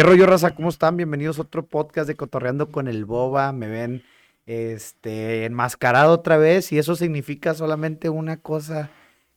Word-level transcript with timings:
¿Qué 0.00 0.06
rollo, 0.06 0.24
raza? 0.24 0.54
¿Cómo 0.54 0.70
están? 0.70 0.96
Bienvenidos 0.96 1.38
a 1.38 1.42
otro 1.42 1.66
podcast 1.66 2.08
de 2.08 2.16
Cotorreando 2.16 2.70
con 2.70 2.88
el 2.88 3.04
Boba. 3.04 3.52
Me 3.52 3.68
ven 3.68 4.02
este, 4.46 5.44
enmascarado 5.44 6.14
otra 6.14 6.38
vez 6.38 6.72
y 6.72 6.78
eso 6.78 6.96
significa 6.96 7.52
solamente 7.52 8.08
una 8.08 8.38
cosa, 8.38 8.88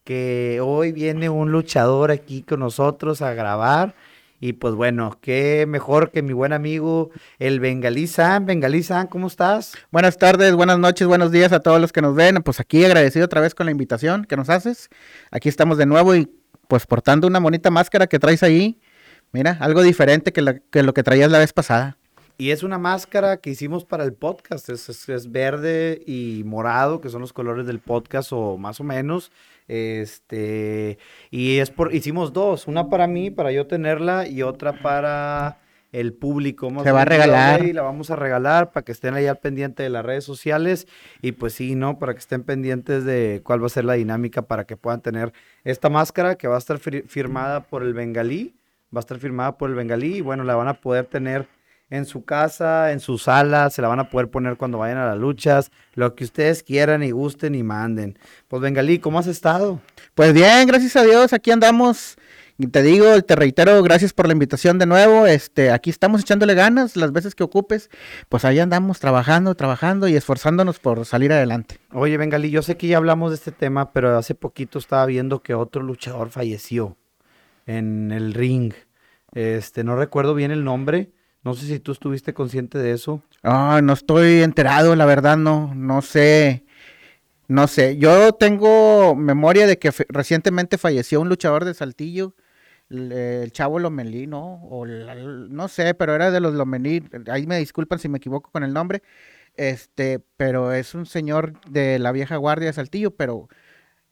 que 0.05 0.61
hoy 0.63 0.93
viene 0.93 1.27
un 1.27 1.51
luchador 1.51 2.11
aquí 2.11 2.43
con 2.43 2.61
nosotros 2.61 3.21
a 3.21 3.33
grabar. 3.33 3.93
Y 4.39 4.53
pues 4.53 4.73
bueno, 4.73 5.17
qué 5.19 5.65
mejor 5.67 6.11
que 6.11 6.21
mi 6.21 6.31
buen 6.31 6.53
amigo, 6.53 7.11
el 7.39 7.59
Bengalí 7.59 8.07
Sam. 8.07 8.45
Bengalí 8.45 8.83
Sam, 8.83 9.07
¿cómo 9.07 9.27
estás? 9.27 9.73
Buenas 9.91 10.17
tardes, 10.17 10.55
buenas 10.55 10.79
noches, 10.79 11.05
buenos 11.09 11.33
días 11.33 11.51
a 11.51 11.59
todos 11.59 11.81
los 11.81 11.91
que 11.91 12.01
nos 12.01 12.15
ven. 12.15 12.41
Pues 12.41 12.61
aquí 12.61 12.85
agradecido 12.85 13.25
otra 13.25 13.41
vez 13.41 13.53
con 13.53 13.65
la 13.65 13.73
invitación 13.73 14.23
que 14.23 14.37
nos 14.37 14.49
haces. 14.49 14.87
Aquí 15.29 15.49
estamos 15.49 15.77
de 15.77 15.87
nuevo 15.87 16.15
y 16.15 16.31
pues 16.69 16.85
portando 16.85 17.27
una 17.27 17.39
bonita 17.39 17.69
máscara 17.69 18.07
que 18.07 18.17
traes 18.17 18.43
ahí. 18.43 18.79
Mira, 19.33 19.57
algo 19.59 19.81
diferente 19.81 20.31
que, 20.31 20.61
que 20.69 20.83
lo 20.83 20.93
que 20.93 21.01
traías 21.01 21.31
la 21.31 21.39
vez 21.39 21.53
pasada. 21.53 21.97
Y 22.37 22.51
es 22.51 22.61
una 22.61 22.77
máscara 22.77 23.37
que 23.37 23.49
hicimos 23.49 23.83
para 23.83 24.03
el 24.03 24.13
podcast. 24.13 24.69
Es, 24.69 25.09
es, 25.09 25.31
verde 25.31 26.03
y 26.05 26.43
morado, 26.45 27.01
que 27.01 27.09
son 27.09 27.21
los 27.21 27.33
colores 27.33 27.65
del 27.65 27.79
podcast, 27.79 28.31
o 28.31 28.57
más 28.57 28.79
o 28.79 28.83
menos. 28.83 29.31
Este, 29.67 30.99
y 31.31 31.57
es 31.57 31.71
por, 31.71 31.95
hicimos 31.95 32.31
dos, 32.31 32.67
una 32.67 32.89
para 32.89 33.07
mí, 33.07 33.31
para 33.31 33.51
yo 33.51 33.65
tenerla, 33.65 34.27
y 34.27 34.43
otra 34.43 34.81
para 34.83 35.57
el 35.91 36.13
público. 36.13 36.71
Se 36.83 36.91
va 36.91 37.01
a 37.01 37.05
regalar. 37.05 37.65
Y 37.65 37.73
la 37.73 37.81
vamos 37.81 38.11
a 38.11 38.15
regalar 38.15 38.71
para 38.71 38.83
que 38.83 38.91
estén 38.91 39.15
ahí 39.15 39.25
al 39.25 39.39
pendiente 39.39 39.81
de 39.81 39.89
las 39.89 40.05
redes 40.05 40.25
sociales. 40.25 40.87
Y 41.23 41.31
pues 41.31 41.53
sí, 41.53 41.73
¿no? 41.73 41.97
Para 41.97 42.13
que 42.13 42.19
estén 42.19 42.43
pendientes 42.43 43.03
de 43.03 43.41
cuál 43.43 43.63
va 43.63 43.65
a 43.65 43.69
ser 43.69 43.85
la 43.85 43.93
dinámica 43.93 44.43
para 44.43 44.65
que 44.65 44.77
puedan 44.77 45.01
tener 45.01 45.33
esta 45.63 45.89
máscara 45.89 46.35
que 46.35 46.47
va 46.47 46.55
a 46.55 46.59
estar 46.59 46.77
firmada 46.77 47.61
por 47.61 47.81
el 47.81 47.95
bengalí. 47.95 48.53
Va 48.93 48.99
a 48.99 49.01
estar 49.01 49.17
firmada 49.17 49.57
por 49.57 49.69
el 49.69 49.75
bengalí 49.75 50.17
y 50.17 50.21
bueno, 50.21 50.43
la 50.43 50.55
van 50.55 50.67
a 50.67 50.75
poder 50.75 51.05
tener 51.05 51.47
en 51.89 52.05
su 52.05 52.25
casa, 52.25 52.91
en 52.91 52.99
su 52.99 53.17
sala, 53.17 53.69
se 53.69 53.81
la 53.81 53.87
van 53.87 53.99
a 53.99 54.09
poder 54.09 54.29
poner 54.29 54.57
cuando 54.57 54.79
vayan 54.79 54.97
a 54.97 55.05
las 55.05 55.17
luchas, 55.17 55.71
lo 55.93 56.15
que 56.15 56.23
ustedes 56.23 56.63
quieran 56.63 57.03
y 57.03 57.11
gusten 57.11 57.53
y 57.53 57.61
manden. 57.61 58.17
Pues 58.47 58.61
Bengalí, 58.61 58.99
¿cómo 58.99 59.19
has 59.19 59.27
estado? 59.27 59.79
Pues 60.15 60.33
bien, 60.33 60.65
gracias 60.65 60.95
a 60.95 61.03
Dios, 61.03 61.33
aquí 61.33 61.51
andamos. 61.51 62.17
Y 62.57 62.67
te 62.67 62.83
digo, 62.83 63.19
te 63.21 63.35
reitero, 63.35 63.81
gracias 63.81 64.13
por 64.13 64.27
la 64.27 64.33
invitación 64.33 64.77
de 64.77 64.85
nuevo. 64.85 65.25
Este, 65.25 65.71
aquí 65.71 65.89
estamos 65.89 66.21
echándole 66.21 66.53
ganas 66.53 66.95
las 66.95 67.11
veces 67.11 67.33
que 67.33 67.43
ocupes. 67.43 67.89
Pues 68.29 68.45
ahí 68.45 68.59
andamos 68.59 68.99
trabajando, 68.99 69.55
trabajando 69.55 70.07
y 70.07 70.15
esforzándonos 70.15 70.79
por 70.79 71.03
salir 71.05 71.33
adelante. 71.33 71.79
Oye, 71.91 72.15
Bengalí, 72.17 72.51
yo 72.51 72.61
sé 72.61 72.77
que 72.77 72.87
ya 72.87 72.97
hablamos 72.97 73.31
de 73.31 73.35
este 73.35 73.51
tema, 73.51 73.91
pero 73.91 74.17
hace 74.17 74.35
poquito 74.35 74.77
estaba 74.77 75.05
viendo 75.07 75.41
que 75.41 75.55
otro 75.55 75.81
luchador 75.81 76.29
falleció 76.29 76.95
en 77.65 78.11
el 78.11 78.33
ring. 78.33 78.73
Este, 79.33 79.83
no 79.83 79.95
recuerdo 79.95 80.35
bien 80.35 80.51
el 80.51 80.63
nombre 80.63 81.11
no 81.43 81.53
sé 81.53 81.67
si 81.67 81.79
tú 81.79 81.91
estuviste 81.91 82.33
consciente 82.33 82.77
de 82.77 82.91
eso. 82.93 83.21
Ah, 83.43 83.81
no 83.83 83.93
estoy 83.93 84.41
enterado, 84.41 84.95
la 84.95 85.05
verdad, 85.05 85.35
no, 85.35 85.73
no 85.75 86.01
sé. 86.01 86.63
No 87.49 87.67
sé, 87.67 87.97
yo 87.97 88.31
tengo 88.33 89.15
memoria 89.15 89.67
de 89.67 89.77
que 89.77 89.91
recientemente 90.07 90.77
falleció 90.77 91.19
un 91.19 91.27
luchador 91.27 91.65
de 91.65 91.73
Saltillo, 91.73 92.33
el, 92.89 93.51
chavo 93.51 93.79
Lomelí, 93.79 94.27
¿no? 94.27 94.63
O 94.69 94.85
no 94.85 95.67
sé, 95.67 95.93
pero 95.93 96.15
era 96.15 96.31
de 96.31 96.39
los 96.39 96.53
Lomelí, 96.53 97.03
ahí 97.29 97.45
me 97.45 97.59
disculpan 97.59 97.99
si 97.99 98.07
me 98.07 98.17
equivoco 98.17 98.49
con 98.49 98.63
el 98.63 98.73
nombre, 98.73 99.03
este, 99.55 100.19
pero 100.37 100.71
es 100.71 100.95
un 100.95 101.05
señor 101.05 101.59
de 101.69 101.99
la 101.99 102.13
vieja 102.13 102.37
guardia 102.37 102.67
de 102.67 102.73
Saltillo, 102.73 103.11
pero 103.11 103.49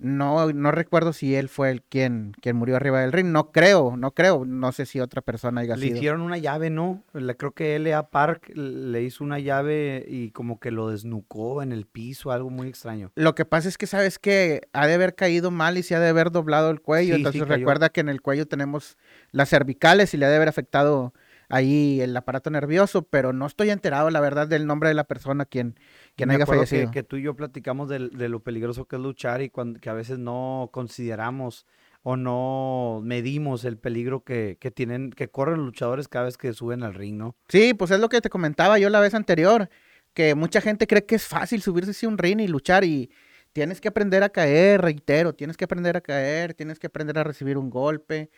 no, 0.02 0.52
no 0.52 0.72
recuerdo 0.72 1.14
si 1.14 1.36
él 1.36 1.48
fue 1.48 1.70
el 1.70 1.84
quien, 1.84 2.34
quien 2.42 2.56
murió 2.56 2.76
arriba 2.76 3.02
del 3.02 3.12
ring. 3.12 3.28
No 3.28 3.52
creo, 3.52 3.96
no 3.98 4.12
creo. 4.12 4.46
No 4.46 4.72
sé 4.72 4.88
si 4.88 5.00
otra 5.00 5.22
persona 5.22 5.62
haya 5.62 5.76
le 5.76 5.82
sido. 5.84 5.94
Le 5.94 5.98
hicieron 6.00 6.22
una 6.22 6.40
llave, 6.40 6.72
¿no? 6.72 7.04
creo 7.38 7.52
que 7.52 7.76
L.A. 7.76 8.10
Park 8.10 8.52
le 8.56 9.04
hizo 9.04 9.24
una 9.24 9.38
llave 9.38 10.04
y 10.08 10.32
como 10.32 10.60
que 10.60 10.72
lo 10.72 10.90
desnucó 10.90 11.62
en 11.62 11.72
el 11.72 11.86
piso, 11.86 12.32
algo 12.32 12.50
muy 12.50 12.68
extraño. 12.68 13.12
Lo 13.14 13.36
que 13.36 13.46
pasa 13.46 13.70
es 13.70 13.78
que 13.78 13.86
sabes 13.86 14.18
que 14.18 14.68
ha 14.74 14.88
de 14.88 14.96
haber 14.96 15.14
caído 15.14 15.52
mal 15.52 15.78
y 15.78 15.84
se 15.84 15.94
ha 15.94 16.00
de 16.00 16.09
haber 16.09 16.31
doblado 16.31 16.72
el 16.72 16.81
cuello. 16.81 17.14
Entonces 17.14 17.48
recuerda 17.48 17.90
que 17.90 18.02
en 18.02 18.09
el 18.09 18.22
cuello 18.22 18.48
tenemos 18.48 18.98
las 19.31 19.50
cervicales 19.50 20.16
y 20.16 20.18
le 20.18 20.25
ha 20.25 20.30
de 20.30 20.38
haber 20.38 20.50
afectado 20.50 21.14
ahí 21.51 22.01
el 22.01 22.16
aparato 22.16 22.50
nervioso, 22.50 23.03
pero 23.03 23.34
no 23.34 23.45
estoy 23.45 23.69
enterado, 23.69 24.09
la 24.09 24.19
verdad, 24.19 24.47
del 24.47 24.66
nombre 24.66 24.89
de 24.89 24.95
la 24.95 25.03
persona 25.03 25.45
quien, 25.45 25.75
quien 26.16 26.31
haya 26.31 26.45
fallecido. 26.45 26.88
Que, 26.88 26.91
que, 26.91 27.03
tú 27.03 27.17
y 27.17 27.23
yo 27.23 27.35
platicamos 27.35 27.89
de, 27.89 28.00
lo 28.00 28.39
peligroso 28.41 28.85
que 28.85 28.95
es 28.95 29.01
luchar 29.01 29.41
y 29.41 29.50
cuando, 29.50 29.79
que 29.79 29.89
a 29.89 29.94
veces 29.94 30.19
no 30.19 30.69
consideramos 30.72 31.66
o 32.03 32.17
no 32.17 33.01
medimos 33.03 33.63
el 33.63 33.78
peligro 33.78 34.23
que, 34.23 34.57
que, 34.59 34.72
tienen, 34.72 35.12
que 35.12 35.29
corren 35.29 35.57
los 35.57 35.66
luchadores 35.66 36.07
cada 36.07 36.25
vez 36.25 36.38
que 36.38 36.53
suben 36.53 36.84
al 36.84 36.95
ring, 36.95 37.17
¿no? 37.17 37.35
Sí, 37.47 37.73
pues 37.73 37.91
es 37.91 38.00
lo 38.00 38.09
que 38.09 38.22
te 38.22 38.29
comentaba 38.29 38.79
yo 38.79 38.89
la 38.89 39.00
vez 39.00 39.13
anterior, 39.13 39.69
que 40.13 40.33
mucha 40.35 40.62
gente 40.62 40.88
cree 40.88 41.06
que 41.06 41.16
es 41.16 41.28
fácil 41.28 41.62
subirse 41.62 42.06
a 42.06 42.09
un 42.09 42.18
ring 42.18 42.39
y 42.39 42.47
luchar 42.47 42.83
y 42.83 43.12
tienes 43.53 43.81
que 43.81 43.89
aprender 43.89 44.23
a 44.23 44.29
caer, 44.29 44.81
reitero, 44.81 45.33
tienes 45.33 45.57
que 45.57 45.66
aprender 45.66 45.97
a 45.97 46.01
caer, 46.01 46.53
tienes 46.53 46.79
que 46.79 46.88
aprender 46.88 47.19
a 47.19 47.23
recibir 47.23 47.57
un 47.57 47.69
golpe 47.69 48.29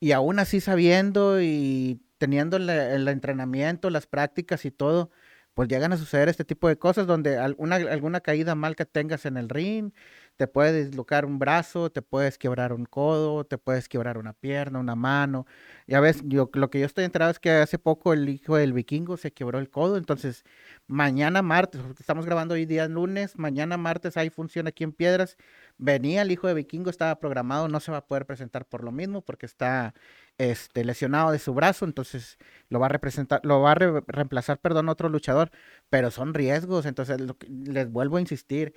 y 0.00 0.12
aún 0.12 0.38
así 0.38 0.60
sabiendo 0.60 1.40
y 1.40 2.00
teniendo 2.18 2.56
el, 2.56 3.08
entrenamiento, 3.08 3.90
las 3.90 4.06
prácticas 4.06 4.64
y 4.64 4.70
todo, 4.70 5.10
pues 5.54 5.68
llegan 5.68 5.92
a 5.92 5.96
suceder 5.96 6.28
este 6.28 6.44
tipo 6.44 6.68
de 6.68 6.76
cosas 6.78 7.06
donde 7.06 7.38
alguna, 7.38 7.76
alguna 7.76 8.20
caída 8.20 8.54
mal 8.54 8.76
que 8.76 8.86
tengas 8.86 9.26
en 9.26 9.36
el 9.36 9.48
ring, 9.48 9.92
te 10.36 10.46
puedes 10.48 10.86
dislocar 10.86 11.24
un 11.24 11.38
brazo, 11.38 11.90
te 11.90 12.02
puedes 12.02 12.38
quebrar 12.38 12.72
un 12.72 12.86
codo, 12.86 13.44
te 13.44 13.58
puedes 13.58 13.88
quebrar 13.88 14.18
una 14.18 14.32
pierna, 14.32 14.78
una 14.80 14.94
mano. 14.96 15.46
Ya 15.86 16.00
ves, 16.00 16.22
yo, 16.24 16.50
lo 16.54 16.70
que 16.70 16.80
yo 16.80 16.86
estoy 16.86 17.04
enterado 17.04 17.30
es 17.30 17.38
que 17.38 17.50
hace 17.50 17.78
poco 17.78 18.12
el 18.12 18.28
hijo 18.28 18.56
del 18.56 18.72
vikingo 18.72 19.16
se 19.16 19.32
quebró 19.32 19.58
el 19.58 19.70
codo, 19.70 19.96
entonces 19.96 20.44
mañana 20.86 21.42
martes, 21.42 21.80
estamos 21.98 22.26
grabando 22.26 22.54
hoy 22.54 22.66
día 22.66 22.88
lunes, 22.88 23.38
mañana 23.38 23.76
martes 23.76 24.16
hay 24.16 24.30
función 24.30 24.66
aquí 24.66 24.84
en 24.84 24.92
Piedras. 24.92 25.36
Venía 25.78 26.22
el 26.22 26.30
hijo 26.30 26.46
de 26.48 26.54
vikingo, 26.54 26.90
estaba 26.90 27.18
programado, 27.18 27.68
no 27.68 27.80
se 27.80 27.92
va 27.92 27.98
a 27.98 28.06
poder 28.06 28.26
presentar 28.26 28.66
por 28.66 28.84
lo 28.84 28.92
mismo 28.92 29.22
porque 29.22 29.46
está 29.46 29.94
este, 30.38 30.84
lesionado 30.84 31.30
de 31.32 31.38
su 31.38 31.54
brazo, 31.54 31.84
entonces 31.84 32.38
lo 32.68 32.80
va 32.80 32.86
a 32.86 32.88
representar, 32.88 33.40
lo 33.44 33.60
va 33.60 33.72
a 33.72 33.74
reemplazar, 33.74 34.58
perdón, 34.58 34.88
otro 34.88 35.08
luchador, 35.08 35.50
pero 35.90 36.10
son 36.10 36.34
riesgos, 36.34 36.86
entonces 36.86 37.18
les 37.48 37.90
vuelvo 37.90 38.16
a 38.16 38.20
insistir, 38.20 38.74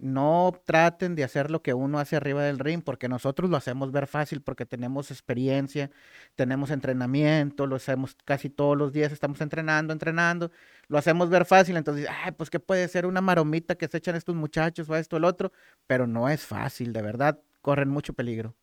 no 0.00 0.52
traten 0.64 1.14
de 1.14 1.24
hacer 1.24 1.50
lo 1.50 1.62
que 1.62 1.74
uno 1.74 1.98
hace 1.98 2.16
arriba 2.16 2.42
del 2.42 2.58
ring, 2.58 2.82
porque 2.82 3.08
nosotros 3.08 3.50
lo 3.50 3.56
hacemos 3.56 3.92
ver 3.92 4.06
fácil, 4.06 4.40
porque 4.40 4.66
tenemos 4.66 5.10
experiencia, 5.10 5.90
tenemos 6.36 6.70
entrenamiento, 6.70 7.66
lo 7.66 7.76
hacemos 7.76 8.16
casi 8.24 8.50
todos 8.50 8.76
los 8.76 8.92
días, 8.92 9.12
estamos 9.12 9.40
entrenando, 9.40 9.92
entrenando, 9.92 10.50
lo 10.88 10.98
hacemos 10.98 11.30
ver 11.30 11.44
fácil, 11.44 11.76
entonces, 11.76 12.06
ay, 12.24 12.32
pues 12.32 12.50
qué 12.50 12.60
puede 12.60 12.88
ser 12.88 13.06
una 13.06 13.20
maromita 13.20 13.74
que 13.74 13.88
se 13.88 13.98
echan 13.98 14.16
estos 14.16 14.34
muchachos 14.34 14.88
o 14.88 14.96
esto, 14.96 15.16
el 15.16 15.24
otro, 15.24 15.52
pero 15.86 16.06
no 16.06 16.28
es 16.28 16.40
fácil, 16.44 16.92
de 16.92 17.02
verdad, 17.02 17.40
corren 17.60 17.88
mucho 17.88 18.12
peligro. 18.14 18.54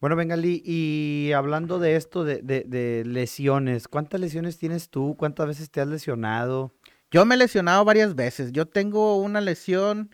Bueno, 0.00 0.16
Bengali, 0.16 0.62
y 0.64 1.32
hablando 1.32 1.78
de 1.78 1.96
esto, 1.96 2.24
de, 2.24 2.42
de, 2.42 3.04
lesiones, 3.04 3.88
¿cuántas 3.88 4.20
lesiones 4.20 4.58
tienes 4.58 4.90
tú? 4.90 5.16
¿Cuántas 5.18 5.46
veces 5.46 5.70
te 5.70 5.80
has 5.80 5.88
lesionado? 5.88 6.72
Yo 7.10 7.24
me 7.24 7.34
he 7.34 7.38
lesionado 7.38 7.84
varias 7.84 8.14
veces. 8.14 8.52
Yo 8.52 8.66
tengo 8.66 9.16
una 9.18 9.40
lesión 9.40 10.10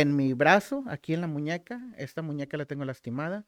en 0.00 0.16
mi 0.16 0.32
brazo, 0.32 0.84
aquí 0.88 1.14
en 1.14 1.20
la 1.20 1.26
muñeca. 1.26 1.80
Esta 1.96 2.22
muñeca 2.22 2.56
la 2.56 2.66
tengo 2.66 2.84
lastimada. 2.84 3.44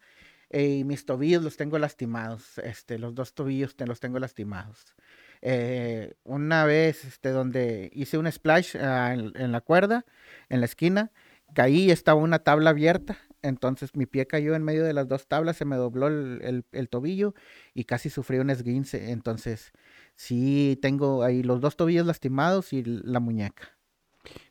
Eh, 0.50 0.76
y 0.78 0.84
mis 0.84 1.04
tobillos 1.04 1.42
los 1.42 1.56
tengo 1.56 1.78
lastimados. 1.78 2.58
Este, 2.58 2.98
los 2.98 3.14
dos 3.14 3.34
tobillos 3.34 3.76
te 3.76 3.86
los 3.86 4.00
tengo 4.00 4.18
lastimados. 4.18 4.94
Eh, 5.42 6.14
una 6.24 6.64
vez 6.64 7.04
este, 7.04 7.30
donde 7.30 7.90
hice 7.92 8.18
un 8.18 8.30
splash 8.30 8.76
ah, 8.76 9.12
en, 9.14 9.52
la 9.52 9.60
cuerda, 9.60 10.06
en 10.48 10.60
la 10.60 10.66
esquina, 10.66 11.12
caí 11.54 11.90
estaba 11.90 12.20
una 12.20 12.38
tabla 12.38 12.70
abierta 12.70 13.18
entonces 13.46 13.94
mi 13.94 14.06
pie 14.06 14.26
cayó 14.26 14.54
en 14.54 14.64
medio 14.64 14.84
de 14.84 14.92
las 14.92 15.08
dos 15.08 15.28
tablas, 15.28 15.56
se 15.56 15.64
me 15.64 15.76
dobló 15.76 16.08
el, 16.08 16.88
tobillo 16.90 17.34
y 17.74 17.84
casi 17.84 18.10
sufrí 18.10 18.38
un 18.38 18.50
esguince. 18.50 19.12
Entonces 19.12 19.72
sí 20.16 20.78
tengo 20.82 21.22
ahí 21.22 21.42
los 21.42 21.60
dos 21.60 21.76
tobillos 21.76 22.06
lastimados 22.06 22.72
y 22.72 22.82
la 22.84 23.21
muñeca. 23.21 23.75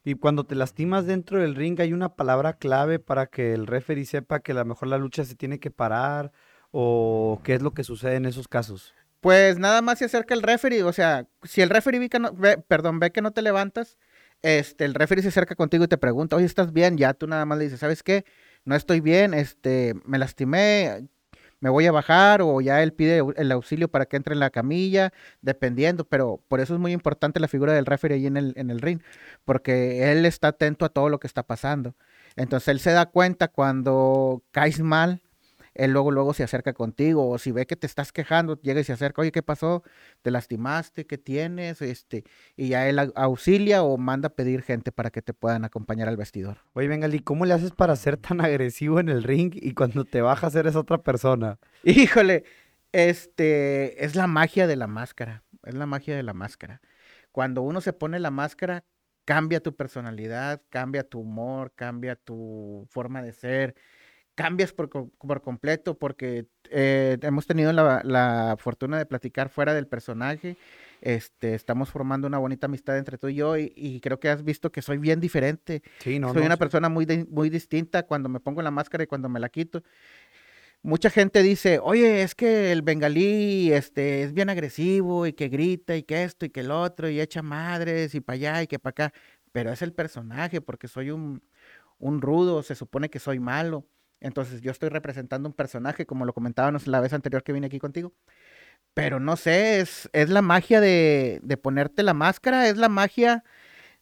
Y 0.03 0.15
cuando 0.15 0.43
te 0.43 0.55
lastimas 0.55 1.05
dentro 1.05 1.39
del 1.39 1.55
ring, 1.55 1.79
¿hay 1.79 1.93
una 1.93 2.15
palabra 2.15 2.53
clave 2.53 2.99
para 2.99 3.27
que 3.27 3.53
el 3.53 3.67
referee 3.67 4.05
sepa 4.05 4.39
que 4.39 4.51
a 4.51 4.55
lo 4.55 4.65
mejor 4.65 4.87
la 4.87 4.97
lucha 4.97 5.23
se 5.25 5.35
tiene 5.35 5.59
que 5.59 5.71
parar? 5.71 6.31
¿O 6.71 7.41
qué 7.43 7.55
es 7.55 7.61
lo 7.61 7.73
que 7.73 7.83
sucede 7.83 8.15
en 8.15 8.25
esos 8.25 8.47
casos? 8.47 8.93
Pues 9.21 9.57
nada 9.57 9.81
más 9.81 9.99
se 9.99 10.05
acerca 10.05 10.33
el 10.33 10.43
referee, 10.43 10.83
o 10.83 10.93
sea, 10.93 11.27
si 11.43 11.61
el 11.61 11.69
referee 11.69 11.99
ve 11.99 12.09
que 12.09 12.19
no, 12.19 12.35
perdón, 12.67 12.99
ve 12.99 13.11
que 13.11 13.21
no 13.21 13.31
te 13.31 13.41
levantas, 13.41 13.97
este, 14.43 14.85
el 14.85 14.93
referee 14.93 15.23
se 15.23 15.29
acerca 15.29 15.55
contigo 15.55 15.85
y 15.85 15.87
te 15.87 15.97
pregunta, 15.97 16.35
oye, 16.35 16.45
¿estás 16.45 16.71
bien? 16.73 16.97
Ya 16.97 17.13
tú 17.13 17.25
nada 17.25 17.45
más 17.45 17.57
le 17.57 17.63
dices, 17.63 17.79
¿sabes 17.79 18.03
qué? 18.03 18.25
no 18.65 18.75
estoy 18.75 18.99
bien, 18.99 19.33
este, 19.33 19.93
me 20.05 20.17
lastimé, 20.17 21.07
me 21.59 21.69
voy 21.69 21.85
a 21.85 21.91
bajar 21.91 22.41
o 22.41 22.61
ya 22.61 22.83
él 22.83 22.93
pide 22.93 23.21
el 23.37 23.51
auxilio 23.51 23.87
para 23.87 24.05
que 24.05 24.17
entre 24.17 24.33
en 24.33 24.39
la 24.39 24.49
camilla, 24.49 25.11
dependiendo, 25.41 26.05
pero 26.05 26.41
por 26.47 26.59
eso 26.59 26.73
es 26.73 26.79
muy 26.79 26.91
importante 26.91 27.39
la 27.39 27.47
figura 27.47 27.73
del 27.73 27.85
referee 27.85 28.17
ahí 28.17 28.27
en 28.27 28.37
el, 28.37 28.53
en 28.55 28.69
el 28.69 28.81
ring, 28.81 29.01
porque 29.43 30.11
él 30.11 30.25
está 30.25 30.49
atento 30.49 30.85
a 30.85 30.89
todo 30.89 31.09
lo 31.09 31.19
que 31.19 31.27
está 31.27 31.43
pasando. 31.43 31.95
Entonces 32.35 32.67
él 32.69 32.79
se 32.79 32.91
da 32.91 33.05
cuenta 33.05 33.47
cuando 33.47 34.43
caes 34.51 34.79
mal 34.81 35.21
él 35.75 35.91
luego, 35.91 36.09
luego 36.09 36.33
se 36.33 36.43
acerca 36.43 36.73
contigo, 36.73 37.29
o 37.29 37.37
si 37.37 37.51
ve 37.51 37.67
que 37.67 37.75
te 37.75 37.85
estás 37.85 38.11
quejando, 38.11 38.59
llega 38.61 38.79
y 38.79 38.83
se 38.83 38.93
acerca, 38.93 39.21
oye, 39.21 39.31
¿qué 39.31 39.43
pasó? 39.43 39.83
¿Te 40.21 40.31
lastimaste? 40.31 41.05
¿Qué 41.05 41.17
tienes? 41.17 41.81
Este, 41.81 42.23
y 42.55 42.69
ya 42.69 42.87
él 42.87 42.97
auxilia 43.15 43.83
o 43.83 43.97
manda 43.97 44.27
a 44.27 44.33
pedir 44.33 44.61
gente 44.61 44.91
para 44.91 45.11
que 45.11 45.21
te 45.21 45.33
puedan 45.33 45.65
acompañar 45.65 46.07
al 46.07 46.17
vestidor. 46.17 46.59
Oye, 46.73 46.87
venga, 46.87 47.09
¿cómo 47.23 47.45
le 47.45 47.53
haces 47.53 47.71
para 47.71 47.95
ser 47.97 48.17
tan 48.17 48.41
agresivo 48.41 48.99
en 48.99 49.09
el 49.09 49.23
ring 49.23 49.51
y 49.53 49.73
cuando 49.73 50.05
te 50.05 50.21
bajas 50.21 50.55
eres 50.55 50.75
otra 50.75 51.03
persona? 51.03 51.59
Híjole, 51.83 52.45
este, 52.93 54.05
es 54.05 54.15
la 54.15 54.27
magia 54.27 54.67
de 54.67 54.77
la 54.77 54.87
máscara, 54.87 55.43
es 55.63 55.73
la 55.73 55.85
magia 55.85 56.15
de 56.15 56.23
la 56.23 56.33
máscara. 56.33 56.81
Cuando 57.33 57.61
uno 57.61 57.81
se 57.81 57.91
pone 57.91 58.19
la 58.19 58.31
máscara, 58.31 58.85
cambia 59.25 59.59
tu 59.59 59.75
personalidad, 59.75 60.61
cambia 60.69 61.03
tu 61.03 61.19
humor, 61.19 61.73
cambia 61.75 62.15
tu 62.15 62.87
forma 62.89 63.21
de 63.21 63.33
ser, 63.33 63.75
cambias 64.35 64.73
por, 64.73 64.89
completo 65.41 65.97
porque 65.97 66.45
eh, 66.69 67.17
hemos 67.21 67.47
tenido 67.47 67.71
la, 67.71 68.55
fortuna 68.59 68.97
de 68.97 69.05
platicar 69.05 69.49
fuera 69.49 69.73
del 69.73 69.87
personaje. 69.87 70.57
Este, 71.01 71.55
estamos 71.55 71.89
formando 71.89 72.27
una 72.27 72.37
bonita 72.37 72.67
amistad 72.67 72.97
entre 72.97 73.17
tú 73.17 73.29
y 73.29 73.35
yo 73.35 73.57
y, 73.57 73.99
creo 74.01 74.19
que 74.19 74.29
has 74.29 74.43
visto 74.43 74.71
que 74.71 74.81
soy 74.81 74.97
bien 74.97 75.19
diferente. 75.19 75.81
Sí, 75.99 76.19
no, 76.19 76.33
soy 76.33 76.43
una 76.43 76.57
persona 76.57 76.89
muy, 76.89 77.05
muy 77.29 77.49
distinta 77.49 78.03
cuando 78.03 78.29
me 78.29 78.39
pongo 78.39 78.61
la 78.61 78.71
máscara 78.71 79.05
y 79.05 79.07
cuando 79.07 79.29
me 79.29 79.39
la 79.39 79.49
quito. 79.49 79.83
Mucha 80.81 81.09
gente 81.09 81.41
dice, 81.41 81.79
oye, 81.81 82.21
es 82.21 82.35
que 82.35 82.71
el 82.71 82.83
bengalí 82.83 83.71
este, 83.71 84.21
es 84.21 84.33
bien 84.33 84.49
agresivo 84.49 85.25
y 85.25 85.33
que 85.33 85.47
grita 85.49 85.95
y 85.95 86.03
que 86.03 86.23
esto 86.23 86.45
y 86.45 86.51
que 86.51 86.59
el 86.59 86.69
otro 86.69 87.09
y 87.09 87.19
echa 87.19 87.41
madres 87.41 88.13
y 88.13 88.21
para 88.21 88.35
allá 88.35 88.63
y 88.63 88.67
que 88.67 88.77
para 88.77 88.91
acá, 88.91 89.13
pero 89.51 89.71
es 89.71 89.81
el 89.81 89.93
personaje 89.93 90.61
porque 90.61 90.87
soy 90.87 91.09
un, 91.09 91.41
un 91.97 92.21
rudo, 92.21 92.61
se 92.61 92.75
supone 92.75 93.09
que 93.09 93.17
soy 93.17 93.39
malo 93.39 93.87
entonces 94.25 94.61
yo 94.61 94.71
estoy 94.71 94.89
representando 94.89 95.47
un 95.47 95.53
personaje, 95.53 96.05
como 96.07 96.25
lo 96.25 96.33
comentábamos 96.33 96.87
la 96.87 96.99
vez 96.99 97.13
anterior 97.13 97.43
que 97.43 97.53
vine 97.53 97.67
aquí 97.67 97.79
contigo. 97.79 98.13
Pero 98.93 99.19
no 99.19 99.37
sé, 99.37 99.81
es, 99.81 100.09
es 100.13 100.29
la 100.29 100.41
magia 100.41 100.81
de, 100.81 101.39
de, 101.43 101.57
ponerte 101.57 102.03
la 102.03 102.13
máscara, 102.13 102.67
es 102.69 102.77
la 102.77 102.89
magia 102.89 103.43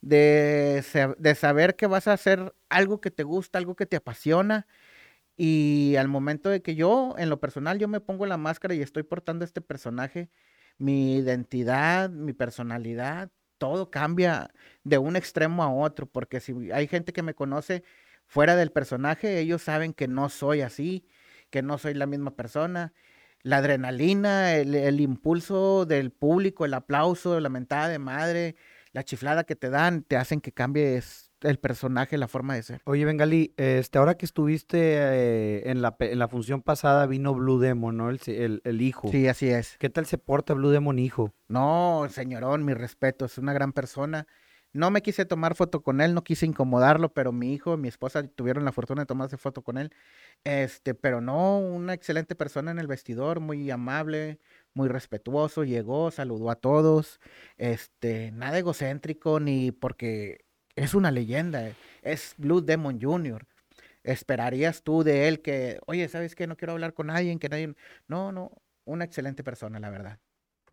de, 0.01 0.83
de 1.17 1.35
saber 1.35 1.75
que 1.75 1.87
vas 1.87 2.07
a 2.07 2.13
hacer 2.13 2.55
algo 2.69 3.01
que 3.01 3.11
te 3.11 3.23
gusta, 3.23 3.57
algo 3.59 3.75
que 3.75 3.85
te 3.85 3.97
apasiona. 3.97 4.67
Y 5.37 5.95
al 5.97 6.07
momento 6.09 6.49
de 6.49 6.61
que 6.61 6.75
yo, 6.75 7.15
en 7.17 7.29
lo 7.29 7.39
personal, 7.39 7.79
yo 7.79 7.87
me 7.87 8.01
pongo 8.01 8.25
la 8.25 8.37
máscara 8.37 8.75
y 8.75 8.81
estoy 8.81 9.03
portando 9.03 9.45
este 9.45 9.61
personaje, 9.61 10.29
mi 10.77 11.15
identidad, 11.17 12.09
mi 12.09 12.33
personalidad, 12.33 13.31
todo 13.57 13.91
cambia 13.91 14.51
de 14.83 14.97
un 14.99 15.15
extremo 15.15 15.63
a 15.63 15.73
otro, 15.73 16.05
porque 16.07 16.39
si 16.39 16.71
hay 16.71 16.87
gente 16.87 17.13
que 17.13 17.23
me 17.23 17.33
conoce 17.35 17.83
fuera 18.33 18.55
del 18.55 18.71
personaje, 18.71 19.37
ellos 19.37 19.61
saben 19.61 19.93
que 19.93 20.07
no 20.07 20.27
soy 20.27 20.61
así, 20.61 21.05
que 21.51 21.61
no 21.61 21.77
soy 21.77 21.93
la 21.93 22.07
misma 22.07 22.35
persona. 22.35 22.91
La 23.43 23.57
adrenalina, 23.57 24.55
el, 24.55 25.01
impulso 25.01 25.85
del 25.85 26.09
público, 26.11 26.65
el 26.65 26.73
aplauso, 26.73 27.39
la 27.39 27.49
mentada 27.49 27.89
de 27.89 27.99
madre, 27.99 28.55
la 28.91 29.03
chiflada 29.03 29.43
que 29.43 29.55
te 29.55 29.69
dan, 29.69 30.01
te 30.01 30.17
hacen 30.17 30.41
que 30.41 30.51
cambies 30.51 31.31
el 31.41 31.59
personaje, 31.59 32.17
la 32.17 32.27
forma 32.27 32.55
de 32.55 32.63
ser. 32.63 32.81
Oye, 32.85 33.05
Bengali, 33.05 33.53
este, 33.55 33.99
ahora 33.99 34.15
que 34.15 34.25
estuviste 34.25 34.79
eh, 34.79 35.69
en, 35.69 35.83
la, 35.83 35.95
en 35.99 36.17
la 36.17 36.27
función 36.27 36.63
pasada, 36.63 37.05
vino 37.05 37.35
Blue 37.35 37.59
Demon, 37.59 37.97
¿no? 37.97 38.09
El, 38.09 38.61
el, 38.63 38.81
hijo. 38.81 39.09
Sí, 39.11 39.27
así 39.27 39.47
es. 39.49 39.77
¿Qué 39.77 39.91
tal 39.91 40.07
se 40.07 40.17
porta 40.17 40.55
Blue 40.55 40.71
Demon 40.71 40.97
hijo? 40.97 41.35
No, 41.49 42.07
señorón, 42.09 42.65
mi 42.65 42.73
respeto, 42.73 43.25
es 43.25 43.37
una 43.37 43.53
gran 43.53 43.73
persona. 43.73 44.25
No 44.73 44.89
me 44.89 45.03
quise 45.03 45.25
tomar 45.25 45.53
foto 45.55 45.83
con 45.83 46.01
él, 46.01 46.15
no 46.15 46.23
quise 46.23 46.47
incomodarlo, 46.47 47.13
pero 47.13 47.31
mi 47.31 47.53
hijo, 47.53 47.77
mi 47.77 47.87
esposa 47.87 48.23
tuvieron 48.27 48.65
la 48.65 48.71
fortuna 48.71 49.03
de 49.03 49.05
tomarse 49.05 49.37
foto 49.37 49.61
con 49.63 49.77
él. 49.77 49.93
Este, 50.43 50.95
pero 50.95 51.21
no, 51.21 51.59
una 51.59 51.93
excelente 51.93 52.35
persona 52.35 52.71
en 52.71 52.79
el 52.79 52.87
vestidor, 52.87 53.39
muy 53.39 53.69
amable, 53.69 54.39
muy 54.73 54.89
respetuoso, 54.89 55.63
llegó, 55.63 56.09
saludó 56.11 56.49
a 56.49 56.55
todos. 56.55 57.19
Este, 57.57 58.31
nada 58.31 58.57
egocéntrico 58.57 59.39
ni 59.39 59.71
porque 59.71 60.45
es 60.75 60.95
una 60.95 61.11
leyenda, 61.11 61.69
es 62.01 62.33
Blue 62.37 62.61
Demon 62.61 62.99
Jr. 63.01 63.45
Esperarías 64.03 64.83
tú 64.83 65.03
de 65.03 65.27
él 65.29 65.41
que, 65.41 65.79
oye, 65.87 66.07
¿sabes 66.09 66.35
qué? 66.35 66.47
No 66.47 66.57
quiero 66.57 66.73
hablar 66.73 66.93
con 66.95 67.09
alguien, 67.11 67.39
que 67.39 67.49
nadie. 67.49 67.75
No, 68.07 68.31
no, 68.31 68.51
una 68.85 69.05
excelente 69.05 69.43
persona, 69.43 69.79
la 69.79 69.89
verdad. 69.91 70.19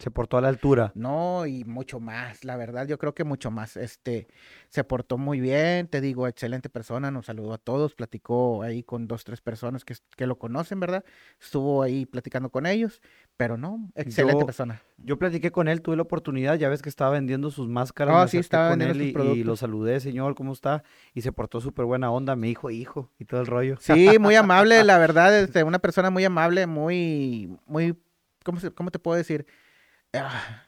Se 0.01 0.11
portó 0.11 0.39
a 0.39 0.41
la 0.41 0.49
altura. 0.49 0.93
No, 0.95 1.45
y 1.47 1.65
mucho 1.65 2.01
más, 2.01 2.43
la 2.43 2.57
verdad, 2.57 2.89
yo 2.89 2.97
creo 2.97 3.15
que 3.15 3.23
mucho 3.23 3.51
más. 3.51 3.77
Este, 3.77 4.29
se 4.71 4.83
portó 4.83 5.19
muy 5.19 5.41
bien, 5.41 5.89
te 5.89 6.01
digo, 6.01 6.27
excelente 6.27 6.71
persona, 6.71 7.11
nos 7.11 7.27
saludó 7.27 7.53
a 7.53 7.59
todos, 7.59 7.95
platicó 7.95 8.63
ahí 8.63 8.83
con 8.83 9.07
dos, 9.07 9.25
tres 9.25 9.43
personas 9.43 9.85
que, 9.85 9.95
que 10.17 10.27
lo 10.27 10.39
conocen, 10.39 10.81
¿verdad? 10.81 11.05
Estuvo 11.39 11.83
ahí 11.83 12.07
platicando 12.07 12.49
con 12.49 12.65
ellos, 12.65 13.03
pero 13.37 13.59
no, 13.59 13.91
excelente 13.95 14.43
persona. 14.47 14.81
Yo 14.97 15.19
platiqué 15.19 15.53
con 15.53 15.69
él, 15.69 15.83
tuve 15.83 15.97
la 15.97 16.03
oportunidad, 16.03 16.57
ya 16.57 16.71
ves 16.71 16.81
que 16.81 16.89
estaba 16.89 17.11
vendiendo 17.11 17.51
sus 17.51 17.69
máscaras. 17.69 18.17
Ah, 18.17 18.27
sí, 18.27 18.39
estaba 18.39 18.71
con 18.71 18.81
él 18.81 19.03
y, 19.03 19.45
lo 19.45 19.55
saludé, 19.57 20.01
señor, 20.01 20.35
¿cómo 20.35 20.55
está? 20.55 20.83
Y 21.13 21.21
se 21.21 21.31
portó 21.31 21.61
súper 21.61 21.85
buena 21.85 22.11
onda, 22.11 22.37
me 22.37 22.47
dijo 22.47 22.71
hijo 22.71 23.11
y 23.19 23.27
todo 23.27 23.43
el 23.43 23.47
rollo. 23.47 23.77
Sí, 23.81 24.19
muy 24.19 24.35
amable, 24.35 24.83
la 24.83 24.97
verdad, 24.97 25.39
este, 25.39 25.63
una 25.63 25.79
persona 25.79 26.09
muy 26.09 26.25
amable, 26.25 26.67
muy, 26.67 27.55
muy, 27.67 27.95
¿cómo, 28.45 28.59
cómo 28.75 28.91
te 28.91 28.99
puedo 28.99 29.19
decir? 29.19 29.45
Ah, 30.13 30.65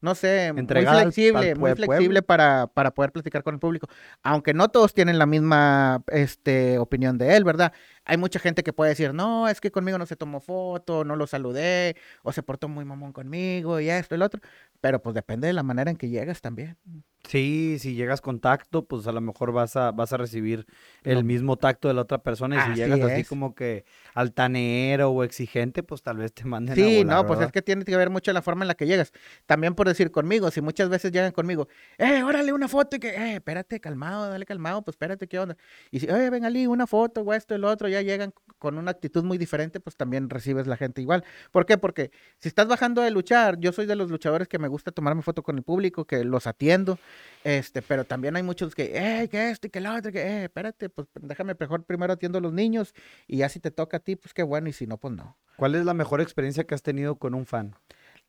no 0.00 0.14
sé, 0.14 0.52
muy 0.52 0.64
flexible, 0.64 1.56
muy 1.56 1.74
flexible 1.74 2.22
para, 2.22 2.68
para, 2.68 2.92
poder 2.92 3.10
platicar 3.10 3.42
con 3.42 3.54
el 3.54 3.60
público. 3.60 3.88
Aunque 4.22 4.54
no 4.54 4.68
todos 4.68 4.94
tienen 4.94 5.18
la 5.18 5.26
misma 5.26 6.04
este, 6.06 6.78
opinión 6.78 7.18
de 7.18 7.36
él, 7.36 7.42
¿verdad? 7.42 7.72
Hay 8.04 8.16
mucha 8.16 8.38
gente 8.38 8.62
que 8.62 8.72
puede 8.72 8.90
decir, 8.90 9.12
no, 9.12 9.48
es 9.48 9.60
que 9.60 9.72
conmigo 9.72 9.98
no 9.98 10.06
se 10.06 10.14
tomó 10.14 10.40
foto, 10.40 11.04
no 11.04 11.16
lo 11.16 11.26
saludé, 11.26 11.96
o 12.22 12.32
se 12.32 12.44
portó 12.44 12.68
muy 12.68 12.84
mamón 12.84 13.12
conmigo, 13.12 13.80
y 13.80 13.90
esto 13.90 14.14
y 14.14 14.18
lo 14.18 14.26
otro. 14.26 14.40
Pero 14.80 15.02
pues 15.02 15.14
depende 15.14 15.48
de 15.48 15.52
la 15.52 15.64
manera 15.64 15.90
en 15.90 15.96
que 15.96 16.08
llegas 16.08 16.40
también. 16.40 16.76
Sí, 17.26 17.76
si 17.78 17.94
llegas 17.94 18.22
con 18.22 18.40
tacto, 18.40 18.86
pues 18.86 19.06
a 19.06 19.12
lo 19.12 19.20
mejor 19.20 19.52
vas 19.52 19.76
a, 19.76 19.90
vas 19.90 20.12
a 20.12 20.16
recibir 20.16 20.66
el 21.02 21.24
mismo 21.24 21.56
tacto 21.56 21.88
de 21.88 21.94
la 21.94 22.02
otra 22.02 22.18
persona. 22.18 22.56
Y 22.56 22.70
si 22.70 22.80
llegas 22.80 23.00
así 23.00 23.24
como 23.24 23.54
que 23.54 23.84
altanero 24.14 25.10
o 25.10 25.24
exigente, 25.24 25.82
pues 25.82 26.02
tal 26.02 26.16
vez 26.16 26.32
te 26.32 26.44
manden 26.44 26.74
Sí, 26.74 27.04
no, 27.04 27.26
pues 27.26 27.40
es 27.40 27.52
que 27.52 27.60
tiene 27.60 27.84
que 27.84 27.94
ver 27.96 28.08
mucho 28.08 28.32
la 28.32 28.40
forma 28.40 28.64
en 28.64 28.68
la 28.68 28.74
que 28.74 28.86
llegas. 28.86 29.12
También 29.44 29.74
por 29.74 29.88
decir 29.88 30.10
conmigo, 30.10 30.50
si 30.50 30.62
muchas 30.62 30.88
veces 30.88 31.12
llegan 31.12 31.32
conmigo, 31.32 31.68
eh, 31.98 32.22
órale 32.22 32.52
una 32.52 32.66
foto 32.66 32.96
y 32.96 32.98
que, 32.98 33.08
eh, 33.08 33.34
espérate, 33.34 33.78
calmado, 33.78 34.30
dale 34.30 34.46
calmado, 34.46 34.82
pues 34.82 34.94
espérate, 34.94 35.28
¿qué 35.28 35.38
onda? 35.38 35.56
Y 35.90 36.00
si, 36.00 36.06
eh, 36.06 36.30
ven 36.30 36.46
Ali, 36.46 36.66
una 36.66 36.86
foto, 36.86 37.20
o 37.20 37.34
esto 37.34 37.58
lo 37.58 37.68
otro, 37.68 37.88
ya 37.88 38.00
llegan 38.00 38.32
con 38.58 38.78
una 38.78 38.90
actitud 38.90 39.22
muy 39.22 39.36
diferente, 39.38 39.80
pues 39.80 39.96
también 39.96 40.30
recibes 40.30 40.66
la 40.66 40.76
gente 40.76 41.02
igual. 41.02 41.24
¿Por 41.50 41.66
qué? 41.66 41.76
Porque 41.78 42.10
si 42.38 42.48
estás 42.48 42.68
bajando 42.68 43.02
de 43.02 43.10
luchar, 43.10 43.58
yo 43.58 43.72
soy 43.72 43.86
de 43.86 43.96
los 43.96 44.10
luchadores 44.10 44.48
que 44.48 44.58
me 44.58 44.68
gusta 44.68 44.92
tomarme 44.92 45.22
foto 45.22 45.42
con 45.42 45.56
el 45.58 45.62
público, 45.62 46.06
que 46.06 46.24
los 46.24 46.46
atiendo, 46.46 46.98
este, 47.44 47.82
pero 47.82 48.04
también 48.04 48.36
hay 48.36 48.42
muchos 48.42 48.74
que, 48.74 48.92
eh, 48.94 49.28
que 49.28 49.50
esto 49.50 49.66
y 49.66 49.70
que 49.70 49.80
lo 49.80 49.94
otro, 49.94 50.12
que, 50.12 50.20
eh, 50.20 50.44
espérate, 50.44 50.88
pues 50.88 51.08
déjame 51.20 51.54
mejor 51.58 51.84
primero 51.84 52.12
atiendo 52.12 52.38
a 52.38 52.40
los 52.40 52.52
niños 52.52 52.94
y 53.26 53.38
ya 53.38 53.48
si 53.48 53.60
te 53.60 53.70
toca 53.70 53.98
a 53.98 54.00
ti, 54.00 54.16
pues 54.16 54.34
qué 54.34 54.42
bueno, 54.42 54.68
y 54.68 54.72
si 54.72 54.86
no, 54.86 54.98
pues 54.98 55.14
no. 55.14 55.36
¿Cuál 55.56 55.74
es 55.74 55.84
la 55.84 55.94
mejor 55.94 56.20
experiencia 56.20 56.64
que 56.64 56.74
has 56.74 56.82
tenido 56.82 57.16
con 57.16 57.34
un 57.34 57.46
fan? 57.46 57.74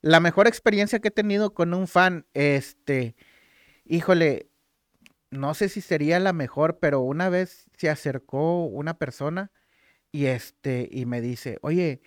La 0.01 0.19
mejor 0.19 0.47
experiencia 0.47 0.99
que 0.99 1.09
he 1.09 1.11
tenido 1.11 1.53
con 1.53 1.73
un 1.73 1.87
fan, 1.87 2.25
este, 2.33 3.15
híjole, 3.85 4.49
no 5.31 5.53
sé 5.53 5.69
si 5.69 5.81
sería 5.81 6.19
la 6.19 6.33
mejor, 6.33 6.79
pero 6.79 7.01
una 7.01 7.29
vez 7.29 7.69
se 7.77 7.89
acercó 7.89 8.65
una 8.65 8.97
persona 8.97 9.51
y 10.11 10.25
este, 10.25 10.89
y 10.91 11.05
me 11.05 11.21
dice, 11.21 11.59
oye, 11.61 12.01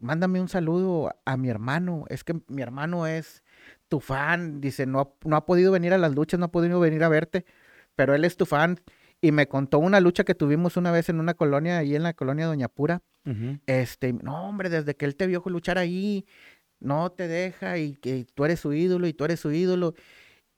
mándame 0.00 0.40
un 0.40 0.48
saludo 0.48 1.14
a 1.24 1.36
mi 1.36 1.48
hermano, 1.48 2.04
es 2.08 2.24
que 2.24 2.40
mi 2.48 2.62
hermano 2.62 3.06
es 3.06 3.44
tu 3.90 4.00
fan, 4.00 4.62
dice, 4.62 4.86
no, 4.86 5.00
ha, 5.00 5.10
no 5.28 5.36
ha 5.36 5.44
podido 5.44 5.72
venir 5.72 5.92
a 5.92 5.98
las 5.98 6.14
luchas, 6.14 6.40
no 6.40 6.46
ha 6.46 6.52
podido 6.52 6.80
venir 6.80 7.04
a 7.04 7.10
verte, 7.10 7.44
pero 7.94 8.14
él 8.14 8.24
es 8.24 8.38
tu 8.38 8.46
fan. 8.46 8.80
Y 9.20 9.32
me 9.32 9.48
contó 9.48 9.78
una 9.78 10.00
lucha 10.00 10.24
que 10.24 10.34
tuvimos 10.34 10.78
una 10.78 10.90
vez 10.92 11.10
en 11.10 11.20
una 11.20 11.34
colonia, 11.34 11.76
ahí 11.76 11.94
en 11.94 12.02
la 12.02 12.14
colonia 12.14 12.46
Doña 12.46 12.68
Pura. 12.68 13.02
Este, 13.66 14.14
no, 14.14 14.48
hombre, 14.48 14.70
desde 14.70 14.96
que 14.96 15.04
él 15.04 15.14
te 15.14 15.26
vio 15.26 15.42
luchar 15.44 15.76
ahí, 15.76 16.24
no 16.78 17.12
te 17.12 17.28
deja 17.28 17.76
y 17.76 17.96
que 17.96 18.26
tú 18.34 18.46
eres 18.46 18.60
su 18.60 18.72
ídolo 18.72 19.06
y 19.06 19.12
tú 19.12 19.26
eres 19.26 19.40
su 19.40 19.52
ídolo. 19.52 19.94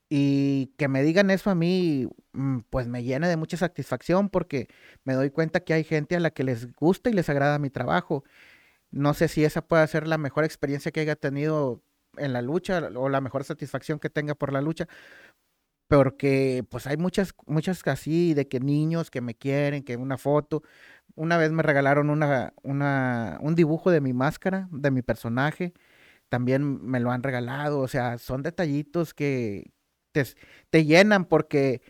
Y 0.09 0.75
que 0.77 0.89
me 0.89 1.03
digan 1.03 1.31
eso 1.31 1.51
a 1.51 1.55
mí, 1.55 2.07
mm, 2.33 2.61
pues 2.71 2.87
me 2.87 3.03
llena 3.03 3.29
de 3.29 3.37
mucha 3.37 3.57
satisfacción 3.57 4.29
porque 4.29 4.69
me 5.05 5.15
doy 5.15 5.31
cuenta 5.31 5.61
que 5.61 5.73
hay 5.73 5.85
gente 5.85 6.15
a 6.15 6.21
la 6.21 6.31
que 6.31 6.45
les 6.45 6.73
gusta 6.75 7.11
y 7.11 7.15
les 7.15 7.29
agrada 7.31 7.59
mi 7.59 7.71
trabajo. 7.71 8.23
No 8.93 9.15
sé 9.15 9.29
si 9.29 9.45
esa 9.45 9.67
puede 9.67 9.87
ser 9.89 10.07
la 10.07 10.19
mejor 10.19 10.45
experiencia 10.45 10.93
que 10.93 11.01
haya 11.01 11.17
tenido 11.17 11.83
en 12.16 12.33
la 12.33 12.42
lucha 12.42 12.90
o 12.97 13.09
la 13.09 13.21
mejor 13.21 13.45
satisfacción 13.45 13.99
que 13.99 14.11
tenga 14.11 14.35
por 14.35 14.52
la 14.52 14.61
lucha. 14.61 14.88
Porque 15.88 16.64
pues 16.71 16.87
hay 16.87 16.97
muchas, 16.97 17.35
muchas 17.47 17.87
así 17.87 18.35
de 18.35 18.49
que 18.49 18.61
niños 18.61 19.11
que 19.11 19.21
me 19.21 19.35
quieren, 19.35 19.83
que 19.85 19.97
una 19.97 20.16
foto. 20.19 20.62
Una 21.14 21.37
vez 21.37 21.52
me 21.52 21.62
regalaron 21.62 22.09
una, 22.11 22.54
una, 22.62 23.38
un 23.42 23.54
dibujo 23.54 23.90
de 23.90 24.00
mi 24.00 24.12
máscara, 24.14 24.69
de 24.73 24.90
mi 24.90 25.02
personaje. 25.02 25.75
También 26.31 26.85
me 26.85 27.00
lo 27.00 27.11
han 27.12 27.23
regalado. 27.23 27.81
O 27.81 27.88
sea, 27.88 28.19
son 28.19 28.42
detallitos 28.42 29.14
que 29.14 29.73
te, 30.12 30.25
te 30.71 30.85
llenan 30.87 31.26
porque 31.26 31.83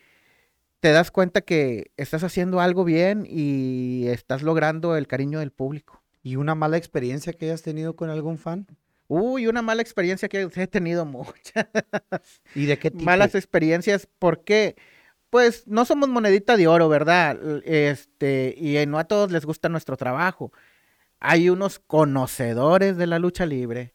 te 0.81 0.91
das 0.93 1.13
cuenta 1.13 1.43
que 1.43 1.93
estás 1.97 2.25
haciendo 2.25 2.61
algo 2.61 2.85
bien 2.85 3.25
y 3.29 4.09
estás 4.09 4.43
logrando 4.43 4.97
el 4.97 5.07
cariño 5.07 5.39
del 5.39 5.53
público. 5.53 6.03
¿Y 6.25 6.37
una 6.37 6.57
mala 6.57 6.77
experiencia 6.77 7.33
que 7.33 7.47
hayas 7.47 7.63
tenido 7.63 7.95
con 7.97 8.11
algún 8.11 8.39
fan? 8.39 8.67
Uy, 9.15 9.47
una 9.47 9.61
mala 9.61 9.83
experiencia 9.83 10.27
que 10.27 10.49
he 10.55 10.67
tenido 10.67 11.05
muchas. 11.05 11.67
¿Y 12.55 12.65
de 12.65 12.79
qué 12.79 12.91
tipo? 12.91 13.05
Malas 13.05 13.35
experiencias, 13.35 14.09
porque 14.19 14.75
pues 15.29 15.67
no 15.67 15.85
somos 15.85 16.09
monedita 16.09 16.57
de 16.57 16.67
oro, 16.67 16.89
¿verdad? 16.89 17.39
Este, 17.67 18.55
y 18.57 18.85
no 18.87 18.99
a 18.99 19.05
todos 19.05 19.31
les 19.31 19.45
gusta 19.45 19.69
nuestro 19.69 19.99
trabajo. 19.99 20.51
Hay 21.21 21.51
unos 21.51 21.79
conocedores 21.79 22.97
de 22.97 23.07
la 23.07 23.19
lucha 23.19 23.45
libre 23.45 23.93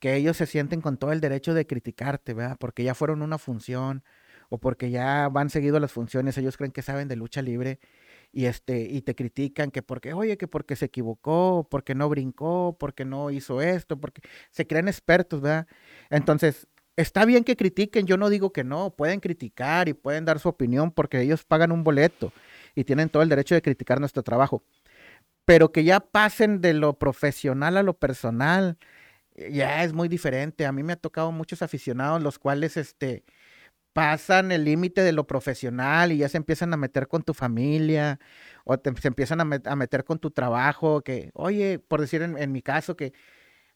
que 0.00 0.16
ellos 0.16 0.36
se 0.36 0.46
sienten 0.46 0.80
con 0.80 0.96
todo 0.96 1.12
el 1.12 1.20
derecho 1.20 1.54
de 1.54 1.68
criticarte, 1.68 2.34
¿verdad? 2.34 2.56
Porque 2.58 2.82
ya 2.82 2.96
fueron 2.96 3.22
una 3.22 3.38
función 3.38 4.02
o 4.48 4.58
porque 4.58 4.90
ya 4.90 5.28
van 5.28 5.48
seguido 5.50 5.78
las 5.78 5.92
funciones, 5.92 6.36
ellos 6.38 6.56
creen 6.56 6.72
que 6.72 6.82
saben 6.82 7.06
de 7.06 7.14
lucha 7.14 7.40
libre 7.40 7.78
y 8.32 8.46
este 8.46 8.82
y 8.82 9.02
te 9.02 9.14
critican 9.14 9.70
que 9.70 9.82
porque 9.82 10.12
oye 10.12 10.36
que 10.36 10.48
porque 10.48 10.76
se 10.76 10.86
equivocó, 10.86 11.66
porque 11.70 11.94
no 11.94 12.08
brincó, 12.08 12.76
porque 12.78 13.04
no 13.04 13.30
hizo 13.30 13.60
esto, 13.60 13.98
porque 14.00 14.22
se 14.50 14.66
creen 14.66 14.88
expertos, 14.88 15.40
¿verdad? 15.40 15.66
Entonces, 16.10 16.68
está 16.96 17.24
bien 17.24 17.44
que 17.44 17.56
critiquen, 17.56 18.06
yo 18.06 18.16
no 18.16 18.30
digo 18.30 18.52
que 18.52 18.64
no, 18.64 18.90
pueden 18.90 19.20
criticar 19.20 19.88
y 19.88 19.94
pueden 19.94 20.24
dar 20.24 20.38
su 20.38 20.48
opinión 20.48 20.90
porque 20.92 21.20
ellos 21.20 21.44
pagan 21.44 21.72
un 21.72 21.84
boleto 21.84 22.32
y 22.74 22.84
tienen 22.84 23.08
todo 23.08 23.22
el 23.22 23.28
derecho 23.28 23.54
de 23.54 23.62
criticar 23.62 24.00
nuestro 24.00 24.22
trabajo. 24.22 24.62
Pero 25.44 25.72
que 25.72 25.84
ya 25.84 26.00
pasen 26.00 26.60
de 26.60 26.74
lo 26.74 26.98
profesional 26.98 27.76
a 27.76 27.82
lo 27.82 27.94
personal, 27.98 28.78
ya 29.36 29.84
es 29.84 29.92
muy 29.92 30.08
diferente. 30.08 30.66
A 30.66 30.72
mí 30.72 30.82
me 30.82 30.92
ha 30.92 30.96
tocado 30.96 31.32
muchos 31.32 31.62
aficionados 31.62 32.22
los 32.22 32.38
cuales 32.38 32.76
este 32.76 33.24
pasan 33.92 34.52
el 34.52 34.64
límite 34.64 35.02
de 35.02 35.12
lo 35.12 35.26
profesional 35.26 36.12
y 36.12 36.18
ya 36.18 36.28
se 36.28 36.36
empiezan 36.36 36.72
a 36.72 36.76
meter 36.76 37.08
con 37.08 37.22
tu 37.22 37.34
familia 37.34 38.18
o 38.64 38.76
se 39.00 39.08
empiezan 39.08 39.40
a, 39.40 39.76
meter 39.76 40.04
con 40.04 40.18
tu 40.18 40.30
trabajo, 40.30 41.02
que, 41.02 41.30
oye, 41.34 41.78
por 41.78 42.00
decir 42.00 42.22
en, 42.22 42.52
mi 42.52 42.62
caso, 42.62 42.96
que 42.96 43.12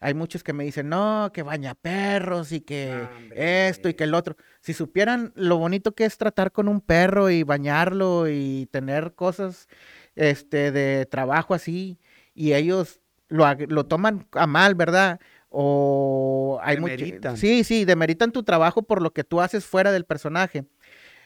hay 0.01 0.15
muchos 0.15 0.45
que 0.45 0.53
me 0.53 0.65
dicen, 0.65 0.89
no, 0.89 1.31
que 1.33 1.43
baña 1.43 1.75
perros 1.75 2.53
y 2.53 2.61
que 2.61 3.09
esto 3.35 3.89
y 3.89 3.95
que 3.95 4.05
el 4.05 4.15
otro. 4.15 4.37
Si 4.61 4.73
supieran 4.75 5.33
lo 5.35 5.57
bonito 5.59 5.95
que 5.95 6.05
es 6.05 6.19
tratar 6.19 6.53
con 6.53 6.69
un 6.69 6.81
perro 6.81 7.31
y 7.31 7.43
bañarlo 7.43 8.29
y 8.29 8.69
tener 8.71 9.15
cosas 9.15 9.69
este, 10.15 10.71
de 10.73 11.07
trabajo 11.07 11.55
así, 11.55 11.99
y 12.35 12.53
ellos 12.53 13.01
lo, 13.29 13.47
lo 13.69 13.87
toman 13.87 14.29
a 14.33 14.47
mal, 14.47 14.75
¿verdad? 14.75 15.21
O 15.57 16.59
hay 16.63 16.77
demeritan. 16.77 17.37
sí, 17.37 17.63
sí, 17.63 17.85
demeritan 17.85 18.33
tu 18.33 18.43
trabajo 18.43 18.83
por 18.83 19.01
lo 19.01 19.13
que 19.13 19.23
tú 19.23 19.41
haces 19.41 19.65
fuera 19.65 19.93
del 19.93 20.05
personaje. 20.05 20.65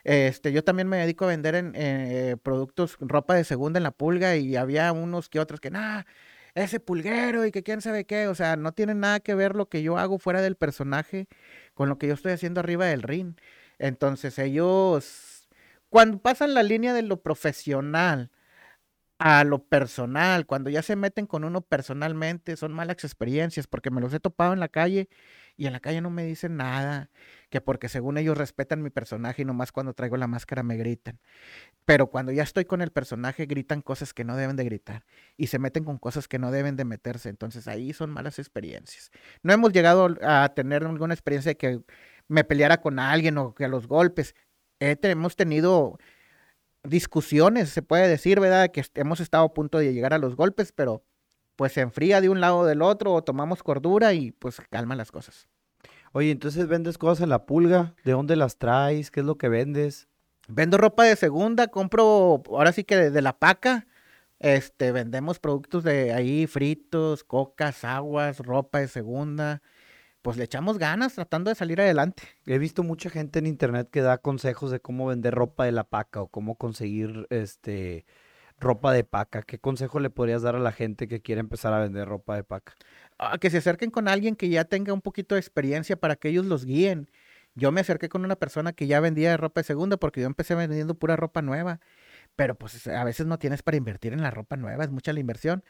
Este, 0.05 0.53
yo 0.53 0.63
también 0.63 0.89
me 0.89 0.99
dedico 0.99 1.25
a 1.25 1.29
vender 1.29 1.55
en 1.55 1.73
eh, 1.75 2.37
productos, 2.43 2.97
ropa 3.01 3.35
de 3.35 3.45
segunda 3.45 3.79
en 3.79 3.85
la 3.85 3.91
pulga 3.91 4.37
y 4.37 4.57
había 4.57 4.93
unos 4.93 5.29
que 5.29 5.41
otros 5.41 5.61
que, 5.61 5.71
nada, 5.71 6.07
ese 6.55 6.79
pulguero 6.79 7.47
y 7.47 7.51
que 7.51 7.63
quién 7.63 7.81
sabe 7.81 8.05
qué, 8.05 8.29
o 8.29 8.35
sea, 8.35 8.57
no 8.57 8.73
tiene 8.73 8.95
nada 8.95 9.21
que 9.21 9.35
ver 9.35 9.57
lo 9.57 9.69
que 9.69 9.83
yo 9.83 9.97
hago 9.97 10.19
fuera 10.19 10.43
del 10.43 10.57
personaje 10.57 11.27
con 11.75 11.89
lo 11.89 11.99
que 11.99 12.07
yo 12.07 12.15
estoy 12.15 12.33
haciendo 12.33 12.61
arriba 12.61 12.87
del 12.87 13.03
ring. 13.03 13.35
Entonces 13.79 14.39
ellos, 14.39 15.49
cuando 15.89 16.19
pasan 16.19 16.53
la 16.53 16.63
línea 16.63 16.93
de 16.93 17.03
lo 17.03 17.23
profesional 17.23 18.31
a 19.19 19.43
lo 19.45 19.65
personal, 19.65 20.47
cuando 20.47 20.71
ya 20.71 20.83
se 20.83 20.95
meten 20.95 21.27
con 21.27 21.45
uno 21.45 21.61
personalmente, 21.61 22.57
son 22.57 22.73
malas 22.73 23.03
experiencias, 23.05 23.67
porque 23.67 23.91
me 23.91 24.01
los 24.01 24.15
he 24.15 24.21
topado 24.21 24.53
en 24.53 24.61
la 24.61 24.69
calle 24.69 25.09
y 25.57 25.67
en 25.67 25.73
la 25.73 25.81
calle 25.81 26.01
no 26.01 26.09
me 26.11 26.25
dicen 26.25 26.57
nada, 26.57 27.11
que 27.51 27.61
porque 27.61 27.89
según 27.89 28.17
ellos 28.17 28.39
respetan 28.39 28.81
mi 28.81 28.91
personaje 28.91 29.43
y 29.43 29.45
nomás 29.45 29.73
cuando 29.73 29.93
traigo 29.93 30.17
la 30.17 30.29
máscara 30.29 30.63
me 30.63 30.77
gritan. 30.77 31.19
Pero 31.85 32.11
cuando 32.11 32.33
ya 32.33 32.45
estoy 32.45 32.65
con 32.65 32.83
el 32.83 32.93
personaje 32.93 33.47
gritan 33.47 33.83
cosas 33.83 34.15
que 34.15 34.25
no 34.25 34.37
deben 34.37 34.57
de 34.57 34.65
gritar 34.65 35.05
y 35.37 35.49
se 35.49 35.59
meten 35.59 35.85
con 35.85 35.99
cosas 35.99 36.29
que 36.29 36.39
no 36.39 36.53
deben 36.53 36.77
de 36.77 36.85
meterse, 36.85 37.29
entonces 37.29 37.67
ahí 37.69 37.93
son 37.93 38.11
malas 38.11 38.39
experiencias. 38.39 39.11
No 39.43 39.53
hemos 39.53 39.73
llegado 39.73 40.09
a 40.23 40.49
tener 40.55 40.85
alguna 40.85 41.15
experiencia 41.15 41.51
de 41.51 41.57
que 41.57 41.81
me 42.29 42.45
peleara 42.45 42.81
con 42.81 42.99
alguien 43.01 43.39
o 43.39 43.55
que 43.55 43.65
a 43.65 43.69
los 43.69 43.89
golpes. 43.89 44.35
hemos 44.81 45.37
tenido 45.37 45.99
discusiones, 46.89 47.71
se 47.71 47.83
puede 47.83 48.09
decir, 48.09 48.41
¿verdad? 48.41 48.71
Que 48.71 48.85
hemos 48.95 49.21
estado 49.21 49.45
a 49.45 49.55
punto 49.55 49.79
de 49.79 49.93
llegar 49.93 50.15
a 50.15 50.19
los 50.19 50.37
golpes, 50.37 50.73
pero 50.73 51.05
pues 51.57 51.73
se 51.73 51.81
enfría 51.81 52.21
de 52.21 52.29
un 52.29 52.41
lado 52.41 52.59
o 52.59 52.67
del 52.67 52.83
otro 52.83 53.13
o 53.13 53.23
tomamos 53.23 53.63
cordura 53.63 54.13
y 54.13 54.33
pues 54.33 54.61
calma 54.71 54.95
las 54.95 55.11
cosas. 55.11 55.49
Oye, 56.13 56.31
entonces 56.31 56.67
vendes 56.69 56.99
cosas 56.99 57.23
en 57.23 57.29
la 57.29 57.47
pulga, 57.47 57.95
¿de 58.05 58.13
dónde 58.13 58.37
las 58.37 58.57
traes? 58.57 59.11
¿Qué 59.11 59.21
es 59.21 59.27
lo 59.27 59.37
que 59.37 59.49
vendes? 59.49 60.09
Vendo 60.49 60.79
ropa 60.79 61.05
de 61.05 61.17
segunda, 61.17 61.69
compro 61.69 62.43
ahora 62.49 62.73
sí 62.73 62.85
que 62.85 62.97
de, 62.97 63.11
de 63.11 63.23
la 63.23 63.39
paca, 63.39 63.87
este, 64.39 64.93
vendemos 64.93 65.39
productos 65.39 65.85
de 65.85 66.13
ahí, 66.13 66.47
fritos, 66.47 67.25
cocas, 67.25 67.85
aguas, 67.85 68.39
ropa 68.39 68.79
de 68.79 68.89
segunda, 68.89 69.63
pues 70.29 70.37
le 70.37 70.45
echamos 70.45 70.77
ganas 70.77 71.15
tratando 71.15 71.49
de 71.49 71.55
salir 71.55 71.81
adelante. 71.81 72.23
He 72.45 72.59
visto 72.59 72.83
mucha 72.83 73.09
gente 73.09 73.39
en 73.39 73.47
internet 73.47 73.89
que 73.91 74.03
da 74.03 74.19
consejos 74.19 74.71
de 74.71 74.79
cómo 74.79 75.07
vender 75.07 75.35
ropa 75.35 75.65
de 75.65 75.73
la 75.73 75.85
paca 75.85 76.21
o 76.21 76.29
cómo 76.29 76.57
conseguir 76.57 77.27
este 77.31 78.05
ropa 78.61 78.93
de 78.93 79.05
paca. 79.05 79.41
¿Qué 79.41 79.59
consejo 79.59 80.01
le 80.01 80.11
podrías 80.11 80.43
dar 80.43 80.55
a 80.55 80.59
la 80.59 80.71
gente 80.71 81.09
que 81.09 81.23
quiere 81.23 81.41
empezar 81.41 81.73
a 81.73 81.79
vender 81.79 82.07
ropa 82.07 82.37
de 82.37 82.45
paca? 82.45 82.75
Ah, 83.19 83.39
que 83.39 83.49
se 83.49 83.57
acerquen 83.57 83.91
con 83.91 84.07
alguien 84.07 84.37
que 84.37 84.51
ya 84.51 84.67
tenga 84.67 84.93
un 84.93 85.01
poquito 85.01 85.35
de 85.35 85.41
experiencia 85.41 85.97
para 85.97 86.15
que 86.15 86.29
ellos 86.29 86.45
los 86.45 86.67
guíen. 86.67 87.09
Yo 87.55 87.73
me 87.73 87.81
acerqué 87.81 88.11
con 88.11 88.23
una 88.23 88.37
persona 88.37 88.75
que 88.75 88.87
ya 88.87 89.01
vendía 89.01 89.35
ropa 89.39 89.63
de 89.63 89.65
segunda 89.65 89.97
porque 89.97 90.21
yo 90.21 90.27
empecé 90.27 90.55
vendiendo 90.55 90.95
pura 90.95 91.17
ropa 91.17 91.41
nueva. 91.41 91.81
Pero 92.37 92.55
pues 92.55 92.87
a 92.87 93.03
veces 93.03 93.25
no 93.25 93.39
tienes 93.39 93.63
para 93.63 93.79
invertir 93.79 94.13
en 94.13 94.21
la 94.21 94.31
ropa 94.31 94.57
nueva, 94.57 94.85
es 94.85 94.91
mucha 94.91 95.15
la 95.15 95.21
inversión. 95.21 95.65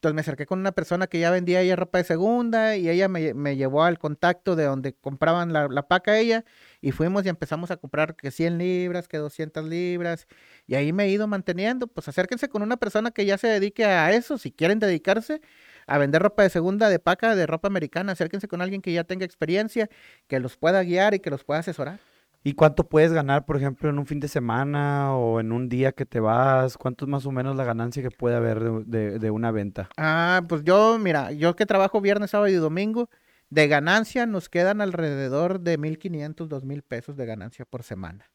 Entonces 0.00 0.14
me 0.14 0.22
acerqué 0.22 0.46
con 0.46 0.58
una 0.60 0.72
persona 0.72 1.08
que 1.08 1.20
ya 1.20 1.30
vendía 1.30 1.60
ella 1.60 1.76
ropa 1.76 1.98
de 1.98 2.04
segunda 2.04 2.74
y 2.74 2.88
ella 2.88 3.06
me, 3.08 3.56
llevó 3.56 3.84
al 3.84 3.98
contacto 3.98 4.56
de 4.56 4.64
donde 4.64 4.94
compraban 4.94 5.52
la, 5.52 5.68
la, 5.68 5.88
paca 5.88 6.16
ella 6.18 6.46
y 6.80 6.92
fuimos 6.92 7.26
y 7.26 7.28
empezamos 7.28 7.70
a 7.70 7.76
comprar 7.76 8.16
que 8.16 8.30
100 8.30 8.56
libras, 8.56 9.08
que 9.08 9.18
200 9.18 9.62
libras 9.66 10.26
y 10.66 10.74
ahí 10.74 10.94
me 10.94 11.04
he 11.04 11.08
ido 11.10 11.26
manteniendo. 11.26 11.86
Pues 11.86 12.08
acérquense 12.08 12.48
con 12.48 12.62
una 12.62 12.78
persona 12.78 13.10
que 13.10 13.26
ya 13.26 13.36
se 13.36 13.48
dedique 13.48 13.84
a 13.84 14.10
eso, 14.12 14.38
si 14.38 14.52
quieren 14.52 14.78
dedicarse 14.78 15.42
a 15.86 15.98
vender 15.98 16.22
ropa 16.22 16.44
de 16.44 16.48
segunda, 16.48 16.88
de 16.88 16.98
paca, 16.98 17.36
de 17.36 17.46
ropa 17.46 17.68
americana, 17.68 18.12
acérquense 18.12 18.48
con 18.48 18.62
alguien 18.62 18.80
que 18.80 18.94
ya 18.94 19.04
tenga 19.04 19.26
experiencia, 19.26 19.90
que 20.28 20.40
los 20.40 20.56
pueda 20.56 20.82
guiar 20.82 21.12
y 21.12 21.20
que 21.20 21.28
los 21.28 21.44
pueda 21.44 21.60
asesorar. 21.60 22.00
¿Y 22.42 22.54
cuánto 22.54 22.88
puedes 22.88 23.12
ganar, 23.12 23.44
por 23.44 23.56
ejemplo, 23.56 23.90
en 23.90 23.98
un 23.98 24.06
fin 24.06 24.18
de 24.18 24.28
semana 24.28 25.14
o 25.14 25.40
en 25.40 25.52
un 25.52 25.68
día 25.68 25.92
que 25.92 26.06
te 26.06 26.20
vas? 26.20 26.78
¿Cuánto 26.78 27.04
es 27.04 27.08
más 27.10 27.26
o 27.26 27.32
menos 27.32 27.54
la 27.54 27.64
ganancia 27.64 28.02
que 28.02 28.10
puede 28.10 28.36
haber 28.36 28.60
de, 28.60 29.30
una 29.30 29.50
venta? 29.50 29.90
Ah, 29.98 30.42
pues 30.48 30.64
yo, 30.64 30.98
mira, 30.98 31.32
yo 31.32 31.54
que 31.54 31.66
trabajo 31.66 32.00
viernes, 32.00 32.30
sábado 32.30 32.48
y 32.48 32.54
domingo, 32.54 33.10
de 33.50 33.68
ganancia 33.68 34.24
nos 34.24 34.48
quedan 34.48 34.80
alrededor 34.80 35.60
de 35.60 35.78
1.500, 35.78 36.48
2.000 36.48 36.82
pesos 36.82 37.16
de 37.16 37.26
ganancia 37.26 37.66
por 37.66 37.82
semana. 37.82 38.30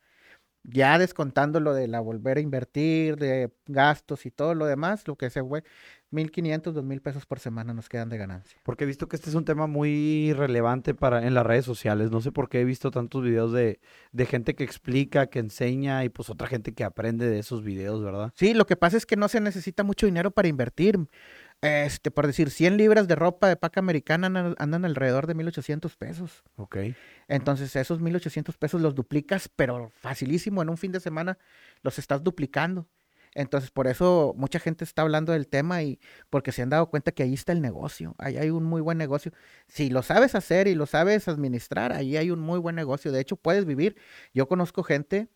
Ya 0.61 0.99
descontando 0.99 1.59
lo 1.59 1.73
de 1.73 1.87
la 1.87 1.99
volver 1.99 2.37
a 2.37 2.41
invertir, 2.41 3.15
de 3.17 3.51
gastos 3.65 4.27
y 4.27 4.31
todo 4.31 4.53
lo 4.53 4.67
demás, 4.67 5.07
lo 5.07 5.15
que 5.15 5.31
se 5.31 5.43
fue, 5.43 5.63
1.500, 6.15 6.73
2.000 6.73 7.01
pesos 7.01 7.25
por 7.25 7.39
semana 7.39 7.73
nos 7.73 7.89
quedan 7.89 8.09
de 8.09 8.17
ganancia. 8.17 8.59
Porque 8.63 8.85
he 8.85 8.87
visto 8.87 9.07
que 9.07 9.15
este 9.15 9.29
es 9.29 9.35
un 9.35 9.45
tema 9.45 9.67
muy 9.67 10.33
relevante 10.33 10.93
para 10.93 11.25
en 11.27 11.33
las 11.33 11.45
redes 11.45 11.65
sociales. 11.65 12.11
No 12.11 12.21
sé 12.21 12.31
por 12.31 12.49
qué 12.49 12.61
he 12.61 12.65
visto 12.65 12.91
tantos 12.91 13.23
videos 13.23 13.51
de, 13.51 13.79
de 14.11 14.25
gente 14.25 14.55
que 14.55 14.63
explica, 14.63 15.27
que 15.27 15.39
enseña 15.39 16.03
y 16.03 16.09
pues 16.09 16.29
otra 16.29 16.47
gente 16.47 16.73
que 16.73 16.83
aprende 16.83 17.29
de 17.29 17.39
esos 17.39 17.63
videos, 17.63 18.03
¿verdad? 18.03 18.31
Sí, 18.35 18.53
lo 18.53 18.65
que 18.65 18.75
pasa 18.75 18.97
es 18.97 19.05
que 19.05 19.15
no 19.15 19.27
se 19.27 19.41
necesita 19.41 19.83
mucho 19.83 20.05
dinero 20.05 20.31
para 20.31 20.47
invertir. 20.47 20.99
Este, 21.61 22.11
por 22.11 22.27
decir, 22.27 22.51
100 22.51 22.77
libras 22.77 23.07
de 23.07 23.15
ropa 23.15 23.47
de 23.47 23.55
paca 23.55 23.79
americana 23.79 24.27
andan, 24.57 24.85
alrededor 24.85 25.25
de 25.25 25.35
1.800 25.35 25.95
pesos. 25.97 26.43
Ok. 26.57 26.77
Entonces, 27.27 27.75
esos 27.75 28.01
1.800 28.01 28.55
pesos 28.57 28.81
los 28.81 28.93
duplicas, 28.93 29.49
pero 29.55 29.89
facilísimo, 29.89 30.61
en 30.61 30.69
un 30.69 30.77
fin 30.77 30.91
de 30.91 30.99
semana 30.99 31.37
los 31.81 31.97
estás 31.97 32.23
duplicando. 32.23 32.87
Entonces, 33.35 33.69
por 33.69 33.87
eso 33.87 34.33
mucha 34.37 34.59
gente 34.59 34.85
está 34.85 35.01
hablando 35.01 35.33
del 35.33 35.47
tema 35.47 35.83
y 35.83 35.99
porque 36.29 36.53
se 36.53 36.61
han 36.61 36.69
dado 36.69 36.89
cuenta 36.89 37.11
que 37.11 37.21
ahí 37.21 37.33
está 37.33 37.51
el 37.51 37.61
negocio, 37.61 38.15
ahí 38.17 38.37
hay 38.37 38.49
un 38.49 38.63
muy 38.63 38.81
buen 38.81 38.97
negocio. 38.97 39.33
Si 39.67 39.89
lo 39.89 40.01
sabes 40.01 40.35
hacer 40.35 40.67
y 40.67 40.73
lo 40.73 40.85
sabes 40.85 41.27
administrar, 41.27 41.91
ahí 41.91 42.15
hay 42.15 42.31
un 42.31 42.39
muy 42.39 42.59
buen 42.59 42.75
negocio. 42.75 43.11
De 43.11 43.19
hecho, 43.19 43.35
puedes 43.35 43.65
vivir. 43.65 43.97
Yo 44.33 44.47
conozco 44.47 44.83
gente 44.83 45.27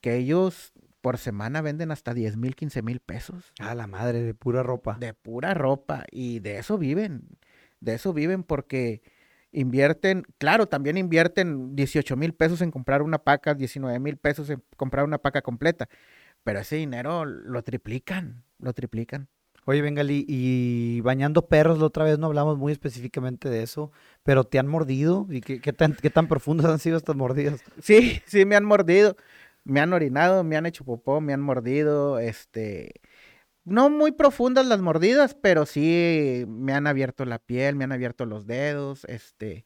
que 0.00 0.16
ellos 0.16 0.72
por 1.02 1.18
semana 1.18 1.60
venden 1.60 1.90
hasta 1.90 2.14
10 2.14 2.36
mil, 2.38 2.56
15 2.56 2.80
mil 2.80 3.00
pesos. 3.00 3.52
Ah, 3.60 3.74
la 3.74 3.86
madre, 3.86 4.22
de 4.22 4.34
pura 4.34 4.62
ropa. 4.62 4.96
De 4.98 5.12
pura 5.12 5.52
ropa. 5.52 6.04
Y 6.10 6.38
de 6.38 6.58
eso 6.58 6.78
viven. 6.78 7.28
De 7.80 7.94
eso 7.94 8.14
viven 8.14 8.44
porque 8.44 9.02
invierten, 9.50 10.24
claro, 10.38 10.66
también 10.66 10.96
invierten 10.96 11.76
18 11.76 12.16
mil 12.16 12.32
pesos 12.32 12.62
en 12.62 12.70
comprar 12.70 13.02
una 13.02 13.18
paca, 13.18 13.54
19 13.54 13.98
mil 13.98 14.16
pesos 14.16 14.48
en 14.48 14.62
comprar 14.76 15.04
una 15.04 15.18
paca 15.18 15.42
completa. 15.42 15.88
Pero 16.44 16.60
ese 16.60 16.76
dinero 16.76 17.24
lo 17.24 17.62
triplican, 17.62 18.44
lo 18.58 18.72
triplican. 18.72 19.28
Oye, 19.64 19.80
Bengali, 19.80 20.24
y 20.28 21.00
bañando 21.02 21.46
perros, 21.46 21.78
la 21.78 21.86
otra 21.86 22.04
vez 22.04 22.18
no 22.18 22.26
hablamos 22.26 22.58
muy 22.58 22.72
específicamente 22.72 23.48
de 23.48 23.62
eso, 23.62 23.92
pero 24.24 24.42
¿te 24.44 24.58
han 24.58 24.66
mordido? 24.66 25.26
¿Y 25.30 25.40
qué, 25.40 25.60
qué, 25.60 25.72
tan, 25.72 25.94
qué 25.94 26.10
tan 26.10 26.26
profundas 26.26 26.66
han 26.66 26.80
sido 26.80 26.96
estas 26.96 27.14
mordidas? 27.14 27.62
Sí, 27.80 28.20
sí, 28.26 28.44
me 28.44 28.56
han 28.56 28.64
mordido. 28.64 29.16
Me 29.64 29.78
han 29.80 29.92
orinado, 29.92 30.42
me 30.42 30.56
han 30.56 30.66
hecho 30.66 30.84
popó, 30.84 31.20
me 31.20 31.32
han 31.32 31.40
mordido, 31.40 32.18
este... 32.18 33.00
no 33.64 33.90
muy 33.90 34.10
profundas 34.10 34.66
las 34.66 34.80
mordidas, 34.80 35.36
pero 35.36 35.66
sí 35.66 36.44
me 36.48 36.72
han 36.72 36.88
abierto 36.88 37.24
la 37.24 37.38
piel, 37.38 37.76
me 37.76 37.84
han 37.84 37.92
abierto 37.92 38.26
los 38.26 38.48
dedos, 38.48 39.04
este, 39.04 39.64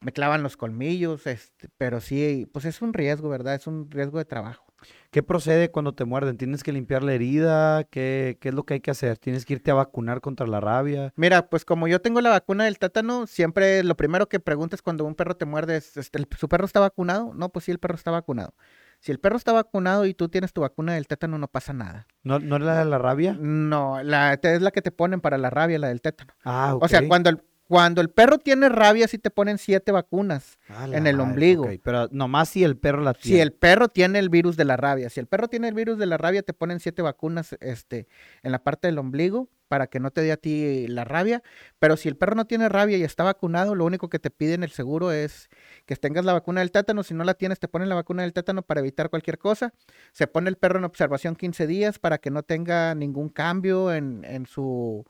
me 0.00 0.12
clavan 0.12 0.42
los 0.42 0.56
colmillos, 0.56 1.26
este, 1.26 1.68
pero 1.76 2.00
sí, 2.00 2.48
pues 2.50 2.64
es 2.64 2.80
un 2.80 2.94
riesgo, 2.94 3.28
¿verdad? 3.28 3.56
Es 3.56 3.66
un 3.66 3.90
riesgo 3.90 4.16
de 4.16 4.24
trabajo. 4.24 4.69
¿Qué 5.10 5.22
procede 5.22 5.70
cuando 5.70 5.92
te 5.92 6.04
muerden? 6.04 6.36
¿Tienes 6.36 6.62
que 6.62 6.72
limpiar 6.72 7.02
la 7.02 7.12
herida? 7.12 7.84
¿Qué, 7.84 8.38
¿Qué, 8.40 8.50
es 8.50 8.54
lo 8.54 8.64
que 8.64 8.74
hay 8.74 8.80
que 8.80 8.90
hacer? 8.90 9.18
¿Tienes 9.18 9.44
que 9.44 9.54
irte 9.54 9.70
a 9.70 9.74
vacunar 9.74 10.20
contra 10.20 10.46
la 10.46 10.60
rabia? 10.60 11.12
Mira, 11.16 11.48
pues 11.48 11.64
como 11.64 11.88
yo 11.88 12.00
tengo 12.00 12.20
la 12.20 12.30
vacuna 12.30 12.64
del 12.64 12.78
tétano, 12.78 13.26
siempre 13.26 13.82
lo 13.82 13.96
primero 13.96 14.28
que 14.28 14.40
preguntas 14.40 14.82
cuando 14.82 15.04
un 15.04 15.14
perro 15.14 15.34
te 15.34 15.46
muerde 15.46 15.76
es, 15.76 15.96
este, 15.96 16.24
¿su 16.38 16.48
perro 16.48 16.64
está 16.64 16.80
vacunado? 16.80 17.32
No, 17.34 17.48
pues 17.48 17.64
sí, 17.64 17.72
el 17.72 17.78
perro 17.78 17.96
está 17.96 18.10
vacunado. 18.10 18.54
Si 19.00 19.10
el 19.10 19.18
perro 19.18 19.36
está 19.36 19.52
vacunado 19.52 20.04
y 20.04 20.12
tú 20.12 20.28
tienes 20.28 20.52
tu 20.52 20.60
vacuna 20.60 20.94
del 20.94 21.06
tétano, 21.06 21.38
no 21.38 21.48
pasa 21.48 21.72
nada. 21.72 22.06
¿No, 22.22 22.38
¿no 22.38 22.56
es 22.56 22.62
la 22.62 22.78
de 22.78 22.84
la 22.84 22.98
rabia? 22.98 23.34
No, 23.40 24.02
la, 24.02 24.34
es 24.34 24.62
la 24.62 24.70
que 24.70 24.82
te 24.82 24.92
ponen 24.92 25.22
para 25.22 25.38
la 25.38 25.48
rabia, 25.48 25.78
la 25.78 25.88
del 25.88 26.02
tétano. 26.02 26.34
Ah, 26.44 26.74
ok. 26.74 26.84
O 26.84 26.88
sea, 26.88 27.08
cuando 27.08 27.30
el, 27.30 27.42
cuando 27.70 28.00
el 28.00 28.10
perro 28.10 28.38
tiene 28.38 28.68
rabia, 28.68 29.06
sí 29.06 29.16
te 29.16 29.30
ponen 29.30 29.56
siete 29.56 29.92
vacunas 29.92 30.58
en 30.92 31.06
el 31.06 31.20
ombligo. 31.20 31.66
ok, 31.66 31.80
Pero 31.84 32.08
nomás 32.10 32.48
si 32.48 32.64
el 32.64 32.76
perro 32.76 33.00
la 33.00 33.14
tiene. 33.14 33.36
Si 33.36 33.40
el 33.40 33.52
perro 33.52 33.86
tiene 33.86 34.18
el 34.18 34.28
virus 34.28 34.56
de 34.56 34.64
la 34.64 34.76
rabia, 34.76 35.08
si 35.08 35.20
el 35.20 35.28
perro 35.28 35.46
tiene 35.46 35.68
el 35.68 35.74
virus 35.74 35.96
de 35.96 36.06
la 36.06 36.16
rabia, 36.16 36.42
te 36.42 36.52
ponen 36.52 36.80
siete 36.80 37.00
vacunas 37.00 37.56
este, 37.60 38.08
en 38.42 38.50
la 38.50 38.64
parte 38.64 38.88
del 38.88 38.98
ombligo 38.98 39.50
para 39.68 39.86
que 39.86 40.00
no 40.00 40.10
te 40.10 40.20
dé 40.20 40.32
a 40.32 40.36
ti 40.36 40.88
la 40.88 41.04
rabia. 41.04 41.44
Pero 41.78 41.96
si 41.96 42.08
el 42.08 42.16
perro 42.16 42.34
no 42.34 42.44
tiene 42.44 42.68
rabia 42.68 42.96
y 42.96 43.04
está 43.04 43.22
vacunado, 43.22 43.76
lo 43.76 43.84
único 43.84 44.08
que 44.08 44.18
te 44.18 44.30
piden 44.30 44.64
el 44.64 44.72
seguro 44.72 45.12
es 45.12 45.48
que 45.86 45.94
tengas 45.94 46.24
la 46.24 46.32
vacuna 46.32 46.62
del 46.62 46.72
tétano. 46.72 47.04
Si 47.04 47.14
no 47.14 47.22
la 47.22 47.34
tienes, 47.34 47.60
te 47.60 47.68
ponen 47.68 47.88
la 47.88 47.94
vacuna 47.94 48.24
del 48.24 48.32
tétano 48.32 48.62
para 48.62 48.80
evitar 48.80 49.10
cualquier 49.10 49.38
cosa. 49.38 49.72
Se 50.10 50.26
pone 50.26 50.50
el 50.50 50.56
perro 50.56 50.80
en 50.80 50.86
observación 50.86 51.36
15 51.36 51.68
días 51.68 52.00
para 52.00 52.18
que 52.18 52.32
no 52.32 52.42
tenga 52.42 52.96
ningún 52.96 53.28
cambio 53.28 53.94
en, 53.94 54.24
en 54.24 54.46
su 54.46 55.04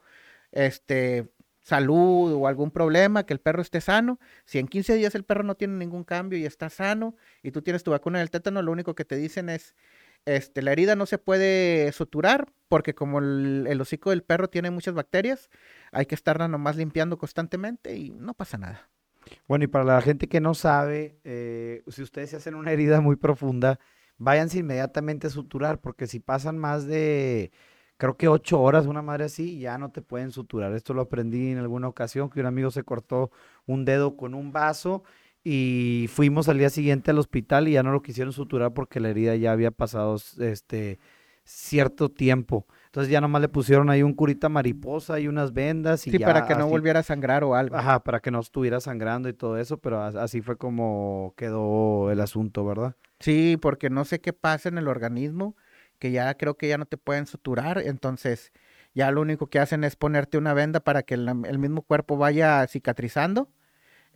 este, 0.53 1.31
salud 1.71 2.33
o 2.33 2.47
algún 2.47 2.71
problema, 2.71 3.25
que 3.25 3.33
el 3.33 3.41
perro 3.41 3.63
esté 3.63 3.81
sano. 3.81 4.19
Si 4.45 4.59
en 4.59 4.67
15 4.69 4.95
días 4.97 5.15
el 5.15 5.25
perro 5.25 5.45
no 5.45 5.55
tiene 5.55 5.75
ningún 5.75 6.05
cambio 6.05 6.39
y 6.39 6.45
está 6.45 6.69
sano 6.69 7.15
y 7.43 7.53
tú 7.53 7.63
tienes 7.63 7.83
tu 7.83 7.93
vacuna 7.93 8.19
del 8.19 8.31
tétano, 8.31 8.61
lo 8.61 8.73
único 8.73 8.95
que 8.95 9.05
te 9.05 9.17
dicen 9.17 9.49
es, 9.49 9.75
este, 10.27 10.63
la 10.63 10.73
herida 10.73 10.97
no 10.97 11.07
se 11.07 11.19
puede 11.19 11.91
suturar 11.93 12.53
porque 12.69 12.95
como 12.95 13.21
el, 13.21 13.81
hocico 13.81 14.11
del 14.11 14.23
perro 14.23 14.51
tiene 14.51 14.71
muchas 14.71 14.95
bacterias, 14.95 15.49
hay 15.93 16.07
que 16.07 16.15
estarla 16.15 16.49
nomás 16.49 16.77
limpiando 16.77 17.17
constantemente 17.19 17.97
y 17.97 18.11
no 18.11 18.35
pasa 18.35 18.59
nada. 18.59 18.91
Bueno, 19.47 19.65
y 19.65 19.69
para 19.69 19.85
la 19.85 20.03
gente 20.03 20.29
que 20.29 20.41
no 20.41 20.55
sabe, 20.55 21.19
eh, 21.25 21.83
si 21.89 22.03
ustedes 22.03 22.31
se 22.31 22.37
hacen 22.37 22.55
una 22.55 22.73
herida 22.73 23.01
muy 23.01 23.17
profunda, 23.17 23.79
váyanse 24.19 24.59
inmediatamente 24.59 25.29
a 25.29 25.31
suturar, 25.31 25.81
porque 25.81 26.07
si 26.07 26.21
pasan 26.21 26.59
más 26.59 26.87
de, 26.87 27.53
creo 28.01 28.17
que 28.17 28.29
ocho 28.29 28.61
horas, 28.61 28.87
una 28.87 29.03
madre 29.03 29.25
así, 29.27 29.59
ya 29.61 29.79
no 29.79 29.91
te 29.93 30.03
pueden 30.03 30.33
suturar. 30.33 30.73
Esto 30.75 30.95
lo 30.95 31.03
aprendí 31.03 31.51
en 31.53 31.59
alguna 31.59 31.87
ocasión, 31.89 32.31
que 32.31 32.41
un 32.41 32.47
amigo 32.47 32.71
se 32.71 32.83
cortó 32.83 33.31
un 33.67 33.85
dedo 33.85 34.17
con 34.17 34.35
un 34.35 34.53
vaso 34.53 35.05
y 35.45 36.07
fuimos 36.11 36.49
al 36.49 36.59
día 36.59 36.71
siguiente 36.71 37.11
al 37.13 37.19
hospital 37.19 37.69
y 37.69 37.73
ya 37.73 37.83
no 37.83 37.93
lo 37.93 38.03
quisieron 38.03 38.33
suturar 38.33 38.73
porque 38.75 39.01
la 39.01 39.11
herida 39.11 39.37
ya 39.37 39.53
había 39.53 39.71
pasado 39.71 40.17
este 40.39 40.99
cierto 41.45 42.09
tiempo. 42.11 42.67
Entonces 42.87 43.11
ya 43.13 43.21
nomás 43.21 43.43
le 43.43 43.49
pusieron 43.49 43.91
ahí 43.91 44.03
un 44.03 44.15
curita 44.15 44.49
mariposa 44.49 45.21
y 45.21 45.29
unas 45.29 45.53
vendas 45.53 46.07
y 46.07 46.11
Sí, 46.11 46.19
ya 46.19 46.27
para 46.27 46.47
que 46.47 46.55
no 46.55 46.69
volviera 46.69 47.01
a 47.01 47.03
sangrar 47.03 47.45
o 47.45 47.55
algo. 47.55 47.77
Ajá, 47.77 48.03
para 48.03 48.21
que 48.21 48.31
no 48.31 48.41
estuviera 48.41 48.81
sangrando 48.81 49.29
y 49.29 49.33
todo 49.35 49.59
eso, 49.59 49.79
pero 49.79 50.03
as- 50.03 50.17
así 50.17 50.41
fue 50.41 50.57
como 50.57 51.35
quedó 51.37 52.11
el 52.11 52.21
asunto, 52.21 52.65
¿verdad? 52.65 52.95
Sí, 53.21 53.59
porque 53.61 53.91
no 53.91 54.05
sé 54.05 54.21
qué 54.21 54.33
pasa 54.33 54.69
en 54.71 54.79
el 54.79 54.89
organismo, 54.89 55.55
que 56.01 56.11
ya 56.11 56.35
creo 56.37 56.57
que 56.57 56.67
ya 56.67 56.79
no 56.79 56.87
te 56.87 56.97
pueden 56.97 57.27
suturar, 57.27 57.79
entonces 57.85 58.51
ya 58.93 59.13
lo 59.13 59.21
único 59.21 59.47
que 59.47 59.61
hacen 59.61 59.85
es 59.85 59.95
ponerte 59.95 60.37
una 60.39 60.53
venda 60.55 60.81
para 60.81 61.05
que 61.05 61.15
el, 61.15 61.29
el 61.29 61.59
mismo 61.61 61.83
cuerpo 61.83 62.17
vaya 62.17 62.67
cicatrizando, 62.67 63.53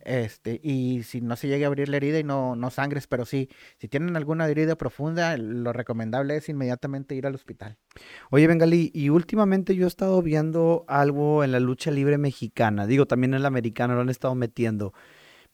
este, 0.03 0.59
y 0.61 1.01
si 1.03 1.21
no 1.21 1.35
se 1.35 1.47
llegue 1.47 1.63
a 1.63 1.67
abrir 1.67 1.89
la 1.89 1.97
herida 1.97 2.19
y 2.19 2.23
no, 2.23 2.55
no 2.55 2.69
sangres, 2.69 3.07
pero 3.07 3.25
sí, 3.25 3.49
si 3.79 3.87
tienen 3.87 4.15
alguna 4.17 4.47
herida 4.47 4.75
profunda, 4.75 5.35
lo 5.37 5.73
recomendable 5.73 6.35
es 6.35 6.49
inmediatamente 6.49 7.15
ir 7.15 7.25
al 7.25 7.33
hospital. 7.33 7.77
Oye, 8.29 8.45
Bengali, 8.45 8.91
y 8.93 9.09
últimamente 9.09 9.75
yo 9.75 9.85
he 9.85 9.87
estado 9.87 10.21
viendo 10.21 10.85
algo 10.87 11.43
en 11.43 11.51
la 11.53 11.59
lucha 11.59 11.89
libre 11.91 12.17
mexicana, 12.17 12.85
digo, 12.85 13.05
también 13.07 13.33
en 13.33 13.41
la 13.41 13.47
americana 13.47 13.95
lo 13.95 14.01
han 14.01 14.09
estado 14.09 14.35
metiendo, 14.35 14.93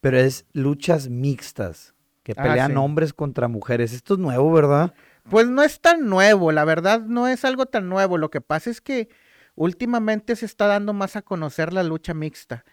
pero 0.02 0.17
es 0.20 0.46
luchas 0.54 1.10
mixtas, 1.10 1.94
que 2.24 2.34
Ah, 2.36 2.44
pelean 2.44 2.72
sí. 2.72 2.78
hombres 2.78 3.13
contra 3.13 3.48
mujeres. 3.48 3.94
Esto 3.94 4.15
es 4.15 4.20
nuevo, 4.20 4.52
¿verdad? 4.52 4.94
Pues 5.30 5.48
no 5.48 5.64
es 5.64 5.80
tan 5.82 6.10
nuevo, 6.10 6.52
la 6.52 6.66
verdad 6.66 7.02
no 7.02 7.28
es 7.28 7.46
algo 7.46 7.66
tan 7.66 7.90
nuevo. 7.90 8.18
Lo 8.18 8.30
que 8.30 8.42
pasa 8.42 8.70
es 8.70 8.82
que 8.82 9.10
últimamente 9.56 10.36
se 10.36 10.46
está 10.46 10.68
dando 10.68 10.94
más 10.94 11.16
a 11.16 11.22
conocer 11.22 11.74
la 11.74 11.84
lucha 11.84 12.14
mixta. 12.14 12.66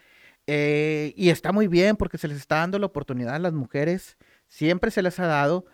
Eh, 0.47 1.13
y 1.17 1.29
está 1.31 1.53
muy 1.53 1.69
bien 1.69 1.97
porque 1.97 2.17
se 2.19 2.27
les 2.29 2.39
está 2.39 2.57
dando 2.57 2.79
la 2.79 2.87
oportunidad 2.87 3.35
a 3.35 3.39
las 3.39 3.53
mujeres. 3.53 4.17
Siempre 4.49 4.91
se 4.91 5.03
les 5.03 5.21
ha 5.21 5.27
dado, 5.27 5.67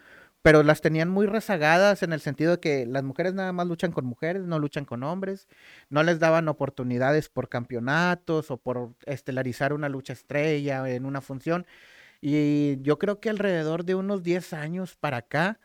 pero 0.42 0.62
las 0.64 0.80
tenían 0.80 1.08
muy 1.10 1.26
rezagadas 1.26 2.02
en 2.02 2.12
el 2.12 2.20
sentido 2.20 2.52
de 2.52 2.60
que 2.60 2.86
las 2.86 3.04
mujeres 3.04 3.34
nada 3.34 3.52
más 3.52 3.68
luchan 3.68 3.92
con 3.92 4.04
mujeres, 4.04 4.42
no 4.42 4.58
luchan 4.58 4.84
con 4.84 5.04
hombres. 5.04 5.48
No 5.90 6.02
les 6.02 6.18
daban 6.18 6.48
oportunidades 6.48 7.28
por 7.28 7.48
campeonatos 7.48 8.50
o 8.50 8.56
por 8.58 8.94
estelarizar 9.06 9.72
una 9.72 9.88
lucha 9.88 10.12
estrella 10.12 10.88
en 10.90 11.06
una 11.06 11.20
función. 11.20 11.66
Y 12.20 12.80
yo 12.82 12.98
creo 12.98 13.20
que 13.20 13.30
alrededor 13.30 13.84
de 13.84 13.94
unos 13.94 14.22
10 14.22 14.54
años 14.54 14.96
para 14.96 15.18
acá, 15.18 15.60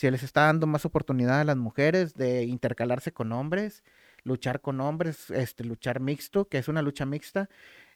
se 0.00 0.10
les 0.10 0.22
está 0.22 0.46
dando 0.46 0.66
más 0.66 0.86
oportunidad 0.86 1.40
a 1.40 1.44
las 1.44 1.58
mujeres 1.58 2.14
de 2.14 2.44
intercalarse 2.44 3.12
con 3.12 3.32
hombres, 3.32 3.84
luchar 4.24 4.62
con 4.62 4.80
hombres, 4.80 5.28
este, 5.30 5.62
luchar 5.62 6.00
mixto, 6.00 6.48
que 6.48 6.56
es 6.56 6.68
una 6.68 6.80
lucha 6.80 7.04
mixta, 7.04 7.50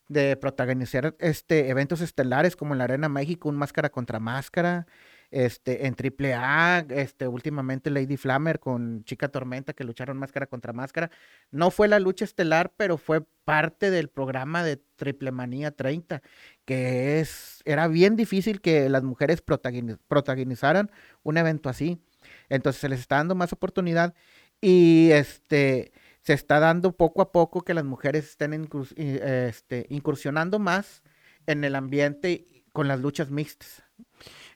de 0.08 0.36
protagonizar 0.36 1.16
este, 1.18 1.70
eventos 1.70 2.02
estelares 2.02 2.56
como 2.56 2.74
en 2.74 2.78
la 2.78 2.84
Arena 2.84 3.08
México, 3.08 3.48
un 3.48 3.56
máscara 3.56 3.88
contra 3.88 4.20
máscara, 4.20 4.86
este, 5.35 5.87
en 5.87 5.97
AAA, 5.97 6.87
este, 6.90 7.27
últimamente 7.27 7.90
Lady 7.90 8.16
Flammer 8.16 8.61
con 8.61 9.03
Chica 9.05 9.29
Tormenta 9.29 9.73
que 9.73 9.83
lucharon 9.83 10.16
máscara 10.16 10.47
contra 10.47 10.73
máscara. 10.73 11.11
No 11.51 11.73
fue 11.73 11.88
la 11.88 11.99
lucha 11.99 12.25
estelar, 12.25 12.73
pero 12.77 12.99
fue 12.99 13.23
parte 13.44 13.90
del 13.90 14.09
programa 14.09 14.62
de 14.62 14.77
Triple 14.77 15.33
Manía 15.33 15.73
30, 15.73 16.23
que 16.64 17.20
es, 17.20 17.62
era 17.64 17.88
bien 17.88 18.14
difícil 18.14 18.61
que 18.61 18.88
las 18.88 19.03
mujeres 19.03 19.44
protagoni- 19.44 19.99
protagonizaran 20.07 20.90
un 21.25 21.37
evento 21.37 21.68
así. 21.68 22.01
Entonces 22.49 22.81
se 22.81 22.88
les 22.88 23.01
está 23.01 23.16
dando 23.16 23.35
más 23.35 23.53
oportunidad 23.53 24.14
y 24.61 25.11
este 25.11 25.92
se 26.23 26.33
está 26.33 26.59
dando 26.61 26.92
poco 26.97 27.20
a 27.23 27.33
poco 27.33 27.62
que 27.62 27.75
las 27.75 27.85
mujeres 27.85 28.25
estén 28.31 28.68
este, 28.97 29.87
incursionando 29.90 30.59
más 30.59 31.03
en 31.47 31.64
el 31.64 31.75
ambiente 31.75 32.64
con 32.73 32.88
las 32.88 33.01
luchas 33.01 33.31
mixtas. 33.31 33.84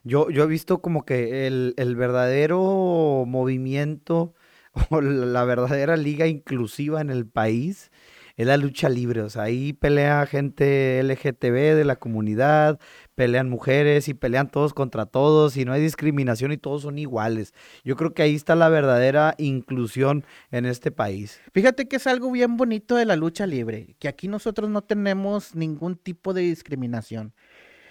Yo, 0.09 0.31
yo 0.31 0.43
he 0.43 0.47
visto 0.47 0.81
como 0.81 1.05
que 1.05 1.45
el, 1.45 1.75
el 1.77 1.95
verdadero 1.95 3.25
movimiento 3.27 4.33
o 4.89 5.01
la 5.01 5.43
verdadera 5.43 5.97
liga 5.97 6.25
inclusiva 6.25 6.99
en 6.99 7.11
el 7.11 7.27
país 7.27 7.91
es 8.39 8.47
la 8.47 8.57
lucha 8.57 8.87
libre. 8.89 9.21
O 9.21 9.29
sea, 9.29 9.43
ahí 9.43 9.73
pelea 9.73 10.25
gente 10.25 10.99
LGTB 11.03 11.75
de 11.75 11.83
la 11.85 11.97
comunidad, 11.97 12.79
pelean 13.13 13.49
mujeres 13.49 14.07
y 14.07 14.13
pelean 14.13 14.49
todos 14.49 14.73
contra 14.73 15.05
todos 15.05 15.57
y 15.57 15.65
no 15.65 15.73
hay 15.73 15.81
discriminación 15.81 16.53
y 16.53 16.57
todos 16.57 16.83
son 16.83 16.97
iguales. 16.97 17.53
Yo 17.83 17.97
creo 17.97 18.13
que 18.13 18.23
ahí 18.23 18.33
está 18.33 18.55
la 18.55 18.69
verdadera 18.69 19.35
inclusión 19.37 20.25
en 20.51 20.65
este 20.65 20.89
país. 20.89 21.39
Fíjate 21.53 21.89
que 21.89 21.97
es 21.97 22.07
algo 22.07 22.31
bien 22.31 22.55
bonito 22.57 22.95
de 22.95 23.03
la 23.05 23.17
lucha 23.17 23.45
libre, 23.45 23.97
que 23.99 24.07
aquí 24.07 24.29
nosotros 24.29 24.69
no 24.69 24.81
tenemos 24.81 25.53
ningún 25.53 25.97
tipo 25.97 26.33
de 26.33 26.41
discriminación. 26.41 27.33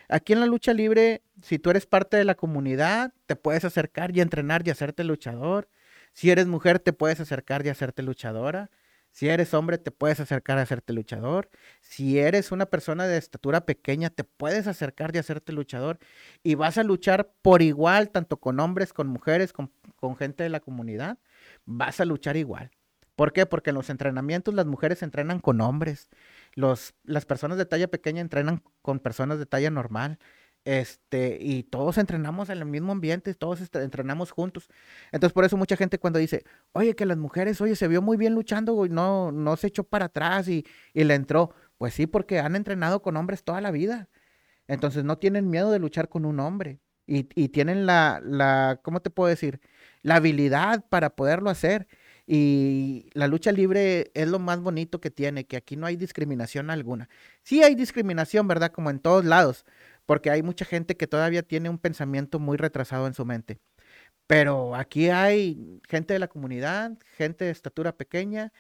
Aquí 0.09 0.33
en 0.33 0.41
la 0.41 0.47
lucha 0.47 0.73
libre, 0.73 1.23
si 1.43 1.59
tú 1.59 1.71
eres 1.71 1.87
parte 1.87 2.17
de 2.17 2.25
la 2.25 2.35
comunidad, 2.35 3.13
te 3.27 3.37
puedes 3.37 3.65
acercar 3.65 4.17
y 4.17 4.21
entrenar 4.21 4.67
y 4.67 4.71
hacerte 4.71 5.05
luchador. 5.05 5.69
Si 6.15 6.31
eres 6.31 6.47
mujer, 6.47 6.79
te 6.79 6.93
puedes 6.93 7.21
acercar 7.21 7.65
y 7.67 7.69
hacerte 7.69 8.03
luchadora. 8.03 8.71
Si 9.11 9.29
eres 9.29 9.53
hombre, 9.55 9.79
te 9.79 9.91
puedes 9.91 10.21
acercar 10.21 10.59
a 10.59 10.63
hacerte 10.63 10.93
luchador. 10.93 11.51
Si 11.81 12.19
eres 12.19 12.53
una 12.53 12.67
persona 12.67 13.07
de 13.07 13.19
estatura 13.19 13.67
pequeña, 13.67 14.11
te 14.11 14.25
puedes 14.25 14.67
acercar 14.67 15.15
y 15.15 15.19
hacerte 15.19 15.53
luchador. 15.53 15.99
Y 16.43 16.55
vas 16.55 16.79
a 16.79 16.85
luchar 16.85 17.33
por 17.43 17.63
igual, 17.63 18.11
tanto 18.11 18.39
con 18.39 18.61
hombres, 18.61 18.93
con 18.93 19.09
mujeres, 19.09 19.53
con, 19.53 19.73
con 19.97 20.17
gente 20.17 20.43
de 20.45 20.51
la 20.51 20.61
comunidad. 20.61 21.19
Vas 21.65 22.01
a 22.01 22.05
luchar 22.05 22.37
igual. 22.37 22.71
¿Por 23.19 23.33
qué? 23.35 23.47
Porque 23.47 23.73
en 23.73 23.77
los 23.77 23.91
entrenamientos 23.91 24.55
las 24.55 24.67
mujeres 24.67 25.03
entrenan 25.03 25.41
con 25.41 25.61
hombres, 25.61 26.09
los, 26.55 26.95
las 27.05 27.27
personas 27.27 27.59
de 27.59 27.67
talla 27.67 27.89
pequeña 27.89 28.21
entrenan 28.23 28.63
con 28.83 29.01
personas 29.01 29.41
de 29.41 29.47
talla 29.47 29.71
normal, 29.71 30.21
este, 30.65 31.39
y 31.41 31.65
todos 31.65 31.99
entrenamos 31.99 32.49
en 32.51 32.59
el 32.59 32.67
mismo 32.67 32.93
ambiente, 32.93 33.35
todos 33.35 33.61
est- 33.61 33.75
entrenamos 33.77 34.31
juntos. 34.31 34.69
Entonces, 35.13 35.33
por 35.35 35.45
eso 35.45 35.57
mucha 35.57 35.77
gente 35.77 35.99
cuando 35.99 36.19
dice, 36.21 36.45
oye, 36.73 36.95
que 36.95 37.07
las 37.07 37.17
mujeres, 37.19 37.61
oye, 37.61 37.75
se 37.77 37.89
vio 37.89 38.03
muy 38.03 38.17
bien 38.19 38.35
luchando, 38.35 38.87
no, 38.89 39.33
no 39.33 39.57
se 39.57 39.69
echó 39.69 39.85
para 39.85 40.07
atrás 40.07 40.49
y, 40.49 40.65
y 40.95 41.05
le 41.05 41.15
entró. 41.15 41.55
Pues 41.79 41.95
sí, 41.95 42.07
porque 42.07 42.39
han 42.41 42.55
entrenado 42.57 43.03
con 43.03 43.17
hombres 43.17 43.45
toda 43.45 43.61
la 43.61 43.71
vida. 43.73 44.09
Entonces 44.67 45.05
no 45.05 45.19
tienen 45.19 45.51
miedo 45.51 45.71
de 45.71 45.79
luchar 45.79 46.09
con 46.09 46.25
un 46.25 46.41
hombre. 46.41 46.81
Y, 47.07 47.29
y 47.35 47.49
tienen 47.49 47.87
la, 47.87 48.21
la, 48.25 48.81
¿cómo 48.83 49.01
te 49.01 49.11
puedo 49.11 49.29
decir? 49.31 49.61
La 50.03 50.17
habilidad 50.17 50.85
para 50.91 51.11
poderlo 51.17 51.49
hacer. 51.51 51.89
Y 52.31 53.09
la 53.15 53.27
lucha 53.27 53.53
libre 53.53 54.11
es 54.13 54.29
lo 54.29 54.39
más 54.39 54.61
bonito 54.61 55.01
que 55.01 55.11
tiene, 55.11 55.47
que 55.47 55.57
aquí 55.57 55.77
no 55.77 55.87
hay 55.87 55.97
discriminación 55.97 56.69
alguna. 56.69 57.09
Sí 57.43 57.63
hay 57.63 57.75
discriminación, 57.75 58.47
¿verdad? 58.47 58.71
Como 58.71 58.91
en 58.91 58.99
todos 58.99 59.25
lados, 59.25 59.65
porque 60.05 60.31
hay 60.31 60.43
mucha 60.43 60.67
gente 60.67 60.95
que 60.95 61.07
todavía 61.07 61.43
tiene 61.43 61.71
un 61.71 61.79
pensamiento 61.79 62.39
muy 62.39 62.59
retrasado 62.59 63.07
en 63.07 63.15
su 63.15 63.25
mente. 63.25 63.61
Pero 64.27 64.75
aquí 64.77 65.09
hay 65.09 65.81
gente 65.89 66.13
de 66.13 66.19
la 66.19 66.29
comunidad, 66.29 66.99
gente 67.17 67.47
de 67.47 67.51
estatura 67.51 67.97
pequeña, 67.97 68.53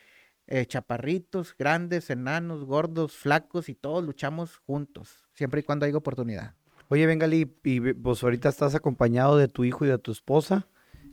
eh, 0.46 0.64
chaparritos, 0.64 1.54
grandes, 1.58 2.08
enanos, 2.08 2.64
gordos, 2.64 3.18
flacos 3.18 3.68
y 3.68 3.74
todos 3.74 4.02
luchamos 4.02 4.56
juntos, 4.56 5.28
siempre 5.34 5.60
y 5.60 5.62
cuando 5.62 5.84
haya 5.84 5.98
oportunidad. 5.98 6.54
Oye, 6.88 7.04
Bengali, 7.04 7.54
y 7.64 7.92
pues 7.92 8.22
ahorita 8.22 8.48
estás 8.48 8.74
acompañado 8.74 9.36
de 9.36 9.48
tu 9.48 9.64
hijo 9.64 9.84
y 9.84 9.88
de 9.88 9.98
tu 9.98 10.10
esposa. 10.10 10.66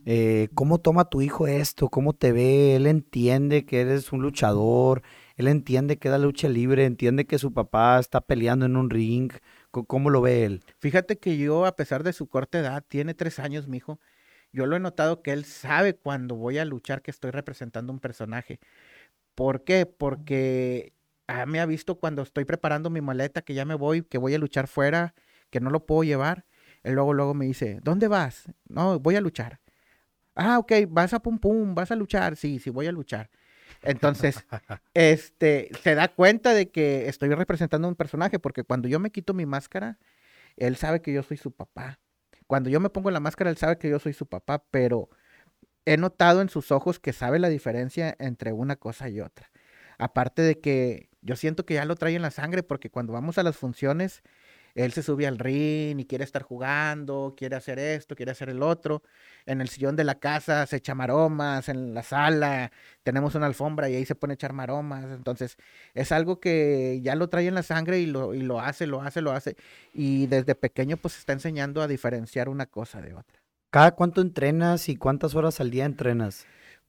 Eh, 0.08 0.50
¿Cómo 0.54 0.78
toma 0.78 1.10
tu 1.10 1.20
hijo 1.20 1.48
esto? 1.48 1.88
¿Cómo 1.88 2.12
te 2.12 2.30
ve? 2.30 2.76
Él 2.76 2.86
entiende 2.86 3.66
que 3.66 3.80
eres 3.80 4.12
un 4.12 4.22
luchador, 4.22 5.02
él 5.34 5.48
entiende 5.48 5.98
que 5.98 6.08
da 6.08 6.16
lucha 6.16 6.48
libre, 6.48 6.84
entiende 6.84 7.26
que 7.26 7.40
su 7.40 7.52
papá 7.52 7.98
está 7.98 8.20
peleando 8.20 8.66
en 8.66 8.76
un 8.76 8.88
ring. 8.88 9.32
¿Cómo 9.72 10.10
lo 10.10 10.20
ve 10.20 10.44
él? 10.44 10.62
Fíjate 10.78 11.18
que 11.18 11.36
yo, 11.36 11.66
a 11.66 11.74
pesar 11.74 12.04
de 12.04 12.12
su 12.12 12.28
corta 12.28 12.60
edad, 12.60 12.84
tiene 12.86 13.14
tres 13.14 13.40
años, 13.40 13.66
mi 13.66 13.78
hijo, 13.78 13.98
yo 14.52 14.66
lo 14.66 14.76
he 14.76 14.80
notado 14.80 15.22
que 15.22 15.32
él 15.32 15.44
sabe 15.44 15.96
cuando 15.96 16.36
voy 16.36 16.58
a 16.58 16.64
luchar 16.64 17.02
que 17.02 17.10
estoy 17.10 17.32
representando 17.32 17.92
un 17.92 17.98
personaje. 17.98 18.60
¿Por 19.34 19.64
qué? 19.64 19.86
Porque 19.86 20.92
ah, 21.26 21.46
me 21.46 21.58
ha 21.58 21.66
visto 21.66 21.96
cuando 21.98 22.22
estoy 22.22 22.44
preparando 22.44 22.90
mi 22.90 23.00
maleta, 23.00 23.42
que 23.42 23.54
ya 23.54 23.64
me 23.64 23.74
voy, 23.74 24.02
que 24.02 24.18
voy 24.18 24.34
a 24.34 24.38
luchar 24.38 24.68
fuera, 24.68 25.14
que 25.50 25.58
no 25.58 25.70
lo 25.70 25.84
puedo 25.84 26.04
llevar. 26.04 26.46
Él 26.84 26.94
luego, 26.94 27.12
luego 27.12 27.34
me 27.34 27.46
dice, 27.46 27.80
¿dónde 27.82 28.06
vas? 28.06 28.44
No, 28.68 29.00
voy 29.00 29.16
a 29.16 29.20
luchar. 29.20 29.58
Ah, 30.36 30.58
ok, 30.58 30.72
vas 30.88 31.14
a 31.14 31.20
pum 31.20 31.38
pum, 31.38 31.74
vas 31.74 31.90
a 31.90 31.96
luchar. 31.96 32.36
Sí, 32.36 32.58
sí, 32.58 32.70
voy 32.70 32.86
a 32.86 32.92
luchar. 32.92 33.30
Entonces, 33.82 34.44
este, 34.94 35.70
se 35.82 35.94
da 35.94 36.08
cuenta 36.08 36.54
de 36.54 36.70
que 36.70 37.08
estoy 37.08 37.30
representando 37.30 37.88
un 37.88 37.96
personaje, 37.96 38.38
porque 38.38 38.62
cuando 38.62 38.88
yo 38.88 39.00
me 39.00 39.10
quito 39.10 39.34
mi 39.34 39.46
máscara, 39.46 39.98
él 40.56 40.76
sabe 40.76 41.02
que 41.02 41.12
yo 41.12 41.22
soy 41.22 41.36
su 41.36 41.52
papá. 41.52 41.98
Cuando 42.46 42.70
yo 42.70 42.80
me 42.80 42.90
pongo 42.90 43.10
la 43.10 43.20
máscara, 43.20 43.50
él 43.50 43.56
sabe 43.56 43.78
que 43.78 43.88
yo 43.88 43.98
soy 43.98 44.12
su 44.12 44.26
papá, 44.26 44.64
pero 44.70 45.08
he 45.84 45.96
notado 45.96 46.42
en 46.42 46.48
sus 46.48 46.70
ojos 46.70 46.98
que 47.00 47.12
sabe 47.12 47.38
la 47.38 47.48
diferencia 47.48 48.14
entre 48.18 48.52
una 48.52 48.76
cosa 48.76 49.08
y 49.08 49.20
otra. 49.20 49.50
Aparte 49.98 50.42
de 50.42 50.60
que 50.60 51.08
yo 51.22 51.36
siento 51.36 51.64
que 51.64 51.74
ya 51.74 51.84
lo 51.84 51.96
trae 51.96 52.14
en 52.14 52.22
la 52.22 52.30
sangre 52.30 52.62
porque 52.62 52.90
cuando 52.90 53.12
vamos 53.12 53.38
a 53.38 53.42
las 53.42 53.56
funciones, 53.56 54.22
él 54.76 54.92
se 54.92 55.02
sube 55.02 55.26
al 55.26 55.38
ring 55.38 55.98
y 55.98 56.04
quiere 56.04 56.22
estar 56.22 56.42
jugando, 56.42 57.34
quiere 57.34 57.56
hacer 57.56 57.78
esto, 57.78 58.14
quiere 58.14 58.32
hacer 58.32 58.50
el 58.50 58.62
otro. 58.62 59.02
En 59.46 59.62
el 59.62 59.70
sillón 59.70 59.96
de 59.96 60.04
la 60.04 60.16
casa 60.16 60.66
se 60.66 60.76
echa 60.76 60.94
maromas, 60.94 61.70
en 61.70 61.94
la 61.94 62.02
sala 62.02 62.70
tenemos 63.02 63.34
una 63.34 63.46
alfombra 63.46 63.88
y 63.88 63.94
ahí 63.94 64.04
se 64.04 64.14
pone 64.14 64.32
a 64.32 64.34
echar 64.34 64.52
maromas. 64.52 65.04
Entonces 65.04 65.56
es 65.94 66.12
algo 66.12 66.40
que 66.40 67.00
ya 67.02 67.14
lo 67.14 67.28
trae 67.28 67.46
en 67.46 67.54
la 67.54 67.62
sangre 67.62 68.00
y 68.00 68.06
lo, 68.06 68.34
y 68.34 68.42
lo 68.42 68.60
hace, 68.60 68.86
lo 68.86 69.00
hace, 69.00 69.22
lo 69.22 69.32
hace. 69.32 69.56
Y 69.94 70.26
desde 70.26 70.54
pequeño 70.54 70.98
pues 70.98 71.16
está 71.18 71.32
enseñando 71.32 71.80
a 71.80 71.88
diferenciar 71.88 72.50
una 72.50 72.66
cosa 72.66 73.00
de 73.00 73.14
otra. 73.14 73.40
¿Cada 73.70 73.92
cuánto 73.92 74.20
entrenas 74.20 74.90
y 74.90 74.96
cuántas 74.96 75.34
horas 75.34 75.58
al 75.58 75.70
día 75.70 75.86
entrenas? 75.86 76.46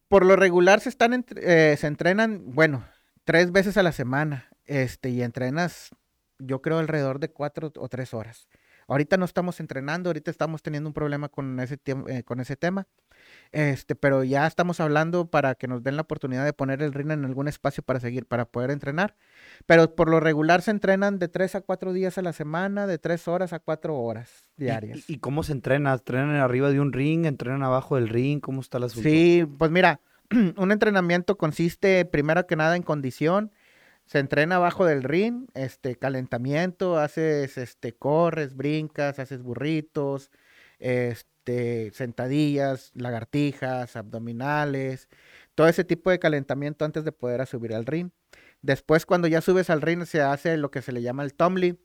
Por 0.09 0.25
lo 0.25 0.35
regular 0.35 0.81
se 0.81 0.89
están 0.89 1.25
eh, 1.37 1.75
se 1.79 1.87
entrenan, 1.87 2.53
bueno, 2.53 2.85
tres 3.23 3.53
veces 3.53 3.77
a 3.77 3.83
la 3.83 3.93
semana. 3.93 4.49
Este, 4.65 5.09
y 5.09 5.21
entrenas, 5.21 5.91
yo 6.39 6.61
creo, 6.61 6.79
alrededor 6.79 7.19
de 7.19 7.29
cuatro 7.29 7.71
o 7.75 7.89
tres 7.89 8.13
horas. 8.13 8.47
Ahorita 8.87 9.17
no 9.17 9.25
estamos 9.25 9.59
entrenando, 9.59 10.09
ahorita 10.09 10.31
estamos 10.31 10.63
teniendo 10.63 10.89
un 10.89 10.93
problema 10.93 11.27
con 11.27 11.59
ese, 11.59 11.77
eh, 12.07 12.23
con 12.23 12.39
ese 12.39 12.55
tema. 12.55 12.87
Este, 13.51 13.95
pero 13.95 14.23
ya 14.23 14.47
estamos 14.47 14.79
hablando 14.79 15.29
para 15.29 15.55
que 15.55 15.67
nos 15.67 15.83
den 15.83 15.97
la 15.97 16.03
oportunidad 16.03 16.45
de 16.45 16.53
poner 16.53 16.81
el 16.81 16.93
ring 16.93 17.11
en 17.11 17.25
algún 17.25 17.49
espacio 17.49 17.83
para 17.83 17.99
seguir, 17.99 18.25
para 18.25 18.45
poder 18.45 18.71
entrenar. 18.71 19.15
Pero 19.65 19.93
por 19.93 20.09
lo 20.09 20.21
regular 20.21 20.61
se 20.61 20.71
entrenan 20.71 21.19
de 21.19 21.27
tres 21.27 21.55
a 21.55 21.61
cuatro 21.61 21.91
días 21.91 22.17
a 22.17 22.21
la 22.21 22.31
semana, 22.31 22.87
de 22.87 22.97
tres 22.97 23.27
horas 23.27 23.51
a 23.51 23.59
cuatro 23.59 23.97
horas 23.97 24.49
diarias. 24.55 25.09
¿Y, 25.09 25.19
cómo 25.19 25.43
se 25.43 25.51
entrena? 25.51 25.93
¿Entrenan 25.93 26.35
arriba 26.35 26.69
de 26.69 26.79
un 26.79 26.93
ring? 26.93 27.25
¿Entrenan 27.25 27.63
abajo 27.63 27.95
del 27.95 28.07
ring? 28.07 28.39
¿Cómo 28.39 28.61
está 28.61 28.79
la 28.79 28.85
asunto? 28.85 29.09
Sí, 29.09 29.45
pues 29.57 29.69
mira, 29.69 29.99
un 30.57 30.71
entrenamiento 30.71 31.37
consiste 31.37 32.05
primero 32.05 32.47
que 32.47 32.55
nada 32.55 32.75
en 32.75 32.83
condición, 32.83 33.51
se 34.07 34.19
entrena 34.19 34.55
abajo 34.55 34.85
del 34.85 35.03
ring, 35.03 35.47
este, 35.53 35.97
calentamiento, 35.97 36.97
haces, 36.97 37.57
este, 37.57 37.93
corres, 37.93 38.55
brincas, 38.55 39.19
haces 39.19 39.43
burritos, 39.43 40.31
este, 40.79 41.91
sentadillas, 41.93 42.91
lagartijas, 42.95 43.97
abdominales, 43.97 45.09
todo 45.55 45.67
ese 45.67 45.83
tipo 45.83 46.09
de 46.09 46.19
calentamiento 46.19 46.85
antes 46.85 47.03
de 47.03 47.11
poder 47.11 47.45
subir 47.45 47.73
al 47.75 47.85
ring. 47.85 48.11
Después, 48.61 49.05
cuando 49.05 49.27
ya 49.27 49.41
subes 49.41 49.69
al 49.69 49.81
ring, 49.81 50.05
se 50.05 50.21
hace 50.21 50.55
lo 50.57 50.71
que 50.71 50.81
se 50.81 50.93
le 50.93 51.01
llama 51.01 51.23
el 51.23 51.33
tumbling, 51.33 51.77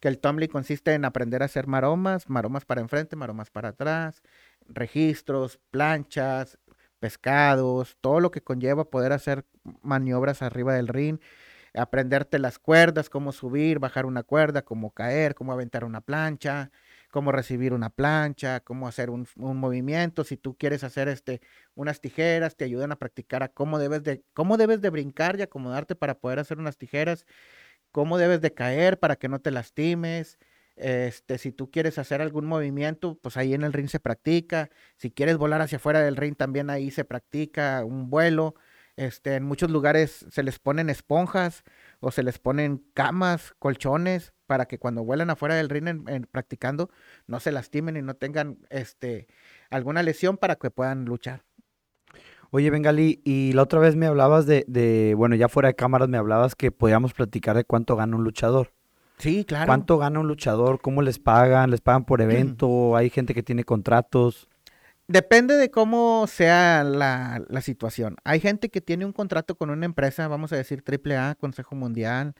que 0.00 0.08
el 0.08 0.18
tumbling 0.18 0.50
consiste 0.50 0.94
en 0.94 1.04
aprender 1.04 1.42
a 1.42 1.46
hacer 1.46 1.68
maromas, 1.68 2.28
maromas 2.28 2.64
para 2.64 2.80
enfrente, 2.80 3.14
maromas 3.14 3.50
para 3.50 3.70
atrás, 3.70 4.22
registros, 4.68 5.60
planchas, 5.70 6.58
pescados, 6.98 7.96
todo 8.00 8.18
lo 8.18 8.32
que 8.32 8.42
conlleva 8.42 8.90
poder 8.90 9.12
hacer 9.12 9.44
maniobras 9.82 10.42
arriba 10.42 10.74
del 10.74 10.88
ring 10.88 11.20
aprenderte 11.78 12.38
las 12.38 12.58
cuerdas, 12.58 13.10
cómo 13.10 13.32
subir, 13.32 13.78
bajar 13.78 14.06
una 14.06 14.22
cuerda, 14.22 14.62
cómo 14.62 14.90
caer, 14.92 15.34
cómo 15.34 15.52
aventar 15.52 15.84
una 15.84 16.00
plancha, 16.00 16.70
cómo 17.10 17.32
recibir 17.32 17.72
una 17.72 17.90
plancha, 17.90 18.60
cómo 18.60 18.88
hacer 18.88 19.10
un, 19.10 19.26
movimiento. 19.36 20.24
Si 20.24 20.36
tú 20.36 20.56
quieres 20.56 20.84
hacer 20.84 21.08
este, 21.08 21.40
unas 21.74 22.00
tijeras, 22.00 22.56
te 22.56 22.64
ayudan 22.64 22.92
a 22.92 22.96
practicar 22.96 23.42
a 23.42 23.48
cómo 23.48 23.78
debes 23.78 24.02
de, 24.04 24.22
cómo 24.34 24.56
debes 24.56 24.80
de 24.80 24.90
brincar 24.90 25.38
y 25.38 25.42
acomodarte 25.42 25.94
para 25.94 26.18
poder 26.18 26.38
hacer 26.38 26.58
unas 26.58 26.76
tijeras, 26.76 27.26
cómo 27.92 28.18
debes 28.18 28.40
de 28.40 28.54
caer 28.54 28.98
para 28.98 29.16
que 29.16 29.28
no 29.28 29.40
te 29.40 29.50
lastimes. 29.50 30.38
Este, 30.76 31.38
si 31.38 31.50
tú 31.52 31.70
quieres 31.70 31.98
hacer 31.98 32.22
algún 32.22 32.46
movimiento, 32.46 33.18
pues 33.20 33.36
ahí 33.36 33.54
en 33.54 33.64
el 33.64 33.72
ring 33.72 33.88
se 33.88 34.00
practica. 34.00 34.70
Si 34.96 35.10
quieres 35.10 35.36
volar 35.36 35.60
hacia 35.60 35.76
afuera 35.76 36.00
del 36.02 36.16
ring, 36.16 36.36
también 36.36 36.70
ahí 36.70 36.90
se 36.90 37.04
practica 37.04 37.84
un 37.84 38.10
vuelo. 38.10 38.54
Este, 38.98 39.36
en 39.36 39.44
muchos 39.44 39.70
lugares 39.70 40.26
se 40.28 40.42
les 40.42 40.58
ponen 40.58 40.90
esponjas 40.90 41.62
o 42.00 42.10
se 42.10 42.24
les 42.24 42.40
ponen 42.40 42.84
camas, 42.94 43.54
colchones, 43.60 44.32
para 44.46 44.66
que 44.66 44.80
cuando 44.80 45.04
vuelan 45.04 45.30
afuera 45.30 45.54
del 45.54 45.68
ring 45.68 45.86
en, 46.08 46.26
practicando 46.28 46.90
no 47.28 47.38
se 47.38 47.52
lastimen 47.52 47.96
y 47.96 48.02
no 48.02 48.14
tengan 48.14 48.58
este, 48.70 49.28
alguna 49.70 50.02
lesión 50.02 50.36
para 50.36 50.56
que 50.56 50.72
puedan 50.72 51.04
luchar. 51.04 51.44
Oye, 52.50 52.70
Bengali, 52.70 53.20
y 53.24 53.52
la 53.52 53.62
otra 53.62 53.78
vez 53.78 53.94
me 53.94 54.06
hablabas 54.06 54.46
de, 54.46 54.64
de, 54.66 55.14
bueno, 55.16 55.36
ya 55.36 55.48
fuera 55.48 55.68
de 55.68 55.76
cámaras 55.76 56.08
me 56.08 56.18
hablabas 56.18 56.56
que 56.56 56.72
podíamos 56.72 57.12
platicar 57.12 57.54
de 57.54 57.62
cuánto 57.62 57.94
gana 57.94 58.16
un 58.16 58.24
luchador. 58.24 58.72
Sí, 59.18 59.44
claro. 59.44 59.66
¿Cuánto 59.66 59.98
gana 59.98 60.18
un 60.18 60.26
luchador? 60.26 60.80
¿Cómo 60.80 61.02
les 61.02 61.20
pagan? 61.20 61.70
¿Les 61.70 61.80
pagan 61.80 62.04
por 62.04 62.20
evento? 62.20 62.96
¿Hay 62.96 63.10
gente 63.10 63.32
que 63.32 63.44
tiene 63.44 63.62
contratos? 63.62 64.48
Depende 65.10 65.54
de 65.54 65.70
cómo 65.70 66.26
sea 66.26 66.84
la, 66.84 67.40
situación. 67.62 68.16
Hay 68.24 68.40
gente 68.40 68.68
que 68.68 68.82
tiene 68.82 69.06
un 69.06 69.12
contrato 69.14 69.56
con 69.56 69.70
una 69.70 69.86
empresa, 69.86 70.28
vamos 70.28 70.52
a 70.52 70.56
decir 70.56 70.84
AAA, 70.86 71.34
Consejo 71.36 71.74
Mundial, 71.74 72.34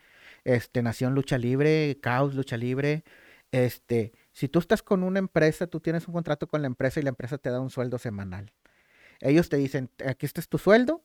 este, 0.44 0.82
Nación 0.82 1.14
Lucha 1.14 1.38
Libre, 1.38 1.98
Caos 2.02 2.34
Lucha 2.34 2.58
Libre. 2.58 3.04
Este, 3.52 4.12
si 4.32 4.48
tú 4.48 4.58
estás 4.58 4.82
con 4.82 5.02
una 5.02 5.18
empresa, 5.18 5.66
tú 5.66 5.80
tienes 5.80 6.06
un 6.08 6.14
contrato 6.14 6.46
con 6.46 6.60
la 6.60 6.66
empresa 6.66 7.00
y 7.00 7.04
la 7.04 7.08
empresa 7.08 7.38
te 7.38 7.50
da 7.50 7.58
un 7.58 7.70
sueldo 7.70 7.98
semanal. 7.98 8.52
Ellos 9.20 9.48
te 9.48 9.56
dicen, 9.56 9.90
aquí 10.06 10.26
este 10.26 10.40
es 10.42 10.48
tu 10.50 10.58
sueldo, 10.58 11.02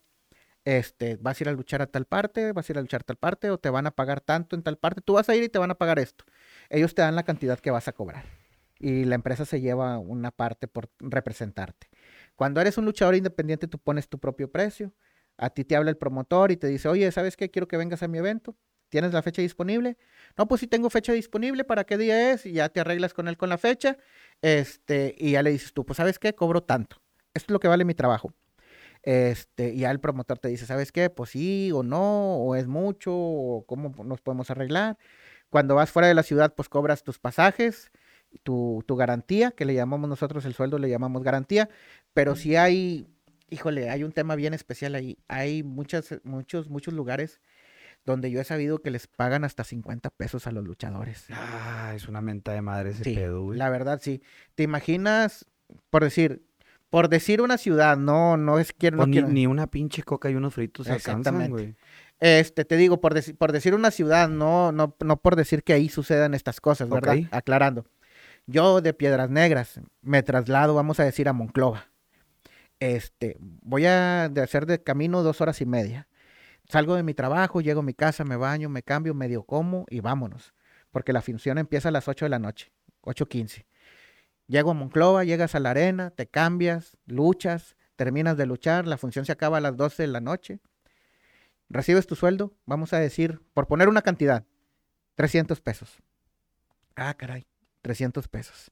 este, 0.66 1.18
vas 1.18 1.40
a 1.40 1.44
ir 1.46 1.50
a 1.50 1.54
luchar 1.54 1.82
a 1.82 1.88
tal 1.88 2.06
parte, 2.06 2.52
vas 2.52 2.70
a 2.70 2.74
ir 2.74 2.78
a 2.80 2.82
luchar 2.82 3.02
a 3.02 3.06
tal 3.06 3.18
parte, 3.18 3.50
o 3.52 3.58
te 3.58 3.70
van 3.70 3.88
a 3.88 3.92
pagar 3.92 4.22
tanto 4.22 4.58
en 4.58 4.64
tal 4.64 4.78
parte, 4.78 5.02
tú 5.02 5.14
vas 5.14 5.30
a 5.30 5.36
ir 5.36 5.44
y 5.44 5.50
te 5.50 5.60
van 5.60 5.72
a 5.72 5.76
pagar 5.76 6.00
esto. 6.00 6.26
Ellos 6.70 6.94
te 6.94 7.04
dan 7.04 7.16
la 7.16 7.24
cantidad 7.24 7.60
que 7.60 7.72
vas 7.72 7.88
a 7.88 7.94
cobrar 7.94 8.43
y 8.84 9.06
la 9.06 9.16
empresa 9.16 9.46
se 9.46 9.62
lleva 9.62 9.98
una 9.98 10.32
parte 10.32 10.68
por 10.68 10.90
representarte. 11.00 11.88
Cuando 12.36 12.60
eres 12.60 12.78
un 12.78 12.84
luchador 12.84 13.16
independiente, 13.16 13.68
tú 13.68 13.80
pones 13.80 14.10
tu 14.10 14.20
propio 14.20 14.52
precio. 14.52 14.94
A 15.38 15.50
ti 15.50 15.64
te 15.64 15.78
habla 15.78 15.90
el 15.90 15.98
promotor 15.98 16.52
y 16.52 16.58
te 16.58 16.68
dice, 16.68 16.90
oye, 16.90 17.10
¿sabes 17.14 17.38
qué? 17.38 17.50
Quiero 17.50 17.68
que 17.68 17.78
vengas 17.78 18.04
a 18.04 18.10
mi 18.10 18.18
evento. 18.18 18.58
¿Tienes 18.90 19.14
la 19.14 19.22
fecha 19.22 19.42
disponible? 19.42 19.98
No, 20.38 20.50
pues 20.50 20.60
sí 20.60 20.68
tengo 20.68 20.90
fecha 20.90 21.14
disponible, 21.14 21.64
¿para 21.64 21.86
qué 21.86 21.98
día 21.98 22.34
es? 22.34 22.46
Y 22.46 22.52
ya 22.52 22.68
te 22.68 22.82
arreglas 22.82 23.14
con 23.14 23.30
él 23.30 23.38
con 23.38 23.48
la 23.48 23.58
fecha. 23.58 23.98
Este, 24.42 25.16
y 25.18 25.32
ya 25.32 25.44
le 25.44 25.52
dices 25.52 25.74
tú, 25.74 25.86
pues 25.86 25.98
¿sabes 25.98 26.20
qué? 26.20 26.36
Cobro 26.36 26.62
tanto. 26.62 26.98
Esto 27.34 27.48
es 27.48 27.52
lo 27.54 27.60
que 27.62 27.70
vale 27.70 27.86
mi 27.86 27.96
trabajo. 27.96 28.34
Este, 29.02 29.70
y 29.74 29.80
ya 29.80 29.92
el 29.92 30.02
promotor 30.02 30.40
te 30.40 30.50
dice, 30.50 30.66
¿sabes 30.66 30.92
qué? 30.92 31.10
Pues 31.10 31.30
sí 31.30 31.72
o 31.72 31.84
no, 31.84 32.36
o 32.36 32.56
es 32.56 32.68
mucho, 32.68 33.14
o 33.16 33.66
cómo 33.66 33.96
nos 34.04 34.22
podemos 34.22 34.52
arreglar. 34.52 34.98
Cuando 35.50 35.76
vas 35.76 35.90
fuera 35.90 36.08
de 36.10 36.14
la 36.16 36.24
ciudad, 36.24 36.54
pues 36.54 36.68
cobras 36.68 37.04
tus 37.04 37.18
pasajes, 37.18 37.92
tu, 38.44 38.84
garantía, 38.96 39.52
que 39.52 39.66
le 39.66 39.74
llamamos 39.74 40.10
nosotros 40.10 40.46
el 40.46 40.54
sueldo, 40.54 40.78
le 40.80 40.90
llamamos 40.90 41.22
garantía, 41.24 41.70
pero 42.14 42.36
si 42.36 42.56
hay, 42.56 43.08
híjole, 43.50 43.90
hay 43.90 44.04
un 44.04 44.12
tema 44.12 44.36
bien 44.36 44.54
especial 44.54 44.96
ahí. 44.96 45.18
Hay 45.28 45.64
muchas, 45.64 46.16
muchos, 46.24 46.70
muchos 46.70 46.94
lugares 46.94 47.40
donde 48.06 48.32
yo 48.32 48.42
he 48.42 48.44
sabido 48.44 48.82
que 48.82 48.92
les 48.92 49.08
pagan 49.08 49.44
hasta 49.46 49.64
50 49.64 50.10
pesos 50.10 50.46
a 50.48 50.52
los 50.52 50.64
luchadores. 50.66 51.26
Ah, 51.32 51.94
es 51.96 52.08
una 52.08 52.20
menta 52.22 52.52
de 52.52 52.62
madre 52.62 52.90
ese 52.90 53.04
pedo, 53.04 53.54
La 53.54 53.70
verdad, 53.70 54.00
sí. 54.02 54.22
¿Te 54.56 54.64
imaginas, 54.64 55.46
por 55.90 56.04
decir, 56.04 56.44
Por 56.90 57.10
decir 57.10 57.42
una 57.42 57.58
ciudad, 57.58 57.98
no, 57.98 58.38
no 58.38 58.60
es 58.60 58.72
quiero, 58.72 58.98
no 58.98 59.02
Pues 59.04 59.10
ni, 59.10 59.14
quiero- 59.16 59.28
ni 59.30 59.48
una 59.48 59.66
pinche 59.66 60.04
coca 60.04 60.30
y 60.30 60.36
unos 60.36 60.54
fritos 60.54 60.88
alcanzan, 60.88 61.18
Exactamente. 61.18 61.50
güey. 61.52 61.76
Este, 62.20 62.66
te 62.66 62.78
digo, 62.78 63.02
por, 63.02 63.16
deci- 63.16 63.36
por 63.36 63.52
decir 63.52 63.74
una 63.74 63.90
ciudad, 63.90 64.30
no, 64.30 64.72
no, 64.72 64.96
no 65.04 65.18
por 65.18 65.36
decir 65.36 65.64
que 65.64 65.74
ahí 65.74 65.90
sucedan 65.90 66.36
estas 66.36 66.62
cosas, 66.62 66.90
¿verdad? 66.90 67.16
Aclarando. 67.32 67.86
Yo 68.46 68.82
de 68.82 68.94
Piedras 68.94 69.30
Negras 69.30 69.80
me 70.02 70.22
traslado, 70.22 70.76
vamos 70.76 71.00
a 71.00 71.06
decir, 71.06 71.30
a 71.30 71.34
Monclova. 71.34 71.88
Este, 72.80 73.38
voy 73.40 73.86
a 73.86 74.26
hacer 74.26 74.66
de 74.66 74.84
camino 74.84 75.24
dos 75.24 75.40
horas 75.40 75.62
y 75.62 75.66
media. 75.66 76.10
Salgo 76.68 76.96
de 76.96 77.04
mi 77.04 77.14
trabajo, 77.14 77.62
llego 77.62 77.80
a 77.80 77.84
mi 77.84 77.94
casa, 77.94 78.26
me 78.26 78.36
baño, 78.36 78.68
me 78.68 78.84
cambio, 78.84 79.14
medio 79.14 79.44
como 79.44 79.86
y 79.90 80.02
vámonos. 80.02 80.54
Porque 80.92 81.14
la 81.14 81.22
función 81.22 81.58
empieza 81.58 81.90
a 81.90 81.92
las 81.92 82.08
8 82.10 82.26
de 82.26 82.30
la 82.30 82.40
noche, 82.40 82.74
8.15. 83.04 83.66
Llego 84.48 84.72
a 84.72 84.74
Monclova, 84.74 85.24
llegas 85.24 85.56
a 85.56 85.62
la 85.62 85.72
arena, 85.72 86.10
te 86.10 86.28
cambias, 86.28 86.98
luchas, 87.06 87.78
terminas 87.96 88.36
de 88.36 88.46
luchar, 88.46 88.88
la 88.88 88.98
función 88.98 89.26
se 89.26 89.32
acaba 89.32 89.58
a 89.58 89.62
las 89.62 89.78
12 89.78 90.04
de 90.04 90.08
la 90.08 90.20
noche. 90.20 90.60
Recibes 91.70 92.08
tu 92.08 92.16
sueldo, 92.16 92.54
vamos 92.66 92.92
a 92.92 93.00
decir, 93.00 93.42
por 93.54 93.68
poner 93.68 93.88
una 93.88 94.02
cantidad, 94.02 94.46
300 95.16 95.62
pesos. 95.62 95.98
Ah, 96.96 97.14
caray, 97.16 97.48
300 97.84 98.28
pesos. 98.28 98.72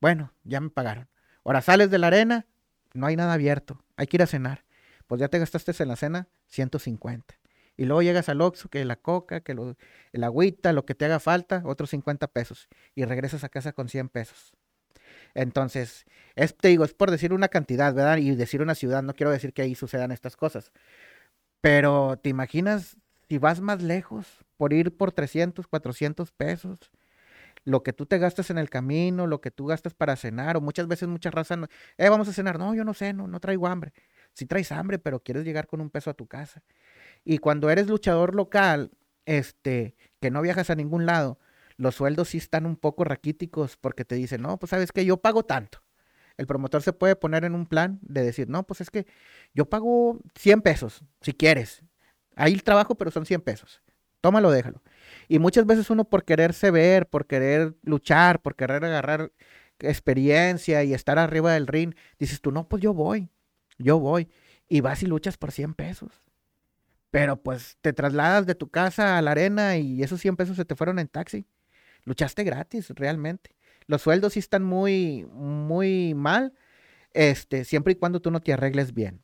Bueno, 0.00 0.34
ya 0.44 0.60
me 0.60 0.68
pagaron. 0.68 1.08
Ahora 1.44 1.62
sales 1.62 1.90
de 1.90 1.98
la 1.98 2.08
arena, 2.08 2.46
no 2.92 3.06
hay 3.06 3.16
nada 3.16 3.32
abierto, 3.32 3.82
hay 3.96 4.06
que 4.06 4.18
ir 4.18 4.22
a 4.22 4.26
cenar. 4.26 4.66
Pues 5.06 5.20
ya 5.20 5.28
te 5.28 5.38
gastaste 5.38 5.72
en 5.82 5.88
la 5.88 5.96
cena 5.96 6.28
150. 6.48 7.38
Y 7.78 7.84
luego 7.86 8.02
llegas 8.02 8.28
al 8.28 8.40
Oxxo, 8.40 8.68
que 8.68 8.84
la 8.84 8.96
coca, 8.96 9.40
que 9.40 9.52
el 10.12 10.24
agüita, 10.24 10.72
lo 10.72 10.84
que 10.84 10.94
te 10.94 11.04
haga 11.06 11.20
falta, 11.20 11.62
otros 11.64 11.90
50 11.90 12.26
pesos. 12.26 12.68
Y 12.94 13.04
regresas 13.04 13.44
a 13.44 13.48
casa 13.48 13.72
con 13.72 13.88
100 13.88 14.08
pesos. 14.08 14.52
Entonces, 15.34 16.04
es, 16.34 16.56
te 16.56 16.68
digo, 16.68 16.84
es 16.84 16.92
por 16.92 17.10
decir 17.10 17.32
una 17.32 17.48
cantidad, 17.48 17.94
¿verdad? 17.94 18.18
Y 18.18 18.34
decir 18.34 18.60
una 18.62 18.74
ciudad, 18.74 19.02
no 19.02 19.14
quiero 19.14 19.30
decir 19.30 19.52
que 19.52 19.62
ahí 19.62 19.76
sucedan 19.76 20.10
estas 20.10 20.36
cosas. 20.36 20.72
Pero, 21.60 22.18
¿te 22.20 22.28
imaginas 22.28 22.96
si 23.28 23.38
vas 23.38 23.60
más 23.60 23.80
lejos 23.82 24.26
por 24.56 24.72
ir 24.72 24.96
por 24.96 25.12
300, 25.12 25.66
400 25.68 26.32
pesos? 26.32 26.78
Lo 27.68 27.82
que 27.82 27.92
tú 27.92 28.06
te 28.06 28.18
gastas 28.18 28.48
en 28.50 28.56
el 28.58 28.70
camino, 28.70 29.26
lo 29.26 29.40
que 29.42 29.50
tú 29.50 29.66
gastas 29.66 29.92
para 29.92 30.16
cenar, 30.16 30.56
o 30.56 30.60
muchas 30.62 30.88
veces 30.88 31.06
mucha 31.08 31.30
raza, 31.30 31.56
no- 31.56 31.66
eh, 31.98 32.08
vamos 32.08 32.26
a 32.28 32.32
cenar, 32.32 32.58
no, 32.58 32.74
yo 32.74 32.82
no 32.84 32.94
sé, 32.94 33.12
no, 33.12 33.28
traigo 33.40 33.66
hambre. 33.66 33.92
Si 34.32 34.46
traes 34.46 34.72
hambre, 34.72 34.98
pero 34.98 35.20
quieres 35.22 35.44
llegar 35.44 35.66
con 35.66 35.80
un 35.82 35.90
peso 35.90 36.08
a 36.10 36.14
tu 36.14 36.26
casa. 36.26 36.62
Y 37.24 37.38
cuando 37.38 37.70
eres 37.70 37.88
luchador 37.88 38.34
local, 38.34 38.90
este, 39.26 39.96
que 40.20 40.30
no 40.30 40.42
viajas 40.42 40.70
a 40.70 40.74
ningún 40.76 41.06
lado, 41.06 41.38
los 41.76 41.96
sueldos 41.96 42.28
sí 42.30 42.38
están 42.38 42.66
un 42.66 42.76
poco 42.76 43.04
raquíticos 43.04 43.76
porque 43.76 44.04
te 44.04 44.14
dicen, 44.16 44.42
no, 44.42 44.58
pues 44.58 44.70
sabes 44.70 44.92
que 44.92 45.04
yo 45.04 45.18
pago 45.18 45.44
tanto. 45.44 45.82
El 46.36 46.46
promotor 46.46 46.82
se 46.82 46.92
puede 46.92 47.16
poner 47.16 47.44
en 47.44 47.54
un 47.54 47.66
plan 47.66 47.98
de 48.02 48.22
decir, 48.22 48.48
no, 48.48 48.64
pues 48.64 48.80
es 48.80 48.90
que 48.90 49.06
yo 49.54 49.68
pago 49.68 50.18
100 50.36 50.62
pesos, 50.62 51.02
si 51.20 51.32
quieres. 51.34 51.82
Ahí 52.36 52.52
el 52.54 52.62
trabajo, 52.62 52.94
pero 52.96 53.10
son 53.10 53.26
100 53.26 53.40
pesos. 53.40 53.82
Tómalo, 54.20 54.50
déjalo. 54.50 54.82
Y 55.28 55.38
muchas 55.38 55.66
veces 55.66 55.90
uno 55.90 56.04
por 56.04 56.24
quererse 56.24 56.70
ver, 56.70 57.06
por 57.06 57.26
querer 57.26 57.76
luchar, 57.82 58.40
por 58.40 58.56
querer 58.56 58.84
agarrar 58.84 59.30
experiencia 59.78 60.82
y 60.84 60.94
estar 60.94 61.18
arriba 61.18 61.52
del 61.52 61.66
ring, 61.66 61.94
dices 62.18 62.40
tú, 62.40 62.50
no, 62.50 62.68
pues 62.68 62.82
yo 62.82 62.94
voy, 62.94 63.28
yo 63.76 64.00
voy. 64.00 64.28
Y 64.68 64.80
vas 64.80 65.02
y 65.02 65.06
luchas 65.06 65.36
por 65.36 65.52
100 65.52 65.74
pesos. 65.74 66.10
Pero 67.10 67.36
pues 67.42 67.76
te 67.80 67.92
trasladas 67.92 68.46
de 68.46 68.54
tu 68.54 68.68
casa 68.70 69.16
a 69.16 69.22
la 69.22 69.30
arena 69.30 69.76
y 69.76 70.02
esos 70.02 70.20
100 70.20 70.36
pesos 70.36 70.56
se 70.56 70.64
te 70.64 70.74
fueron 70.74 70.98
en 70.98 71.08
taxi. 71.08 71.46
Luchaste 72.04 72.44
gratis, 72.44 72.90
realmente. 72.90 73.54
Los 73.86 74.02
sueldos 74.02 74.34
sí 74.34 74.38
están 74.38 74.62
muy, 74.62 75.26
muy 75.32 76.14
mal, 76.14 76.52
este, 77.12 77.64
siempre 77.64 77.94
y 77.94 77.96
cuando 77.96 78.20
tú 78.20 78.30
no 78.30 78.40
te 78.40 78.52
arregles 78.52 78.92
bien. 78.92 79.22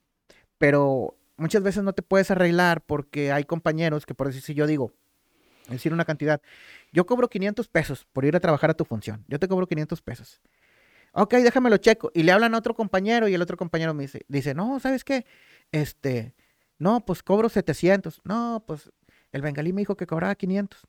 Pero 0.56 1.18
muchas 1.36 1.62
veces 1.62 1.82
no 1.82 1.92
te 1.92 2.02
puedes 2.02 2.30
arreglar 2.30 2.82
porque 2.82 3.32
hay 3.32 3.44
compañeros 3.44 4.06
que 4.06 4.14
por 4.14 4.28
decir, 4.28 4.42
si 4.42 4.54
yo 4.54 4.66
digo, 4.66 4.92
decir 5.68 5.92
una 5.92 6.04
cantidad, 6.04 6.40
yo 6.92 7.06
cobro 7.06 7.28
500 7.28 7.68
pesos 7.68 8.06
por 8.12 8.24
ir 8.24 8.36
a 8.36 8.40
trabajar 8.40 8.70
a 8.70 8.74
tu 8.74 8.84
función, 8.84 9.24
yo 9.28 9.38
te 9.38 9.48
cobro 9.48 9.66
500 9.66 10.02
pesos. 10.02 10.40
Ok, 11.16 11.34
déjamelo 11.34 11.76
checo. 11.76 12.10
Y 12.12 12.24
le 12.24 12.32
hablan 12.32 12.54
a 12.54 12.58
otro 12.58 12.74
compañero 12.74 13.28
y 13.28 13.34
el 13.34 13.42
otro 13.42 13.56
compañero 13.56 13.94
me 13.94 14.02
dice, 14.02 14.24
dice, 14.26 14.52
no, 14.52 14.80
¿sabes 14.80 15.04
qué? 15.04 15.24
Este, 15.70 16.34
no, 16.78 17.04
pues 17.04 17.22
cobro 17.22 17.48
700. 17.48 18.20
No, 18.24 18.64
pues 18.66 18.90
el 19.30 19.40
bengalí 19.40 19.72
me 19.72 19.82
dijo 19.82 19.96
que 19.96 20.06
cobraba 20.06 20.34
500. 20.34 20.80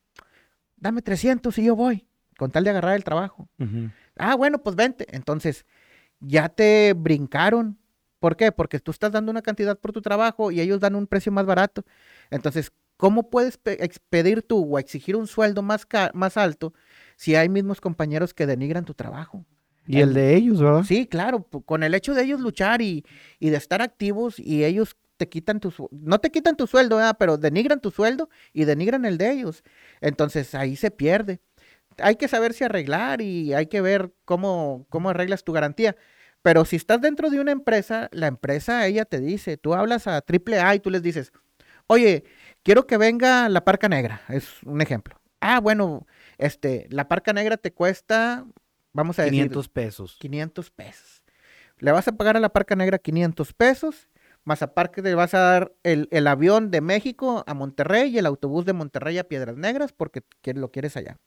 Dame 0.77 1.03
300 1.03 1.55
y 1.59 1.65
yo 1.65 1.75
voy, 1.75 2.07
con 2.37 2.51
tal 2.51 2.63
de 2.63 2.71
agarrar 2.71 2.95
el 2.95 3.03
trabajo. 3.03 3.47
Ah, 4.17 4.35
bueno, 4.35 4.63
pues 4.63 4.75
vente. 4.75 5.05
Entonces, 5.15 5.65
ya 6.19 6.49
te 6.49 6.93
brincaron. 6.93 7.77
¿Por 8.19 8.35
qué? 8.35 8.51
Porque 8.51 8.79
tú 8.79 8.89
estás 8.89 9.11
dando 9.11 9.31
una 9.31 9.43
cantidad 9.43 9.77
por 9.77 9.91
tu 9.91 10.01
trabajo 10.01 10.49
y 10.49 10.59
ellos 10.59 10.79
dan 10.79 10.95
un 10.95 11.05
precio 11.05 11.31
más 11.31 11.45
barato. 11.45 11.85
Entonces, 12.31 12.71
¿cómo 12.97 13.29
puedes 13.29 13.57
pedir 13.57 14.41
tú 14.41 14.75
o 14.75 14.79
exigir 14.79 15.15
un 15.15 15.27
sueldo 15.27 15.61
más, 15.61 15.87
más 16.13 16.37
alto 16.37 16.73
si 17.15 17.35
hay 17.35 17.49
mismos 17.49 17.81
compañeros 17.81 18.33
que 18.33 18.45
denigran 18.45 18.85
tu 18.85 18.93
trabajo? 18.93 19.45
Y 19.87 19.99
el 19.99 20.13
de 20.13 20.35
ellos, 20.35 20.61
¿verdad? 20.61 20.83
Sí, 20.83 21.05
claro, 21.05 21.43
con 21.43 21.83
el 21.83 21.93
hecho 21.93 22.15
de 22.15 22.23
ellos 22.23 22.41
luchar 22.41 22.81
y, 22.81 23.05
y 23.39 23.51
de 23.51 23.57
estar 23.57 23.81
activos 23.81 24.39
y 24.39 24.63
ellos 24.63 24.97
te 25.17 25.29
quitan 25.29 25.59
tu 25.59 25.71
no 25.91 26.19
te 26.19 26.31
quitan 26.31 26.57
tu 26.57 26.67
sueldo, 26.67 26.97
¿verdad? 26.97 27.15
pero 27.17 27.37
denigran 27.37 27.79
tu 27.79 27.91
sueldo 27.91 28.29
y 28.51 28.65
denigran 28.65 29.05
el 29.05 29.17
de 29.17 29.31
ellos. 29.31 29.63
Entonces 30.01 30.55
ahí 30.55 30.75
se 30.75 30.91
pierde. 30.91 31.39
Hay 31.97 32.15
que 32.15 32.27
saberse 32.27 32.65
arreglar 32.65 33.21
y 33.21 33.53
hay 33.53 33.67
que 33.67 33.79
ver 33.79 34.11
cómo, 34.25 34.85
cómo 34.89 35.11
arreglas 35.11 35.43
tu 35.43 35.53
garantía. 35.53 35.95
Pero 36.41 36.65
si 36.65 36.75
estás 36.75 37.01
dentro 37.01 37.29
de 37.29 37.39
una 37.39 37.51
empresa, 37.51 38.09
la 38.11 38.27
empresa, 38.27 38.85
ella 38.85 39.05
te 39.05 39.19
dice, 39.19 39.57
tú 39.57 39.73
hablas 39.73 40.07
a 40.07 40.17
AAA 40.17 40.75
y 40.75 40.79
tú 40.79 40.89
les 40.91 41.01
dices, 41.01 41.31
oye, 41.87 42.23
quiero 42.65 42.85
que 42.87 42.97
venga 42.97 43.47
la 43.47 43.63
parca 43.63 43.87
negra, 43.87 44.21
es 44.27 44.61
un 44.63 44.81
ejemplo. 44.81 45.21
Ah, 45.39 45.59
bueno, 45.61 46.05
este, 46.37 46.87
la 46.89 47.07
parca 47.07 47.31
negra 47.31 47.55
te 47.57 47.71
cuesta, 47.71 48.45
vamos 48.91 49.19
a 49.19 49.21
decir, 49.23 49.33
500 49.37 49.69
pesos. 49.69 50.17
500 50.19 50.71
pesos. 50.71 51.21
Le 51.77 51.91
vas 51.91 52.07
a 52.07 52.13
pagar 52.13 52.35
a 52.37 52.39
la 52.39 52.49
Parca 52.49 52.75
Negra 52.77 52.97
500 52.99 53.51
pesos, 53.53 54.07
más 54.45 54.61
aparte 54.61 55.01
le 55.01 55.13
vas 55.13 55.33
a 55.33 55.39
dar 55.39 55.73
el, 55.83 56.07
el 56.09 56.25
avión 56.27 56.71
de 56.71 56.79
México 56.79 57.43
a 57.45 57.53
Monterrey 57.53 58.11
y 58.11 58.17
el 58.17 58.25
autobús 58.25 58.65
de 58.65 58.71
Monterrey 58.71 59.17
a 59.17 59.25
Piedras 59.25 59.57
Negras 59.57 59.91
porque 59.91 60.21
que- 60.41 60.53
lo 60.53 60.71
quieres 60.71 60.95
allá. 60.95 61.17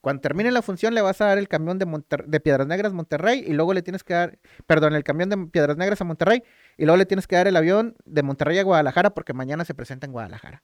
Cuando 0.00 0.20
termine 0.20 0.52
la 0.52 0.62
función 0.62 0.94
le 0.94 1.02
vas 1.02 1.20
a 1.20 1.26
dar 1.26 1.38
el 1.38 1.48
camión 1.48 1.78
de, 1.80 1.86
Monter- 1.86 2.24
de 2.26 2.38
Piedras 2.38 2.68
Negras 2.68 2.92
a 2.92 2.94
Monterrey 2.94 3.44
y 3.44 3.52
luego 3.52 3.74
le 3.74 3.82
tienes 3.82 4.04
que 4.04 4.14
dar, 4.14 4.38
perdón, 4.66 4.94
el 4.94 5.02
camión 5.02 5.28
de 5.28 5.36
Piedras 5.48 5.76
Negras 5.76 6.00
a 6.00 6.04
Monterrey 6.04 6.44
y 6.78 6.84
luego 6.84 6.98
le 6.98 7.06
tienes 7.06 7.26
que 7.26 7.34
dar 7.34 7.48
el 7.48 7.56
avión 7.56 7.96
de 8.04 8.22
Monterrey 8.22 8.58
a 8.58 8.62
Guadalajara 8.62 9.10
porque 9.12 9.32
mañana 9.32 9.64
se 9.64 9.74
presenta 9.74 10.06
en 10.06 10.12
Guadalajara. 10.12 10.62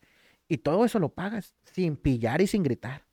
Y 0.52 0.58
todo 0.58 0.84
eso 0.84 0.98
lo 0.98 1.08
pagas 1.08 1.54
sin 1.64 1.96
pillar 1.96 2.42
y 2.42 2.46
sin 2.46 2.62
gritar. 2.62 3.06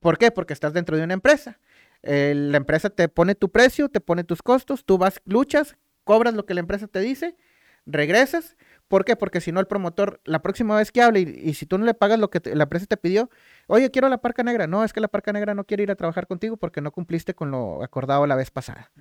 ¿Por 0.00 0.18
qué? 0.18 0.30
Porque 0.30 0.52
estás 0.52 0.74
dentro 0.74 0.98
de 0.98 1.02
una 1.04 1.14
empresa. 1.14 1.58
Eh, 2.02 2.34
la 2.36 2.58
empresa 2.58 2.90
te 2.90 3.08
pone 3.08 3.34
tu 3.34 3.50
precio, 3.50 3.88
te 3.88 4.00
pone 4.00 4.22
tus 4.22 4.42
costos, 4.42 4.84
tú 4.84 4.98
vas, 4.98 5.22
luchas, 5.24 5.78
cobras 6.04 6.34
lo 6.34 6.44
que 6.44 6.52
la 6.52 6.60
empresa 6.60 6.88
te 6.88 7.00
dice, 7.00 7.38
regresas. 7.86 8.58
¿Por 8.86 9.06
qué? 9.06 9.16
Porque 9.16 9.40
si 9.40 9.50
no 9.50 9.60
el 9.60 9.66
promotor, 9.66 10.20
la 10.24 10.42
próxima 10.42 10.76
vez 10.76 10.92
que 10.92 11.00
hable 11.00 11.20
y, 11.20 11.54
si 11.54 11.64
tú 11.64 11.78
no 11.78 11.86
le 11.86 11.94
pagas 11.94 12.18
lo 12.18 12.28
que 12.28 12.40
te- 12.40 12.54
la 12.54 12.64
empresa 12.64 12.84
te 12.84 12.98
pidió, 12.98 13.30
oye, 13.66 13.90
quiero 13.90 14.10
la 14.10 14.18
parca 14.18 14.42
negra. 14.42 14.66
No, 14.66 14.84
es 14.84 14.92
que 14.92 15.00
la 15.00 15.08
parca 15.08 15.32
negra 15.32 15.54
no 15.54 15.64
quiere 15.64 15.84
ir 15.84 15.90
a 15.90 15.96
trabajar 15.96 16.26
contigo 16.26 16.58
porque 16.58 16.82
no 16.82 16.92
cumpliste 16.92 17.32
con 17.34 17.50
lo 17.50 17.82
acordado 17.82 18.26
la 18.26 18.36
vez 18.36 18.50
pasada. 18.50 18.92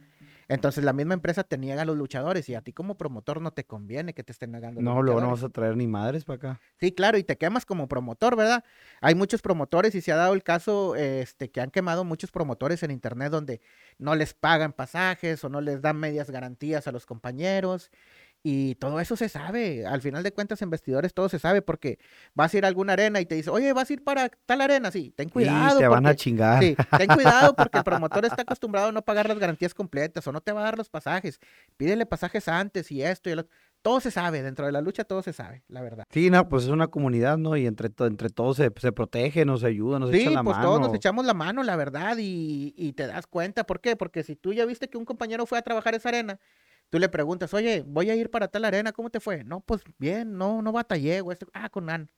Entonces 0.49 0.83
la 0.83 0.93
misma 0.93 1.13
empresa 1.13 1.43
te 1.43 1.59
niega 1.59 1.83
a 1.83 1.85
los 1.85 1.95
luchadores 1.95 2.49
y 2.49 2.55
a 2.55 2.61
ti 2.61 2.73
como 2.73 2.97
promotor 2.97 3.39
no 3.39 3.51
te 3.51 3.65
conviene 3.65 4.15
que 4.15 4.23
te 4.23 4.31
estén 4.31 4.51
negando. 4.51 4.81
No, 4.81 5.01
luego 5.03 5.21
no 5.21 5.29
vas 5.29 5.43
a 5.43 5.49
traer 5.49 5.77
ni 5.77 5.87
madres 5.87 6.25
para 6.25 6.37
acá. 6.37 6.61
Sí, 6.79 6.91
claro, 6.91 7.19
y 7.19 7.23
te 7.23 7.37
quemas 7.37 7.67
como 7.67 7.87
promotor, 7.87 8.35
¿verdad? 8.35 8.63
Hay 8.99 9.13
muchos 9.13 9.43
promotores 9.43 9.93
y 9.93 10.01
se 10.01 10.11
ha 10.11 10.15
dado 10.15 10.33
el 10.33 10.41
caso 10.41 10.95
este, 10.95 11.51
que 11.51 11.61
han 11.61 11.69
quemado 11.69 12.03
muchos 12.03 12.31
promotores 12.31 12.81
en 12.81 12.89
internet 12.89 13.31
donde 13.31 13.61
no 13.99 14.15
les 14.15 14.33
pagan 14.33 14.73
pasajes 14.73 15.43
o 15.43 15.49
no 15.49 15.61
les 15.61 15.81
dan 15.83 15.97
medias 15.97 16.31
garantías 16.31 16.87
a 16.87 16.91
los 16.91 17.05
compañeros. 17.05 17.91
Y 18.41 18.75
todo 18.75 18.99
eso 19.01 19.17
se 19.17 19.27
sabe. 19.27 19.85
Al 19.85 20.01
final 20.01 20.23
de 20.23 20.31
cuentas, 20.31 20.61
en 20.61 20.69
vestidores 20.69 21.13
todo 21.13 21.27
se 21.27 21.39
sabe 21.39 21.61
porque 21.61 21.99
vas 22.33 22.53
a 22.53 22.57
ir 22.57 22.65
a 22.65 22.69
alguna 22.69 22.93
arena 22.93 23.19
y 23.19 23.25
te 23.25 23.35
dice, 23.35 23.49
oye, 23.49 23.73
vas 23.73 23.89
a 23.89 23.93
ir 23.93 24.03
para 24.03 24.29
tal 24.45 24.61
arena. 24.61 24.91
Sí, 24.91 25.11
ten 25.15 25.27
cuidado. 25.29 25.77
te 25.79 25.87
van 25.87 26.05
a 26.05 26.15
chingar. 26.15 26.63
Sí, 26.63 26.75
ten 26.97 27.07
cuidado 27.07 27.53
porque 27.53 27.79
el 27.79 27.83
promotor 27.83 28.23
está 28.25 28.43
acostumbrado 28.43 28.89
a 28.89 28.91
no 28.93 29.01
pagar 29.01 29.27
las 29.27 29.39
garantías 29.39 29.73
completas 29.73 30.25
o 30.25 30.31
no 30.31 30.39
te 30.39 30.53
va 30.53 30.61
a 30.61 30.63
dar 30.63 30.77
los 30.77 30.89
pasajes. 30.89 31.39
Pídele 31.75 32.05
pasajes 32.05 32.47
antes 32.47 32.91
y 32.91 33.03
esto 33.03 33.29
y 33.29 33.33
el 33.33 33.39
otro. 33.39 33.51
Todo 33.81 33.99
se 34.01 34.11
sabe, 34.11 34.41
dentro 34.41 34.65
de 34.65 34.73
la 34.73 34.81
lucha 34.81 35.05
todo 35.05 35.21
se 35.21 35.31
sabe, 35.31 35.63
la 35.69 35.81
verdad. 35.81 36.03
Sí, 36.09 36.29
no, 36.29 36.49
pues 36.49 36.63
es 36.65 36.69
una 36.69 36.87
comunidad, 36.87 37.37
¿no? 37.37 37.55
Y 37.55 37.65
entre, 37.65 37.89
entre 38.05 38.29
todos 38.29 38.57
se, 38.57 38.69
se 38.77 38.91
protege, 38.91 39.45
nos 39.45 39.63
ayuda, 39.63 39.99
nos 39.99 40.11
Sí, 40.11 40.19
echan 40.21 40.33
la 40.33 40.43
pues 40.43 40.57
mano. 40.57 40.67
todos 40.67 40.81
nos 40.81 40.93
echamos 40.93 41.25
la 41.25 41.33
mano, 41.33 41.63
la 41.63 41.77
verdad, 41.77 42.17
y, 42.19 42.73
y 42.77 42.91
te 42.91 43.07
das 43.07 43.25
cuenta. 43.25 43.65
¿Por 43.65 43.79
qué? 43.79 43.95
Porque 43.95 44.23
si 44.23 44.35
tú 44.35 44.51
ya 44.51 44.65
viste 44.65 44.89
que 44.89 44.97
un 44.97 45.05
compañero 45.05 45.45
fue 45.45 45.57
a 45.57 45.61
trabajar 45.61 45.95
esa 45.95 46.09
arena, 46.09 46.39
tú 46.89 46.99
le 46.99 47.09
preguntas, 47.09 47.53
oye, 47.53 47.83
voy 47.85 48.09
a 48.09 48.15
ir 48.15 48.29
para 48.29 48.47
tal 48.47 48.65
arena, 48.65 48.91
¿cómo 48.91 49.09
te 49.09 49.19
fue? 49.19 49.43
No, 49.43 49.61
pues 49.61 49.81
bien, 49.97 50.37
no, 50.37 50.61
no 50.61 50.71
batallé, 50.71 51.21
o 51.21 51.31
esto, 51.31 51.47
ah, 51.53 51.69
con 51.69 51.85
Nan. 51.85 52.09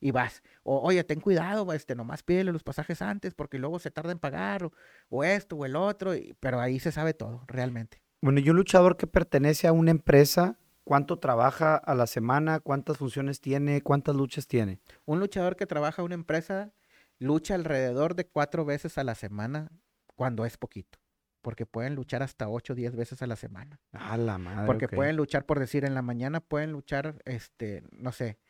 Y 0.00 0.10
vas, 0.10 0.42
o 0.62 0.80
oye, 0.80 1.02
ten 1.04 1.20
cuidado, 1.20 1.72
este, 1.72 1.94
nomás 1.94 2.22
pídele 2.22 2.52
los 2.52 2.62
pasajes 2.62 3.00
antes, 3.02 3.34
porque 3.34 3.58
luego 3.58 3.78
se 3.78 3.90
tarda 3.90 4.12
en 4.12 4.18
pagar, 4.18 4.64
o, 4.64 4.72
o 5.08 5.24
esto, 5.24 5.56
o 5.56 5.64
el 5.64 5.76
otro, 5.76 6.14
y- 6.14 6.34
pero 6.40 6.60
ahí 6.60 6.78
se 6.78 6.92
sabe 6.92 7.14
todo, 7.14 7.44
realmente. 7.46 8.02
Bueno, 8.20 8.40
y 8.40 8.50
un 8.50 8.56
luchador 8.56 8.96
que 8.96 9.06
pertenece 9.06 9.66
a 9.68 9.72
una 9.72 9.90
empresa, 9.90 10.58
¿cuánto 10.84 11.18
trabaja 11.18 11.76
a 11.76 11.94
la 11.94 12.06
semana? 12.06 12.60
¿Cuántas 12.60 12.98
funciones 12.98 13.40
tiene? 13.40 13.82
¿Cuántas 13.82 14.14
luchas 14.16 14.46
tiene? 14.46 14.80
Un 15.04 15.20
luchador 15.20 15.56
que 15.56 15.66
trabaja 15.66 16.02
en 16.02 16.06
una 16.06 16.14
empresa 16.14 16.72
lucha 17.18 17.54
alrededor 17.54 18.14
de 18.14 18.26
cuatro 18.26 18.64
veces 18.64 18.98
a 18.98 19.04
la 19.04 19.14
semana 19.14 19.70
cuando 20.14 20.44
es 20.44 20.56
poquito. 20.56 20.98
Porque 21.46 21.64
pueden 21.64 21.94
luchar 21.94 22.24
hasta 22.24 22.48
ocho 22.48 22.72
o 22.72 22.76
diez 22.76 22.96
veces 22.96 23.22
a 23.22 23.26
la 23.28 23.36
semana. 23.36 23.78
A 23.92 24.16
la 24.16 24.36
madre. 24.36 24.66
Porque 24.66 24.88
pueden 24.88 25.14
luchar, 25.14 25.46
por 25.46 25.60
decir, 25.60 25.84
en 25.84 25.94
la 25.94 26.02
mañana 26.02 26.40
pueden 26.40 26.72
luchar, 26.72 27.22
este, 27.24 27.84
no 27.92 28.10
sé, 28.10 28.40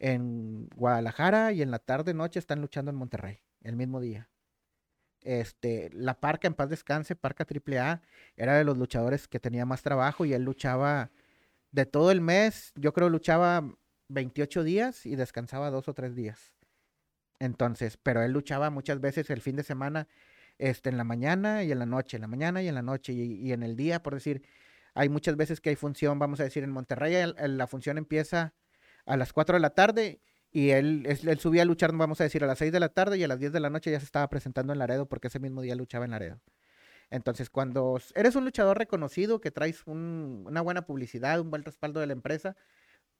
en 0.00 0.66
Guadalajara 0.74 1.52
y 1.52 1.62
en 1.62 1.70
la 1.70 1.78
tarde, 1.78 2.14
noche 2.14 2.40
están 2.40 2.60
luchando 2.60 2.90
en 2.90 2.96
Monterrey, 2.96 3.38
el 3.60 3.76
mismo 3.76 4.00
día. 4.00 4.28
Este, 5.20 5.88
la 5.92 6.18
Parca, 6.18 6.48
en 6.48 6.54
paz 6.54 6.68
descanse, 6.68 7.14
Parca 7.14 7.46
AAA, 7.46 8.02
era 8.34 8.54
de 8.54 8.64
los 8.64 8.76
luchadores 8.76 9.28
que 9.28 9.38
tenía 9.38 9.64
más 9.64 9.82
trabajo 9.82 10.24
y 10.24 10.34
él 10.34 10.42
luchaba 10.42 11.12
de 11.70 11.86
todo 11.86 12.10
el 12.10 12.20
mes, 12.20 12.72
yo 12.74 12.92
creo 12.92 13.08
luchaba 13.08 13.72
28 14.08 14.64
días 14.64 15.06
y 15.06 15.14
descansaba 15.14 15.70
dos 15.70 15.86
o 15.86 15.94
tres 15.94 16.16
días. 16.16 16.56
Entonces, 17.38 17.98
pero 18.02 18.20
él 18.20 18.32
luchaba 18.32 18.70
muchas 18.70 19.00
veces 19.00 19.30
el 19.30 19.42
fin 19.42 19.54
de 19.54 19.62
semana, 19.62 20.08
este, 20.62 20.90
en 20.90 20.96
la 20.96 21.04
mañana 21.04 21.64
y 21.64 21.72
en 21.72 21.78
la 21.78 21.86
noche, 21.86 22.16
en 22.16 22.22
la 22.22 22.28
mañana 22.28 22.62
y 22.62 22.68
en 22.68 22.74
la 22.74 22.82
noche 22.82 23.12
y, 23.12 23.34
y 23.34 23.52
en 23.52 23.62
el 23.62 23.76
día, 23.76 24.02
por 24.02 24.14
decir, 24.14 24.42
hay 24.94 25.08
muchas 25.08 25.36
veces 25.36 25.60
que 25.60 25.70
hay 25.70 25.76
función, 25.76 26.18
vamos 26.18 26.40
a 26.40 26.44
decir, 26.44 26.62
en 26.64 26.70
Monterrey 26.70 27.14
la 27.36 27.66
función 27.66 27.98
empieza 27.98 28.54
a 29.06 29.16
las 29.16 29.32
4 29.32 29.56
de 29.56 29.60
la 29.60 29.70
tarde 29.70 30.20
y 30.52 30.70
él, 30.70 31.04
él 31.06 31.38
subía 31.40 31.62
a 31.62 31.64
luchar, 31.64 31.92
vamos 31.96 32.20
a 32.20 32.24
decir, 32.24 32.44
a 32.44 32.46
las 32.46 32.58
6 32.58 32.70
de 32.72 32.80
la 32.80 32.90
tarde 32.90 33.18
y 33.18 33.24
a 33.24 33.28
las 33.28 33.38
10 33.40 33.52
de 33.52 33.60
la 33.60 33.70
noche 33.70 33.90
ya 33.90 33.98
se 33.98 34.04
estaba 34.06 34.28
presentando 34.28 34.72
en 34.72 34.78
Laredo 34.78 35.06
porque 35.08 35.28
ese 35.28 35.40
mismo 35.40 35.62
día 35.62 35.74
luchaba 35.74 36.04
en 36.04 36.12
Laredo. 36.12 36.40
Entonces, 37.10 37.50
cuando 37.50 37.98
eres 38.14 38.36
un 38.36 38.44
luchador 38.44 38.78
reconocido, 38.78 39.40
que 39.40 39.50
traes 39.50 39.82
un- 39.86 40.44
una 40.46 40.60
buena 40.62 40.82
publicidad, 40.86 41.40
un 41.40 41.50
buen 41.50 41.62
respaldo 41.64 42.00
de 42.00 42.06
la 42.06 42.12
empresa, 42.14 42.56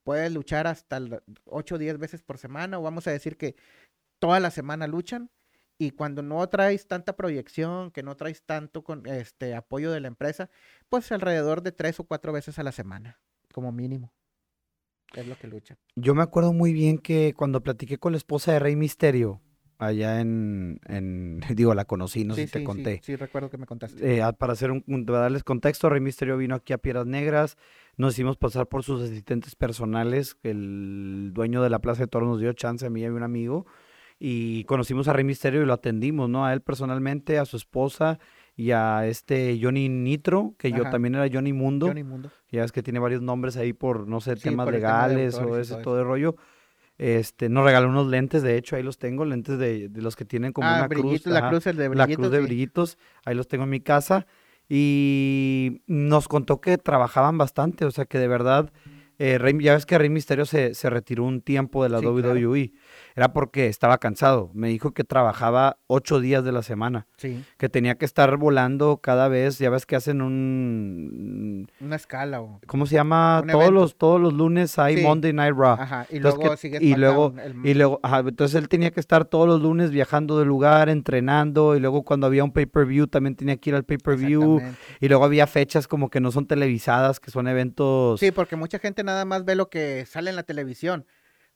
puedes 0.04 0.32
luchar 0.32 0.66
hasta 0.66 1.00
8 1.44 1.74
o 1.76 1.78
10 1.78 1.98
veces 1.98 2.22
por 2.22 2.38
semana 2.38 2.78
o 2.78 2.82
vamos 2.82 3.06
a 3.06 3.12
decir 3.12 3.36
que 3.36 3.56
toda 4.20 4.40
la 4.40 4.50
semana 4.50 4.86
luchan. 4.86 5.30
Y 5.82 5.90
cuando 5.90 6.22
no 6.22 6.48
traes 6.48 6.86
tanta 6.86 7.16
proyección, 7.16 7.90
que 7.90 8.04
no 8.04 8.14
traes 8.16 8.44
tanto 8.44 8.84
con 8.84 9.04
este 9.06 9.56
apoyo 9.56 9.90
de 9.90 9.98
la 9.98 10.06
empresa, 10.06 10.48
pues 10.88 11.10
alrededor 11.10 11.62
de 11.62 11.72
tres 11.72 11.98
o 11.98 12.04
cuatro 12.04 12.32
veces 12.32 12.56
a 12.60 12.62
la 12.62 12.70
semana, 12.70 13.18
como 13.52 13.72
mínimo. 13.72 14.12
Es 15.16 15.26
lo 15.26 15.36
que 15.36 15.48
luchan. 15.48 15.76
Yo 15.96 16.14
me 16.14 16.22
acuerdo 16.22 16.52
muy 16.52 16.72
bien 16.72 16.98
que 16.98 17.34
cuando 17.36 17.62
platiqué 17.62 17.98
con 17.98 18.12
la 18.12 18.18
esposa 18.18 18.52
de 18.52 18.60
Rey 18.60 18.76
Misterio, 18.76 19.40
allá 19.78 20.20
en, 20.20 20.78
en- 20.86 21.40
digo, 21.56 21.74
la 21.74 21.84
conocí, 21.84 22.24
no 22.24 22.34
sé 22.34 22.42
sí, 22.42 22.46
si 22.46 22.52
te 22.52 22.58
sí, 22.60 22.64
sí, 22.64 22.66
conté. 22.66 23.00
Sí, 23.02 23.16
recuerdo 23.16 23.50
que 23.50 23.58
me 23.58 23.66
contaste. 23.66 24.18
Eh, 24.18 24.22
para 24.38 24.52
hacer 24.52 24.70
un, 24.70 24.84
un- 24.86 25.04
para 25.04 25.18
darles 25.18 25.42
contexto, 25.42 25.90
Rey 25.90 26.00
Misterio 26.00 26.36
vino 26.36 26.54
aquí 26.54 26.72
a 26.72 26.78
Piedras 26.78 27.06
Negras, 27.06 27.56
nos 27.96 28.14
hicimos 28.14 28.36
pasar 28.36 28.68
por 28.68 28.84
sus 28.84 29.02
asistentes 29.02 29.56
personales, 29.56 30.36
el 30.44 31.32
dueño 31.34 31.60
de 31.62 31.70
la 31.70 31.80
Plaza 31.80 32.02
de 32.02 32.06
Toros 32.06 32.28
nos 32.28 32.40
dio 32.40 32.52
chance 32.52 32.86
a 32.86 32.90
mí 32.90 33.00
y 33.02 33.04
a 33.06 33.12
un 33.12 33.24
amigo, 33.24 33.66
y 34.24 34.62
conocimos 34.64 35.08
a 35.08 35.12
Rey 35.12 35.24
Misterio 35.24 35.62
y 35.62 35.66
lo 35.66 35.72
atendimos, 35.72 36.28
¿no? 36.30 36.46
A 36.46 36.52
él 36.52 36.60
personalmente, 36.60 37.38
a 37.40 37.44
su 37.44 37.56
esposa 37.56 38.20
y 38.54 38.70
a 38.70 39.04
este 39.08 39.58
Johnny 39.60 39.88
Nitro, 39.88 40.54
que 40.58 40.70
yo 40.70 40.84
también 40.90 41.16
era 41.16 41.26
Johnny 41.32 41.52
Mundo, 41.52 41.88
Johnny 41.88 42.04
Mundo. 42.04 42.30
ya 42.50 42.62
es 42.62 42.70
que 42.70 42.84
tiene 42.84 43.00
varios 43.00 43.20
nombres 43.20 43.56
ahí 43.56 43.72
por, 43.72 44.06
no 44.06 44.20
sé, 44.20 44.36
Sí, 44.36 44.42
temas 44.44 44.66
tema 44.66 44.70
legales 44.78 45.34
o 45.34 45.58
ese 45.58 45.74
todo 45.74 45.82
todo 45.82 46.00
el 46.00 46.06
rollo. 46.06 46.36
Este, 46.98 47.48
nos 47.48 47.64
regaló 47.64 47.88
unos 47.88 48.06
lentes, 48.06 48.42
de 48.44 48.56
hecho, 48.56 48.76
ahí 48.76 48.84
los 48.84 48.96
tengo, 48.98 49.24
lentes 49.24 49.58
de, 49.58 49.88
de 49.88 50.02
los 50.02 50.14
que 50.14 50.24
tienen 50.24 50.52
como 50.52 50.68
ah, 50.68 50.76
una 50.76 50.88
cruz. 50.88 51.26
la 51.26 51.48
cruz, 51.48 51.66
el 51.66 51.76
de 51.76 51.84
la 51.88 51.88
brillitos. 51.90 52.16
cruz 52.16 52.30
de 52.30 52.38
sí. 52.38 52.44
brillitos, 52.46 52.98
ahí 53.24 53.34
los 53.34 53.48
tengo 53.48 53.64
en 53.64 53.70
mi 53.70 53.80
casa. 53.80 54.26
Y 54.68 55.82
nos 55.86 56.28
contó 56.28 56.60
que 56.60 56.78
trabajaban 56.78 57.38
bastante, 57.38 57.84
o 57.84 57.90
sea 57.90 58.04
que 58.04 58.18
de 58.18 58.28
verdad, 58.28 58.72
eh, 59.18 59.38
Rey- 59.38 59.58
ya 59.60 59.74
ves 59.74 59.84
que 59.86 59.98
Rey 59.98 60.08
Misterio 60.10 60.46
se, 60.46 60.74
se 60.74 60.88
retiró 60.90 61.24
un 61.24 61.40
tiempo 61.40 61.82
de 61.82 61.90
la 61.90 61.98
Sí, 61.98 62.04
claro. 62.22 62.38
Era 63.14 63.32
porque 63.32 63.66
estaba 63.66 63.98
cansado. 63.98 64.50
Me 64.54 64.68
dijo 64.68 64.92
que 64.92 65.04
trabajaba 65.04 65.78
ocho 65.86 66.20
días 66.20 66.44
de 66.44 66.52
la 66.52 66.62
semana, 66.62 67.06
Sí, 67.16 67.44
que 67.58 67.68
tenía 67.68 67.96
que 67.96 68.04
estar 68.04 68.36
volando 68.36 68.98
cada 68.98 69.28
vez. 69.28 69.58
Ya 69.58 69.70
ves 69.70 69.86
que 69.86 69.96
hacen 69.96 70.22
un, 70.22 71.68
una 71.80 71.96
escala 71.96 72.40
o... 72.40 72.60
¿cómo 72.66 72.86
se 72.86 72.94
llama? 72.94 73.40
Un 73.42 73.48
Todos 73.48 73.62
evento. 73.64 73.80
los, 73.80 73.96
todos 73.96 74.20
los 74.20 74.32
lunes 74.32 74.78
hay 74.78 74.96
Sí. 74.96 75.02
Monday 75.02 75.32
Night 75.32 75.54
Raw. 75.56 75.76
Ajá, 75.80 76.06
y 76.10 76.16
Entonces, 76.16 76.38
luego 76.38 76.50
que- 76.52 76.56
sigue 76.56 76.78
y 76.80 76.94
luego, 76.94 77.34
el- 77.42 77.66
y 77.66 77.74
luego, 77.74 78.00
ajá, 78.02 78.20
entonces 78.20 78.54
él 78.60 78.68
tenía 78.68 78.90
que 78.90 79.00
estar 79.00 79.24
todos 79.24 79.46
los 79.46 79.60
lunes 79.60 79.90
viajando 79.90 80.38
de 80.38 80.44
lugar, 80.44 80.88
entrenando, 80.88 81.76
y 81.76 81.80
luego 81.80 82.02
cuando 82.04 82.26
había 82.26 82.44
un 82.44 82.52
pay-per-view 82.52 83.06
también 83.06 83.34
tenía 83.36 83.56
que 83.56 83.70
ir 83.70 83.76
al 83.76 83.84
pay-per-view, 83.84 84.60
y 85.00 85.08
luego 85.08 85.24
había 85.24 85.46
fechas 85.46 85.86
como 85.88 86.10
que 86.10 86.20
no 86.20 86.30
son 86.32 86.46
televisadas, 86.46 87.20
que 87.20 87.30
son 87.30 87.48
eventos. 87.48 88.20
Sí, 88.20 88.30
porque 88.30 88.56
mucha 88.56 88.78
gente 88.78 89.04
nada 89.04 89.24
más 89.24 89.44
ve 89.44 89.54
lo 89.54 89.68
que 89.68 90.06
sale 90.06 90.30
en 90.30 90.36
la 90.36 90.42
televisión. 90.42 91.06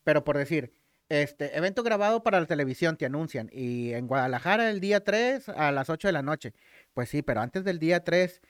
Pero 0.05 0.23
por 0.25 0.39
decir, 0.39 0.73
este 1.09 1.57
evento 1.57 1.83
grabado 1.83 2.23
para 2.23 2.41
la 2.41 2.47
televisión 2.47 2.97
te 2.97 3.07
anuncian. 3.07 3.49
Y 3.53 3.93
en 3.93 4.07
Guadalajara 4.07 4.71
el 4.71 4.81
día 4.81 5.05
3 5.05 5.49
a 5.51 5.73
las 5.73 5.91
8 5.91 6.09
de 6.09 6.13
la 6.13 6.23
noche. 6.23 6.53
Pues 6.95 7.09
sí, 7.09 7.23
pero 7.23 7.41
antes 7.41 7.65
del 7.65 7.79
día 7.79 8.03
3, 8.05 8.41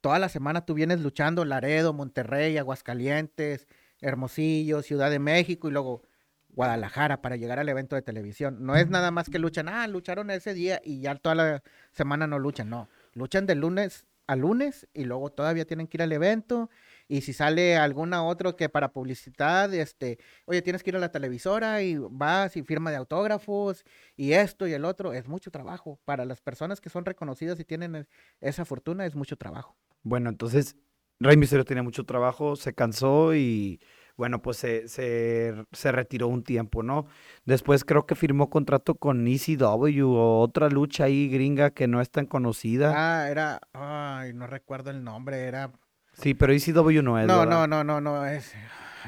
toda 0.00 0.18
la 0.18 0.28
semana 0.28 0.66
tú 0.66 0.74
vienes 0.74 1.00
luchando 1.00 1.44
Laredo, 1.44 1.92
Monterrey, 1.92 2.58
Aguascalientes, 2.58 3.66
Hermosillo, 4.00 4.82
Ciudad 4.82 5.10
de 5.10 5.18
México 5.18 5.68
y 5.68 5.72
luego 5.72 6.02
Guadalajara 6.50 7.22
para 7.22 7.36
llegar 7.36 7.58
al 7.58 7.68
evento 7.68 7.96
de 7.96 8.02
televisión. 8.02 8.58
No 8.60 8.76
es 8.76 8.88
nada 8.90 9.10
más 9.10 9.30
que 9.30 9.38
luchan, 9.38 9.68
ah, 9.68 9.86
lucharon 9.86 10.30
ese 10.30 10.52
día 10.52 10.80
y 10.84 11.00
ya 11.00 11.14
toda 11.14 11.34
la 11.34 11.62
semana 11.92 12.26
no 12.26 12.38
luchan. 12.38 12.68
No, 12.68 12.88
luchan 13.14 13.46
de 13.46 13.54
lunes 13.54 14.04
a 14.26 14.36
lunes 14.36 14.86
y 14.92 15.04
luego 15.04 15.30
todavía 15.30 15.64
tienen 15.64 15.86
que 15.86 15.96
ir 15.96 16.02
al 16.02 16.12
evento 16.12 16.68
y 17.08 17.22
si 17.22 17.32
sale 17.32 17.76
alguna 17.76 18.24
otro 18.24 18.56
que 18.56 18.68
para 18.68 18.92
publicidad, 18.92 19.72
este, 19.74 20.18
oye, 20.46 20.62
tienes 20.62 20.82
que 20.82 20.90
ir 20.90 20.96
a 20.96 21.00
la 21.00 21.10
televisora 21.12 21.82
y 21.82 21.96
vas 21.98 22.56
y 22.56 22.62
firma 22.62 22.90
de 22.90 22.96
autógrafos 22.96 23.84
y 24.16 24.32
esto 24.32 24.66
y 24.66 24.72
el 24.72 24.84
otro, 24.84 25.12
es 25.12 25.26
mucho 25.28 25.50
trabajo. 25.50 26.00
Para 26.04 26.24
las 26.24 26.40
personas 26.40 26.80
que 26.80 26.90
son 26.90 27.04
reconocidas 27.04 27.58
y 27.60 27.64
tienen 27.64 27.96
e- 27.96 28.06
esa 28.40 28.64
fortuna, 28.64 29.06
es 29.06 29.14
mucho 29.14 29.36
trabajo. 29.36 29.76
Bueno, 30.02 30.30
entonces 30.30 30.76
Rey 31.20 31.36
Misterio 31.36 31.64
tenía 31.64 31.82
mucho 31.82 32.04
trabajo, 32.04 32.56
se 32.56 32.74
cansó 32.74 33.34
y 33.34 33.80
bueno, 34.16 34.42
pues 34.42 34.56
se, 34.58 34.88
se, 34.88 35.54
se 35.72 35.92
retiró 35.92 36.28
un 36.28 36.42
tiempo, 36.42 36.82
¿no? 36.82 37.06
Después 37.44 37.84
creo 37.84 38.06
que 38.06 38.14
firmó 38.14 38.50
contrato 38.50 38.94
con 38.96 39.26
ECW 39.26 40.04
o 40.16 40.40
otra 40.40 40.68
lucha 40.68 41.04
ahí 41.04 41.28
gringa 41.28 41.70
que 41.70 41.86
no 41.88 42.00
es 42.00 42.10
tan 42.10 42.26
conocida. 42.26 42.92
Ah, 42.94 43.28
era, 43.30 43.60
ay, 43.72 44.32
no 44.34 44.46
recuerdo 44.46 44.90
el 44.90 45.02
nombre, 45.04 45.38
era... 45.44 45.72
Sí, 46.12 46.34
pero 46.34 46.52
ECW 46.52 47.02
no 47.02 47.18
es. 47.18 47.26
No, 47.26 47.40
¿verdad? 47.40 47.46
no, 47.46 47.66
no, 47.66 47.84
no, 47.84 48.00
no, 48.00 48.26
es... 48.26 48.52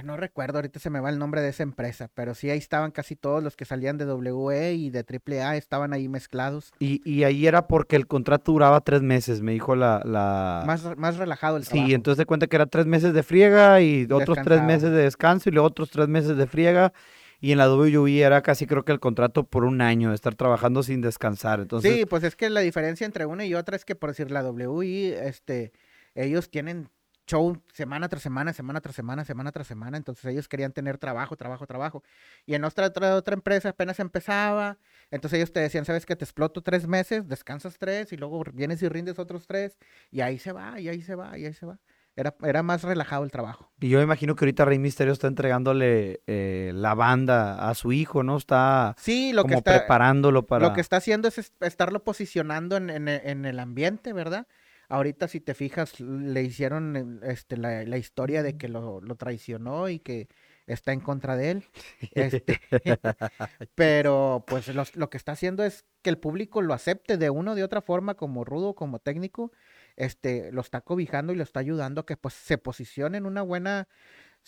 No 0.03 0.17
recuerdo, 0.17 0.59
ahorita 0.59 0.81
se 0.81 0.91
me 0.91 0.99
va 0.99 1.09
el 1.09 1.21
nombre 1.21 1.41
de 1.41 1.51
esa 1.51 1.63
empresa, 1.63 2.11
pero 2.15 2.35
sí 2.35 2.51
ahí 2.51 2.59
estaban 2.59 2.91
casi 2.91 3.15
todos 3.15 3.45
los 3.45 3.55
que 3.55 3.65
salían 3.65 3.97
de 3.97 4.05
WE 4.13 4.73
y 4.75 4.91
de 4.91 5.05
AAA, 5.09 5.55
estaban 5.57 5.93
ahí 5.93 6.09
mezclados. 6.09 6.73
Y, 6.81 7.01
y 7.09 7.23
ahí 7.23 7.47
era 7.47 7.69
porque 7.69 7.95
el 7.95 8.09
contrato 8.09 8.51
duraba 8.51 8.81
tres 8.81 9.03
meses, 9.03 9.41
me 9.41 9.53
dijo 9.53 9.77
la... 9.77 10.03
la... 10.05 10.65
Más, 10.67 10.97
más 10.97 11.17
relajado 11.17 11.59
el 11.59 11.63
Sí, 11.63 11.71
trabajo. 11.71 11.93
entonces 11.93 12.19
de 12.19 12.27
cuenta 12.27 12.49
que 12.49 12.57
era 12.57 12.67
tres 12.67 12.87
meses 12.87 13.15
de 13.15 13.23
friega 13.23 13.81
y 13.81 14.09
otros 14.11 14.37
tres 14.43 14.63
meses 14.63 14.91
de 14.91 14.97
descanso 15.05 15.49
y 15.49 15.53
luego 15.53 15.69
otros 15.69 15.91
tres 15.91 16.09
meses 16.09 16.37
de 16.37 16.47
friega. 16.49 16.93
Y 17.41 17.53
en 17.53 17.59
la 17.59 17.73
WWE 17.73 18.21
era 18.23 18.43
casi 18.43 18.67
creo 18.67 18.85
que 18.85 18.91
el 18.91 18.99
contrato 19.01 19.45
por 19.45 19.65
un 19.65 19.81
año 19.81 20.09
de 20.09 20.17
estar 20.17 20.35
trabajando 20.35 20.83
sin 20.83 21.03
descansar. 21.03 21.61
Entonces, 21.61 21.95
Sí, 21.95 22.05
pues 22.05 22.25
es 22.25 22.35
que 22.35 22.51
la 22.51 22.61
diferencia 22.61 23.05
entre 23.05 23.27
una 23.27 23.45
y 23.45 23.55
otra 23.55 23.77
es 23.77 23.85
que, 23.85 23.95
por 23.95 24.11
decir, 24.11 24.33
la 24.33 24.43
WI, 24.51 25.13
este, 25.23 25.73
ellos 26.17 26.51
tienen 26.51 26.89
show 27.27 27.57
semana 27.73 28.09
tras 28.09 28.23
semana, 28.23 28.53
semana 28.53 28.81
tras 28.81 28.95
semana, 28.95 29.25
semana 29.25 29.51
tras 29.53 29.67
semana, 29.67 29.97
entonces 29.97 30.25
ellos 30.27 30.47
querían 30.49 30.73
tener 30.73 30.99
trabajo, 30.99 31.37
trabajo, 31.37 31.67
trabajo. 31.67 32.03
Y 32.47 32.55
en 32.55 32.65
otra, 32.65 32.87
otra, 32.87 33.15
otra 33.17 33.35
empresa 33.35 33.71
apenas 33.71 33.99
empezaba, 34.01 34.79
entonces 35.11 35.39
ellos 35.39 35.53
te 35.53 35.61
decían, 35.61 35.85
sabes 35.85 36.07
que 36.07 36.17
te 36.17 36.25
exploto 36.25 36.63
tres 36.63 36.87
meses, 36.87 37.27
descansas 37.29 37.77
tres 37.79 38.13
y 38.13 38.17
luego 38.17 38.43
vienes 38.53 38.83
y 38.83 38.89
rindes 38.89 39.19
otros 39.19 39.47
tres, 39.47 39.79
y 40.11 40.21
ahí 40.21 40.39
se 40.39 40.53
va, 40.53 40.79
y 40.81 40.89
ahí 40.89 41.03
se 41.03 41.15
va, 41.15 41.39
y 41.39 41.47
ahí 41.47 41.55
se 41.55 41.67
va. 41.67 41.79
Era, 42.17 42.33
era 42.45 42.63
más 42.63 42.85
relajado 42.85 43.25
el 43.25 43.33
trabajo. 43.33 43.73
y 43.81 43.89
yo 43.89 44.01
imagino 44.01 44.37
que 44.37 44.45
ahorita 44.45 44.65
Rey 44.65 44.79
Misterio 44.79 45.13
está 45.13 45.27
entregándole 45.27 46.21
eh, 46.29 46.71
la 46.73 46.95
banda 46.95 47.69
a 47.69 47.75
su 47.75 47.91
hijo, 47.91 48.23
¿no? 48.23 48.37
Está 48.37 48.95
Sí, 48.99 49.33
lo 49.33 49.43
que 49.45 49.55
está, 49.55 49.79
preparándolo 49.81 50.47
para... 50.47 50.69
Lo 50.69 50.75
que 50.75 50.81
está 50.81 50.99
haciendo 50.99 51.27
es 51.27 51.39
es- 51.39 51.53
estarlo 51.61 52.05
posicionando 52.05 52.77
en, 52.77 52.89
en 52.91 53.09
en 53.09 53.45
el 53.47 53.59
ambiente, 53.59 54.13
¿verdad? 54.13 54.47
Ahorita, 54.95 55.27
si 55.27 55.41
te 55.41 55.55
fijas, 55.55 55.99
le 55.99 56.43
hicieron 56.43 56.97
eh, 56.97 57.33
este, 57.33 57.57
la, 57.57 57.85
la 57.85 57.99
historia 57.99 58.45
de 58.45 58.57
que 58.57 58.69
lo, 58.69 59.01
lo 59.01 59.17
traicionó 59.17 59.89
y 59.89 59.99
que 59.99 60.29
está 60.69 60.93
en 60.93 61.01
contra 61.01 61.37
de 61.37 61.51
él. 61.51 61.65
Este, 62.15 62.61
pero, 63.75 64.45
pues, 64.47 64.69
lo 64.95 65.11
que 65.11 65.17
está 65.17 65.33
haciendo 65.33 65.65
es 65.65 65.85
que 66.03 66.11
el 66.11 66.19
público 66.19 66.63
lo 66.63 66.75
acepte 66.75 67.17
de 67.17 67.29
una 67.31 67.53
o 67.53 67.55
de 67.57 67.65
otra 67.65 67.83
forma, 67.83 68.15
como 68.15 68.45
rudo, 68.45 68.75
como 68.77 69.01
técnico. 69.01 69.51
Este, 69.97 70.53
lo 70.53 70.61
está 70.61 70.81
cobijando 70.81 71.33
y 71.33 71.37
lo 71.37 71.43
está 71.43 71.59
ayudando 71.61 72.03
a 72.03 72.07
que 72.07 72.17
pues, 72.17 72.35
se 72.35 72.57
posicione 72.57 73.19
en 73.19 73.27
una 73.27 73.43
buena, 73.43 73.89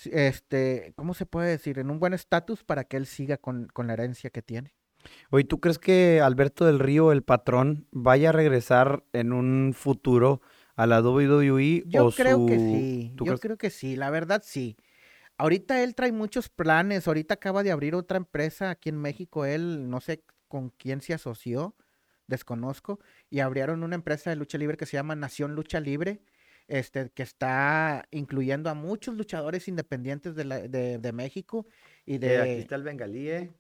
este, 0.05 0.93
¿cómo 0.97 1.15
se 1.15 1.27
puede 1.27 1.51
decir? 1.51 1.81
En 1.81 1.91
un 1.91 1.99
buen 1.99 2.15
estatus 2.15 2.63
para 2.63 2.85
que 2.85 2.97
él 2.97 3.07
siga 3.07 3.37
con, 3.37 3.67
con 3.67 3.89
la 3.89 3.95
herencia 3.95 4.31
que 4.31 4.43
tiene. 4.43 4.76
Oye, 5.31 5.45
¿tú 5.45 5.61
crees 5.61 5.79
que 5.79 6.21
Alberto 6.21 6.65
del 6.67 6.79
Río, 6.79 7.13
el 7.13 7.23
patrón, 7.23 7.87
vaya 7.91 8.31
a 8.31 8.33
regresar 8.33 9.05
en 9.13 9.33
un 9.33 9.73
futuro 9.75 10.41
a 10.75 10.87
la 10.87 11.01
WWE? 11.01 11.85
Yo 11.87 12.07
o 12.07 12.11
creo 12.11 12.47
que 12.47 12.59
sí, 12.59 13.13
¿tú 13.17 13.25
yo 13.25 13.33
crees- 13.33 13.41
creo 13.41 13.57
que 13.57 13.71
sí, 13.71 13.97
la 13.97 14.11
verdad 14.11 14.43
sí. 14.45 14.77
Ahorita 15.39 15.83
él 15.83 15.95
trae 15.95 16.13
muchos 16.13 16.49
planes, 16.49 17.07
ahorita 17.07 17.35
acaba 17.35 17.63
de 17.63 17.71
abrir 17.71 17.95
otra 17.95 18.17
empresa 18.17 18.71
aquí 18.71 18.89
en 18.89 18.97
México, 18.97 19.45
él 19.45 19.91
no 19.91 20.01
sé 20.01 20.23
con 20.49 20.71
quién 20.71 21.01
se 21.03 21.13
asoció, 21.13 21.75
desconozco, 22.27 23.01
y 23.31 23.41
abrieron 23.41 23.83
una 23.83 23.95
empresa 23.97 24.31
de 24.31 24.37
lucha 24.37 24.59
libre 24.59 24.77
que 24.77 24.87
se 24.87 24.97
llama 24.97 25.15
Nación 25.15 25.55
Lucha 25.55 25.79
Libre, 25.81 26.23
este, 26.69 27.11
que 27.11 27.23
está 27.23 28.09
incluyendo 28.11 28.71
a 28.71 28.75
muchos 28.75 29.15
luchadores 29.15 29.69
independientes 29.69 30.35
de, 30.35 30.45
la- 30.45 30.61
de, 30.69 30.99
de 30.99 31.13
México 31.13 31.67
y 32.05 32.19
de... 32.19 32.35
Eh, 32.35 32.41
aquí 32.41 32.61
está 32.63 32.75
el 32.77 32.83
bengalí, 32.83 33.29
¿eh? 33.29 33.53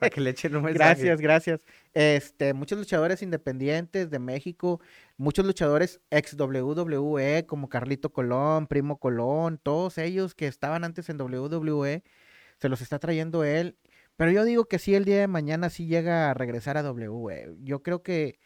Para 0.00 0.10
que 0.10 0.20
le 0.20 0.30
echen 0.30 0.56
un. 0.56 0.64
Gracias, 0.64 1.20
gracias. 1.20 1.60
Este, 1.94 2.54
muchos 2.54 2.78
luchadores 2.78 3.22
independientes 3.22 4.10
de 4.10 4.18
México, 4.18 4.80
muchos 5.16 5.46
luchadores 5.46 6.00
ex 6.10 6.36
WWE 6.38 7.46
como 7.46 7.68
Carlito 7.68 8.12
Colón, 8.12 8.66
Primo 8.66 8.98
Colón, 8.98 9.58
todos 9.62 9.98
ellos 9.98 10.34
que 10.34 10.48
estaban 10.48 10.84
antes 10.84 11.08
en 11.08 11.20
WWE, 11.20 12.02
se 12.58 12.68
los 12.68 12.80
está 12.80 12.98
trayendo 12.98 13.44
él. 13.44 13.76
Pero 14.16 14.30
yo 14.32 14.44
digo 14.44 14.64
que 14.66 14.78
sí, 14.78 14.94
el 14.94 15.04
día 15.04 15.20
de 15.20 15.28
mañana 15.28 15.70
sí 15.70 15.86
llega 15.86 16.30
a 16.30 16.34
regresar 16.34 16.76
a 16.76 16.90
WWE. 16.90 17.56
Yo 17.62 17.82
creo 17.82 18.02
que 18.02 18.38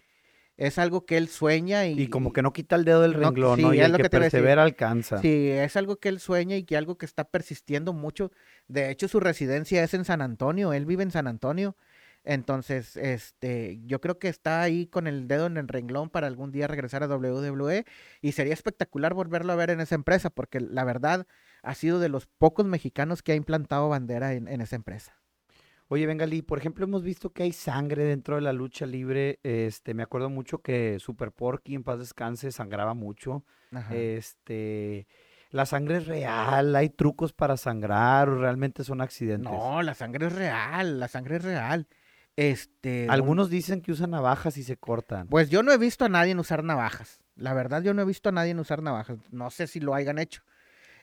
es 0.61 0.78
algo 0.78 1.06
que 1.06 1.16
él 1.16 1.28
sueña 1.28 1.86
y, 1.86 1.98
Y 2.02 2.08
como 2.08 2.34
que 2.34 2.42
no 2.42 2.52
quita 2.52 2.76
el 2.76 2.84
dedo 2.84 3.00
del 3.00 3.14
No, 3.14 3.30
renglón, 3.30 3.56
sí, 3.56 3.62
¿no? 3.62 3.72
Y 3.72 3.78
es 3.78 3.86
el 3.86 3.92
lo 3.92 3.96
que 3.96 4.02
que 4.04 4.11
persevera 4.11 4.62
alcanza. 4.62 5.16
Sí, 5.18 5.48
es 5.48 5.74
algo 5.74 5.96
que 5.96 6.11
él 6.11 6.20
sueña 6.20 6.54
y 6.56 6.64
que 6.64 6.76
algo 6.76 6.98
que 6.98 7.06
está 7.06 7.24
persistiendo 7.24 7.94
mucho. 7.94 8.30
De 8.68 8.90
hecho, 8.90 9.08
su 9.08 9.20
residencia 9.20 9.82
es 9.82 9.94
en 9.94 10.04
San 10.04 10.20
Antonio, 10.20 10.74
él 10.74 10.84
vive 10.84 11.02
en 11.02 11.12
San 11.12 11.26
Antonio. 11.26 11.76
Entonces, 12.24 12.98
este, 12.98 13.80
yo 13.86 14.02
creo 14.02 14.18
que 14.18 14.28
está 14.28 14.61
ahí 14.61 14.86
con 14.86 15.06
el 15.06 15.28
dedo 15.28 15.46
en 15.46 15.56
el 15.56 15.66
renglón 15.66 16.11
para 16.11 16.26
algún 16.26 16.52
día 16.52 16.66
regresar 16.66 17.02
a 17.02 17.08
WWE 17.08 17.86
y 18.20 18.32
sería 18.32 18.52
espectacular 18.52 19.14
volverlo 19.14 19.54
a 19.54 19.56
ver 19.56 19.70
en 19.70 19.80
esa 19.80 19.94
empresa 19.94 20.28
porque 20.28 20.61
la 20.61 20.84
verdad 20.84 21.26
ha 21.62 21.74
sido 21.74 22.00
de 22.00 22.11
los 22.11 22.26
pocos 22.26 22.66
mexicanos 22.66 23.22
que 23.22 23.32
ha 23.32 23.36
implantado 23.36 23.88
bandera 23.88 24.34
en, 24.34 24.46
en 24.46 24.61
esa 24.61 24.76
empresa. 24.76 25.20
Oye, 25.93 26.07
Bengali, 26.07 26.41
por 26.43 26.57
ejemplo, 26.59 26.84
hemos 26.84 27.03
visto 27.03 27.30
que 27.32 27.43
hay 27.43 27.53
sangre 27.53 28.05
dentro 28.05 28.36
de 28.36 28.43
la 28.43 28.53
lucha 28.53 28.86
libre. 28.86 29.41
Este, 29.43 29.93
me 29.93 30.05
acuerdo 30.05 30.30
mucho 30.30 30.59
que 30.62 30.99
Super 31.01 31.32
Porky, 31.32 31.74
en 31.74 31.82
paz 31.82 31.99
descanse, 31.99 32.53
sangraba 32.53 32.95
mucho. 32.95 33.45
Ajá. 33.72 33.93
Este, 33.93 35.09
la 35.51 35.66
sangre 35.66 35.97
es 35.97 36.07
real, 36.07 36.76
hay 36.76 36.91
trucos 36.91 37.32
para 37.32 37.57
sangrar 37.57 38.28
o 38.28 38.38
realmente 38.38 38.84
son 38.84 39.01
accidentes. 39.01 39.51
No, 39.51 39.82
la 39.82 39.95
sangre 39.95 40.28
es 40.28 40.32
real, 40.32 41.01
la 41.01 41.09
sangre 41.09 41.36
es 41.38 41.43
real. 41.45 41.88
Este, 42.36 43.07
un- 43.07 43.11
Algunos 43.11 43.51
dicen 43.51 43.80
que 43.82 43.91
usan 43.91 44.11
navajas 44.11 44.57
y 44.59 44.62
se 44.62 44.76
cortan. 44.76 45.26
Pues 45.26 45.51
yo 45.51 45.64
no 45.64 45.72
he 45.72 45.76
visto 45.78 46.05
a 46.05 46.09
nadie 46.09 46.30
en 46.30 46.38
usar 46.38 46.62
navajas. 46.62 47.18
La 47.34 47.53
verdad, 47.53 47.82
yo 47.82 47.95
no 47.95 48.03
he 48.03 48.05
visto 48.05 48.28
a 48.28 48.32
nadie 48.32 48.53
en 48.53 48.61
usar 48.61 48.80
navajas. 48.80 49.18
No 49.32 49.51
sé 49.51 49.66
si 49.66 49.80
lo 49.80 49.93
hayan 49.95 50.20
hecho. 50.20 50.43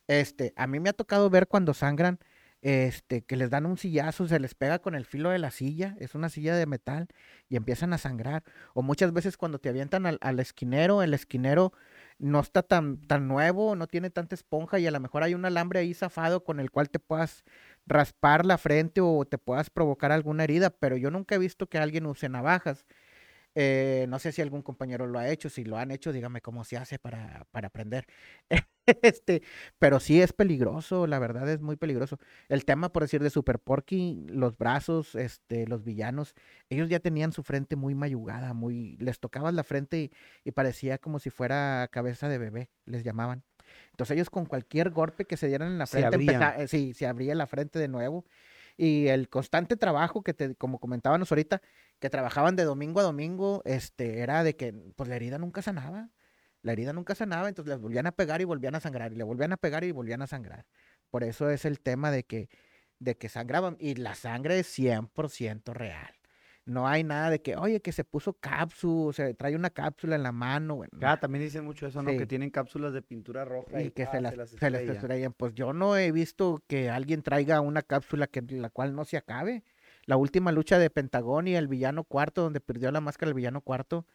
Este, 0.08 0.54
a 0.56 0.66
mí 0.66 0.80
me 0.80 0.88
ha 0.90 0.94
tocado 0.94 1.30
ver 1.30 1.48
cuando 1.48 1.74
sangran, 1.74 2.20
este, 2.68 3.22
que 3.22 3.38
les 3.38 3.50
dan 3.50 3.66
un 3.66 3.78
sillazo, 3.78 4.28
se 4.28 4.42
les 4.42 4.54
pega 4.54 4.80
con 4.80 4.94
el 4.94 5.06
filo 5.06 5.30
de 5.30 5.40
la 5.40 5.52
silla, 5.52 5.96
es 6.02 6.16
una 6.16 6.28
silla 6.28 6.54
de 6.54 6.66
metal, 6.66 7.08
y 7.48 7.56
empiezan 7.56 7.94
a 7.94 7.98
sangrar. 7.98 8.44
O 8.74 8.82
muchas 8.82 9.14
veces 9.14 9.38
cuando 9.38 9.58
te 9.58 9.70
avientan 9.70 10.06
al, 10.06 10.40
esquinero, 10.42 11.02
el 11.02 11.14
esquinero 11.14 11.72
no 12.20 12.42
está 12.42 12.64
tan, 12.64 12.98
tan 13.08 13.30
nuevo, 13.30 13.78
no 13.78 13.88
tiene 13.88 14.10
tanta 14.10 14.36
esponja, 14.36 14.80
y 14.80 14.88
a 14.88 14.92
lo 14.92 15.00
mejor 15.00 15.24
hay 15.24 15.34
un 15.34 15.46
alambre 15.46 15.80
ahí 15.80 15.94
zafado 15.94 16.44
con 16.44 16.60
el 16.60 16.70
cual 16.70 16.90
te 16.90 17.00
puedas 17.00 17.46
raspar 17.86 18.46
la 18.46 18.58
frente 18.58 19.00
o 19.00 19.24
te 19.24 19.38
puedas 19.38 19.70
provocar 19.70 20.12
alguna 20.12 20.44
herida, 20.44 20.70
pero 20.70 20.98
yo 20.98 21.10
nunca 21.10 21.36
he 21.36 21.38
visto 21.38 21.70
que 21.70 21.78
alguien 21.78 22.06
use 22.06 22.28
navajas. 22.28 22.86
Eh, 23.56 24.08
no 24.10 24.20
sé 24.20 24.34
si 24.34 24.42
algún 24.42 24.62
compañero 24.62 25.08
lo 25.08 25.20
ha 25.20 25.30
hecho, 25.30 25.50
si 25.50 25.64
lo 25.64 25.78
han 25.78 25.92
hecho, 25.92 26.12
dígame 26.12 26.42
cómo 26.42 26.66
se 26.66 26.76
hace 26.76 27.00
para, 27.00 27.48
para 27.52 27.68
aprender. 27.68 28.08
Este, 29.02 29.42
pero 29.80 30.00
sí 30.00 30.22
es 30.22 30.34
peligroso, 30.34 31.08
la 31.08 31.20
verdad 31.20 31.50
es 31.50 31.62
muy 31.62 31.76
peligroso. 31.76 32.18
El 32.50 32.66
tema, 32.66 32.90
por 32.92 33.04
decir, 33.04 33.22
de 33.22 33.30
Super 33.30 33.60
Porky, 33.60 34.26
los 34.30 34.58
brazos, 34.58 35.16
este, 35.16 35.68
los 35.68 35.84
villanos, 35.84 36.34
ellos 36.70 36.90
ya 36.90 37.00
tenían 37.00 37.32
su 37.32 37.44
frente 37.44 37.76
muy 37.76 37.96
mayugada, 37.96 38.54
muy, 38.54 38.98
les 38.98 39.20
tocabas 39.20 39.54
la 39.54 39.64
frente 39.64 39.98
y, 40.00 40.12
y 40.44 40.52
parecía 40.52 40.98
como 40.98 41.20
si 41.20 41.30
fuera 41.30 41.88
cabeza 41.92 42.30
de 42.30 42.38
bebé, 42.38 42.70
les 42.86 43.04
llamaban. 43.04 43.44
Entonces 43.92 44.16
ellos 44.16 44.30
con 44.30 44.46
cualquier 44.46 44.92
golpe 44.92 45.26
que 45.26 45.36
se 45.38 45.48
dieran 45.48 45.74
en 45.74 45.78
la 45.80 45.86
Se 45.88 46.00
frente, 46.00 46.16
empeza- 46.34 46.58
eh, 46.58 46.68
sí, 46.68 46.94
se 46.94 47.06
abría 47.08 47.36
la 47.36 47.48
frente 47.48 47.80
de 47.80 47.88
nuevo. 47.90 48.26
Y 48.78 49.08
el 49.08 49.28
constante 49.28 49.76
trabajo 49.76 50.22
que 50.24 50.34
te, 50.34 50.56
como 50.56 50.80
comentábamos 50.80 51.32
ahorita, 51.32 51.62
que 52.00 52.10
trabajaban 52.10 52.56
de 52.56 52.64
domingo 52.64 53.00
a 53.00 53.04
domingo, 53.04 53.62
este, 53.66 54.20
era 54.20 54.44
de 54.44 54.56
que 54.56 54.72
pues 54.96 55.10
la 55.10 55.16
herida 55.16 55.40
nunca 55.40 55.62
sanaba. 55.64 56.12
La 56.68 56.74
herida 56.74 56.92
nunca 56.92 57.16
sanaba, 57.16 57.48
entonces 57.48 57.74
les 57.74 57.82
volvían 57.82 58.08
a 58.08 58.12
pegar 58.12 58.42
y 58.42 58.44
volvían 58.44 58.76
a 58.76 58.82
sangrar, 58.82 59.14
y 59.14 59.16
le 59.16 59.24
volvían 59.24 59.54
a 59.54 59.58
pegar 59.58 59.86
y 59.86 59.94
volvían 59.94 60.22
a 60.22 60.28
sangrar. 60.28 60.66
Por 61.10 61.24
eso 61.24 61.50
es 61.50 61.64
el 61.64 61.80
tema 61.80 62.12
de 62.12 62.26
que, 62.26 62.50
de 63.00 63.16
que 63.16 63.30
sangraban. 63.30 63.78
Y 63.80 63.96
la 63.96 64.16
sangre 64.16 64.60
es 64.60 64.78
100% 64.78 65.74
real. 65.74 66.14
No 66.66 66.86
hay 66.86 67.06
nada 67.06 67.30
de 67.30 67.42
que, 67.42 67.56
oye, 67.56 67.80
que 67.80 67.94
se 67.94 68.04
puso 68.04 68.34
cápsula, 68.34 69.08
o 69.08 69.14
sea, 69.14 69.34
trae 69.34 69.56
una 69.56 69.70
cápsula 69.70 70.18
en 70.18 70.24
la 70.24 70.34
mano. 70.34 70.76
Bueno, 70.76 70.92
no. 71.00 71.08
Ah, 71.08 71.18
también 71.18 71.46
dicen 71.46 71.64
mucho 71.64 71.88
eso, 71.88 72.04
¿no? 72.04 72.12
Sí. 72.12 72.18
Que 72.18 72.26
tienen 72.26 72.50
cápsulas 72.50 72.92
de 72.92 73.02
pintura 73.02 73.46
roja 73.46 73.82
y 73.82 73.92
que 73.92 74.04
ah, 74.04 74.12
se 74.12 74.20
las, 74.20 74.32
se 74.32 74.38
las 74.38 74.52
estrella. 74.52 74.92
estrellan. 74.92 75.32
Pues 75.32 75.54
yo 75.54 75.72
no 75.72 75.96
he 75.96 76.12
visto 76.12 76.62
que 76.68 76.90
alguien 76.90 77.22
traiga 77.22 77.62
una 77.62 77.82
cápsula 77.82 78.28
que 78.28 78.42
la 78.42 78.70
cual 78.70 78.94
no 78.94 79.06
se 79.06 79.16
acabe. 79.16 79.64
La 80.06 80.18
última 80.18 80.52
lucha 80.52 80.78
de 80.80 80.90
Pentagón 80.90 81.48
y 81.48 81.56
el 81.56 81.70
villano 81.70 82.04
cuarto, 82.04 82.42
donde 82.42 82.60
perdió 82.60 82.92
la 82.92 83.00
máscara 83.00 83.30
el 83.30 83.36
villano 83.36 83.62
cuarto, 83.62 84.06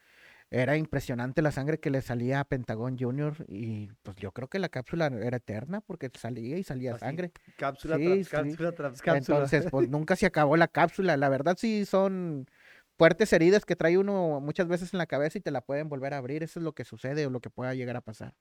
era 0.52 0.76
impresionante 0.76 1.40
la 1.40 1.50
sangre 1.50 1.80
que 1.80 1.88
le 1.88 2.02
salía 2.02 2.40
a 2.40 2.44
Pentagón 2.44 2.98
Junior 2.98 3.34
y 3.48 3.88
pues 4.02 4.16
yo 4.18 4.32
creo 4.32 4.48
que 4.48 4.58
la 4.58 4.68
cápsula 4.68 5.06
era 5.06 5.38
eterna 5.38 5.80
porque 5.80 6.10
salía 6.14 6.58
y 6.58 6.62
salía 6.62 6.92
Así, 6.92 7.00
sangre. 7.00 7.32
Cápsula 7.56 7.96
Sí, 7.96 8.04
tras 8.04 8.26
sí. 8.26 8.30
cápsula 8.30 8.72
tras 8.72 9.02
cápsula. 9.02 9.38
Entonces, 9.38 9.66
pues 9.70 9.88
nunca 9.90 10.14
se 10.14 10.26
acabó 10.26 10.58
la 10.58 10.68
cápsula. 10.68 11.16
La 11.16 11.30
verdad 11.30 11.56
sí 11.58 11.86
son 11.86 12.46
fuertes 12.98 13.32
heridas 13.32 13.64
que 13.64 13.76
trae 13.76 13.96
uno 13.96 14.40
muchas 14.40 14.68
veces 14.68 14.92
en 14.92 14.98
la 14.98 15.06
cabeza 15.06 15.38
y 15.38 15.40
te 15.40 15.50
la 15.50 15.62
pueden 15.62 15.88
volver 15.88 16.12
a 16.12 16.18
abrir. 16.18 16.42
Eso 16.42 16.60
es 16.60 16.64
lo 16.64 16.74
que 16.74 16.84
sucede 16.84 17.26
o 17.26 17.30
lo 17.30 17.40
que 17.40 17.48
pueda 17.48 17.74
llegar 17.74 17.96
a 17.96 18.02
pasar. 18.02 18.34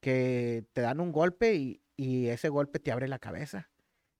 Que 0.00 0.64
te 0.72 0.80
dan 0.80 1.00
un 1.00 1.12
golpe 1.12 1.54
y, 1.54 1.82
y 1.96 2.26
ese 2.28 2.48
golpe 2.48 2.80
te 2.80 2.90
abre 2.90 3.06
la 3.06 3.20
cabeza. 3.20 3.70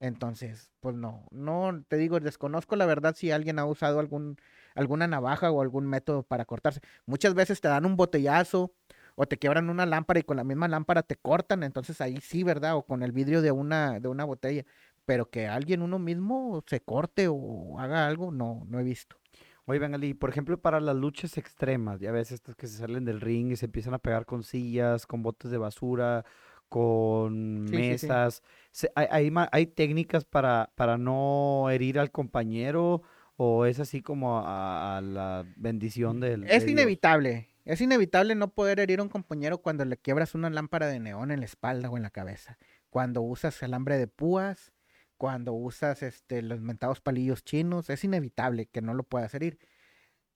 Entonces, 0.01 0.71
pues 0.81 0.95
no, 0.97 1.27
no, 1.31 1.83
te 1.89 1.97
digo, 1.97 2.21
desconozco 2.21 2.77
la 2.77 2.87
verdad 2.87 3.15
si 3.17 3.31
alguien 3.31 3.59
ha 3.59 3.65
usado 3.65 4.01
algún, 4.01 4.37
alguna 4.75 5.07
navaja 5.07 5.51
o 5.51 5.61
algún 5.61 5.87
método 5.87 6.23
para 6.23 6.45
cortarse. 6.45 6.81
Muchas 7.07 7.35
veces 7.35 7.61
te 7.61 7.69
dan 7.69 7.85
un 7.87 7.97
botellazo 7.97 8.73
o 9.17 9.27
te 9.27 9.39
quiebran 9.39 9.71
una 9.71 9.87
lámpara 9.87 10.21
y 10.21 10.25
con 10.25 10.37
la 10.37 10.45
misma 10.45 10.69
lámpara 10.69 11.03
te 11.03 11.17
cortan, 11.17 11.63
entonces 11.63 12.01
ahí 12.01 12.19
sí, 12.21 12.43
¿verdad? 12.43 12.77
O 12.77 12.83
con 12.85 13.03
el 13.03 13.13
vidrio 13.13 13.43
de 13.43 13.53
una, 13.53 14.01
de 14.01 14.09
una 14.09 14.25
botella. 14.25 14.65
Pero 15.05 15.29
que 15.31 15.47
alguien 15.47 15.83
uno 15.83 15.99
mismo 15.99 16.65
se 16.67 16.81
corte 16.81 17.29
o 17.29 17.79
haga 17.79 18.07
algo, 18.07 18.31
no, 18.33 18.65
no 18.67 18.81
he 18.81 18.83
visto. 18.83 19.17
Oye, 19.67 19.79
Bengali, 19.79 20.15
por 20.15 20.31
ejemplo, 20.31 20.61
para 20.61 20.81
las 20.81 20.97
luchas 20.97 21.39
extremas, 21.39 22.01
ya 22.01 22.11
ves 22.13 22.33
estas 22.33 22.55
que 22.57 22.67
se 22.67 22.77
salen 22.79 23.05
del 23.05 23.21
ring 23.21 23.51
y 23.53 23.57
se 23.57 23.67
empiezan 23.67 23.95
a 23.95 23.99
pegar 23.99 24.27
con 24.27 24.43
sillas, 24.43 25.07
con 25.07 25.23
botes 25.23 25.51
de 25.51 25.59
basura, 25.59 26.25
con 26.69 27.65
Sí, 27.67 27.77
sí, 27.77 27.99
sí. 27.99 28.07
mesas. 28.07 28.43
se- 28.73 28.91
hay, 28.95 29.07
hay 29.11 29.33
hay 29.53 29.67
técnicas 29.67 30.25
para, 30.25 30.71
para 30.75 30.99
no 30.99 31.71
herir 31.71 31.99
al 31.99 32.11
compañero 32.11 33.03
o 33.37 33.67
es 33.67 33.81
así 33.81 34.01
como 34.03 34.39
a, 34.41 34.97
a 34.97 35.01
la 35.01 35.45
bendición 35.57 36.21
del... 36.21 36.43
de 36.43 36.55
Es 36.57 36.63
inevitable, 36.69 37.49
es 37.65 37.81
inevitable 37.81 38.35
no 38.35 38.49
poder 38.53 38.81
herir 38.81 39.01
a 39.01 39.03
un 39.03 39.09
compañero 39.09 39.59
cuando 39.59 39.85
le 39.85 39.97
quiebras 39.97 40.35
una 40.35 40.51
lámpara 40.51 40.87
de 40.87 41.01
neón 41.01 41.31
en 41.31 41.41
la 41.41 41.47
espalda 41.47 41.91
o 41.91 41.97
en 41.97 42.03
la 42.03 42.11
cabeza, 42.11 42.59
cuando 42.91 43.23
usas 43.23 43.63
alambre 43.63 43.99
de 43.99 44.07
púas, 44.07 44.73
cuando 45.17 45.53
usas 45.53 46.03
este, 46.03 46.43
los 46.43 46.61
mentados 46.61 47.01
palillos 47.01 47.45
chinos, 47.45 47.89
es 47.91 48.05
inevitable 48.05 48.67
que 48.67 48.83
no 48.83 48.95
lo 48.95 49.03
puedas 49.05 49.33
herir. 49.35 49.59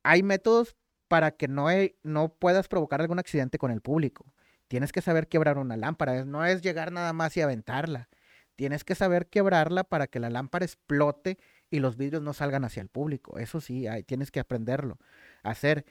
Hay 0.02 0.22
métodos 0.22 0.76
para 1.08 1.32
que 1.32 1.48
no, 1.48 1.70
he- 1.70 1.96
no 2.02 2.30
puedas 2.34 2.68
provocar 2.68 3.00
algún 3.00 3.18
accidente 3.18 3.58
con 3.58 3.70
el 3.70 3.80
público. 3.80 4.32
Tienes 4.68 4.92
que 4.92 5.00
saber 5.02 5.28
quebrar 5.28 5.58
una 5.58 5.76
lámpara, 5.76 6.24
no 6.24 6.44
es 6.44 6.62
llegar 6.62 6.92
nada 6.92 7.12
más 7.12 7.36
y 7.36 7.40
aventarla. 7.40 8.08
Tienes 8.56 8.84
que 8.84 8.94
saber 8.94 9.26
quebrarla 9.28 9.84
para 9.84 10.06
que 10.06 10.20
la 10.20 10.30
lámpara 10.30 10.64
explote 10.64 11.38
y 11.70 11.80
los 11.80 11.96
vidrios 11.96 12.22
no 12.22 12.32
salgan 12.32 12.64
hacia 12.64 12.80
el 12.82 12.88
público. 12.88 13.38
Eso 13.38 13.60
sí, 13.60 13.86
hay- 13.86 14.02
tienes 14.02 14.30
que 14.30 14.40
aprenderlo 14.40 14.98
hacer. 15.42 15.84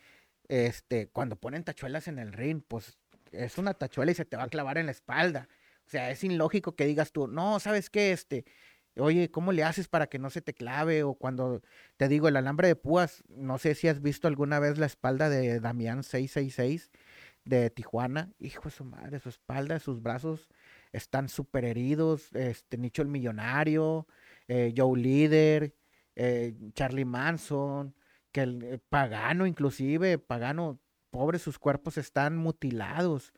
Este, 0.47 1.07
cuando 1.07 1.35
ponen 1.35 1.63
tachuelas 1.63 2.07
en 2.07 2.19
el 2.19 2.33
ring, 2.33 2.61
pues 2.67 2.97
es 3.31 3.57
una 3.57 3.73
tachuela 3.73 4.11
y 4.11 4.15
se 4.15 4.25
te 4.25 4.37
va 4.37 4.43
a 4.43 4.49
clavar 4.49 4.77
en 4.77 4.85
la 4.85 4.91
espalda. 4.93 5.49
O 5.85 5.89
sea, 5.89 6.11
es 6.11 6.23
ilógico 6.23 6.75
que 6.75 6.85
digas 6.85 7.11
tú, 7.11 7.27
no, 7.27 7.59
¿sabes 7.59 7.89
qué? 7.89 8.11
Este, 8.11 8.45
oye, 8.97 9.29
¿cómo 9.29 9.51
le 9.51 9.63
haces 9.63 9.87
para 9.87 10.07
que 10.07 10.19
no 10.19 10.29
se 10.29 10.41
te 10.41 10.53
clave? 10.53 11.03
O 11.03 11.15
cuando 11.15 11.61
te 11.97 12.07
digo 12.07 12.27
el 12.27 12.37
alambre 12.37 12.67
de 12.69 12.75
púas, 12.75 13.23
no 13.29 13.57
sé 13.57 13.75
si 13.75 13.87
has 13.87 14.01
visto 14.01 14.27
alguna 14.27 14.59
vez 14.59 14.77
la 14.77 14.85
espalda 14.85 15.29
de 15.29 15.59
Damián 15.59 16.03
666 16.03 16.91
de 17.45 17.69
Tijuana. 17.69 18.31
Hijo 18.39 18.63
de 18.65 18.71
su 18.71 18.83
madre, 18.85 19.19
su 19.19 19.29
espalda, 19.29 19.79
sus 19.79 20.01
brazos 20.01 20.49
están 20.93 21.29
súper 21.29 21.65
heridos. 21.65 22.33
Este, 22.35 22.77
Nicho 22.77 23.01
el 23.01 23.07
Millonario, 23.09 24.07
eh, 24.47 24.73
Joe 24.75 24.99
Líder, 24.99 25.75
eh, 26.15 26.55
Charlie 26.73 27.05
Manson, 27.05 27.95
que 28.31 28.41
el 28.41 28.63
eh, 28.63 28.79
Pagano 28.89 29.45
inclusive, 29.45 30.17
Pagano 30.17 30.79
pobres, 31.09 31.41
sus 31.41 31.59
cuerpos 31.59 31.97
están 31.97 32.37
mutilados, 32.37 33.33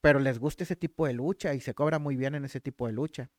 pero 0.00 0.18
les 0.20 0.38
gusta 0.38 0.64
ese 0.64 0.76
tipo 0.76 1.06
de 1.06 1.14
lucha 1.14 1.54
y 1.54 1.60
se 1.60 1.74
cobra 1.74 1.98
muy 1.98 2.16
bien 2.16 2.34
en 2.34 2.44
ese 2.44 2.60
tipo 2.60 2.86
de 2.86 2.92
lucha. 2.92 3.30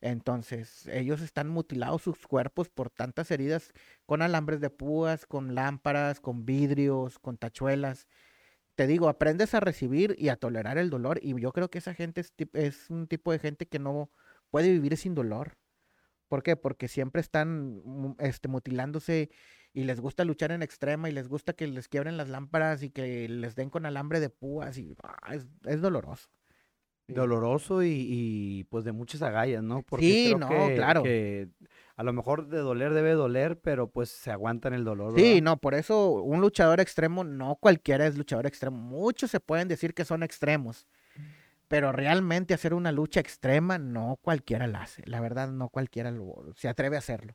Entonces, 0.00 0.86
ellos 0.88 1.20
están 1.22 1.48
mutilados 1.48 2.02
sus 2.02 2.26
cuerpos 2.26 2.68
por 2.68 2.90
tantas 2.90 3.30
heridas 3.30 3.72
con 4.06 4.22
alambres 4.22 4.60
de 4.60 4.70
púas, 4.70 5.26
con 5.26 5.54
lámparas, 5.54 6.20
con 6.20 6.44
vidrios, 6.46 7.18
con 7.18 7.36
tachuelas. 7.36 8.06
Te 8.76 8.86
digo, 8.86 9.08
aprendes 9.08 9.54
a 9.54 9.60
recibir 9.60 10.16
y 10.18 10.28
a 10.28 10.36
tolerar 10.36 10.78
el 10.78 10.90
dolor 10.90 11.20
y 11.22 11.40
yo 11.40 11.52
creo 11.52 11.70
que 11.70 11.78
esa 11.78 11.94
gente 11.94 12.20
es, 12.20 12.32
es 12.54 12.90
un 12.90 13.08
tipo 13.08 13.32
de 13.32 13.38
gente 13.40 13.66
que 13.66 13.78
no 13.78 14.10
puede 14.50 14.70
vivir 14.70 14.96
sin 14.96 15.14
dolor. 15.14 15.56
¿Por 16.28 16.42
qué? 16.42 16.56
Porque 16.56 16.88
siempre 16.88 17.20
están 17.20 18.16
este, 18.18 18.48
mutilándose 18.48 19.30
y 19.72 19.84
les 19.84 20.00
gusta 20.00 20.24
luchar 20.24 20.52
en 20.52 20.62
extrema 20.62 21.08
y 21.08 21.12
les 21.12 21.28
gusta 21.28 21.52
que 21.52 21.66
les 21.66 21.88
quiebren 21.88 22.16
las 22.16 22.28
lámparas 22.28 22.82
y 22.82 22.90
que 22.90 23.28
les 23.28 23.54
den 23.54 23.70
con 23.70 23.86
alambre 23.86 24.20
de 24.20 24.30
púas 24.30 24.78
y 24.78 24.94
ah, 25.02 25.34
es, 25.34 25.80
doloroso. 25.80 26.28
Doloroso 27.06 27.82
y, 27.82 28.66
pues 28.68 28.84
de 28.84 28.92
muchas 28.92 29.22
agallas, 29.22 29.62
¿no? 29.62 29.82
Porque 29.82 30.04
sí, 30.04 30.34
no, 30.34 30.48
claro. 30.74 31.02
Que 31.02 31.48
a 31.96 32.02
lo 32.02 32.12
mejor 32.12 32.48
de 32.48 32.58
doler 32.58 32.92
debe 32.92 33.12
doler, 33.12 33.58
pero 33.58 33.90
pues 33.90 34.10
se 34.10 34.30
aguantan 34.30 34.74
el 34.74 34.84
dolor. 34.84 35.14
Sí, 35.16 35.40
no, 35.40 35.56
por 35.56 35.74
eso 35.74 36.10
un 36.10 36.42
luchador 36.42 36.80
extremo, 36.80 37.24
no 37.24 37.56
cualquiera 37.56 38.06
es 38.06 38.18
luchador 38.18 38.46
extremo. 38.46 38.76
Muchos 38.76 39.30
se 39.30 39.40
pueden 39.40 39.68
decir 39.68 39.94
que 39.94 40.04
son 40.04 40.22
extremos 40.22 40.86
pero 41.68 41.92
realmente 41.92 42.54
hacer 42.54 42.74
una 42.74 42.92
lucha 42.92 43.20
extrema 43.20 43.78
no 43.78 44.18
cualquiera 44.20 44.66
la 44.66 44.82
hace. 44.82 45.02
La 45.06 45.20
verdad, 45.20 45.48
no 45.48 45.68
cualquiera 45.68 46.12
se 46.56 46.68
atreve 46.68 46.96
a 46.96 47.00
hacerlo. 47.00 47.34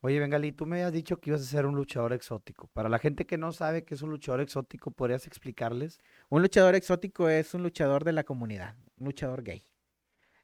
Oye, 0.00 0.18
Bengali, 0.18 0.52
tú 0.52 0.66
me 0.66 0.82
has 0.82 0.92
dicho 0.92 1.18
que 1.18 1.30
ibas 1.30 1.40
a 1.40 1.44
ser 1.44 1.64
un 1.64 1.76
luchador 1.76 2.12
exótico. 2.12 2.68
Para 2.74 2.90
la 2.90 2.98
gente 2.98 3.26
que 3.26 3.38
no 3.38 3.52
sabe 3.52 3.84
qué 3.84 3.94
es 3.94 4.02
un 4.02 4.10
luchador 4.10 4.40
exótico, 4.42 4.90
¿podrías 4.90 5.26
explicarles? 5.26 5.98
Un 6.28 6.42
luchador 6.42 6.74
exótico 6.74 7.28
es 7.28 7.54
un 7.54 7.62
luchador 7.62 8.04
de 8.04 8.12
la 8.12 8.24
comunidad, 8.24 8.76
un 8.98 9.06
luchador 9.06 9.42
gay. 9.42 9.64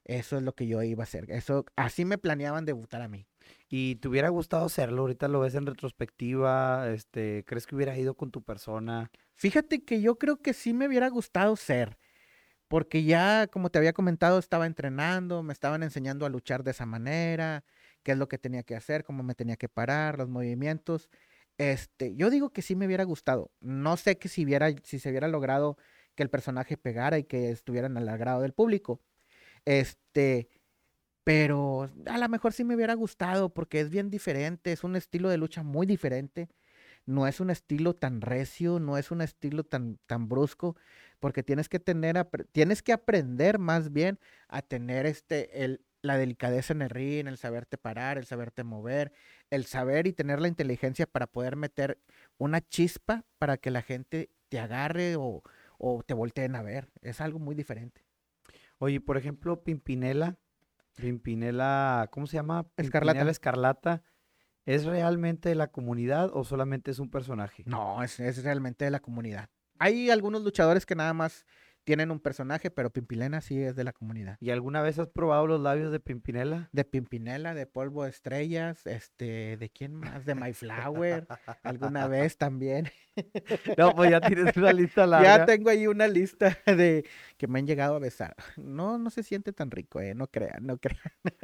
Eso 0.05 0.39
es 0.39 0.43
lo 0.43 0.55
que 0.55 0.67
yo 0.67 0.83
iba 0.83 1.03
a 1.03 1.05
hacer. 1.05 1.31
Eso, 1.31 1.67
así 1.77 2.05
me 2.05 2.17
planeaban 2.17 2.65
debutar 2.65 3.03
a 3.03 3.09
mí. 3.09 3.27
¿Y 3.69 3.97
te 3.97 4.09
hubiera 4.09 4.29
gustado 4.31 4.65
hacerlo? 4.65 5.03
Ahorita 5.03 5.29
lo 5.29 5.41
ves 5.41 5.55
en 5.55 5.67
retrospectiva. 5.67 6.91
Este, 6.91 7.45
¿Crees 7.47 7.67
que 7.67 7.77
hubiera 7.77 7.97
ido 7.99 8.15
con 8.15 8.31
tu 8.31 8.43
persona? 8.43 9.11
Fíjate 9.35 9.85
que 9.85 10.01
yo 10.01 10.19
creo 10.19 10.39
que 10.39 10.55
sí 10.55 10.73
me 10.73 10.89
hubiera 10.89 11.09
gustado 11.09 11.55
ser 11.57 11.99
porque 12.71 13.03
ya, 13.03 13.49
como 13.49 13.71
te 13.71 13.79
había 13.81 13.93
comentado, 13.93 14.39
estaba 14.39 14.65
entrenando, 14.65 15.43
me 15.43 15.53
estaban 15.53 15.83
enseñando 15.83 16.25
a 16.25 16.29
luchar 16.29 16.63
de 16.63 16.71
esa 16.71 16.87
manera, 16.87 17.65
qué 18.05 18.13
es 18.13 18.19
lo 18.19 18.29
que 18.29 18.39
tenía 18.39 18.63
que 18.63 18.77
hacer, 18.77 19.03
cómo 19.03 19.25
me 19.25 19.35
tenía 19.35 19.57
que 19.57 19.69
parar, 19.69 20.19
los 20.19 20.29
movimientos. 20.29 21.11
Este, 21.59 22.15
yo 22.15 22.31
digo 22.31 22.51
que 22.53 22.63
sí 22.63 22.77
me 22.77 22.87
hubiera 22.87 23.03
gustado. 23.03 23.51
No 23.61 23.97
sé 23.97 24.19
que 24.19 24.29
si, 24.29 24.45
hubiera, 24.45 24.71
si 24.85 25.01
se 25.01 25.11
hubiera 25.11 25.27
logrado 25.27 25.79
que 26.15 26.23
el 26.23 26.31
personaje 26.31 26.77
pegara 26.77 27.19
y 27.19 27.25
que 27.25 27.51
estuvieran 27.51 27.97
al 27.97 28.09
agrado 28.09 28.43
del 28.43 28.53
público. 28.53 29.01
Este, 29.65 30.49
pero 31.25 31.91
a 32.07 32.19
lo 32.19 32.29
mejor 32.29 32.53
sí 32.53 32.63
me 32.65 32.77
hubiera 32.77 32.95
gustado 32.95 33.53
porque 33.53 33.81
es 33.81 33.91
bien 33.91 34.11
diferente, 34.11 34.73
es 34.73 34.85
un 34.85 34.95
estilo 34.97 35.29
de 35.29 35.39
lucha 35.39 35.65
muy 35.65 35.87
diferente 35.87 36.49
no 37.07 37.27
es 37.27 37.41
un 37.41 37.51
estilo 37.51 37.95
tan 37.95 38.21
recio, 38.21 38.81
no 38.81 38.97
es 38.99 39.11
un 39.11 39.21
estilo 39.21 39.65
tan, 39.65 39.99
tan 40.07 40.29
brusco, 40.29 40.77
porque 41.21 41.43
tienes 41.43 41.69
que 41.69 41.79
tener, 41.79 42.29
tienes 42.53 42.83
que 42.83 42.93
aprender 42.93 43.59
más 43.59 43.93
bien 43.93 44.19
a 44.49 44.63
tener 44.63 45.07
este, 45.07 45.65
el, 45.65 45.85
la 46.03 46.17
delicadeza 46.17 46.73
en 46.73 46.83
el 46.83 46.91
ring, 46.91 47.29
el 47.29 47.37
saberte 47.37 47.79
parar, 47.79 48.19
el 48.19 48.27
saberte 48.27 48.65
mover, 48.65 49.13
el 49.51 49.67
saber 49.67 50.07
y 50.07 50.13
tener 50.13 50.41
la 50.41 50.49
inteligencia 50.49 51.07
para 51.07 51.27
poder 51.27 51.57
meter 51.57 51.99
una 52.39 52.61
chispa 52.61 53.25
para 53.39 53.59
que 53.59 53.71
la 53.71 53.83
gente 53.83 54.31
te 54.49 54.59
agarre 54.59 55.17
o, 55.17 55.43
o 55.79 56.03
te 56.03 56.15
volteen 56.15 56.57
a 56.57 56.63
ver. 56.63 56.89
Es 57.03 57.21
algo 57.21 57.39
muy 57.39 57.55
diferente. 57.55 58.05
Oye, 58.79 59.01
por 59.01 59.17
ejemplo, 59.17 59.63
Pimpinela, 59.63 60.39
Pimpinela, 60.97 62.09
¿cómo 62.11 62.27
se 62.27 62.37
llama? 62.37 62.67
Escarlata. 62.77 63.31
Escarlata 63.31 64.03
¿Es 64.67 64.85
realmente 64.85 65.49
de 65.49 65.55
la 65.55 65.69
comunidad 65.69 66.31
o 66.33 66.45
solamente 66.45 66.91
es 66.91 66.99
un 66.99 67.11
personaje? 67.11 67.65
No, 67.67 68.03
es, 68.03 68.21
es 68.21 68.43
realmente 68.45 68.85
de 68.85 68.91
la 68.91 69.01
comunidad. 69.01 69.49
Hay 69.81 70.11
algunos 70.11 70.43
luchadores 70.43 70.85
que 70.85 70.95
nada 70.95 71.15
más 71.15 71.47
tienen 71.85 72.11
un 72.11 72.21
personaje, 72.21 72.71
pero 72.71 72.91
Pimpilena 72.91 73.41
sí 73.41 73.61
es 73.61 73.75
de 73.75 73.85
la 73.85 73.93
comunidad. 73.93 74.37
¿Y 74.41 74.51
alguna 74.51 74.83
vez 74.83 74.99
has 74.99 75.09
probado 75.09 75.47
los 75.47 75.61
labios 75.61 75.91
de 75.91 76.01
Pimpinela? 76.01 76.69
De 76.73 76.85
Pimpinela, 76.85 77.55
de 77.55 77.67
Polvo 77.67 78.05
de 78.05 78.11
Estrellas, 78.11 78.87
este, 78.87 79.57
¿de 79.57 79.71
quién 79.71 79.95
más? 79.95 80.25
De 80.27 80.35
My 80.35 80.53
Flower, 80.53 81.27
alguna 81.63 82.07
vez 82.07 82.37
también. 82.37 82.91
No, 83.77 83.95
pues 83.95 84.11
ya 84.11 84.21
tienes 84.21 84.57
una 84.57 84.73
lista 84.73 85.07
larga. 85.07 85.39
Ya 85.39 85.45
tengo 85.45 85.69
ahí 85.69 85.87
una 85.87 86.07
lista 86.07 86.57
de 86.65 87.05
que 87.37 87.49
me 87.49 87.59
han 87.59 87.67
llegado 87.67 87.97
a 87.97 87.99
besar. 87.99 88.35
No, 88.57 88.97
no 88.97 89.11
se 89.11 89.23
siente 89.23 89.53
tan 89.53 89.71
rico, 89.71 90.01
eh, 90.01 90.15
no 90.15 90.27
crean, 90.29 90.65
no 90.65 90.79
crean. 90.79 91.01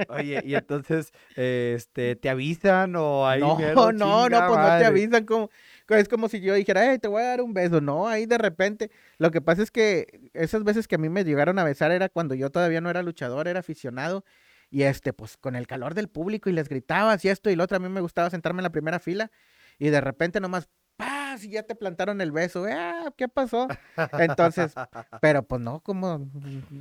Oye, 0.09 0.41
y 0.45 0.55
entonces, 0.55 1.13
este, 1.35 2.17
¿te 2.17 2.31
avisan 2.31 2.97
o 2.97 3.27
ahí? 3.27 3.41
No, 3.41 3.59
no, 3.93 4.29
no, 4.29 4.47
pues 4.47 4.59
no 4.59 4.79
te 4.79 4.87
avisan 4.87 5.27
como 5.27 5.51
es 5.89 6.09
como 6.09 6.29
si 6.29 6.41
yo 6.41 6.55
dijera, 6.55 6.91
hey, 6.91 6.99
te 6.99 7.09
voy 7.09 7.23
a 7.23 7.27
dar 7.27 7.41
un 7.43 7.55
beso. 7.55 7.81
No, 7.81 8.09
ahí 8.09 8.27
de 8.27 8.39
repente. 8.39 8.91
Lo 9.19 9.31
que 9.31 9.41
pasa 9.41 9.63
es 9.63 9.71
que 9.71 10.31
esas 10.35 10.65
veces 10.65 10.89
que 10.89 10.97
a 10.97 10.99
mí 10.99 11.09
me 11.09 11.25
llegaron 11.25 11.59
a 11.59 11.65
besar 11.65 11.91
era 11.93 12.09
cuando 12.09 12.35
yo 12.35 12.51
todavía 12.51 12.81
no 12.81 12.91
era 12.91 13.03
luchador, 13.03 13.49
era 13.49 13.61
aficionado. 13.61 14.25
Y 14.71 14.83
este, 14.83 15.13
pues 15.13 15.37
con 15.37 15.55
el 15.55 15.67
calor 15.67 15.95
del 15.95 16.09
público 16.09 16.51
y 16.51 16.53
les 16.53 16.69
gritaba 16.69 17.17
y 17.23 17.29
esto 17.29 17.51
y 17.51 17.57
lo 17.57 17.65
otro. 17.65 17.77
A 17.77 17.81
mí 17.81 17.89
me 17.89 18.01
gustaba 18.01 18.31
sentarme 18.31 18.61
en 18.61 18.65
la 18.65 18.73
primera 18.73 18.99
fila 18.99 19.31
y 19.79 19.91
de 19.91 20.01
repente 20.01 20.41
nomás 20.41 20.69
y 21.45 21.51
ya 21.51 21.63
te 21.63 21.75
plantaron 21.75 22.21
el 22.21 22.33
beso, 22.33 22.67
ah, 22.71 23.13
¿qué 23.17 23.29
pasó? 23.29 23.69
Entonces, 24.19 24.75
pero 25.21 25.43
pues 25.43 25.61
no, 25.61 25.81
¿cómo, 25.81 26.29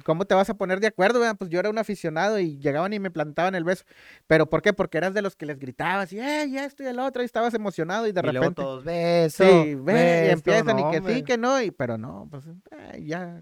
¿cómo 0.04 0.26
te 0.26 0.36
vas 0.36 0.50
a 0.50 0.54
poner 0.56 0.80
de 0.80 0.88
acuerdo? 0.88 1.22
Pues 1.36 1.50
yo 1.50 1.60
era 1.60 1.70
un 1.70 1.78
aficionado 1.78 2.40
y 2.40 2.58
llegaban 2.60 2.94
y 2.94 3.00
me 3.00 3.12
plantaban 3.12 3.56
el 3.56 3.64
beso. 3.64 3.86
¿Pero 4.28 4.50
por 4.50 4.62
qué? 4.62 4.74
Porque 4.74 4.98
eras 4.98 5.14
de 5.14 5.22
los 5.22 5.36
que 5.36 5.46
les 5.46 5.60
gritabas 5.60 6.12
y, 6.14 6.20
eh, 6.20 6.50
ya 6.50 6.66
esto 6.66 6.84
y 6.84 6.88
el 6.88 7.00
otro, 7.00 7.22
y 7.22 7.26
estabas 7.26 7.54
emocionado 7.54 8.08
y 8.08 8.12
de 8.12 8.22
repente. 8.22 8.62
todos 8.62 8.84
besos. 8.84 9.48
Sí, 9.48 9.78
y 9.78 10.30
empiezan 10.30 10.80
y 10.80 10.92
que 10.92 11.14
sí, 11.14 11.24
que 11.24 11.38
no, 11.38 11.62
y 11.62 11.72
pero 11.72 11.98
no, 11.98 12.28
pues 12.30 12.46
eh, 12.72 13.04
ya 13.04 13.42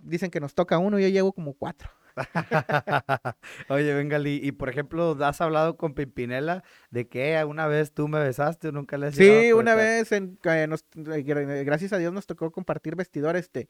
dicen 0.00 0.30
que 0.30 0.40
nos 0.40 0.54
toca 0.54 0.78
uno 0.78 0.98
y 0.98 1.02
yo 1.02 1.08
llevo 1.08 1.32
como 1.32 1.54
cuatro. 1.54 1.90
Oye, 3.68 3.94
Bengali, 3.94 4.40
y 4.42 4.52
por 4.52 4.68
ejemplo, 4.68 5.16
¿has 5.20 5.40
hablado 5.40 5.76
con 5.76 5.94
Pimpinela 5.94 6.64
de 6.90 7.08
que 7.08 7.42
una 7.44 7.66
vez 7.66 7.92
tú 7.92 8.08
me 8.08 8.18
besaste 8.18 8.68
o 8.68 8.72
nunca 8.72 8.98
le 8.98 9.08
has 9.08 9.14
Sí, 9.14 9.52
una 9.52 9.74
vez, 9.74 10.12
en, 10.12 10.38
gracias 10.42 11.92
a 11.92 11.98
Dios 11.98 12.12
nos 12.12 12.26
tocó 12.26 12.50
compartir 12.50 12.96
vestidores, 12.96 13.42
este, 13.42 13.68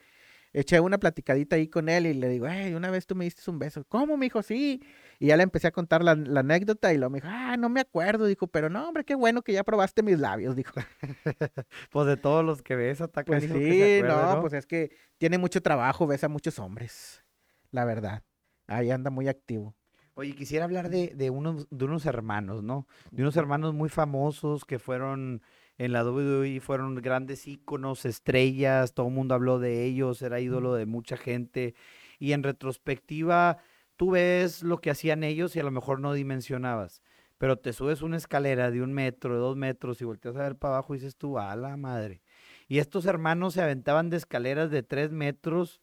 eché 0.53 0.81
una 0.81 0.99
platicadita 0.99 1.57
ahí 1.57 1.69
con 1.69 1.89
él 1.89 2.07
y 2.07 2.15
le 2.15 2.29
digo, 2.29 2.47
hey, 2.49 2.75
una 2.75 2.91
vez 2.91 3.07
tú 3.07 3.15
me 3.15 3.25
diste 3.25 3.49
un 3.51 3.59
beso. 3.59 3.85
¿Cómo, 3.89 4.17
me 4.17 4.27
dijo? 4.27 4.43
Sí. 4.43 4.83
Y 5.19 5.27
ya 5.27 5.37
le 5.37 5.43
empecé 5.43 5.69
a 5.69 5.71
contar 5.71 6.03
la, 6.03 6.13
anécdota 6.13 6.93
y 6.93 6.99
lo 6.99 7.11
me 7.11 7.19
dijo, 7.19 7.29
ah, 7.31 7.57
no 7.57 7.69
me 7.69 7.81
acuerdo. 7.81 8.27
Dijo, 8.27 8.47
pero 8.47 8.69
no, 8.71 8.89
hombre, 8.89 9.05
qué 9.05 9.15
bueno 9.15 9.43
que 9.43 9.53
ya 9.53 9.65
probaste 9.65 10.03
mis 10.03 10.19
labios, 10.19 10.57
dijo. 10.57 10.75
pues 11.91 12.07
de 12.07 12.17
todos 12.17 12.45
los 12.45 12.63
que 12.63 12.77
ves, 12.77 13.01
hasta 13.01 13.25
Pues 13.25 13.45
sí, 13.45 14.01
no, 14.03 14.41
pues 14.41 14.53
es 14.55 14.67
que 14.67 14.91
tiene 15.19 15.39
mucho 15.39 15.63
trabajo, 15.63 16.07
ves 16.07 16.25
a 16.25 16.29
muchos 16.29 16.59
hombres, 16.59 17.25
la 17.71 17.85
verdad. 17.85 18.23
Ahí 18.67 18.91
anda 18.91 19.11
muy 19.11 19.29
activo. 19.29 19.75
Oye, 20.15 20.35
quisiera 20.35 20.65
hablar 20.65 20.91
de, 20.91 21.13
de, 21.15 21.31
unos, 21.31 21.67
de 21.71 21.85
unos 21.85 22.05
hermanos, 22.05 22.63
¿no? 22.63 22.87
De 23.11 23.23
unos 23.23 23.37
hermanos 23.37 23.75
muy 23.75 23.89
famosos 23.89 24.65
que 24.65 24.79
fueron 24.79 25.43
en 25.81 25.93
la 25.93 26.05
WWE, 26.05 26.61
fueron 26.61 26.95
grandes 26.97 27.49
íconos, 27.49 28.05
estrellas, 28.05 28.93
todo 28.93 29.09
el 29.09 29.15
mundo 29.15 29.35
habló 29.35 29.59
de 29.59 29.87
ellos, 29.87 30.21
era 30.21 30.39
ídolo 30.39 30.75
de 30.75 30.85
mucha 30.85 31.17
gente. 31.17 31.75
Y 32.19 32.33
en 32.33 32.43
retrospectiva, 32.43 33.57
tú 33.97 34.11
ves 34.11 34.63
lo 34.63 34.83
que 34.83 34.91
hacían 34.91 35.25
ellos 35.25 35.57
y 35.57 35.61
a 35.61 35.63
lo 35.63 35.71
mejor 35.71 35.99
no 35.99 36.13
dimensionabas. 36.13 37.01
Pero 37.39 37.57
te 37.57 37.73
subes 37.73 38.03
una 38.03 38.19
escalera 38.19 38.71
de 38.71 38.83
un 38.83 38.93
metro, 38.93 39.33
de 39.33 39.41
dos 39.41 39.57
metros 39.57 40.03
y 40.03 40.05
volteas 40.05 40.37
a 40.37 40.43
ver 40.43 40.57
para 40.57 40.75
abajo 40.75 40.95
y 40.95 40.99
dices 40.99 41.17
tú, 41.17 41.39
a 41.39 41.57
la 41.57 41.79
madre. 41.79 42.21
Y 42.69 42.79
estos 42.79 43.07
hermanos 43.07 43.55
se 43.55 43.63
aventaban 43.63 44.11
de 44.11 44.19
escaleras 44.19 44.71
de 44.71 44.83
tres 44.83 45.13
metros 45.13 45.81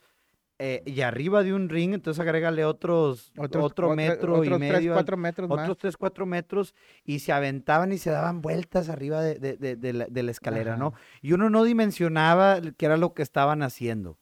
eh, 0.60 0.82
y 0.88 1.02
arriba 1.02 1.44
de 1.44 1.54
un 1.54 1.70
ring, 1.70 1.94
entonces 1.94 2.20
agrégale 2.20 2.66
otros, 2.66 3.32
otro 3.38 3.96
metro 3.96 4.44
y 4.44 4.50
medio. 4.58 4.94
cuatro 4.94 5.16
metros 5.16 5.52
otros 5.52 5.78
tres, 5.78 5.98
cuatro 5.98 6.26
metros 6.26 6.74
y 7.04 7.20
se 7.20 7.32
aventaban 7.32 7.92
y 7.92 8.00
se 8.00 8.10
daban 8.10 8.42
vueltas 8.42 8.90
arriba 8.90 9.22
de, 9.22 9.36
de, 9.36 9.76
de, 9.76 10.24
la, 10.24 10.32
escalera, 10.32 10.76
¿no? 10.76 10.96
Y 11.22 11.34
uno 11.34 11.52
no 11.52 11.64
dimensionaba 11.64 12.60
qué 12.76 12.88
era 12.88 12.98
lo 12.98 13.14
que 13.14 13.22
estaban 13.22 13.62
haciendo. 13.62 14.18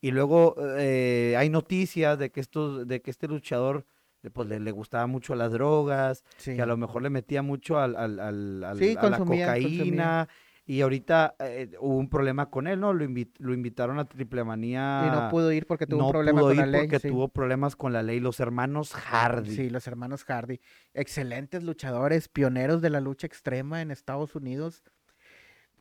Y 0.00 0.10
luego 0.10 0.56
eh, 0.76 1.36
hay 1.38 1.50
noticias 1.50 2.18
de 2.18 2.30
que, 2.30 2.40
estos, 2.40 2.88
de 2.88 3.00
que 3.00 3.12
este 3.12 3.28
luchador 3.28 3.86
pues 4.32 4.48
le, 4.48 4.70
gustaba 4.72 5.06
mucho 5.06 5.36
las 5.36 5.52
drogas, 5.52 6.24
que 6.44 6.60
a 6.60 6.66
lo 6.66 6.76
mejor 6.76 7.02
le 7.02 7.10
metía 7.10 7.42
mucho 7.42 7.78
al, 7.78 7.94
al, 7.94 8.18
al, 8.18 8.64
a 8.64 8.74
la 8.74 9.18
cocaína. 9.18 10.28
Y 10.68 10.80
ahorita 10.80 11.36
eh, 11.38 11.70
hubo 11.78 11.96
un 11.96 12.08
problema 12.08 12.50
con 12.50 12.66
él, 12.66 12.80
¿no? 12.80 12.92
Lo, 12.92 13.06
lo 13.38 13.54
invitaron 13.54 14.00
a 14.00 14.04
Triple 14.04 14.42
Manía. 14.42 15.04
Y 15.06 15.10
no 15.14 15.28
pudo 15.30 15.52
ir 15.52 15.64
porque 15.64 15.86
tuvo 15.86 16.06
un 16.06 16.10
problema 16.10 16.40
con 16.40 16.56
la 16.56 16.66
ley. 16.66 16.80
porque 16.88 17.08
tuvo 17.08 17.28
problemas 17.28 17.76
con 17.76 17.92
la 17.92 18.02
ley. 18.02 18.18
Los 18.18 18.40
hermanos 18.40 18.92
Hardy. 18.92 19.54
Sí, 19.54 19.70
los 19.70 19.86
hermanos 19.86 20.24
Hardy. 20.24 20.60
Excelentes 20.92 21.62
luchadores, 21.62 22.28
pioneros 22.28 22.82
de 22.82 22.90
la 22.90 23.00
lucha 23.00 23.28
extrema 23.28 23.80
en 23.80 23.92
Estados 23.92 24.34
Unidos. 24.34 24.82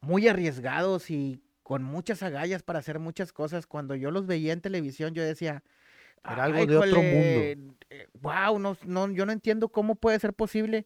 Muy 0.01 0.27
arriesgados 0.27 1.09
y 1.09 1.41
con 1.63 1.81
muchas 1.81 2.21
agallas 2.21 2.61
para 2.61 2.77
hacer 2.77 2.99
muchas 2.99 3.33
cosas. 3.33 3.65
Cuando 3.65 3.95
yo 3.95 4.11
los 4.11 4.27
veía 4.27 4.53
en 4.53 4.61
televisión, 4.61 5.15
yo 5.15 5.23
decía, 5.23 5.63
Era 6.23 6.43
algo 6.43 6.63
de 6.63 6.77
otro 6.77 7.01
mundo. 7.01 7.75
Wow, 8.21 8.59
no, 8.59 8.77
no, 8.85 9.11
yo 9.11 9.25
no 9.25 9.31
entiendo 9.31 9.69
cómo 9.69 9.95
puede 9.95 10.19
ser 10.19 10.35
posible 10.35 10.85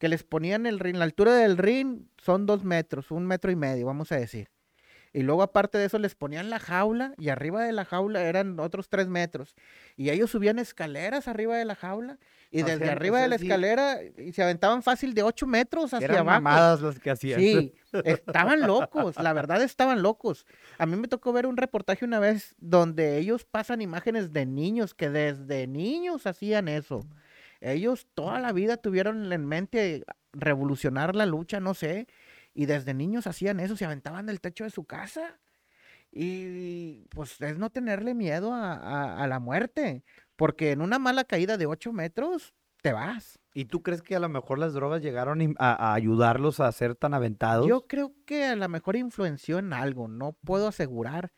que 0.00 0.08
les 0.08 0.24
ponían 0.24 0.66
el 0.66 0.80
ring, 0.80 0.96
la 0.96 1.04
altura 1.04 1.34
del 1.34 1.58
ring 1.58 2.06
son 2.16 2.46
dos 2.46 2.64
metros, 2.64 3.10
un 3.10 3.26
metro 3.26 3.50
y 3.52 3.56
medio, 3.56 3.86
vamos 3.86 4.10
a 4.10 4.16
decir. 4.16 4.48
Y 5.12 5.22
luego 5.22 5.42
aparte 5.42 5.76
de 5.76 5.84
eso 5.86 5.98
les 5.98 6.14
ponían 6.14 6.50
la 6.50 6.58
jaula 6.58 7.14
y 7.18 7.28
arriba 7.28 7.64
de 7.64 7.72
la 7.72 7.84
jaula 7.84 8.22
eran 8.22 8.58
otros 8.60 8.88
tres 8.88 9.08
metros. 9.08 9.56
Y 9.96 10.08
ellos 10.10 10.30
subían 10.30 10.58
escaleras 10.58 11.26
arriba 11.28 11.56
de 11.56 11.64
la 11.64 11.74
jaula 11.74 12.18
y 12.50 12.62
desde 12.62 12.88
arriba 12.88 13.16
o 13.16 13.18
sea, 13.18 13.22
de 13.24 13.28
la 13.28 13.38
sí. 13.38 13.44
escalera 13.44 13.98
y 14.16 14.32
se 14.32 14.42
aventaban 14.42 14.82
fácil 14.82 15.12
de 15.12 15.22
ocho 15.22 15.46
metros 15.46 15.92
hacia 15.92 16.06
Eran 16.06 16.28
abajo. 16.28 16.86
las 16.86 16.98
que 17.00 17.10
hacían. 17.10 17.40
Sí, 17.40 17.74
estaban 18.04 18.62
locos, 18.62 19.16
la 19.16 19.32
verdad 19.32 19.60
estaban 19.62 20.00
locos. 20.00 20.46
A 20.78 20.86
mí 20.86 20.96
me 20.96 21.08
tocó 21.08 21.32
ver 21.32 21.46
un 21.46 21.56
reportaje 21.56 22.04
una 22.04 22.20
vez 22.20 22.54
donde 22.58 23.18
ellos 23.18 23.44
pasan 23.44 23.82
imágenes 23.82 24.32
de 24.32 24.46
niños 24.46 24.94
que 24.94 25.10
desde 25.10 25.66
niños 25.66 26.26
hacían 26.26 26.68
eso. 26.68 27.04
Ellos 27.60 28.06
toda 28.14 28.38
la 28.40 28.52
vida 28.52 28.76
tuvieron 28.78 29.32
en 29.32 29.46
mente 29.46 30.04
revolucionar 30.32 31.14
la 31.16 31.26
lucha, 31.26 31.60
no 31.60 31.74
sé, 31.74 32.06
y 32.54 32.66
desde 32.66 32.94
niños 32.94 33.26
hacían 33.26 33.60
eso, 33.60 33.76
se 33.76 33.84
aventaban 33.84 34.26
del 34.26 34.40
techo 34.40 34.64
de 34.64 34.70
su 34.70 34.84
casa. 34.84 35.38
Y 36.12 37.04
pues 37.10 37.40
es 37.40 37.58
no 37.58 37.70
tenerle 37.70 38.14
miedo 38.14 38.52
a, 38.52 38.72
a- 38.74 39.22
a 39.22 39.26
la 39.28 39.38
muerte, 39.38 40.04
porque 40.36 40.72
en 40.72 40.80
una 40.80 40.98
mala 40.98 41.24
caída 41.24 41.56
de 41.56 41.66
8 41.66 41.92
metros 41.92 42.54
te 42.82 42.92
vas. 42.92 43.38
¿Y 43.54 43.66
tú 43.66 43.82
crees 43.82 44.02
que 44.02 44.16
a 44.16 44.20
lo 44.20 44.28
mejor 44.28 44.58
las 44.58 44.72
drogas 44.74 45.02
llegaron 45.02 45.54
a, 45.58 45.90
a 45.90 45.94
ayudarlos 45.94 46.60
a 46.60 46.70
ser 46.72 46.94
tan 46.96 47.14
aventados? 47.14 47.66
Yo 47.66 47.86
creo 47.86 48.14
que 48.26 48.44
a 48.46 48.56
lo 48.56 48.68
mejor 48.68 48.96
influenció 48.96 49.58
en 49.58 49.72
algo, 49.72 50.08
no 50.08 50.32
puedo 50.44 50.68
asegurar, 50.68 51.32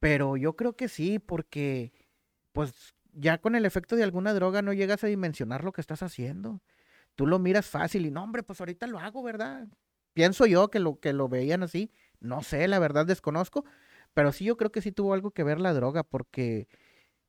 pero 0.00 0.36
yo 0.36 0.56
creo 0.56 0.74
que 0.76 0.88
sí, 0.88 1.18
porque 1.18 1.92
pues 2.52 2.94
ya 3.12 3.38
con 3.38 3.54
el 3.54 3.64
efecto 3.64 3.96
de 3.96 4.02
alguna 4.02 4.34
droga 4.34 4.62
no 4.62 4.72
llegas 4.72 5.04
a 5.04 5.06
dimensionar 5.06 5.64
lo 5.64 5.72
que 5.72 5.80
estás 5.80 6.02
haciendo. 6.02 6.62
Tú 7.14 7.26
lo 7.26 7.38
miras 7.38 7.66
fácil 7.66 8.06
y 8.06 8.10
no, 8.10 8.22
hombre, 8.22 8.42
pues 8.42 8.60
ahorita 8.60 8.86
lo 8.86 8.98
hago, 8.98 9.22
¿verdad? 9.22 9.68
Pienso 10.14 10.46
yo 10.46 10.68
que 10.68 10.78
lo 10.78 10.98
que 11.00 11.12
lo 11.12 11.28
veían 11.28 11.62
así, 11.62 11.90
no 12.20 12.42
sé, 12.42 12.68
la 12.68 12.78
verdad 12.78 13.06
desconozco, 13.06 13.64
pero 14.14 14.32
sí 14.32 14.44
yo 14.44 14.56
creo 14.56 14.72
que 14.72 14.82
sí 14.82 14.92
tuvo 14.92 15.14
algo 15.14 15.30
que 15.30 15.44
ver 15.44 15.60
la 15.60 15.72
droga, 15.72 16.02
porque 16.02 16.68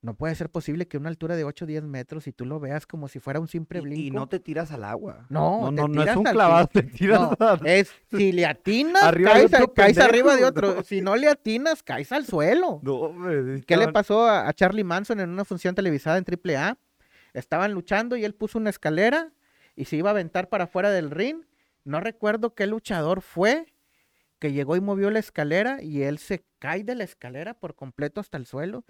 no 0.03 0.13
puede 0.15 0.35
ser 0.35 0.49
posible 0.49 0.87
que 0.87 0.97
una 0.97 1.07
altura 1.09 1.35
de 1.37 1.45
8 1.45 1.63
o 1.63 1.67
10 1.67 1.83
metros 1.85 2.27
y 2.27 2.33
tú 2.33 2.45
lo 2.45 2.59
veas 2.59 2.85
como 2.85 3.07
si 3.07 3.19
fuera 3.19 3.39
un 3.39 3.47
simple 3.47 3.79
Y- 3.79 3.81
brinco. 3.81 4.01
y, 4.01 4.11
no 4.11 4.27
te 4.27 4.39
tiras 4.39 4.71
al 4.71 4.83
agua. 4.83 5.25
No, 5.29 5.71
no, 5.71 5.87
no, 5.87 5.87
no 5.87 6.03
es 6.03 6.15
un 6.15 6.25
clavado, 6.25 6.67
te 6.67 6.83
tiras 6.83 7.21
No, 7.39 7.53
es 7.65 7.89
si 8.11 8.31
le 8.33 8.45
atinas, 8.45 9.01
Arriba 9.01 9.31
caes, 9.31 9.53
a- 9.53 9.65
caes 9.73 9.97
arriba 9.97 10.35
de 10.35 10.43
otro. 10.45 10.75
no. 10.75 10.83
Si 10.83 11.01
no 11.01 11.15
le 11.15 11.29
atinas, 11.29 11.81
caes 11.81 12.11
al 12.11 12.25
suelo. 12.25 12.79
No, 12.83 12.95
hombre, 12.95 13.57
sí 13.59 13.63
¿Qué 13.65 13.77
le 13.77 13.91
pasó 13.93 14.25
a, 14.27 14.47
a 14.47 14.53
Charlie 14.53 14.83
Manson 14.83 15.19
en 15.21 15.29
una 15.29 15.45
función 15.45 15.73
televisada 15.73 16.17
en 16.17 16.25
AAA? 16.25 16.77
Estaban 17.33 17.71
luchando 17.73 18.15
y 18.17 18.25
él 18.25 18.35
puso 18.35 18.57
una 18.59 18.69
escalera 18.69 19.31
y 19.75 19.85
se 19.85 19.95
iba 19.95 20.09
a 20.09 20.11
aventar 20.11 20.49
para 20.49 20.65
afuera 20.65 20.91
del 20.91 21.09
ring. 21.11 21.45
No 21.85 21.99
recuerdo 22.01 22.53
qué 22.53 22.67
luchador 22.67 23.21
fue 23.21 23.73
que 24.39 24.51
llegó 24.51 24.75
y 24.75 24.81
movió 24.81 25.09
la 25.11 25.19
escalera 25.19 25.81
y 25.81 26.01
él 26.03 26.17
se 26.17 26.43
cae 26.59 26.83
de 26.83 26.95
la 26.95 27.05
escalera 27.05 27.53
por 27.53 27.75
completo 27.75 28.19
hasta 28.19 28.37
el 28.37 28.45
suelo 28.45 28.83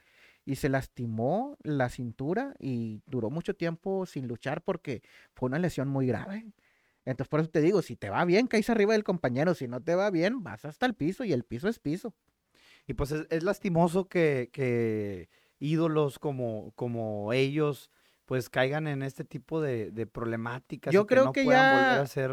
y 0.45 0.55
se 0.55 0.69
lastimó 0.69 1.57
la 1.63 1.89
cintura 1.89 2.53
y 2.59 3.01
duró 3.05 3.29
mucho 3.29 3.55
tiempo 3.55 4.05
sin 4.05 4.27
luchar 4.27 4.61
porque 4.63 5.01
fue 5.33 5.47
una 5.47 5.59
lesión 5.59 5.87
muy 5.87 6.07
grave. 6.07 6.45
Entonces 7.05 7.29
por 7.29 7.39
eso 7.41 7.49
te 7.49 7.61
digo, 7.61 7.81
si 7.81 7.95
te 7.95 8.09
va 8.09 8.23
bien, 8.25 8.47
caes 8.47 8.69
arriba 8.69 8.93
del 8.93 9.03
compañero, 9.03 9.55
si 9.55 9.67
no 9.67 9.81
te 9.81 9.95
va 9.95 10.09
bien, 10.11 10.43
vas 10.43 10.65
hasta 10.65 10.85
el 10.85 10.95
piso 10.95 11.23
y 11.25 11.33
el 11.33 11.43
piso 11.43 11.67
es 11.67 11.79
piso. 11.79 12.13
Y 12.87 12.93
pues 12.93 13.11
es, 13.11 13.27
es 13.29 13.43
lastimoso 13.43 14.07
que, 14.07 14.49
que 14.53 15.29
ídolos 15.59 16.19
como, 16.19 16.71
como 16.75 17.33
ellos 17.33 17.89
pues 18.25 18.49
caigan 18.49 18.87
en 18.87 19.03
este 19.03 19.25
tipo 19.25 19.61
de, 19.61 19.91
de 19.91 20.07
problemáticas 20.07 20.93
Yo 20.93 21.01
y 21.03 21.05
que 21.05 21.15
creo 21.15 21.25
no 21.25 21.33
que 21.33 21.43
puedan 21.43 21.69
volver 21.69 21.97
ya- 21.97 22.01
a 22.01 22.07
ser 22.07 22.31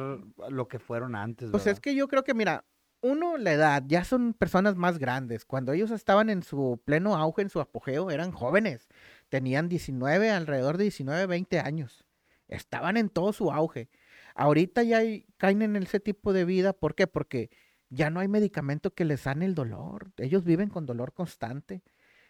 lo 0.50 0.68
que 0.68 0.78
fueron 0.78 1.16
antes, 1.16 1.50
Pues 1.50 1.62
¿verdad? 1.64 1.74
es 1.74 1.80
que 1.80 1.94
yo 1.94 2.06
creo 2.08 2.22
que, 2.22 2.34
mira, 2.34 2.64
uno, 3.03 3.38
la 3.38 3.53
edad, 3.53 3.82
ya 3.86 4.05
son 4.05 4.34
personas 4.34 4.76
más 4.76 4.98
grandes. 4.98 5.44
Cuando 5.44 5.72
ellos 5.72 5.90
estaban 5.90 6.28
en 6.30 6.42
su 6.42 6.80
pleno 6.84 7.16
auge, 7.16 7.42
en 7.42 7.51
su 7.51 7.61
apogeo, 7.61 8.11
eran 8.11 8.32
jóvenes. 8.32 8.88
Tenían 9.28 9.68
19, 9.68 10.30
alrededor 10.30 10.76
de 10.76 10.84
19, 10.84 11.26
20 11.26 11.61
años. 11.61 12.05
Estaban 12.48 12.96
en 12.96 13.09
todo 13.09 13.32
su 13.32 13.53
auge. 13.53 13.88
Ahorita 14.34 14.82
ya 14.82 14.98
hay- 14.98 15.26
caen 15.38 15.62
en 15.62 15.76
ese 15.76 16.01
tipo 16.01 16.32
de 16.32 16.44
vida. 16.44 16.72
¿Por 16.72 16.94
qué? 16.94 17.07
Porque 17.07 17.51
ya 17.88 18.11
no 18.11 18.20
hay 18.20 18.28
medicamento 18.28 18.94
que 18.94 19.05
les 19.05 19.20
sane 19.22 19.44
el 19.46 19.55
dolor. 19.55 20.12
Ellos 20.18 20.44
viven 20.44 20.68
con 20.68 20.86
dolor 20.86 21.12
constante. 21.14 21.82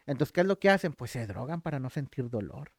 Entonces, 0.07 0.33
¿qué 0.33 0.41
es 0.43 0.47
lo 0.47 0.59
que 0.59 0.71
hacen? 0.71 0.93
Pues 0.93 1.11
se 1.13 1.27
drogan 1.27 1.61
para 1.63 1.79
no 1.81 1.91
sentir 1.91 2.29
dolor. 2.31 2.73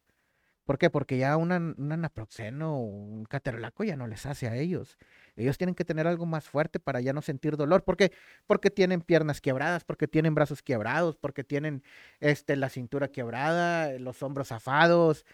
¿Por 0.64 0.78
qué? 0.78 0.90
Porque 0.90 1.18
ya 1.18 1.36
un 1.36 1.74
naproxeno 1.78 2.76
o 2.76 2.84
un 2.84 3.24
caterolaco 3.24 3.82
ya 3.82 3.96
no 3.96 4.06
les 4.06 4.26
hace 4.26 4.46
a 4.46 4.56
ellos. 4.56 4.96
Ellos 5.34 5.58
tienen 5.58 5.74
que 5.74 5.84
tener 5.84 6.06
algo 6.06 6.24
más 6.24 6.48
fuerte 6.48 6.78
para 6.78 7.00
ya 7.00 7.12
no 7.12 7.20
sentir 7.22 7.56
dolor. 7.56 7.82
¿Por 7.84 7.96
qué? 7.96 8.12
Porque 8.46 8.70
tienen 8.70 9.00
piernas 9.00 9.40
quebradas, 9.40 9.84
porque 9.84 10.06
tienen 10.06 10.34
brazos 10.34 10.62
quebrados, 10.62 11.16
porque 11.16 11.42
tienen 11.42 11.82
este, 12.20 12.54
la 12.56 12.68
cintura 12.68 13.08
quebrada, 13.08 13.98
los 13.98 14.22
hombros 14.22 14.48
zafados, 14.48 15.24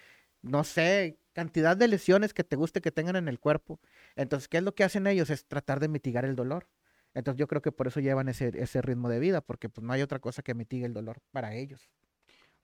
no 0.43 0.65
sé, 0.65 1.19
cantidad 1.35 1.77
de 1.77 1.89
lesiones 1.89 2.33
que 2.35 2.45
te 2.45 2.57
guste 2.57 2.81
que 2.81 2.91
tengan 2.93 3.17
en 3.17 3.29
el 3.29 3.39
cuerpo. 3.39 3.81
Entonces, 4.17 4.49
¿qué 4.49 4.59
es 4.59 4.63
lo 4.63 4.75
que 4.75 4.85
hacen 4.85 5.07
ellos? 5.07 5.31
Es 5.31 5.47
tratar 5.47 5.81
de 5.81 5.89
mitigar 5.89 6.25
el 6.25 6.37
dolor. 6.37 6.69
Entonces, 7.15 7.39
yo 7.39 7.49
creo 7.49 7.63
que 7.63 7.73
por 7.73 7.87
eso 7.89 8.01
llevan 8.01 8.29
ese, 8.29 8.53
ese 8.55 8.83
ritmo 8.83 9.09
de 9.09 9.19
vida, 9.19 9.41
porque 9.41 9.69
pues, 9.69 9.85
no 9.85 9.93
hay 9.93 10.03
otra 10.03 10.21
cosa 10.21 10.43
que 10.43 10.55
mitigue 10.55 10.87
el 10.87 10.95
dolor 10.95 11.21
para 11.33 11.55
ellos. 11.55 11.91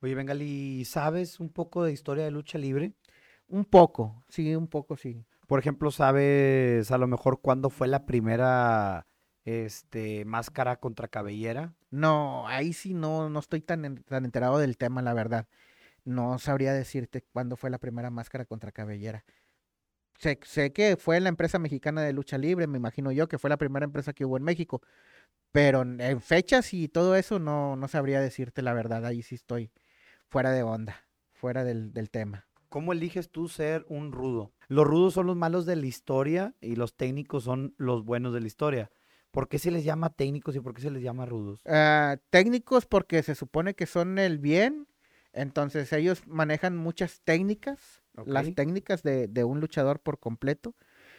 Oye, 0.04 0.14
Bengali, 0.14 0.84
¿sabes 0.84 1.40
un 1.40 1.48
poco 1.48 1.82
de 1.82 1.90
historia 1.90 2.24
de 2.24 2.30
lucha 2.30 2.58
libre? 2.58 2.92
Un 3.48 3.64
poco, 3.64 4.22
sí, 4.28 4.54
un 4.54 4.68
poco, 4.68 4.98
sí. 4.98 5.24
Por 5.46 5.58
ejemplo, 5.58 5.90
¿sabes 5.90 6.90
a 6.90 6.98
lo 6.98 7.06
mejor 7.06 7.40
cuándo 7.40 7.70
fue 7.70 7.88
la 7.88 8.04
primera 8.04 9.06
este, 9.46 10.26
máscara 10.26 10.76
contra 10.76 11.08
cabellera? 11.08 11.72
No, 11.90 12.46
ahí 12.48 12.74
sí 12.74 12.92
no, 12.92 13.30
no 13.30 13.38
estoy 13.38 13.62
tan, 13.62 13.96
tan 14.04 14.26
enterado 14.26 14.58
del 14.58 14.76
tema, 14.76 15.00
la 15.00 15.14
verdad. 15.14 15.48
No 16.04 16.38
sabría 16.38 16.74
decirte 16.74 17.22
cuándo 17.22 17.56
fue 17.56 17.70
la 17.70 17.78
primera 17.78 18.10
máscara 18.10 18.44
contra 18.44 18.72
cabellera. 18.72 19.24
Sé, 20.18 20.38
que 20.74 20.98
fue 20.98 21.18
la 21.18 21.30
empresa 21.30 21.58
mexicana 21.58 22.02
de 22.02 22.12
lucha 22.12 22.36
libre, 22.36 22.66
me 22.66 22.76
imagino 22.76 23.10
yo, 23.10 23.26
que 23.26 23.38
fue 23.38 23.48
la 23.48 23.56
primera 23.56 23.84
empresa 23.84 24.12
que 24.12 24.26
hubo 24.26 24.36
en 24.36 24.42
México. 24.42 24.82
Pero 25.50 25.80
en, 25.80 25.98
en 26.02 26.20
fechas 26.20 26.74
y 26.74 26.88
todo 26.88 27.16
eso 27.16 27.38
no, 27.38 27.74
no 27.76 27.88
sabría 27.88 28.20
decirte 28.20 28.60
la 28.60 28.74
verdad. 28.74 29.06
Ahí 29.06 29.22
sí 29.22 29.36
estoy 29.36 29.70
fuera 30.28 30.50
de 30.50 30.62
onda, 30.62 31.06
fuera 31.32 31.64
del, 31.64 31.92
del 31.92 32.10
tema. 32.10 32.46
¿Cómo 32.68 32.92
eliges 32.92 33.30
tú 33.30 33.48
ser 33.48 33.84
un 33.88 34.10
rudo? 34.12 34.52
Los 34.68 34.84
rudos 34.86 35.14
son 35.14 35.26
los 35.26 35.36
malos 35.36 35.64
de 35.66 35.76
la 35.76 35.86
historia 35.86 36.54
y 36.60 36.76
los 36.76 36.96
técnicos 36.96 37.44
son 37.44 37.74
los 37.78 38.04
buenos 38.04 38.34
de 38.34 38.40
la 38.40 38.46
historia. 38.46 38.90
¿Por 39.30 39.48
qué 39.48 39.58
se 39.58 39.70
les 39.70 39.84
llama 39.84 40.10
técnicos 40.10 40.56
y 40.56 40.60
por 40.60 40.74
qué 40.74 40.82
se 40.82 40.90
les 40.90 41.02
llama 41.02 41.26
rudos? 41.26 41.60
Ah, 41.66 42.16
técnicos 42.30 42.86
porque 42.86 43.22
se 43.22 43.34
supone 43.34 43.74
que 43.74 43.86
son 43.86 44.18
el 44.18 44.38
bien, 44.38 44.86
entonces 45.32 45.92
ellos 45.92 46.26
manejan 46.26 46.76
muchas 46.76 47.20
técnicas, 47.24 48.02
las 48.24 48.46
Ok. 48.48 48.54
técnicas 48.56 49.02
de, 49.02 49.26
de 49.28 49.44
un 49.44 49.60
luchador 49.60 50.00
por 50.00 50.18
completo, 50.20 50.74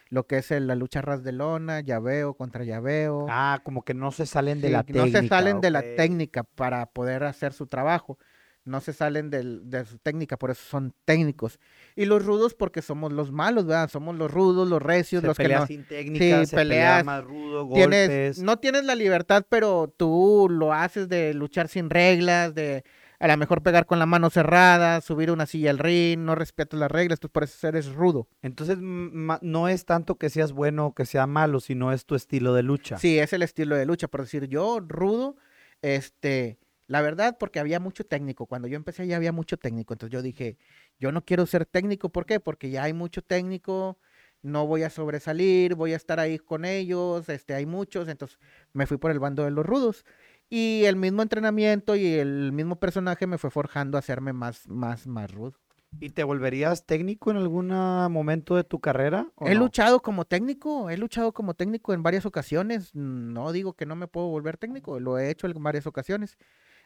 lo 0.08 0.26
que 0.26 0.38
es 0.38 0.50
el- 0.50 0.66
la 0.66 0.74
lucha 0.76 1.02
ras 1.02 1.24
de 1.24 1.32
lona, 1.32 1.80
llaveo 1.80 2.34
contra 2.34 2.64
llaveo. 2.64 3.26
Ah, 3.28 3.60
como 3.64 3.82
que 3.82 3.92
no 3.94 4.10
se 4.12 4.24
salen 4.26 4.60
de 4.60 4.68
Sí, 4.68 4.72
la 4.72 4.82
no 4.82 4.86
técnica. 4.92 5.22
se 5.22 5.28
salen 5.28 5.60
de 5.60 5.70
la 5.70 5.82
técnica 5.82 6.42
para 6.44 6.86
poder 6.86 7.24
hacer 7.24 7.52
su 7.52 7.66
trabajo. 7.66 8.18
No 8.66 8.80
se 8.80 8.92
salen 8.92 9.30
del- 9.30 9.70
de 9.70 9.84
su 9.84 9.96
técnica, 9.98 10.36
por 10.36 10.50
eso 10.50 10.62
son 10.68 10.92
técnicos. 11.04 11.58
Y 11.94 12.04
los 12.04 12.24
rudos 12.26 12.54
porque 12.54 12.82
somos 12.82 13.12
los 13.12 13.32
malos, 13.32 13.64
¿verdad? 13.64 13.88
Somos 13.88 14.16
los 14.16 14.30
rudos, 14.30 14.68
los 14.68 14.82
recios, 14.82 15.22
Se 15.22 15.26
los 15.28 15.38
que 15.38 15.48
no, 15.48 15.66
sin 15.66 15.84
técnica, 15.84 16.40
sí, 16.40 16.46
se 16.46 16.56
pelea 16.56 16.78
peleas, 16.78 17.04
más 17.06 17.24
rudo, 17.24 17.68
tienes, 17.72 18.08
golpes. 18.08 18.38
no 18.42 18.58
tienes 18.58 18.84
la 18.84 18.94
libertad, 18.96 19.46
pero 19.48 19.94
tú 19.96 20.48
lo 20.50 20.72
haces 20.72 21.08
de 21.08 21.32
luchar 21.32 21.68
sin 21.68 21.88
reglas, 21.90 22.54
de 22.54 22.84
a 23.18 23.28
lo 23.28 23.36
mejor 23.38 23.62
pegar 23.62 23.86
con 23.86 23.98
la 23.98 24.04
mano 24.04 24.28
cerrada, 24.28 25.00
subir 25.00 25.30
una 25.30 25.46
silla 25.46 25.70
al 25.70 25.78
ring, 25.78 26.18
no 26.18 26.34
respetas 26.34 26.78
las 26.78 26.90
reglas, 26.90 27.18
tú 27.18 27.30
por 27.30 27.44
eso 27.44 27.66
eres 27.68 27.94
rudo. 27.94 28.28
Entonces, 28.42 28.76
no 28.80 29.68
es 29.68 29.84
tanto 29.86 30.16
que 30.16 30.28
seas 30.28 30.52
bueno 30.52 30.88
o 30.88 30.94
que 30.94 31.06
sea 31.06 31.26
malo, 31.26 31.60
sino 31.60 31.92
es 31.92 32.04
tu 32.04 32.14
estilo 32.14 32.52
de 32.52 32.62
lucha. 32.62 32.98
Sí, 32.98 33.18
es 33.18 33.32
el 33.32 33.42
estilo 33.42 33.74
de 33.76 33.86
lucha, 33.86 34.08
por 34.08 34.20
decir 34.22 34.48
yo, 34.48 34.80
rudo, 34.80 35.36
este, 35.82 36.58
la 36.86 37.02
verdad, 37.02 37.36
porque 37.38 37.60
había 37.60 37.80
mucho 37.80 38.04
técnico, 38.04 38.46
cuando 38.46 38.68
yo 38.68 38.76
empecé 38.76 39.06
ya 39.06 39.16
había 39.16 39.32
mucho 39.32 39.56
técnico, 39.56 39.94
entonces 39.94 40.12
yo 40.12 40.22
dije, 40.22 40.56
yo 40.98 41.12
no 41.12 41.24
quiero 41.24 41.46
ser 41.46 41.66
técnico, 41.66 42.10
¿por 42.10 42.26
qué? 42.26 42.40
Porque 42.40 42.70
ya 42.70 42.84
hay 42.84 42.92
mucho 42.92 43.22
técnico, 43.22 43.98
no 44.42 44.66
voy 44.66 44.84
a 44.84 44.90
sobresalir, 44.90 45.74
voy 45.74 45.92
a 45.92 45.96
estar 45.96 46.20
ahí 46.20 46.38
con 46.38 46.64
ellos, 46.64 47.28
este, 47.28 47.54
hay 47.54 47.66
muchos, 47.66 48.08
entonces 48.08 48.38
me 48.72 48.86
fui 48.86 48.96
por 48.98 49.10
el 49.10 49.18
bando 49.18 49.44
de 49.44 49.50
los 49.50 49.66
rudos. 49.66 50.04
Y 50.48 50.84
el 50.84 50.94
mismo 50.94 51.22
entrenamiento 51.22 51.96
y 51.96 52.06
el 52.06 52.52
mismo 52.52 52.78
personaje 52.78 53.26
me 53.26 53.38
fue 53.38 53.50
forjando 53.50 53.98
a 53.98 54.00
hacerme 54.00 54.32
más, 54.32 54.68
más, 54.68 55.08
más 55.08 55.32
rudo. 55.32 55.58
¿Y 55.98 56.10
te 56.10 56.24
volverías 56.24 56.84
técnico 56.84 57.30
en 57.30 57.38
algún 57.38 57.68
momento 57.68 58.54
de 58.54 58.64
tu 58.64 58.80
carrera? 58.80 59.28
He 59.40 59.54
luchado 59.54 60.00
como 60.02 60.24
técnico, 60.24 60.90
he 60.90 60.96
luchado 60.96 61.32
como 61.32 61.54
técnico 61.54 61.94
en 61.94 62.02
varias 62.02 62.26
ocasiones. 62.26 62.94
No 62.94 63.50
digo 63.50 63.72
que 63.72 63.86
no 63.86 63.96
me 63.96 64.06
puedo 64.06 64.28
volver 64.28 64.56
técnico, 64.56 65.00
lo 65.00 65.18
he 65.18 65.30
hecho 65.30 65.46
en 65.46 65.62
varias 65.62 65.86
ocasiones. 65.86 66.36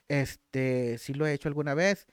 Este, 0.09 0.99
sí 0.99 1.15
lo 1.15 1.27
he 1.27 1.33
hecho 1.33 1.49
alguna 1.49 1.75
vez. 1.75 2.07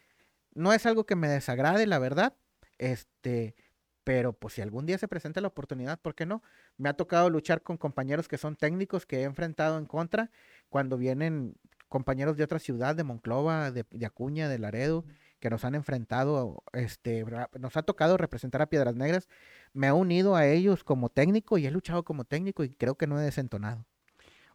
No 0.53 0.73
es 0.73 0.85
algo 0.85 1.05
que 1.05 1.15
me 1.15 1.27
desagrade, 1.27 1.87
la 1.87 1.99
verdad. 1.99 2.35
Este, 2.77 3.55
pero 4.03 4.33
pues 4.33 4.53
si 4.55 4.61
algún 4.61 4.85
día 4.85 4.97
se 4.97 5.07
presenta 5.07 5.41
la 5.41 5.49
oportunidad, 5.49 5.99
¿por 5.99 6.15
qué 6.15 6.25
no? 6.25 6.43
Me 6.77 6.89
ha 6.89 6.93
tocado 6.93 7.29
luchar 7.29 7.61
con 7.61 7.77
compañeros 7.77 8.27
que 8.27 8.37
son 8.37 8.55
técnicos 8.55 9.05
que 9.05 9.21
he 9.21 9.23
enfrentado 9.23 9.77
en 9.77 9.85
contra 9.85 10.31
cuando 10.69 10.97
vienen 10.97 11.55
compañeros 11.89 12.37
de 12.37 12.43
otra 12.43 12.59
ciudad, 12.59 12.95
de 12.95 13.03
Monclova, 13.03 13.71
de, 13.71 13.85
de 13.89 14.05
Acuña, 14.05 14.49
de 14.49 14.59
Laredo 14.59 15.05
que 15.39 15.49
nos 15.49 15.63
han 15.65 15.75
enfrentado, 15.75 16.63
este, 16.73 17.25
nos 17.59 17.77
ha 17.77 17.83
tocado 17.83 18.17
representar 18.17 18.61
a 18.61 18.69
Piedras 18.69 18.95
Negras. 18.95 19.27
Me 19.73 19.87
he 19.87 19.91
unido 19.91 20.35
a 20.35 20.47
ellos 20.47 20.83
como 20.83 21.09
técnico 21.09 21.57
y 21.57 21.67
he 21.67 21.71
luchado 21.71 22.03
como 22.03 22.25
técnico 22.25 22.63
y 22.63 22.69
creo 22.69 22.95
que 22.95 23.07
no 23.07 23.19
he 23.19 23.23
desentonado. 23.23 23.85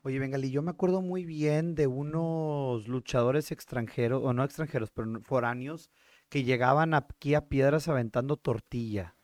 Oye, 0.04 0.18
Bengali, 0.18 0.50
yo 0.50 0.62
me 0.62 0.72
acuerdo 0.72 1.00
muy 1.00 1.24
bien 1.24 1.76
de 1.76 1.86
unos 1.86 2.88
luchadores 2.88 3.52
extranjeros, 3.52 4.20
o 4.24 4.32
no 4.32 4.42
extranjeros, 4.42 4.90
pero 4.90 5.20
foráneos, 5.22 5.90
que 6.28 6.42
llegaban 6.42 6.92
aquí 6.92 7.36
a 7.36 7.48
Piedras 7.48 7.86
aventando 7.86 8.36
tortilla. 8.36 9.14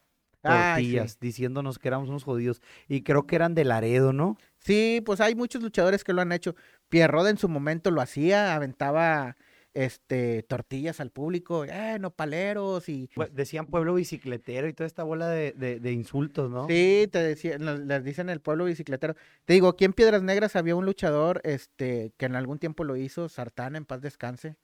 Tortillas, 0.41 1.18
diciéndonos 1.18 1.81
que 1.81 1.89
éramos 1.89 2.09
unos 2.09 2.22
jodidos. 2.22 2.62
Y 2.87 3.03
creo 3.03 3.26
que 3.26 3.35
eran 3.35 3.57
de 3.57 3.64
Laredo, 3.64 4.12
¿no? 4.12 4.37
Sí, 4.59 5.03
pues 5.05 5.20
hay 5.20 5.35
muchos 5.35 5.64
luchadores 5.64 6.05
que 6.05 6.12
lo 6.12 6.22
han 6.22 6.31
hecho. 6.31 6.55
Pierrot 6.89 7.26
en 7.26 7.39
su 7.39 7.49
momento 7.49 7.91
lo 7.91 8.01
hacía, 8.01 8.55
aventaba 8.55 9.37
este, 9.75 10.43
tortillas 10.43 11.01
al 11.01 11.11
público, 11.11 11.64
eh, 11.64 12.01
paleros 12.14 12.89
y... 12.89 13.09
Decían 13.33 13.66
pueblo 13.66 13.95
bicicletero 13.95 14.69
y 14.69 14.73
toda 14.73 14.87
esta 14.87 15.05
bola 15.05 15.29
de, 15.29 15.93
insultos, 15.93 16.51
¿no? 16.51 16.66
Sí, 16.66 17.09
te 17.11 17.19
decían, 17.21 17.87
les 17.87 18.05
dicen 18.05 18.29
el 18.29 18.41
pueblo 18.41 18.64
bicicletero. 18.64 19.14
Te 19.45 19.53
digo, 19.53 19.69
aquí 19.69 19.85
en 19.85 19.93
Piedras 19.93 20.23
Negras 20.23 20.57
había 20.57 20.75
un 20.75 20.85
luchador, 20.85 21.41
este, 21.45 22.12
que 22.16 22.27
en 22.27 22.37
algún 22.37 22.59
tiempo 22.59 22.85
lo 22.85 22.97
hizo, 22.97 23.29
Sartán, 23.29 23.77
en 23.77 23.85
paz 23.85 24.01
descanse, 24.01 24.57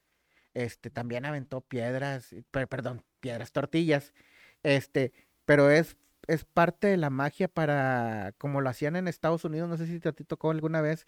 este, 0.55 0.91
también 0.91 1.25
aventó 1.25 1.61
piedras, 1.61 2.35
perdón, 2.51 3.03
piedras, 3.21 3.53
tortillas, 3.53 4.15
este, 4.63 5.13
pero 5.45 5.71
es, 5.71 5.97
es 6.27 6.45
parte 6.45 6.87
de 6.89 6.97
la 6.97 7.11
magia 7.11 7.49
para, 7.49 8.35
como 8.39 8.61
lo 8.61 8.71
hacían 8.71 8.97
en 8.97 9.09
Estados 9.09 9.45
Unidos, 9.45 9.69
no 9.69 9.77
sé 9.77 9.87
si 9.87 10.01
te 10.01 10.13
tocó 10.13 10.51
alguna 10.51 10.81
vez, 10.81 11.07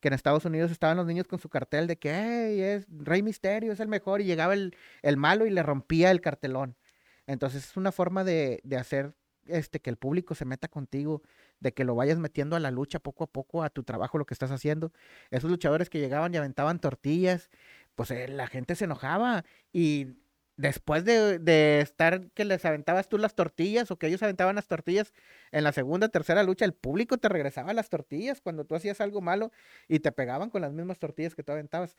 que 0.00 0.08
en 0.08 0.14
Estados 0.14 0.44
Unidos 0.44 0.70
estaban 0.70 0.96
los 0.96 1.06
niños 1.06 1.26
con 1.26 1.38
su 1.38 1.48
cartel 1.48 1.86
de 1.86 1.98
que 1.98 2.74
es 2.74 2.86
Rey 2.88 3.22
Misterio, 3.22 3.72
es 3.72 3.80
el 3.80 3.88
mejor, 3.88 4.20
y 4.20 4.24
llegaba 4.24 4.54
el, 4.54 4.72
malo 5.16 5.46
y 5.46 5.50
le 5.50 5.62
rompía 5.62 6.10
el 6.10 6.20
cartelón. 6.20 6.76
Entonces 7.26 7.64
es 7.64 7.76
una 7.76 7.92
forma 7.92 8.24
de, 8.24 8.60
de, 8.64 8.76
hacer 8.76 9.14
este, 9.46 9.80
que 9.80 9.90
el 9.90 9.96
público 9.96 10.34
se 10.34 10.44
meta 10.44 10.68
contigo, 10.68 11.22
de 11.60 11.72
que 11.72 11.84
lo 11.84 11.94
vayas 11.94 12.18
metiendo 12.18 12.56
a 12.56 12.60
la 12.60 12.70
lucha 12.70 13.00
poco 13.00 13.24
a 13.24 13.26
poco, 13.26 13.62
a 13.62 13.70
tu 13.70 13.82
trabajo, 13.82 14.18
lo 14.18 14.26
que 14.26 14.34
estás 14.34 14.50
haciendo. 14.50 14.92
Esos 15.30 15.50
luchadores 15.50 15.90
que 15.90 15.98
llegaban 15.98 16.32
y 16.32 16.36
aventaban 16.36 16.80
tortillas, 16.80 17.50
pues 17.94 18.10
eh, 18.10 18.28
la 18.28 18.46
gente 18.46 18.76
se 18.76 18.84
enojaba 18.84 19.44
y 19.72 20.18
después 20.58 21.04
de, 21.04 21.80
estar 21.80 22.30
que 22.32 22.44
les 22.44 22.64
aventabas 22.64 23.08
tú 23.08 23.16
las 23.16 23.34
tortillas 23.34 23.90
o 23.90 23.96
que 23.96 24.08
ellos 24.08 24.22
aventaban 24.22 24.56
las 24.56 24.66
tortillas 24.66 25.14
en 25.52 25.64
la 25.64 25.72
segunda, 25.72 26.08
tercera 26.08 26.42
lucha, 26.42 26.64
el 26.64 26.74
público 26.74 27.16
te 27.16 27.28
regresaba 27.28 27.72
las 27.72 27.88
tortillas 27.88 28.40
cuando 28.40 28.64
tú 28.64 28.74
hacías 28.74 29.00
algo 29.00 29.20
malo 29.20 29.52
y 29.86 30.00
te 30.00 30.12
pegaban 30.12 30.50
con 30.50 30.60
las 30.60 30.72
mismas 30.72 30.98
tortillas 30.98 31.34
que 31.34 31.44
tú 31.44 31.52
aventabas. 31.52 31.96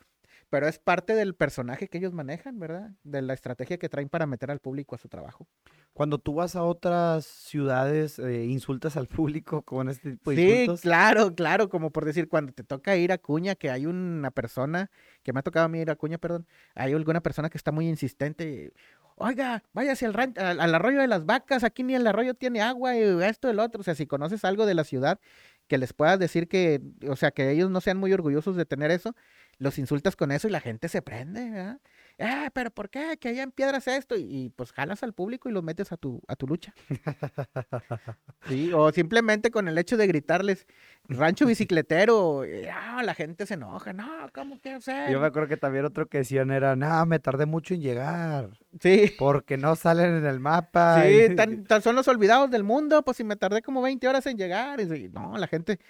Pero 0.50 0.68
es 0.68 0.78
parte 0.78 1.14
del 1.14 1.34
personaje 1.34 1.88
que 1.88 1.98
ellos 1.98 2.12
manejan, 2.12 2.60
¿verdad? 2.60 2.90
De 3.02 3.22
la 3.22 3.32
estrategia 3.32 3.78
que 3.78 3.88
traen 3.88 4.10
para 4.10 4.26
meter 4.26 4.50
al 4.50 4.60
público 4.60 4.94
a 4.94 4.98
su 4.98 5.08
trabajo. 5.08 5.48
Cuando 5.92 6.18
tú 6.18 6.34
vas 6.34 6.56
a 6.56 6.62
otras 6.62 7.26
ciudades, 7.26 8.18
eh, 8.18 8.46
insultas 8.46 8.96
al 8.96 9.06
público 9.06 9.62
con 9.62 9.88
este 9.88 10.12
tipo 10.12 10.30
de 10.30 10.66
Sí, 10.66 10.80
claro, 10.82 11.34
claro, 11.34 11.68
como 11.68 11.90
por 11.90 12.04
decir, 12.04 12.28
cuando 12.28 12.52
te 12.52 12.62
toca 12.62 12.96
ir 12.96 13.12
a 13.12 13.18
Cuña, 13.18 13.54
que 13.54 13.70
hay 13.70 13.86
una 13.86 14.30
persona, 14.30 14.90
que 15.22 15.32
me 15.32 15.40
ha 15.40 15.42
tocado 15.42 15.66
a 15.66 15.68
mí 15.68 15.80
ir 15.80 15.90
a 15.90 15.96
Cuña, 15.96 16.18
perdón, 16.18 16.46
hay 16.74 16.92
alguna 16.92 17.20
persona 17.20 17.50
que 17.50 17.58
está 17.58 17.72
muy 17.72 17.88
insistente, 17.88 18.72
oiga, 19.16 19.62
váyase 19.72 20.06
al, 20.06 20.14
al, 20.36 20.60
al, 20.60 20.74
arroyo 20.74 21.00
de 21.00 21.08
las 21.08 21.26
vacas, 21.26 21.64
aquí 21.64 21.82
ni 21.82 21.94
el 21.94 22.06
arroyo 22.06 22.34
tiene 22.34 22.62
agua, 22.62 22.96
y 22.96 23.02
esto, 23.22 23.50
el 23.50 23.58
otro, 23.58 23.80
o 23.80 23.84
sea, 23.84 23.94
si 23.94 24.06
conoces 24.06 24.44
algo 24.44 24.66
de 24.66 24.74
la 24.74 24.84
ciudad, 24.84 25.20
que 25.66 25.76
les 25.76 25.92
puedas 25.92 26.18
decir 26.18 26.48
que, 26.48 26.80
o 27.08 27.16
sea, 27.16 27.30
que 27.30 27.50
ellos 27.50 27.70
no 27.70 27.80
sean 27.80 27.98
muy 27.98 28.12
orgullosos 28.12 28.56
de 28.56 28.64
tener 28.64 28.90
eso, 28.90 29.14
los 29.58 29.78
insultas 29.78 30.16
con 30.16 30.32
eso 30.32 30.48
y 30.48 30.50
la 30.50 30.60
gente 30.60 30.88
se 30.88 31.02
prende, 31.02 31.50
¿verdad? 31.50 31.80
Eh, 32.20 32.50
pero 32.52 32.70
¿por 32.70 32.90
qué? 32.90 33.16
Que 33.18 33.30
allá 33.30 33.42
en 33.42 33.50
piedras 33.50 33.88
esto. 33.88 34.14
Y, 34.14 34.52
pues 34.54 34.72
jalas 34.72 35.02
al 35.02 35.14
público 35.14 35.48
y 35.48 35.52
los 35.52 35.64
metes 35.64 35.90
a 35.90 35.96
tu, 35.96 36.20
a 36.28 36.36
tu 36.36 36.46
lucha. 36.46 36.74
sí, 38.46 38.70
o 38.74 38.92
simplemente 38.92 39.50
con 39.50 39.68
el 39.68 39.78
hecho 39.78 39.96
de 39.96 40.06
gritarles, 40.06 40.66
rancho 41.08 41.46
bicicletero, 41.46 42.42
ah, 42.72 43.02
la 43.02 43.14
gente 43.14 43.46
se 43.46 43.54
enoja, 43.54 43.94
no, 43.94 44.28
¿cómo 44.34 44.60
que 44.60 44.74
hacer? 44.74 45.10
Yo 45.10 45.18
me 45.18 45.28
acuerdo 45.28 45.48
que 45.48 45.56
también 45.56 45.86
otro 45.86 46.06
que 46.08 46.18
decían 46.18 46.50
era, 46.50 46.76
no, 46.76 47.06
me 47.06 47.18
tardé 47.20 47.46
mucho 47.46 47.72
en 47.72 47.80
llegar. 47.80 48.50
Sí. 48.80 49.14
Porque 49.18 49.56
no 49.56 49.74
salen 49.74 50.16
en 50.16 50.26
el 50.26 50.40
mapa. 50.40 51.02
Sí, 51.02 51.34
tan, 51.66 51.82
son 51.82 51.96
los 51.96 52.06
olvidados 52.06 52.50
del 52.50 52.64
mundo, 52.64 53.02
pues 53.02 53.16
si 53.16 53.24
me 53.24 53.36
tardé 53.36 53.62
como 53.62 53.80
20 53.80 54.06
horas 54.06 54.26
en 54.26 54.36
llegar. 54.36 54.78
Y, 54.80 55.08
no, 55.08 55.38
la 55.38 55.46
gente 55.46 55.80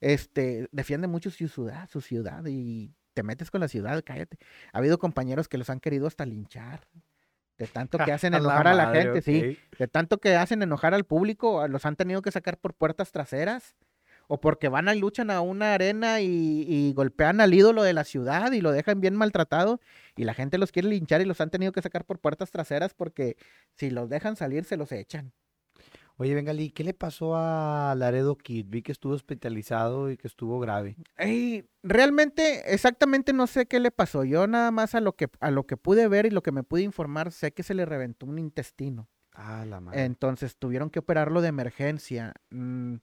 este, 0.00 0.68
defiende 0.70 1.08
mucho 1.08 1.30
su 1.30 1.48
ciudad, 1.48 1.88
su 1.90 2.00
ciudad 2.00 2.44
y 2.46 2.94
te 3.14 3.22
metes 3.22 3.50
con 3.50 3.60
la 3.60 3.68
ciudad, 3.68 4.02
cállate. 4.04 4.38
Ha 4.72 4.78
habido 4.78 4.98
compañeros 4.98 5.48
que 5.48 5.58
los 5.58 5.70
han 5.70 5.80
querido 5.80 6.06
hasta 6.06 6.26
linchar. 6.26 6.86
De 7.58 7.66
tanto 7.66 7.98
que 7.98 8.12
hacen 8.12 8.34
enojar 8.34 8.68
a 8.68 8.74
la 8.74 8.90
gente, 8.90 9.22
sí. 9.22 9.58
De 9.78 9.88
tanto 9.88 10.18
que 10.18 10.36
hacen 10.36 10.62
enojar 10.62 10.94
al 10.94 11.04
público, 11.04 11.66
los 11.68 11.84
han 11.86 11.96
tenido 11.96 12.22
que 12.22 12.30
sacar 12.30 12.58
por 12.58 12.74
puertas 12.74 13.12
traseras. 13.12 13.76
O 14.32 14.40
porque 14.40 14.68
van 14.68 14.88
a 14.88 14.94
luchan 14.94 15.28
a 15.28 15.40
una 15.40 15.74
arena 15.74 16.20
y, 16.20 16.92
golpean 16.94 17.40
al 17.40 17.52
ídolo 17.52 17.82
de 17.82 17.92
la 17.92 18.04
ciudad 18.04 18.52
y 18.52 18.60
lo 18.60 18.70
dejan 18.70 19.00
bien 19.00 19.16
maltratado. 19.16 19.80
Y 20.16 20.22
la 20.22 20.34
gente 20.34 20.56
los 20.56 20.70
quiere 20.70 20.88
linchar 20.88 21.20
y 21.20 21.24
los 21.24 21.40
han 21.40 21.50
tenido 21.50 21.72
que 21.72 21.82
sacar 21.82 22.04
por 22.04 22.20
puertas 22.20 22.52
traseras 22.52 22.94
porque 22.94 23.36
si 23.74 23.90
los 23.90 24.08
dejan 24.08 24.36
salir 24.36 24.64
se 24.64 24.76
los 24.76 24.92
echan. 24.92 25.32
Oye, 26.20 26.34
Bengali, 26.34 26.68
¿qué 26.68 26.84
le 26.84 26.92
pasó 26.92 27.34
a 27.34 27.94
Laredo 27.96 28.36
Kid? 28.36 28.66
Vi 28.68 28.82
que 28.82 28.92
estuvo 28.92 29.14
hospitalizado 29.14 30.10
y 30.10 30.18
que 30.18 30.28
estuvo 30.28 30.60
grave. 30.60 30.98
realmente, 31.82 32.74
exactamente 32.74 33.32
no 33.32 33.46
sé 33.46 33.64
qué 33.64 33.80
le 33.80 33.90
pasó. 33.90 34.24
Yo 34.24 34.46
nada 34.46 34.70
más 34.70 34.94
a 34.94 35.00
lo 35.00 35.16
que 35.16 35.30
a 35.40 35.50
lo 35.50 35.66
que 35.66 35.78
pude 35.78 36.08
ver 36.08 36.26
y 36.26 36.30
lo 36.30 36.42
que 36.42 36.52
me 36.52 36.62
pude 36.62 36.82
informar, 36.82 37.32
sé 37.32 37.52
que 37.52 37.62
se 37.62 37.72
le 37.72 37.86
reventó 37.86 38.26
un 38.26 38.38
intestino. 38.38 39.08
Ah, 39.32 39.64
la 39.64 39.80
madre. 39.80 40.04
Entonces 40.04 40.58
tuvieron 40.58 40.90
que 40.90 40.98
operarlo 40.98 41.40
de 41.40 41.48
emergencia. 41.48 42.34
Mm, 42.50 42.96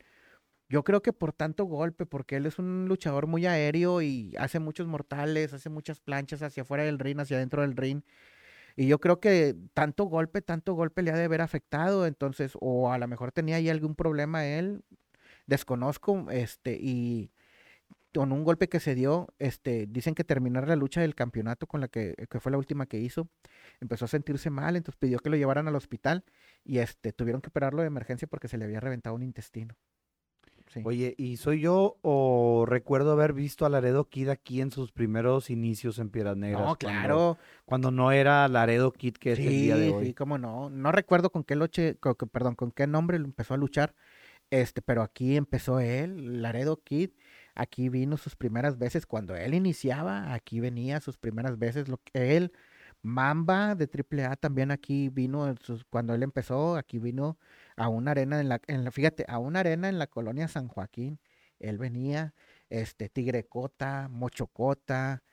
yo 0.70 0.84
creo 0.84 1.02
que 1.02 1.12
por 1.12 1.34
tanto 1.34 1.66
golpe, 1.66 2.06
porque 2.06 2.36
él 2.36 2.46
es 2.46 2.60
un 2.60 2.86
luchador 2.88 3.26
muy 3.26 3.48
aéreo 3.48 4.04
y 4.04 4.36
hace 4.38 4.60
muchos 4.60 4.86
mortales, 4.86 5.54
hace 5.54 5.72
muchas 5.72 6.00
planchas 6.00 6.44
hacia 6.44 6.62
afuera 6.62 6.84
del 6.84 7.00
ring, 7.00 7.20
hacia 7.20 7.38
adentro 7.38 7.64
del 7.64 7.76
ring. 7.76 8.04
Y 8.78 8.88
yo 8.88 9.00
creo 9.00 9.20
que 9.20 9.56
tanto 9.74 10.06
golpe, 10.06 10.42
tanto 10.44 10.76
golpe 10.76 11.02
le 11.02 11.12
ha 11.12 11.16
de 11.18 11.26
haber 11.26 11.42
afectado, 11.42 12.06
entonces, 12.06 12.54
o 12.62 12.92
a 12.92 13.00
lo 13.00 13.08
mejor 13.08 13.32
tenía 13.32 13.56
ahí 13.58 13.70
algún 13.70 13.96
problema 13.96 14.46
él, 14.46 14.84
desconozco, 15.48 16.28
este, 16.32 16.78
y 16.80 17.32
con 18.14 18.32
un 18.32 18.44
golpe 18.44 18.70
que 18.70 18.80
se 18.80 18.96
dio, 18.96 19.30
este, 19.40 19.88
dicen 19.88 20.16
que 20.16 20.24
terminar 20.24 20.68
la 20.68 20.76
lucha 20.76 21.02
del 21.02 21.16
campeonato 21.16 21.68
con 21.68 21.82
la 21.82 21.88
que, 21.88 22.16
que, 22.30 22.40
fue 22.40 22.52
la 22.52 22.60
última 22.60 22.86
que 22.88 23.00
hizo, 23.00 23.30
empezó 23.82 24.06
a 24.06 24.08
sentirse 24.10 24.50
mal, 24.52 24.76
entonces 24.76 25.00
pidió 25.00 25.20
que 25.20 25.30
lo 25.32 25.38
llevaran 25.38 25.68
al 25.68 25.76
hospital 25.76 26.24
y 26.64 26.80
este, 26.80 27.14
tuvieron 27.14 27.42
que 27.42 27.50
operarlo 27.50 27.82
de 27.82 27.88
emergencia 27.88 28.28
porque 28.28 28.48
se 28.48 28.58
le 28.58 28.66
había 28.66 28.80
reventado 28.80 29.16
un 29.16 29.24
intestino. 29.24 29.76
Oye, 30.84 31.16
¿y 31.18 31.38
soy 31.38 31.62
yo 31.62 31.98
o 32.02 32.66
recuerdo 32.68 33.12
haber 33.12 33.34
visto 33.34 33.66
a 33.66 33.70
Laredo 33.70 34.06
Kid 34.10 34.30
aquí 34.30 34.62
en 34.62 34.72
sus 34.72 34.92
primeros 34.92 35.50
inicios 35.50 36.00
en 36.00 36.10
Piedras 36.10 36.38
Negras? 36.38 36.66
No, 36.66 36.76
claro. 36.76 37.38
Cuando, 37.66 37.92
no 37.92 38.12
era 38.12 38.48
Laredo 38.48 38.92
Kid 38.92 39.14
que 39.14 39.34
es 39.34 39.40
el 39.40 39.50
día 39.50 39.76
de 39.78 39.92
hoy. 39.92 40.06
Sí, 40.08 40.14
cómo 40.14 40.38
no. 40.38 40.70
No 40.70 40.92
recuerdo 40.92 41.30
con 41.30 41.44
qué 41.44 41.56
loche, 41.56 41.98
perdón, 42.32 42.56
con 42.56 42.72
qué 42.72 42.88
nombre 42.88 43.18
empezó 43.18 43.54
a 43.54 43.58
luchar. 43.58 43.96
Este, 44.50 44.82
pero 44.82 45.02
aquí 45.02 45.36
empezó 45.36 45.80
él, 45.80 46.42
Laredo 46.42 46.82
Kid. 46.84 47.12
Aquí 47.56 47.90
vino 47.90 48.18
sus 48.18 48.36
primeras 48.36 48.78
veces 48.78 49.06
cuando 49.06 49.36
él 49.36 49.54
iniciaba, 49.54 50.34
aquí 50.34 50.60
venía 50.60 51.02
sus 51.02 51.18
primeras 51.18 51.58
veces 51.58 51.88
lo 51.88 52.00
que 52.04 52.38
él 52.38 52.52
Mamba 53.02 53.76
de 53.76 53.88
AAA 53.88 54.36
también 54.38 54.72
aquí 54.72 55.10
vino 55.10 55.54
cuando 55.90 56.14
él 56.14 56.24
empezó, 56.24 56.76
aquí 56.76 57.00
vino 57.00 57.38
a 57.78 57.90
una 57.90 58.12
arena 58.12 58.42
en 58.42 58.50
la, 58.50 58.92
fíjate, 58.92 59.26
a 59.28 59.40
una 59.40 59.62
arena 59.62 59.88
en 59.88 60.00
la 60.00 60.08
colonia 60.08 60.48
San 60.48 60.68
Joaquín. 60.68 61.20
Él 61.60 61.78
venía, 61.78 62.34
este, 62.70 63.10
Tigrecota, 63.10 64.10
Mochocota, 64.10 65.24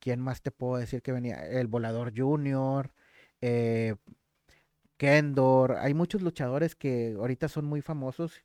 ¿quién 0.00 0.20
más 0.20 0.42
te 0.42 0.50
puedo 0.50 0.78
decir 0.78 1.02
que 1.02 1.12
venía? 1.12 1.46
El 1.46 1.68
Volador 1.68 2.12
Junior, 2.16 2.92
eh, 3.40 3.96
Kendor, 4.96 5.76
hay 5.78 5.94
muchos 5.94 6.22
luchadores 6.22 6.74
que 6.74 7.14
ahorita 7.18 7.48
son 7.48 7.66
muy 7.66 7.80
famosos 7.82 8.40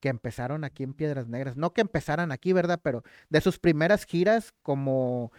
que 0.00 0.08
empezaron 0.08 0.64
aquí 0.64 0.82
en 0.82 0.94
Piedras 0.94 1.26
Negras. 1.28 1.56
No 1.56 1.72
que 1.72 1.80
empezaran 1.80 2.32
aquí, 2.32 2.52
¿verdad? 2.52 2.80
Pero 2.82 3.02
de 3.28 3.40
sus 3.40 3.58
primeras 3.58 4.04
giras 4.04 4.52
como 4.62 5.32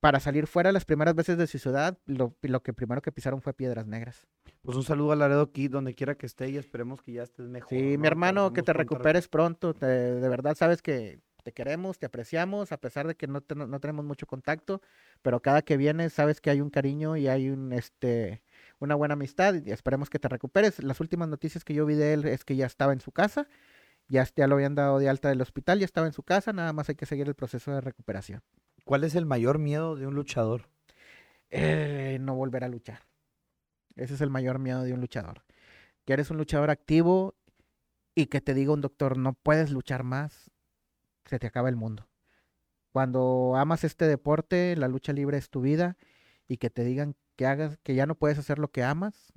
para 0.00 0.20
salir 0.20 0.46
fuera 0.46 0.70
las 0.72 0.84
primeras 0.84 1.14
veces 1.14 1.36
de 1.38 1.46
su 1.46 1.58
ciudad, 1.58 1.98
lo, 2.06 2.36
lo 2.42 2.62
que 2.62 2.72
primero 2.72 3.02
que 3.02 3.12
pisaron 3.12 3.42
fue 3.42 3.52
Piedras 3.54 3.86
Negras. 3.86 4.26
Pues 4.62 4.76
un 4.76 4.84
saludo 4.84 5.12
a 5.12 5.16
Laredo 5.16 5.50
Kid, 5.50 5.70
donde 5.72 5.94
quiera 5.94 6.14
que 6.16 6.26
esté, 6.26 6.48
y 6.50 6.56
esperemos 6.56 7.02
que 7.02 7.12
ya 7.12 7.22
estés 7.24 7.48
mejor. 7.48 7.68
Sí, 7.70 7.92
¿no? 7.96 7.98
mi 8.02 8.06
hermano, 8.06 8.52
que 8.52 8.62
te 8.62 8.72
recuperes 8.72 9.28
pronto. 9.28 9.74
te- 9.74 9.86
de 9.86 10.28
verdad, 10.28 10.56
sabes 10.56 10.82
que 10.82 11.20
te 11.42 11.52
queremos, 11.52 11.98
te 11.98 12.06
apreciamos, 12.06 12.72
a 12.72 12.76
pesar 12.78 13.06
de 13.06 13.14
que 13.16 13.26
no, 13.26 13.40
te- 13.40 13.54
no 13.54 13.80
tenemos 13.80 14.04
mucho 14.04 14.26
contacto, 14.26 14.82
pero 15.22 15.40
cada 15.40 15.62
que 15.62 15.76
vienes 15.76 16.12
sabes 16.12 16.40
que 16.40 16.50
hay 16.50 16.60
un 16.60 16.70
cariño 16.70 17.16
y 17.16 17.26
hay 17.28 17.48
un, 17.48 17.72
este, 17.72 18.42
una 18.80 18.94
buena 18.94 19.14
amistad 19.14 19.54
y 19.54 19.70
esperemos 19.70 20.10
que 20.10 20.18
te 20.18 20.28
recuperes. 20.28 20.82
Las 20.82 21.00
últimas 21.00 21.28
noticias 21.28 21.64
que 21.64 21.74
yo 21.74 21.86
vi 21.86 21.94
de 21.94 22.12
él 22.12 22.24
es 22.26 22.44
que 22.44 22.54
ya 22.56 22.66
estaba 22.66 22.92
en 22.92 23.00
su 23.00 23.12
casa, 23.12 23.48
ya, 24.08 24.26
ya 24.36 24.46
lo 24.46 24.56
habían 24.56 24.74
dado 24.74 24.98
de 24.98 25.08
alta 25.08 25.28
del 25.28 25.40
hospital, 25.40 25.78
ya 25.78 25.84
estaba 25.86 26.06
en 26.06 26.12
su 26.12 26.22
casa, 26.22 26.52
nada 26.52 26.72
más 26.72 26.88
hay 26.88 26.94
que 26.96 27.06
seguir 27.06 27.26
el 27.28 27.34
proceso 27.34 27.70
de 27.72 27.80
recuperación. 27.80 28.42
¿Cuál 28.88 29.04
es 29.04 29.14
el 29.16 29.26
mayor 29.26 29.58
miedo 29.58 29.96
de 29.96 30.06
un 30.06 30.14
luchador? 30.14 30.70
Eh, 31.50 32.16
no 32.22 32.34
volver 32.34 32.64
a 32.64 32.68
luchar. 32.68 33.02
Ese 33.96 34.14
es 34.14 34.22
el 34.22 34.30
mayor 34.30 34.58
miedo 34.58 34.82
de 34.82 34.94
un 34.94 35.00
luchador. 35.02 35.42
Que 36.06 36.14
eres 36.14 36.30
un 36.30 36.38
luchador 36.38 36.70
activo 36.70 37.34
y 38.14 38.28
que 38.28 38.40
te 38.40 38.54
diga 38.54 38.72
un 38.72 38.80
doctor, 38.80 39.18
no 39.18 39.34
puedes 39.34 39.72
luchar 39.72 40.04
más, 40.04 40.50
se 41.26 41.38
te 41.38 41.46
acaba 41.46 41.68
el 41.68 41.76
mundo. 41.76 42.08
Cuando 42.90 43.56
amas 43.56 43.84
este 43.84 44.06
deporte, 44.06 44.74
la 44.74 44.88
lucha 44.88 45.12
libre 45.12 45.36
es 45.36 45.50
tu 45.50 45.60
vida 45.60 45.98
y 46.48 46.56
que 46.56 46.70
te 46.70 46.82
digan 46.82 47.14
que 47.36 47.44
hagas, 47.44 47.76
que 47.82 47.94
ya 47.94 48.06
no 48.06 48.14
puedes 48.14 48.38
hacer 48.38 48.58
lo 48.58 48.68
que 48.68 48.84
amas, 48.84 49.34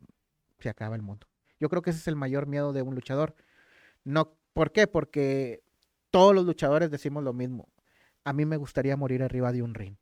se 0.59 0.69
acaba 0.69 0.95
el 0.95 1.01
mundo. 1.01 1.27
Yo 1.59 1.67
creo 1.67 1.81
que 1.81 1.89
ese 1.89 1.99
es 1.99 2.07
el 2.07 2.15
mayor 2.15 2.47
miedo 2.47 2.71
de 2.71 2.83
un 2.83 2.95
luchador. 2.95 3.35
No, 4.05 4.33
¿por 4.53 4.71
qué? 4.71 4.87
Porque 4.87 5.61
todos 6.09 6.33
los 6.33 6.45
luchadores 6.45 6.89
decimos 6.89 7.21
lo 7.21 7.33
mismo. 7.33 7.67
A 8.23 8.33
mí 8.33 8.45
me 8.45 8.57
gustaría 8.57 8.95
morir 8.97 9.23
arriba 9.23 9.51
de 9.51 9.61
un 9.63 9.73
ring. 9.73 9.95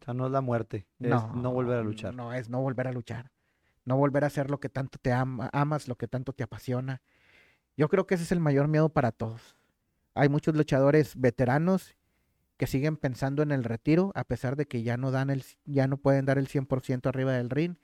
O 0.00 0.04
sea, 0.04 0.14
no 0.14 0.26
es 0.26 0.32
la 0.32 0.40
muerte, 0.40 0.86
es 1.00 1.10
no, 1.10 1.52
volver 1.52 1.78
a 1.78 1.82
luchar. 1.82 2.14
No, 2.14 2.32
es 2.32 2.48
no 2.48 2.60
volver 2.60 2.86
a 2.86 2.92
luchar. 2.92 3.30
No 3.84 3.96
volver 3.96 4.24
a 4.24 4.28
hacer 4.28 4.50
lo 4.50 4.60
que 4.60 4.68
tanto 4.68 4.98
te 5.00 5.12
ama- 5.12 5.50
amas, 5.52 5.88
lo 5.88 5.96
que 5.96 6.06
tanto 6.08 6.32
te 6.32 6.44
apasiona. 6.44 7.02
Yo 7.76 7.88
creo 7.88 8.06
que 8.06 8.14
ese 8.14 8.24
es 8.24 8.32
el 8.32 8.40
mayor 8.40 8.68
miedo 8.68 8.88
para 8.90 9.12
todos. 9.12 9.56
Hay 10.14 10.28
muchos 10.28 10.54
luchadores 10.54 11.14
veteranos 11.16 11.96
que 12.56 12.66
siguen 12.66 12.96
pensando 12.96 13.42
en 13.42 13.50
el 13.52 13.64
retiro, 13.64 14.12
a 14.14 14.24
pesar 14.24 14.56
de 14.56 14.66
que 14.66 14.82
ya 14.82 14.96
no 14.96 15.10
dan 15.10 15.30
el, 15.30 15.44
ya 15.64 15.86
no 15.86 15.96
pueden 15.96 16.24
dar 16.26 16.38
el 16.38 16.48
100% 16.48 17.08
arriba 17.08 17.32
del 17.32 17.50
ring. 17.50 17.76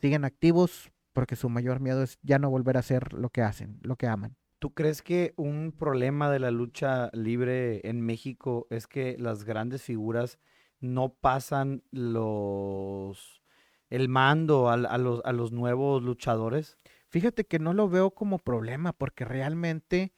Siguen 0.00 0.24
activos 0.24 0.90
porque 1.12 1.36
su 1.36 1.48
mayor 1.48 1.80
miedo 1.80 2.02
es 2.02 2.18
ya 2.22 2.38
no 2.38 2.50
volver 2.50 2.76
a 2.76 2.80
hacer 2.80 3.12
lo 3.12 3.30
que 3.30 3.42
hacen, 3.42 3.78
lo 3.82 3.96
que 3.96 4.06
aman. 4.06 4.36
¿Tú 4.64 4.72
crees 4.72 5.02
que 5.02 5.34
un 5.36 5.72
problema 5.78 6.30
de 6.30 6.38
la 6.38 6.50
lucha 6.50 7.10
libre 7.12 7.86
en 7.86 8.00
México 8.00 8.66
es 8.70 8.86
que 8.86 9.14
las 9.18 9.44
grandes 9.44 9.82
figuras 9.82 10.38
no 10.80 11.12
pasan 11.12 11.82
los 11.90 13.42
el 13.90 14.08
mando 14.08 14.70
a, 14.70 14.78
los, 14.78 15.20
a 15.22 15.32
los 15.32 15.52
nuevos 15.52 16.02
luchadores? 16.02 16.78
Fíjate 17.10 17.44
que 17.44 17.58
no 17.58 17.74
lo 17.74 17.90
veo 17.90 18.12
como 18.12 18.38
problema 18.38 18.94
porque 18.94 19.26
realmente 19.26 20.14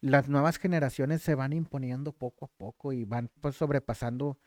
las 0.00 0.28
nuevas 0.28 0.58
generaciones 0.58 1.22
se 1.22 1.36
van 1.36 1.52
imponiendo 1.52 2.10
poco 2.10 2.46
a 2.46 2.48
poco 2.48 2.92
y 2.92 3.04
van 3.04 3.30
pues 3.40 3.54
sobrepasando 3.54 4.40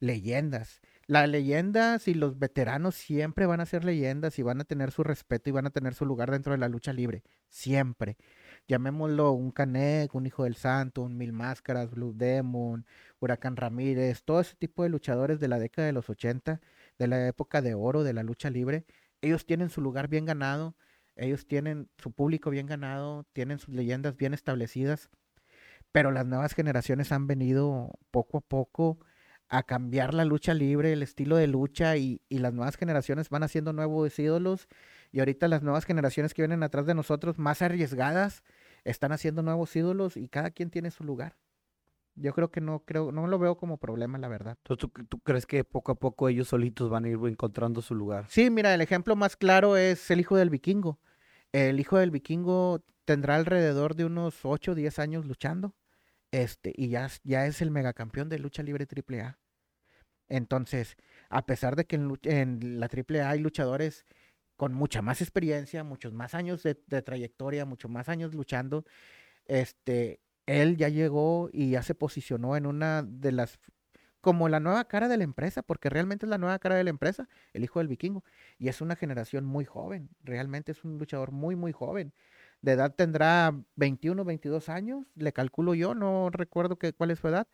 leyendas. 0.00 0.80
Las 1.06 1.28
leyendas 1.28 2.08
y 2.08 2.14
los 2.14 2.38
veteranos 2.38 2.94
siempre 2.94 3.44
van 3.44 3.60
a 3.60 3.66
ser 3.66 3.84
leyendas 3.84 4.38
y 4.38 4.42
van 4.42 4.62
a 4.62 4.64
tener 4.64 4.92
su 4.92 5.04
respeto 5.04 5.50
y 5.50 5.52
van 5.52 5.66
a 5.66 5.70
tener 5.70 5.92
su 5.92 6.06
lugar 6.06 6.30
dentro 6.30 6.52
de 6.52 6.58
la 6.58 6.68
lucha 6.68 6.94
libre. 6.94 7.22
Siempre. 7.50 8.16
Llamémoslo 8.66 9.32
un 9.32 9.50
Canek, 9.50 10.14
un 10.14 10.26
Hijo 10.26 10.44
del 10.44 10.56
Santo, 10.56 11.02
un 11.02 11.18
Mil 11.18 11.32
Máscaras, 11.32 11.90
Blue 11.90 12.14
Demon, 12.14 12.86
Huracán 13.20 13.56
Ramírez, 13.56 14.22
todo 14.24 14.40
ese 14.40 14.56
tipo 14.56 14.82
de 14.82 14.88
luchadores 14.88 15.38
de 15.38 15.48
la 15.48 15.58
década 15.58 15.86
de 15.86 15.92
los 15.92 16.08
80, 16.08 16.60
de 16.98 17.06
la 17.06 17.28
época 17.28 17.60
de 17.60 17.74
oro 17.74 18.04
de 18.04 18.14
la 18.14 18.22
lucha 18.22 18.48
libre. 18.50 18.86
Ellos 19.20 19.44
tienen 19.44 19.68
su 19.68 19.82
lugar 19.82 20.08
bien 20.08 20.24
ganado, 20.24 20.76
ellos 21.16 21.46
tienen 21.46 21.90
su 21.98 22.12
público 22.12 22.50
bien 22.50 22.66
ganado, 22.66 23.26
tienen 23.32 23.58
sus 23.58 23.74
leyendas 23.74 24.16
bien 24.16 24.32
establecidas, 24.34 25.10
pero 25.92 26.10
las 26.10 26.26
nuevas 26.26 26.54
generaciones 26.54 27.12
han 27.12 27.26
venido 27.26 27.92
poco 28.10 28.38
a 28.38 28.40
poco 28.40 28.98
a 29.48 29.62
cambiar 29.62 30.14
la 30.14 30.24
lucha 30.24 30.54
libre, 30.54 30.92
el 30.92 31.02
estilo 31.02 31.36
de 31.36 31.46
lucha 31.46 31.96
y, 31.96 32.22
y 32.28 32.38
las 32.38 32.52
nuevas 32.52 32.76
generaciones 32.76 33.28
van 33.28 33.42
haciendo 33.42 33.72
nuevos 33.72 34.18
ídolos 34.18 34.68
y 35.12 35.20
ahorita 35.20 35.48
las 35.48 35.62
nuevas 35.62 35.84
generaciones 35.84 36.34
que 36.34 36.42
vienen 36.42 36.62
atrás 36.62 36.86
de 36.86 36.94
nosotros, 36.94 37.38
más 37.38 37.62
arriesgadas, 37.62 38.42
están 38.84 39.12
haciendo 39.12 39.42
nuevos 39.42 39.74
ídolos 39.76 40.16
y 40.16 40.28
cada 40.28 40.50
quien 40.50 40.70
tiene 40.70 40.90
su 40.90 41.04
lugar. 41.04 41.36
Yo 42.16 42.32
creo 42.32 42.50
que 42.50 42.60
no 42.60 42.80
creo, 42.84 43.10
no 43.10 43.26
lo 43.26 43.38
veo 43.40 43.56
como 43.56 43.78
problema, 43.78 44.18
la 44.18 44.28
verdad. 44.28 44.56
Entonces, 44.62 44.88
¿tú, 44.94 45.04
tú 45.06 45.18
crees 45.20 45.46
que 45.46 45.64
poco 45.64 45.92
a 45.92 45.94
poco 45.96 46.28
ellos 46.28 46.48
solitos 46.48 46.88
van 46.88 47.04
a 47.04 47.08
ir 47.08 47.18
encontrando 47.26 47.82
su 47.82 47.94
lugar? 47.94 48.26
Sí, 48.28 48.50
mira, 48.50 48.72
el 48.74 48.80
ejemplo 48.80 49.16
más 49.16 49.36
claro 49.36 49.76
es 49.76 50.10
el 50.10 50.20
hijo 50.20 50.36
del 50.36 50.50
vikingo. 50.50 51.00
El 51.52 51.80
hijo 51.80 51.98
del 51.98 52.10
vikingo 52.12 52.84
tendrá 53.04 53.36
alrededor 53.36 53.96
de 53.96 54.04
unos 54.04 54.44
8 54.44 54.72
o 54.72 54.74
10 54.74 54.98
años 54.98 55.26
luchando. 55.26 55.74
Este, 56.32 56.72
y 56.76 56.88
ya, 56.88 57.06
es- 57.06 57.20
ya 57.24 57.46
es 57.46 57.62
el 57.62 57.70
megacampeón 57.72 58.28
de 58.28 58.38
lucha 58.38 58.62
libre 58.62 58.86
AAA. 58.86 59.38
Entonces, 60.28 60.96
a 61.30 61.46
pesar 61.46 61.76
de 61.76 61.86
que 61.86 61.96
en, 61.96 62.18
en 62.24 62.80
la 62.80 62.88
AAA 62.88 63.30
hay 63.30 63.40
luchadores 63.40 64.06
con 64.56 64.72
mucha 64.72 65.02
más 65.02 65.20
experiencia, 65.20 65.84
muchos 65.84 66.12
más 66.12 66.34
años 66.34 66.62
de, 66.62 66.74
trayectoria, 66.74 67.64
muchos 67.64 67.90
más 67.90 68.08
años 68.08 68.34
luchando, 68.34 68.84
este, 69.46 70.20
él 70.46 70.76
ya 70.76 70.88
llegó 70.88 71.48
y 71.52 71.70
ya 71.70 71.82
se 71.82 71.94
posicionó 71.94 72.56
en 72.56 72.66
una 72.66 73.02
de 73.02 73.32
las, 73.32 73.58
como 74.20 74.48
la 74.48 74.60
nueva 74.60 74.84
cara 74.84 75.08
de 75.08 75.16
la 75.16 75.24
empresa, 75.24 75.62
porque 75.62 75.90
realmente 75.90 76.26
es 76.26 76.30
la 76.30 76.38
nueva 76.38 76.58
cara 76.58 76.76
de 76.76 76.84
la 76.84 76.90
empresa, 76.90 77.28
el 77.52 77.64
hijo 77.64 77.80
del 77.80 77.88
vikingo. 77.88 78.24
Y 78.58 78.68
es 78.68 78.80
una 78.80 78.96
generación 78.96 79.44
muy 79.44 79.64
joven, 79.64 80.10
realmente 80.22 80.72
es 80.72 80.84
un 80.84 80.98
luchador 80.98 81.32
muy, 81.32 81.56
muy 81.56 81.72
joven. 81.72 82.12
De 82.62 82.72
edad 82.72 82.94
tendrá 82.94 83.54
21, 83.76 84.24
22 84.24 84.68
años, 84.70 85.06
le 85.16 85.32
calculo 85.32 85.74
yo, 85.74 85.94
no 85.94 86.30
recuerdo 86.30 86.76
que, 86.76 86.92
cuál 86.94 87.10
es 87.10 87.18
su 87.18 87.28
edad. 87.28 87.46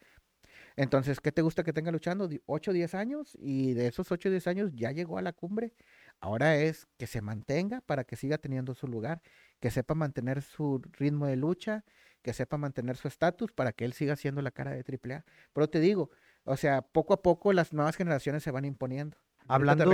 Entonces, 0.76 1.20
¿qué 1.20 1.32
te 1.32 1.42
gusta 1.42 1.62
que 1.64 1.72
tenga 1.72 1.90
luchando? 1.90 2.28
Di- 2.28 2.40
8 2.46 2.70
o 2.70 2.74
10 2.74 2.94
años 2.94 3.36
y 3.40 3.74
de 3.74 3.86
esos 3.88 4.10
8 4.12 4.28
o 4.28 4.32
10 4.32 4.46
años 4.46 4.70
ya 4.74 4.92
llegó 4.92 5.18
a 5.18 5.22
la 5.22 5.32
cumbre. 5.32 5.72
Ahora 6.20 6.56
es 6.56 6.86
que 6.96 7.06
se 7.06 7.20
mantenga 7.22 7.80
para 7.82 8.04
que 8.04 8.16
siga 8.16 8.38
teniendo 8.38 8.74
su 8.74 8.86
lugar, 8.86 9.22
que 9.60 9.70
sepa 9.70 9.94
mantener 9.94 10.42
su 10.42 10.80
ritmo 10.92 11.26
de 11.26 11.36
lucha, 11.36 11.84
que 12.22 12.32
sepa 12.32 12.56
mantener 12.58 12.96
su 12.96 13.08
estatus 13.08 13.52
para 13.52 13.72
que 13.72 13.84
él 13.84 13.92
siga 13.92 14.16
siendo 14.16 14.42
la 14.42 14.50
cara 14.50 14.72
de 14.72 14.82
AAA. 14.84 15.24
Pero 15.52 15.68
te 15.68 15.80
digo, 15.80 16.10
o 16.44 16.56
sea, 16.56 16.82
poco 16.82 17.14
a 17.14 17.22
poco 17.22 17.52
las 17.52 17.72
nuevas 17.72 17.96
generaciones 17.96 18.42
se 18.42 18.50
van 18.50 18.64
imponiendo. 18.64 19.16
Hablando, 19.48 19.84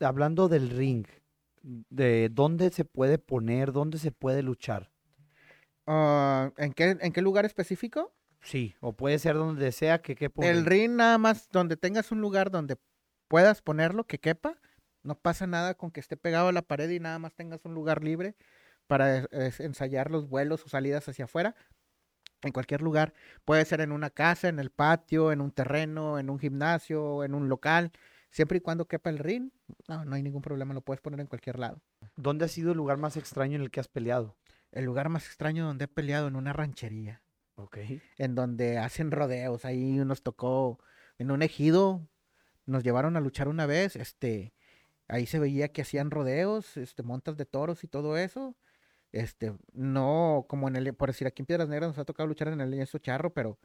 hablando 0.00 0.48
del 0.48 0.70
ring, 0.70 1.06
de 1.62 2.28
dónde 2.30 2.70
se 2.70 2.84
puede 2.84 3.18
poner, 3.18 3.72
dónde 3.72 3.98
se 3.98 4.12
puede 4.12 4.42
luchar. 4.42 4.90
Ah, 5.86 6.52
¿en, 6.56 6.72
qué, 6.72 6.96
¿En 7.00 7.12
qué 7.12 7.20
lugar 7.22 7.44
específico? 7.44 8.12
Sí, 8.42 8.74
o 8.80 8.92
puede 8.92 9.18
ser 9.18 9.36
donde 9.36 9.70
sea 9.72 10.02
que 10.02 10.14
quepa 10.16 10.42
un 10.42 10.48
El 10.48 10.56
ring. 10.66 10.66
ring 10.66 10.96
nada 10.96 11.16
más 11.18 11.48
donde 11.50 11.76
tengas 11.76 12.10
un 12.12 12.20
lugar 12.20 12.50
donde 12.50 12.76
puedas 13.28 13.62
ponerlo, 13.62 14.04
que 14.04 14.18
quepa. 14.18 14.56
No 15.02 15.16
pasa 15.18 15.46
nada 15.46 15.74
con 15.74 15.90
que 15.90 16.00
esté 16.00 16.16
pegado 16.16 16.48
a 16.48 16.52
la 16.52 16.62
pared 16.62 16.90
y 16.90 17.00
nada 17.00 17.18
más 17.18 17.34
tengas 17.34 17.64
un 17.64 17.74
lugar 17.74 18.04
libre 18.04 18.36
para 18.86 19.18
eh, 19.20 19.52
ensayar 19.58 20.10
los 20.10 20.28
vuelos 20.28 20.64
o 20.64 20.68
salidas 20.68 21.08
hacia 21.08 21.24
afuera. 21.24 21.54
En 22.42 22.50
cualquier 22.52 22.82
lugar. 22.82 23.14
Puede 23.44 23.64
ser 23.64 23.80
en 23.80 23.92
una 23.92 24.10
casa, 24.10 24.48
en 24.48 24.58
el 24.58 24.70
patio, 24.70 25.30
en 25.30 25.40
un 25.40 25.52
terreno, 25.52 26.18
en 26.18 26.28
un 26.28 26.38
gimnasio, 26.40 27.22
en 27.22 27.34
un 27.34 27.48
local. 27.48 27.92
Siempre 28.30 28.58
y 28.58 28.60
cuando 28.60 28.86
quepa 28.88 29.10
el 29.10 29.18
ring, 29.18 29.50
no, 29.88 30.04
no 30.04 30.16
hay 30.16 30.22
ningún 30.22 30.42
problema, 30.42 30.74
lo 30.74 30.80
puedes 30.80 31.00
poner 31.00 31.20
en 31.20 31.26
cualquier 31.26 31.58
lado. 31.58 31.80
¿Dónde 32.16 32.46
ha 32.46 32.48
sido 32.48 32.72
el 32.72 32.78
lugar 32.78 32.96
más 32.96 33.16
extraño 33.16 33.56
en 33.56 33.62
el 33.62 33.70
que 33.70 33.78
has 33.78 33.88
peleado? 33.88 34.36
El 34.72 34.84
lugar 34.84 35.08
más 35.08 35.26
extraño 35.26 35.66
donde 35.66 35.84
he 35.84 35.88
peleado 35.88 36.28
en 36.28 36.36
una 36.36 36.52
ranchería. 36.52 37.21
En 38.18 38.34
donde 38.34 38.78
hacen 38.78 39.10
rodeos. 39.10 39.64
Ahí 39.64 39.92
nos 40.04 40.22
tocó 40.22 40.78
en 41.18 41.30
un 41.30 41.42
ejido, 41.42 42.06
nos 42.66 42.82
llevaron 42.82 43.16
a 43.16 43.20
luchar 43.20 43.48
una 43.48 43.66
vez, 43.66 43.96
este, 43.96 44.54
ahí 45.08 45.26
se 45.26 45.38
veía 45.38 45.68
que 45.68 45.82
hacían 45.82 46.10
rodeos, 46.10 46.76
este, 46.76 47.02
montas 47.02 47.36
de 47.36 47.46
toros 47.46 47.84
y 47.84 47.88
todo 47.88 48.16
eso. 48.16 48.56
Este, 49.12 49.54
no 49.72 50.46
como 50.48 50.68
en 50.68 50.76
el, 50.76 50.94
por 50.94 51.10
decir, 51.10 51.26
aquí 51.26 51.42
en 51.42 51.46
Piedras 51.46 51.68
Negras 51.68 51.90
nos 51.90 51.98
ha 51.98 52.04
tocado 52.04 52.26
luchar 52.26 52.48
en 52.48 52.60
el 52.60 52.70
lienzo 52.70 52.98
charro, 52.98 53.32
pero 53.32 53.58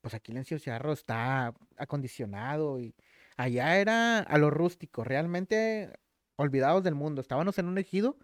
pues 0.00 0.14
aquí 0.14 0.32
el 0.32 0.36
lienzo 0.36 0.58
charro 0.58 0.92
está 0.92 1.54
acondicionado 1.76 2.78
y 2.80 2.94
allá 3.36 3.78
era 3.78 4.20
a 4.20 4.38
lo 4.38 4.50
rústico, 4.50 5.04
realmente 5.04 5.92
olvidados 6.36 6.84
del 6.84 6.94
mundo. 6.94 7.20
Estábamos 7.20 7.58
en 7.58 7.66
un 7.66 7.78
ejido. 7.78 8.18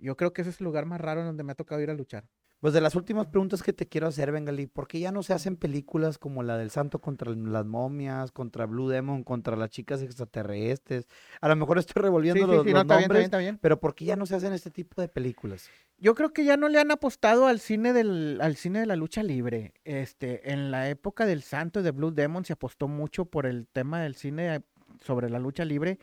Yo 0.00 0.16
creo 0.16 0.32
que 0.32 0.42
ese 0.42 0.50
es 0.50 0.60
el 0.60 0.64
lugar 0.64 0.86
más 0.86 1.00
raro 1.00 1.20
en 1.20 1.26
donde 1.26 1.44
me 1.44 1.52
ha 1.52 1.56
tocado 1.56 1.80
ir 1.80 1.90
a 1.90 1.94
luchar. 1.94 2.28
Pues 2.64 2.72
de 2.72 2.80
las 2.80 2.94
últimas 2.94 3.26
preguntas 3.26 3.62
que 3.62 3.74
te 3.74 3.86
quiero 3.86 4.06
hacer, 4.06 4.32
Bengali, 4.32 4.66
¿por 4.66 4.88
qué 4.88 4.98
ya 4.98 5.12
no 5.12 5.22
se 5.22 5.34
hacen 5.34 5.56
películas 5.56 6.16
como 6.16 6.42
la 6.42 6.56
del 6.56 6.70
Santo 6.70 6.98
contra 6.98 7.30
las 7.30 7.66
momias, 7.66 8.32
contra 8.32 8.64
Blue 8.64 8.88
Demon, 8.88 9.22
contra 9.22 9.54
las 9.54 9.68
chicas 9.68 10.00
extraterrestres? 10.00 11.06
A 11.42 11.48
lo 11.50 11.56
mejor 11.56 11.76
estoy 11.76 12.00
revolviendo 12.02 12.40
Sí, 12.40 12.50
sí, 12.50 12.56
los, 12.56 12.64
sí, 12.64 12.70
los 12.70 12.74
no, 12.76 12.80
está 12.80 12.94
bien, 12.96 13.02
está 13.02 13.04
nombres, 13.04 13.18
bien, 13.18 13.24
está 13.26 13.38
bien. 13.38 13.58
pero 13.60 13.80
¿por 13.80 13.94
qué 13.94 14.06
ya 14.06 14.16
no 14.16 14.24
se 14.24 14.36
hacen 14.36 14.54
este 14.54 14.70
tipo 14.70 15.02
de 15.02 15.08
películas? 15.08 15.68
Yo 15.98 16.14
creo 16.14 16.32
que 16.32 16.46
ya 16.46 16.56
no 16.56 16.70
le 16.70 16.80
han 16.80 16.90
apostado 16.90 17.48
al 17.48 17.60
cine 17.60 17.92
del, 17.92 18.38
al 18.40 18.56
cine 18.56 18.80
de 18.80 18.86
la 18.86 18.96
lucha 18.96 19.22
libre. 19.22 19.74
Este, 19.84 20.50
en 20.50 20.70
la 20.70 20.88
época 20.88 21.26
del 21.26 21.42
Santo 21.42 21.82
de 21.82 21.90
Blue 21.90 22.12
Demon 22.12 22.46
se 22.46 22.54
apostó 22.54 22.88
mucho 22.88 23.26
por 23.26 23.44
el 23.44 23.66
tema 23.66 24.00
del 24.00 24.14
cine 24.14 24.62
sobre 25.02 25.28
la 25.28 25.38
lucha 25.38 25.66
libre 25.66 25.98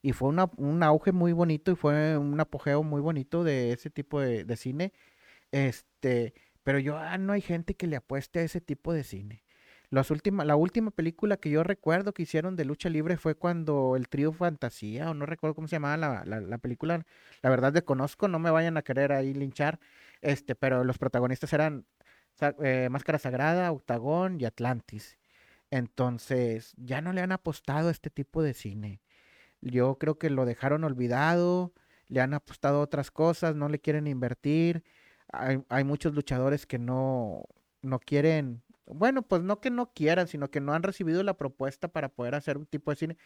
y 0.00 0.12
fue 0.12 0.28
una, 0.28 0.48
un 0.58 0.84
auge 0.84 1.10
muy 1.10 1.32
bonito 1.32 1.72
y 1.72 1.74
fue 1.74 2.16
un 2.16 2.38
apogeo 2.38 2.84
muy 2.84 3.00
bonito 3.00 3.42
de 3.42 3.72
ese 3.72 3.90
tipo 3.90 4.20
de, 4.20 4.44
de 4.44 4.56
cine. 4.56 4.92
Este, 5.54 6.34
pero 6.64 6.80
yo 6.80 6.98
ah, 6.98 7.16
no 7.16 7.32
hay 7.32 7.40
gente 7.40 7.74
que 7.74 7.86
le 7.86 7.94
apueste 7.94 8.40
a 8.40 8.42
ese 8.42 8.60
tipo 8.60 8.92
de 8.92 9.04
cine. 9.04 9.44
Las 9.88 10.10
la 10.10 10.56
última 10.56 10.90
película 10.90 11.36
que 11.36 11.48
yo 11.48 11.62
recuerdo 11.62 12.12
que 12.12 12.24
hicieron 12.24 12.56
de 12.56 12.64
lucha 12.64 12.88
libre 12.88 13.16
fue 13.16 13.36
cuando 13.36 13.94
el 13.94 14.08
trío 14.08 14.32
Fantasía, 14.32 15.08
o 15.10 15.14
no 15.14 15.26
recuerdo 15.26 15.54
cómo 15.54 15.68
se 15.68 15.76
llamaba 15.76 15.96
la, 15.96 16.40
la, 16.40 16.58
película, 16.58 17.06
la 17.40 17.50
verdad 17.50 17.72
desconozco, 17.72 18.26
no 18.26 18.40
me 18.40 18.50
vayan 18.50 18.76
a 18.76 18.82
querer 18.82 19.12
ahí 19.12 19.32
linchar, 19.32 19.78
este, 20.22 20.56
pero 20.56 20.82
los 20.82 20.98
protagonistas 20.98 21.52
eran 21.52 21.86
eh, 22.64 22.88
Máscara 22.90 23.20
Sagrada, 23.20 23.70
Octagón 23.70 24.40
y 24.40 24.46
Atlantis. 24.46 25.18
Entonces, 25.70 26.74
ya 26.76 27.00
no 27.00 27.12
le 27.12 27.20
han 27.20 27.30
apostado 27.30 27.88
a 27.90 27.92
este 27.92 28.10
tipo 28.10 28.42
de 28.42 28.54
cine. 28.54 29.02
Yo 29.60 29.98
creo 29.98 30.18
que 30.18 30.30
lo 30.30 30.46
dejaron 30.46 30.82
olvidado, 30.82 31.72
le 32.08 32.20
han 32.20 32.34
apostado 32.34 32.78
a 32.78 32.82
otras 32.82 33.12
cosas, 33.12 33.54
no 33.54 33.68
le 33.68 33.78
quieren 33.78 34.08
invertir. 34.08 34.82
Hay, 35.32 35.64
hay 35.68 35.84
muchos 35.84 36.14
luchadores 36.14 36.66
que 36.66 36.78
no, 36.78 37.44
no 37.82 37.98
quieren 37.98 38.62
bueno, 38.86 39.22
pues 39.22 39.42
no 39.42 39.60
que 39.60 39.70
no 39.70 39.92
quieran, 39.92 40.28
sino 40.28 40.50
que 40.50 40.60
no 40.60 40.74
han 40.74 40.82
recibido 40.82 41.22
la 41.22 41.34
propuesta 41.36 41.88
para 41.88 42.08
poder 42.08 42.34
hacer 42.34 42.58
un 42.58 42.66
tipo 42.66 42.90
de 42.90 42.96
cine. 42.96 43.16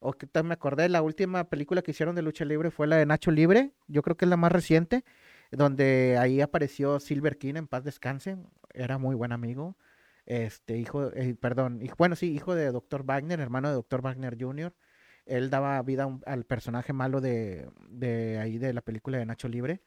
O 0.00 0.12
que 0.12 0.28
me 0.42 0.54
acordé, 0.54 0.88
la 0.88 1.02
última 1.02 1.48
película 1.50 1.82
que 1.82 1.90
hicieron 1.92 2.14
de 2.14 2.22
lucha 2.22 2.44
libre 2.44 2.70
fue 2.70 2.86
la 2.86 2.96
de 2.96 3.06
Nacho 3.06 3.30
Libre, 3.30 3.72
yo 3.88 4.02
creo 4.02 4.16
que 4.16 4.24
es 4.26 4.28
la 4.28 4.36
más 4.36 4.52
reciente, 4.52 5.04
donde 5.50 6.16
ahí 6.18 6.40
apareció 6.40 7.00
Silver 7.00 7.38
King 7.38 7.54
en 7.56 7.68
paz 7.68 7.84
descanse, 7.84 8.36
era 8.74 8.98
muy 8.98 9.16
buen 9.16 9.32
amigo, 9.32 9.76
este 10.26 10.78
hijo, 10.78 11.12
eh, 11.14 11.34
perdón, 11.40 11.80
bueno, 11.98 12.16
sí, 12.16 12.32
hijo 12.32 12.54
de 12.54 12.70
Dr. 12.70 13.04
Wagner, 13.04 13.40
hermano 13.40 13.68
de 13.68 13.74
Dr. 13.74 14.02
Wagner 14.02 14.36
Jr., 14.40 14.74
él 15.26 15.50
daba 15.50 15.82
vida 15.82 16.08
al 16.26 16.44
personaje 16.44 16.92
malo 16.92 17.20
de, 17.20 17.68
de 17.90 18.38
ahí 18.38 18.58
de 18.58 18.72
la 18.72 18.82
película 18.82 19.18
de 19.18 19.26
Nacho 19.26 19.48
Libre. 19.48 19.82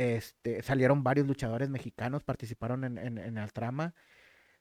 Este, 0.00 0.62
salieron 0.62 1.04
varios 1.04 1.26
luchadores 1.26 1.68
mexicanos, 1.68 2.22
participaron 2.24 2.84
en, 2.84 2.96
en, 2.96 3.18
en 3.18 3.36
el 3.36 3.52
trama. 3.52 3.94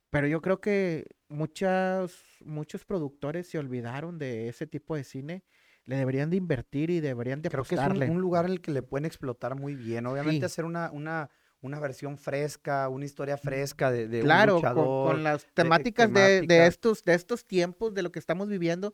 Pero 0.09 0.27
yo 0.27 0.41
creo 0.41 0.59
que 0.59 1.05
muchos, 1.27 2.23
muchos 2.43 2.83
productores 2.83 3.47
se 3.47 3.59
olvidaron 3.59 4.17
de 4.17 4.49
ese 4.49 4.65
tipo 4.67 4.95
de 4.95 5.03
cine. 5.03 5.43
Le 5.85 5.95
deberían 5.95 6.29
de 6.29 6.37
invertir 6.37 6.89
y 6.89 6.99
deberían 6.99 7.41
de 7.41 7.49
Creo 7.49 7.63
que 7.63 7.75
es 7.75 7.81
un, 7.81 8.19
lugar 8.19 8.45
en 8.45 8.51
el 8.51 8.61
que 8.61 8.71
le 8.71 8.81
pueden 8.81 9.05
explotar 9.05 9.55
muy 9.55 9.75
bien. 9.75 10.05
Obviamente 10.07 10.45
hacer 10.45 10.65
una, 10.65 10.91
una, 10.91 11.29
una 11.61 11.79
versión 11.79 12.17
fresca, 12.17 12.89
una 12.89 13.05
historia 13.05 13.37
fresca 13.37 13.91
de, 13.91 14.07
de 14.07 14.21
claro, 14.21 14.55
un 14.55 14.61
luchador. 14.61 14.85
Con, 14.85 15.07
con 15.07 15.23
las 15.23 15.45
temáticas 15.53 16.11
de, 16.11 16.41
de, 16.41 16.67
estos, 16.67 17.03
de 17.03 17.13
estos 17.13 17.45
tiempos, 17.45 17.93
de 17.93 18.01
lo 18.01 18.11
que 18.11 18.19
estamos 18.19 18.49
viviendo 18.49 18.93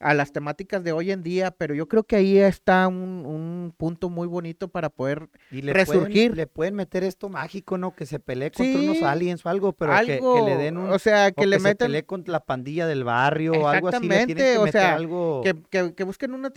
a 0.00 0.14
las 0.14 0.32
temáticas 0.32 0.82
de 0.82 0.92
hoy 0.92 1.10
en 1.10 1.22
día, 1.22 1.50
pero 1.50 1.74
yo 1.74 1.86
creo 1.86 2.04
que 2.04 2.16
ahí 2.16 2.38
está 2.38 2.88
un, 2.88 3.26
un 3.26 3.74
punto 3.76 4.08
muy 4.08 4.26
bonito 4.26 4.68
para 4.68 4.88
poder 4.88 5.28
y 5.50 5.60
le 5.60 5.74
resurgir. 5.74 6.30
Pueden, 6.30 6.36
le 6.36 6.46
pueden 6.46 6.74
meter 6.74 7.04
esto 7.04 7.28
mágico, 7.28 7.76
¿no? 7.76 7.94
Que 7.94 8.06
se 8.06 8.18
pelee 8.18 8.50
contra 8.50 8.80
unos 8.80 9.02
aliens 9.02 9.44
o 9.44 9.50
algo, 9.50 9.74
pero 9.74 9.92
que, 10.00 10.18
que, 10.18 10.42
le 10.44 10.56
den 10.56 10.78
un... 10.78 10.90
O 10.90 10.98
sea, 10.98 11.32
que 11.32 11.46
le 11.46 11.58
metan... 11.58 11.86
se 11.86 11.90
pelee 11.90 12.04
contra 12.04 12.32
la 12.32 12.40
pandilla 12.40 12.86
del 12.86 13.04
barrio 13.04 13.52
o 13.52 13.68
algo 13.68 13.88
así. 13.88 14.08
Le 14.08 14.26
que 14.26 14.56
o 14.56 14.66
sea, 14.68 14.94
algo... 14.94 15.42
que, 15.44 15.54
que, 15.68 15.94
que, 15.94 16.04
busquen 16.04 16.32
una, 16.32 16.50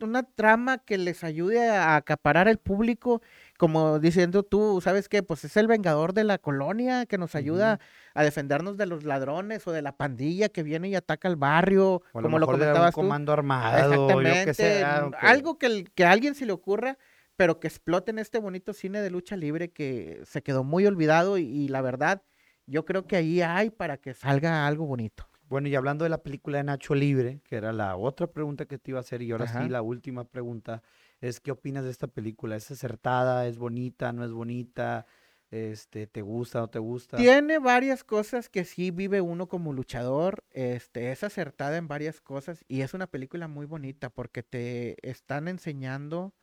una 0.00 0.22
trama 0.22 0.78
que 0.78 0.96
les 0.96 1.24
ayude 1.24 1.68
a 1.68 1.96
acaparar 1.96 2.46
el 2.46 2.58
público 2.58 3.22
como 3.58 3.98
diciendo 3.98 4.42
tú, 4.42 4.80
¿sabes 4.82 5.08
qué? 5.08 5.22
Pues 5.22 5.44
es 5.44 5.56
el 5.56 5.66
vengador 5.66 6.12
de 6.12 6.24
la 6.24 6.38
colonia 6.38 7.06
que 7.06 7.18
nos 7.18 7.34
ayuda 7.34 7.78
a 8.14 8.22
defendernos 8.22 8.76
de 8.76 8.86
los 8.86 9.04
ladrones 9.04 9.66
o 9.66 9.72
de 9.72 9.82
la 9.82 9.96
pandilla 9.96 10.48
que 10.48 10.62
viene 10.62 10.88
y 10.88 10.94
ataca 10.94 11.28
al 11.28 11.36
barrio, 11.36 12.02
como 12.12 12.38
lo, 12.38 12.46
comentabas 12.46 12.96
un 12.96 13.04
comando 13.04 13.32
armado, 13.32 14.20
Exactamente, 14.20 14.84
algo 15.20 15.58
que, 15.58 15.84
que 15.94 16.04
a 16.04 16.10
alguien 16.10 16.34
se 16.34 16.46
le 16.46 16.52
ocurra, 16.52 16.98
pero 17.36 17.60
que 17.60 17.68
explote 17.68 18.10
en 18.10 18.18
este 18.18 18.38
bonito 18.38 18.72
cine 18.72 19.00
de 19.00 19.10
lucha 19.10 19.36
libre 19.36 19.70
que 19.70 20.20
se 20.24 20.42
quedó 20.42 20.64
muy 20.64 20.86
olvidado 20.86 21.38
y, 21.38 21.68
la 21.68 21.80
verdad, 21.80 22.22
yo 22.66 22.84
creo 22.84 23.06
que 23.06 23.16
ahí 23.16 23.40
hay 23.40 23.70
para 23.70 23.98
que 23.98 24.14
salga 24.14 24.66
algo 24.66 24.86
bonito. 24.86 25.28
Bueno, 25.48 25.68
y 25.68 25.74
hablando 25.74 26.04
de 26.04 26.08
la 26.08 26.22
película 26.22 26.58
de 26.58 26.64
Nacho 26.64 26.94
Libre, 26.94 27.40
que 27.44 27.56
era 27.56 27.72
la 27.72 27.96
otra 27.96 28.26
pregunta 28.26 28.64
que 28.64 28.78
te 28.78 28.90
iba 28.90 28.98
a 28.98 29.02
hacer, 29.02 29.22
y 29.22 29.30
ahora 29.30 29.46
sí, 29.46 29.68
la 29.68 29.82
última 29.82 30.24
pregunta 30.24 30.82
es 31.28 31.40
qué 31.40 31.50
opinas 31.50 31.84
de 31.84 31.90
esta 31.90 32.06
película. 32.06 32.56
¿Es 32.56 32.70
acertada? 32.70 33.46
¿Es 33.46 33.56
bonita? 33.56 34.12
¿No 34.12 34.24
es 34.24 34.32
bonita? 34.32 35.06
Este, 35.50 36.06
¿Te 36.06 36.20
gusta? 36.20 36.60
¿No 36.60 36.68
te 36.68 36.78
gusta? 36.78 37.16
Tiene 37.16 37.58
varias 37.58 38.04
cosas 38.04 38.50
que 38.50 38.64
sí 38.64 38.90
vive 38.90 39.22
uno 39.22 39.48
como 39.48 39.72
luchador. 39.72 40.44
Este, 40.50 41.12
es 41.12 41.24
acertada 41.24 41.78
en 41.78 41.88
varias 41.88 42.20
cosas 42.20 42.64
y 42.68 42.82
es 42.82 42.92
una 42.92 43.06
película 43.06 43.48
muy 43.48 43.64
bonita 43.64 44.10
porque 44.10 44.42
te 44.42 44.96
están 45.08 45.48
enseñando 45.48 46.34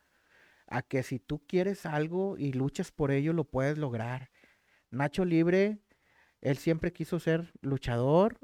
a 0.66 0.82
que 0.82 1.04
si 1.04 1.20
tú 1.20 1.46
quieres 1.46 1.86
algo 1.86 2.36
y 2.36 2.52
luchas 2.52 2.90
por 2.90 3.12
ello, 3.12 3.32
lo 3.32 3.44
puedes 3.44 3.78
lograr. 3.78 4.30
Nacho 4.90 5.24
Libre, 5.24 5.78
él 6.40 6.56
siempre 6.56 6.92
quiso 6.92 7.20
ser 7.20 7.52
luchador, 7.60 8.38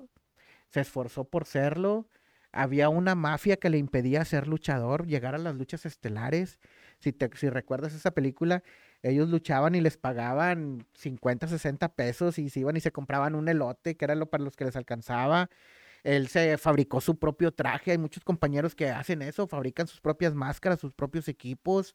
se 0.68 0.80
esforzó 0.80 1.24
por 1.24 1.46
serlo 1.46 2.08
había 2.52 2.88
una 2.88 3.14
mafia 3.14 3.56
que 3.56 3.70
le 3.70 3.78
impedía 3.78 4.24
ser 4.24 4.48
luchador, 4.48 5.06
llegar 5.06 5.34
a 5.34 5.38
las 5.38 5.54
luchas 5.54 5.86
estelares. 5.86 6.58
Si, 6.98 7.12
te, 7.12 7.30
si 7.36 7.48
recuerdas 7.48 7.94
esa 7.94 8.10
película, 8.12 8.62
ellos 9.02 9.28
luchaban 9.28 9.74
y 9.74 9.80
les 9.80 9.96
pagaban 9.96 10.86
50, 10.94 11.46
60 11.48 11.94
pesos 11.94 12.38
y 12.38 12.50
se 12.50 12.60
iban 12.60 12.76
y 12.76 12.80
se 12.80 12.92
compraban 12.92 13.34
un 13.34 13.48
elote, 13.48 13.96
que 13.96 14.04
era 14.04 14.14
lo 14.14 14.26
para 14.26 14.44
los 14.44 14.56
que 14.56 14.64
les 14.64 14.76
alcanzaba. 14.76 15.50
Él 16.04 16.28
se 16.28 16.58
fabricó 16.58 17.00
su 17.00 17.18
propio 17.18 17.52
traje. 17.52 17.92
Hay 17.92 17.98
muchos 17.98 18.24
compañeros 18.24 18.74
que 18.74 18.88
hacen 18.88 19.22
eso, 19.22 19.46
fabrican 19.46 19.86
sus 19.86 20.00
propias 20.00 20.34
máscaras, 20.34 20.80
sus 20.80 20.92
propios 20.92 21.28
equipos. 21.28 21.94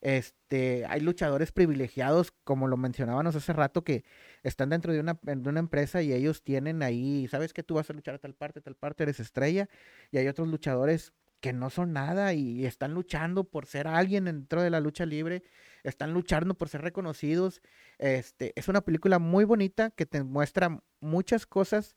Este, 0.00 0.86
hay 0.86 1.00
luchadores 1.00 1.50
privilegiados, 1.50 2.32
como 2.44 2.68
lo 2.68 2.76
mencionábamos 2.76 3.34
hace 3.34 3.52
rato, 3.52 3.82
que 3.82 4.04
están 4.42 4.70
dentro 4.70 4.92
de 4.92 5.00
una, 5.00 5.18
empresa 5.58 6.02
y 6.02 6.12
ellos 6.12 6.42
tienen 6.42 6.82
ahí, 6.82 7.26
sabes 7.28 7.52
que 7.52 7.62
tú 7.62 7.74
vas 7.74 7.90
a 7.90 7.92
luchar 7.92 8.14
a 8.14 8.18
tal 8.18 8.34
parte, 8.34 8.60
tal 8.60 8.76
parte, 8.76 9.02
eres 9.02 9.18
estrella, 9.20 9.68
y 10.12 10.18
hay 10.18 10.28
otros 10.28 10.48
luchadores 10.48 11.12
que 11.40 11.52
no 11.52 11.70
son 11.70 11.92
nada 11.92 12.34
y 12.34 12.66
están 12.66 12.94
luchando 12.94 13.44
por 13.44 13.66
ser 13.66 13.86
alguien 13.86 14.24
dentro 14.24 14.62
de 14.62 14.70
la 14.70 14.80
lucha 14.80 15.06
libre, 15.06 15.42
están 15.84 16.12
luchando 16.12 16.54
por 16.54 16.68
ser 16.68 16.82
reconocidos. 16.82 17.62
Este, 17.98 18.52
es 18.56 18.68
una 18.68 18.80
película 18.80 19.18
muy 19.20 19.44
bonita 19.44 19.90
que 19.90 20.06
te 20.06 20.22
muestra 20.24 20.82
muchas 21.00 21.46
cosas 21.46 21.96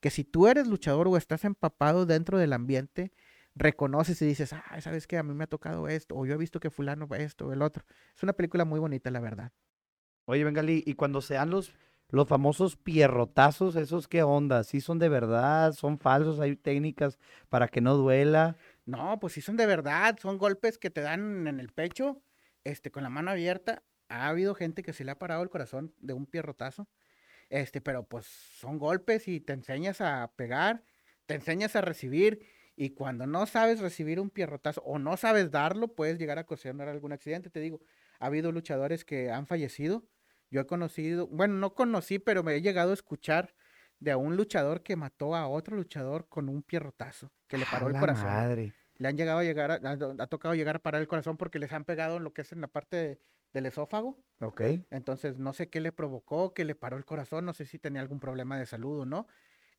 que 0.00 0.10
si 0.10 0.24
tú 0.24 0.46
eres 0.46 0.68
luchador 0.68 1.08
o 1.08 1.16
estás 1.16 1.44
empapado 1.44 2.06
dentro 2.06 2.38
del 2.38 2.52
ambiente, 2.52 3.12
reconoces 3.56 4.20
y 4.22 4.26
dices, 4.26 4.52
ah, 4.52 4.80
¿sabes 4.80 5.06
qué? 5.06 5.16
A 5.16 5.22
mí 5.22 5.34
me 5.34 5.44
ha 5.44 5.48
tocado 5.48 5.88
esto, 5.88 6.14
o 6.14 6.26
yo 6.26 6.34
he 6.34 6.38
visto 6.38 6.60
que 6.60 6.70
fulano 6.70 7.08
esto 7.16 7.48
o 7.48 7.52
el 7.52 7.62
otro. 7.62 7.84
Es 8.14 8.22
una 8.22 8.34
película 8.34 8.64
muy 8.64 8.78
bonita, 8.78 9.10
la 9.10 9.20
verdad. 9.20 9.52
Oye, 10.26 10.44
Bengali, 10.44 10.84
y 10.86 10.94
cuando 10.94 11.22
sean 11.22 11.50
los, 11.50 11.72
los 12.10 12.28
famosos 12.28 12.76
pierrotazos, 12.76 13.74
¿esos 13.76 14.08
qué 14.08 14.22
onda? 14.22 14.62
¿Sí 14.62 14.80
son 14.80 14.98
de 14.98 15.08
verdad? 15.08 15.72
¿Son 15.72 15.98
falsos? 15.98 16.38
¿Hay 16.38 16.56
técnicas 16.56 17.18
para 17.48 17.68
que 17.68 17.80
no 17.80 17.96
duela? 17.96 18.56
No, 18.84 19.18
pues 19.18 19.32
sí 19.32 19.40
son 19.40 19.56
de 19.56 19.66
verdad, 19.66 20.18
son 20.20 20.36
golpes 20.36 20.78
que 20.78 20.90
te 20.90 21.00
dan 21.00 21.46
en 21.46 21.58
el 21.58 21.70
pecho, 21.70 22.22
este, 22.64 22.90
con 22.90 23.02
la 23.02 23.08
mano 23.08 23.30
abierta. 23.30 23.82
Ha 24.08 24.28
habido 24.28 24.54
gente 24.54 24.82
que 24.82 24.92
se 24.92 25.04
le 25.04 25.12
ha 25.12 25.18
parado 25.18 25.42
el 25.42 25.48
corazón 25.48 25.94
de 25.98 26.12
un 26.12 26.26
pierrotazo, 26.26 26.88
este, 27.48 27.80
pero 27.80 28.04
pues 28.04 28.26
son 28.26 28.78
golpes 28.78 29.28
y 29.28 29.40
te 29.40 29.54
enseñas 29.54 30.00
a 30.00 30.32
pegar, 30.36 30.82
te 31.26 31.34
enseñas 31.34 31.74
a 31.74 31.80
recibir 31.80 32.46
y 32.76 32.90
cuando 32.90 33.26
no 33.26 33.46
sabes 33.46 33.80
recibir 33.80 34.20
un 34.20 34.28
pierrotazo 34.28 34.82
o 34.82 34.98
no 34.98 35.16
sabes 35.16 35.50
darlo, 35.50 35.88
puedes 35.88 36.18
llegar 36.18 36.38
a 36.38 36.42
ocasionar 36.42 36.88
algún 36.88 37.12
accidente. 37.12 37.48
Te 37.48 37.60
digo, 37.60 37.80
ha 38.20 38.26
habido 38.26 38.52
luchadores 38.52 39.04
que 39.04 39.30
han 39.30 39.46
fallecido. 39.46 40.04
Yo 40.50 40.60
he 40.60 40.66
conocido, 40.66 41.26
bueno, 41.26 41.54
no 41.54 41.74
conocí, 41.74 42.18
pero 42.18 42.42
me 42.42 42.54
he 42.54 42.60
llegado 42.60 42.90
a 42.90 42.94
escuchar 42.94 43.54
de 43.98 44.14
un 44.14 44.36
luchador 44.36 44.82
que 44.82 44.94
mató 44.94 45.34
a 45.34 45.48
otro 45.48 45.74
luchador 45.74 46.28
con 46.28 46.50
un 46.50 46.62
pierrotazo, 46.62 47.32
que 47.48 47.56
le 47.56 47.64
paró 47.64 47.88
el 47.88 47.98
corazón. 47.98 48.26
Madre. 48.26 48.74
Le 48.98 49.08
han 49.08 49.16
llegado 49.16 49.38
a 49.38 49.44
llegar, 49.44 49.70
a, 49.70 49.80
ha 49.82 50.26
tocado 50.26 50.54
llegar 50.54 50.76
a 50.76 50.78
parar 50.78 51.00
el 51.00 51.08
corazón 51.08 51.36
porque 51.36 51.58
les 51.58 51.72
han 51.72 51.84
pegado 51.84 52.18
en 52.18 52.24
lo 52.24 52.32
que 52.32 52.42
es 52.42 52.52
en 52.52 52.60
la 52.60 52.68
parte 52.68 53.20
del 53.52 53.66
esófago. 53.66 54.18
Ok. 54.40 54.60
Entonces, 54.90 55.38
no 55.38 55.52
sé 55.52 55.68
qué 55.68 55.80
le 55.80 55.92
provocó, 55.92 56.52
que 56.52 56.64
le 56.64 56.74
paró 56.74 56.96
el 56.98 57.04
corazón, 57.04 57.46
no 57.46 57.54
sé 57.54 57.64
si 57.64 57.78
tenía 57.78 58.02
algún 58.02 58.20
problema 58.20 58.58
de 58.58 58.66
salud 58.66 59.00
o 59.00 59.06
no. 59.06 59.26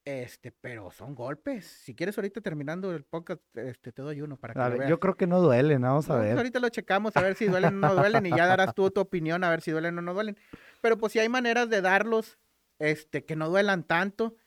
Este, 0.07 0.53
pero 0.53 0.89
son 0.89 1.15
golpes. 1.15 1.65
Si 1.65 1.93
quieres 1.93 2.17
ahorita 2.17 2.39
terminando 2.39 2.95
el 2.95 3.03
podcast, 3.03 3.41
este, 3.57 3.91
te 3.91 4.01
doy 4.01 4.21
uno 4.21 4.37
para 4.37 4.53
que 4.53 4.59
lo 4.59 4.77
veas. 4.77 4.89
Yo 4.89 5.01
creo 5.01 5.17
que 5.17 5.27
no 5.27 5.41
duelen, 5.41 5.81
vamos 5.81 6.09
a 6.09 6.15
ver. 6.15 6.27
Pues 6.27 6.37
ahorita 6.37 6.61
lo 6.61 6.69
checamos 6.69 7.17
a 7.17 7.21
ver 7.21 7.35
si 7.35 7.47
duelen 7.47 7.83
o 7.83 7.87
no 7.89 7.93
duelen 7.95 8.25
y 8.25 8.29
ya 8.29 8.45
darás 8.45 8.73
tú 8.73 8.89
tu 8.89 9.01
opinión 9.01 9.43
a 9.43 9.49
ver 9.49 9.59
si 9.59 9.71
duelen 9.71 9.97
o 9.97 10.01
no 10.01 10.13
duelen. 10.13 10.37
Pero 10.79 10.97
pues 10.97 11.11
si 11.11 11.19
hay 11.19 11.27
maneras 11.27 11.69
de 11.69 11.81
darlos, 11.81 12.39
este, 12.79 13.25
que 13.25 13.35
no 13.35 13.49
duelan 13.49 13.83
tanto, 13.83 14.37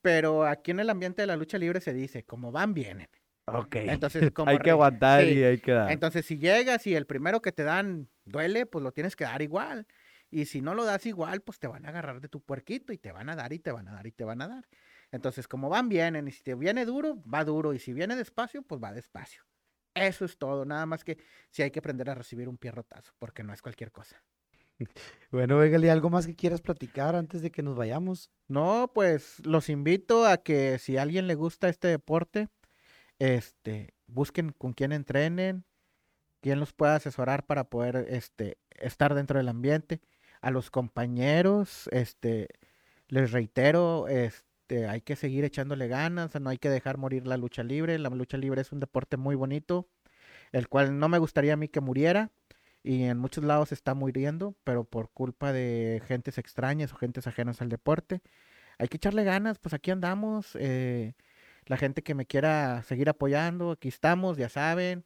pero 0.00 0.46
aquí 0.46 0.70
en 0.70 0.78
el 0.78 0.88
ambiente 0.88 1.22
de 1.22 1.26
la 1.26 1.34
lucha 1.34 1.58
libre 1.58 1.80
se 1.80 1.92
dice, 1.92 2.22
como 2.24 2.52
van, 2.52 2.72
vienen. 2.72 3.08
Ok. 3.46 3.74
Entonces, 3.74 4.30
como 4.32 4.48
hay 4.48 4.58
que 4.58 4.70
aguantar 4.70 5.24
sí. 5.24 5.30
y 5.30 5.42
hay 5.42 5.58
que 5.58 5.72
dar. 5.72 5.90
Entonces, 5.90 6.24
si 6.24 6.38
llegas 6.38 6.86
y 6.86 6.94
el 6.94 7.06
primero 7.06 7.42
que 7.42 7.50
te 7.50 7.64
dan 7.64 8.08
duele, 8.24 8.64
pues 8.64 8.84
lo 8.84 8.92
tienes 8.92 9.16
que 9.16 9.24
dar 9.24 9.42
igual. 9.42 9.88
Y 10.30 10.44
si 10.44 10.60
no 10.60 10.76
lo 10.76 10.84
das 10.84 11.04
igual, 11.06 11.40
pues 11.40 11.58
te 11.58 11.66
van 11.66 11.84
a 11.84 11.88
agarrar 11.88 12.20
de 12.20 12.28
tu 12.28 12.40
puerquito 12.40 12.92
y 12.92 12.98
te 12.98 13.10
van 13.10 13.28
a 13.28 13.34
dar 13.34 13.52
y 13.52 13.58
te 13.58 13.72
van 13.72 13.88
a 13.88 13.92
dar 13.92 14.06
y 14.06 14.12
te 14.12 14.22
van 14.22 14.40
a 14.40 14.46
dar. 14.46 14.68
Entonces, 15.12 15.48
como 15.48 15.68
van, 15.68 15.88
vienen. 15.88 16.28
Y 16.28 16.32
si 16.32 16.42
te 16.42 16.54
viene 16.54 16.84
duro, 16.84 17.22
va 17.22 17.44
duro. 17.44 17.74
Y 17.74 17.78
si 17.78 17.92
viene 17.92 18.16
despacio, 18.16 18.62
pues 18.62 18.80
va 18.82 18.92
despacio. 18.92 19.42
Eso 19.94 20.24
es 20.24 20.38
todo. 20.38 20.64
Nada 20.64 20.86
más 20.86 21.04
que 21.04 21.18
si 21.50 21.62
hay 21.62 21.70
que 21.70 21.80
aprender 21.80 22.08
a 22.10 22.14
recibir 22.14 22.48
un 22.48 22.56
pierrotazo, 22.56 23.12
porque 23.18 23.42
no 23.42 23.52
es 23.52 23.62
cualquier 23.62 23.92
cosa. 23.92 24.22
Bueno, 25.30 25.58
Bengali, 25.58 25.88
¿algo 25.88 26.10
más 26.10 26.26
que 26.26 26.34
quieras 26.34 26.60
platicar 26.62 27.14
antes 27.14 27.42
de 27.42 27.50
que 27.50 27.62
nos 27.62 27.76
vayamos? 27.76 28.30
No, 28.48 28.90
pues 28.94 29.44
los 29.44 29.68
invito 29.68 30.26
a 30.26 30.38
que 30.38 30.78
si 30.78 30.96
a 30.96 31.02
alguien 31.02 31.26
le 31.26 31.34
gusta 31.34 31.68
este 31.68 31.88
deporte, 31.88 32.48
este, 33.18 33.94
busquen 34.06 34.52
con 34.52 34.72
quién 34.72 34.92
entrenen, 34.92 35.66
quién 36.40 36.58
los 36.58 36.72
pueda 36.72 36.96
asesorar 36.96 37.46
para 37.46 37.64
poder 37.64 38.06
este, 38.08 38.58
estar 38.70 39.14
dentro 39.14 39.38
del 39.38 39.48
ambiente. 39.48 40.00
A 40.40 40.50
los 40.50 40.70
compañeros, 40.70 41.88
este, 41.92 42.48
les 43.08 43.30
reitero, 43.30 44.08
este, 44.08 44.49
hay 44.88 45.00
que 45.02 45.16
seguir 45.16 45.44
echándole 45.44 45.88
ganas, 45.88 46.38
no 46.40 46.50
hay 46.50 46.58
que 46.58 46.70
dejar 46.70 46.98
morir 46.98 47.26
la 47.26 47.36
lucha 47.36 47.62
libre. 47.62 47.98
La 47.98 48.10
lucha 48.10 48.36
libre 48.38 48.60
es 48.62 48.72
un 48.72 48.80
deporte 48.80 49.16
muy 49.16 49.34
bonito, 49.36 49.88
el 50.52 50.68
cual 50.68 50.98
no 50.98 51.08
me 51.08 51.18
gustaría 51.18 51.54
a 51.54 51.56
mí 51.56 51.68
que 51.68 51.80
muriera. 51.80 52.30
Y 52.82 53.04
en 53.04 53.18
muchos 53.18 53.44
lados 53.44 53.72
está 53.72 53.94
muriendo, 53.94 54.56
pero 54.64 54.84
por 54.84 55.10
culpa 55.10 55.52
de 55.52 56.02
gentes 56.06 56.38
extrañas 56.38 56.92
o 56.92 56.96
gentes 56.96 57.26
ajenas 57.26 57.60
al 57.62 57.68
deporte. 57.70 58.22
Hay 58.78 58.88
que 58.88 58.96
echarle 58.98 59.24
ganas, 59.24 59.58
pues 59.58 59.74
aquí 59.74 59.90
andamos. 59.90 60.56
eh, 60.60 61.14
la 61.66 61.76
gente 61.76 62.02
que 62.02 62.14
me 62.14 62.26
quiera 62.26 62.82
seguir 62.84 63.08
apoyando, 63.10 63.72
aquí 63.72 63.88
estamos, 63.88 64.36
ya 64.38 64.48
saben. 64.48 65.04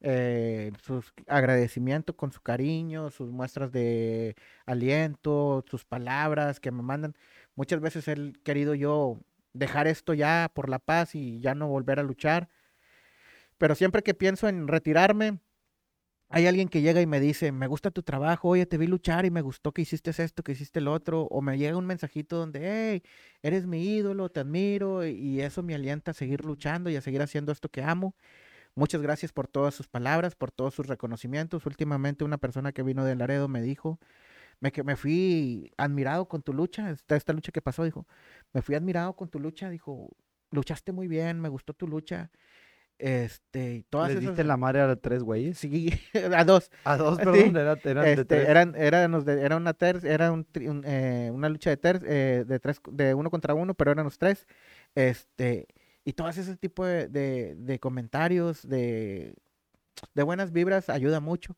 eh, 0.00 0.72
sus 0.82 1.12
agradecimientos 1.28 2.14
con 2.16 2.30
su 2.32 2.40
cariño, 2.42 3.10
sus 3.10 3.30
muestras 3.30 3.72
de 3.72 4.36
aliento, 4.66 5.64
sus 5.68 5.84
palabras 5.84 6.60
que 6.60 6.70
me 6.70 6.82
mandan. 6.82 7.16
Muchas 7.56 7.80
veces 7.80 8.08
he 8.08 8.32
querido 8.44 8.74
yo 8.74 9.20
dejar 9.52 9.86
esto 9.86 10.14
ya 10.14 10.50
por 10.54 10.68
la 10.68 10.78
paz 10.80 11.14
y 11.14 11.40
ya 11.40 11.54
no 11.54 11.68
volver 11.68 12.00
a 12.00 12.02
luchar. 12.02 12.48
Pero 13.58 13.74
siempre 13.74 14.02
que 14.02 14.14
pienso 14.14 14.48
en 14.48 14.68
retirarme, 14.68 15.38
hay 16.30 16.46
alguien 16.46 16.68
que 16.68 16.82
llega 16.82 17.00
y 17.02 17.06
me 17.06 17.20
dice, 17.20 17.52
me 17.52 17.68
gusta 17.68 17.90
tu 17.90 18.02
trabajo, 18.02 18.48
oye, 18.50 18.66
te 18.66 18.78
vi 18.78 18.86
luchar 18.88 19.26
y 19.26 19.30
me 19.30 19.42
gustó 19.42 19.72
que 19.72 19.82
hiciste 19.82 20.10
esto, 20.10 20.42
que 20.42 20.52
hiciste 20.52 20.80
el 20.80 20.88
otro, 20.88 21.22
o 21.24 21.42
me 21.42 21.58
llega 21.58 21.76
un 21.78 21.86
mensajito 21.86 22.36
donde, 22.38 22.60
hey, 22.92 23.02
eres 23.42 23.66
mi 23.66 23.84
ídolo, 23.96 24.30
te 24.30 24.40
admiro, 24.40 25.06
y- 25.06 25.40
eso 25.42 25.62
me 25.62 25.74
alienta 25.74 26.12
a 26.12 26.14
seguir 26.14 26.44
luchando 26.44 26.90
y 26.90 26.96
a 26.96 27.02
seguir 27.02 27.22
haciendo 27.22 27.52
esto 27.52 27.68
que 27.70 27.82
amo. 27.82 28.16
Muchas 28.74 29.02
gracias 29.02 29.32
por 29.32 29.48
todas 29.48 29.74
sus 29.74 29.88
palabras, 29.88 30.36
por 30.36 30.52
todos 30.52 30.74
sus 30.74 30.86
reconocimientos. 30.88 31.66
Últimamente 31.66 32.24
una 32.24 32.38
persona 32.38 32.72
que 32.72 32.82
vino 32.84 33.04
de 33.04 33.16
Laredo 33.16 33.48
me 33.48 33.62
dijo, 33.62 34.00
me, 34.60 34.72
me 34.84 34.96
fui 34.96 35.72
admirado 35.76 36.26
con 36.28 36.42
tu 36.42 36.52
lucha, 36.52 36.90
esta, 36.90 37.16
esta 37.16 37.32
lucha 37.32 37.52
que 37.52 37.62
pasó, 37.62 37.84
dijo, 37.84 38.06
me 38.52 38.62
fui 38.62 38.74
admirado 38.74 39.14
con 39.14 39.28
tu 39.28 39.38
lucha, 39.40 39.70
dijo, 39.70 40.10
luchaste 40.50 40.92
muy 40.92 41.08
bien, 41.08 41.40
me 41.40 41.48
gustó 41.48 41.72
tu 41.74 41.86
lucha. 41.86 42.30
Este, 42.98 43.84
todas 43.90 44.08
¿Les 44.08 44.18
esas... 44.20 44.30
diste 44.30 44.44
la 44.44 44.56
madre 44.56 44.80
a 44.80 44.96
tres 44.96 45.22
güeyes? 45.22 45.58
Sí, 45.58 45.92
a 46.36 46.44
dos. 46.44 46.70
A 46.84 46.96
dos, 46.96 47.18
Sí, 47.22 47.24
perdón, 47.24 47.56
era- 47.56 47.80
eran 47.84 48.04
de 48.06 48.16
Este, 48.16 48.24
tres. 48.24 48.48
eran, 48.48 48.74
éramos 48.76 49.24
de- 49.24 49.42
era 49.42 49.56
una 49.56 49.74
ter, 49.74 50.04
era 50.06 50.30
un 50.32 50.46
un, 50.56 50.82
eh, 50.86 51.30
una 51.32 51.48
lucha 51.48 51.70
de 51.70 51.76
ter, 51.76 52.00
eh, 52.06 52.44
de 52.46 52.60
tres, 52.60 52.80
de 52.90 53.14
uno 53.14 53.30
contra 53.30 53.54
uno, 53.54 53.74
pero 53.74 53.90
eran 53.92 54.04
los 54.04 54.18
tres. 54.18 54.46
Este, 54.94 55.66
y 56.04 56.12
todas 56.12 56.38
ese 56.38 56.56
tipo 56.56 56.84
de, 56.86 57.08
de- 57.08 57.56
de 57.56 57.78
comentarios, 57.80 58.66
de, 58.66 59.34
de 60.14 60.22
buenas 60.22 60.52
vibras, 60.52 60.88
ayuda 60.88 61.20
mucho. 61.20 61.56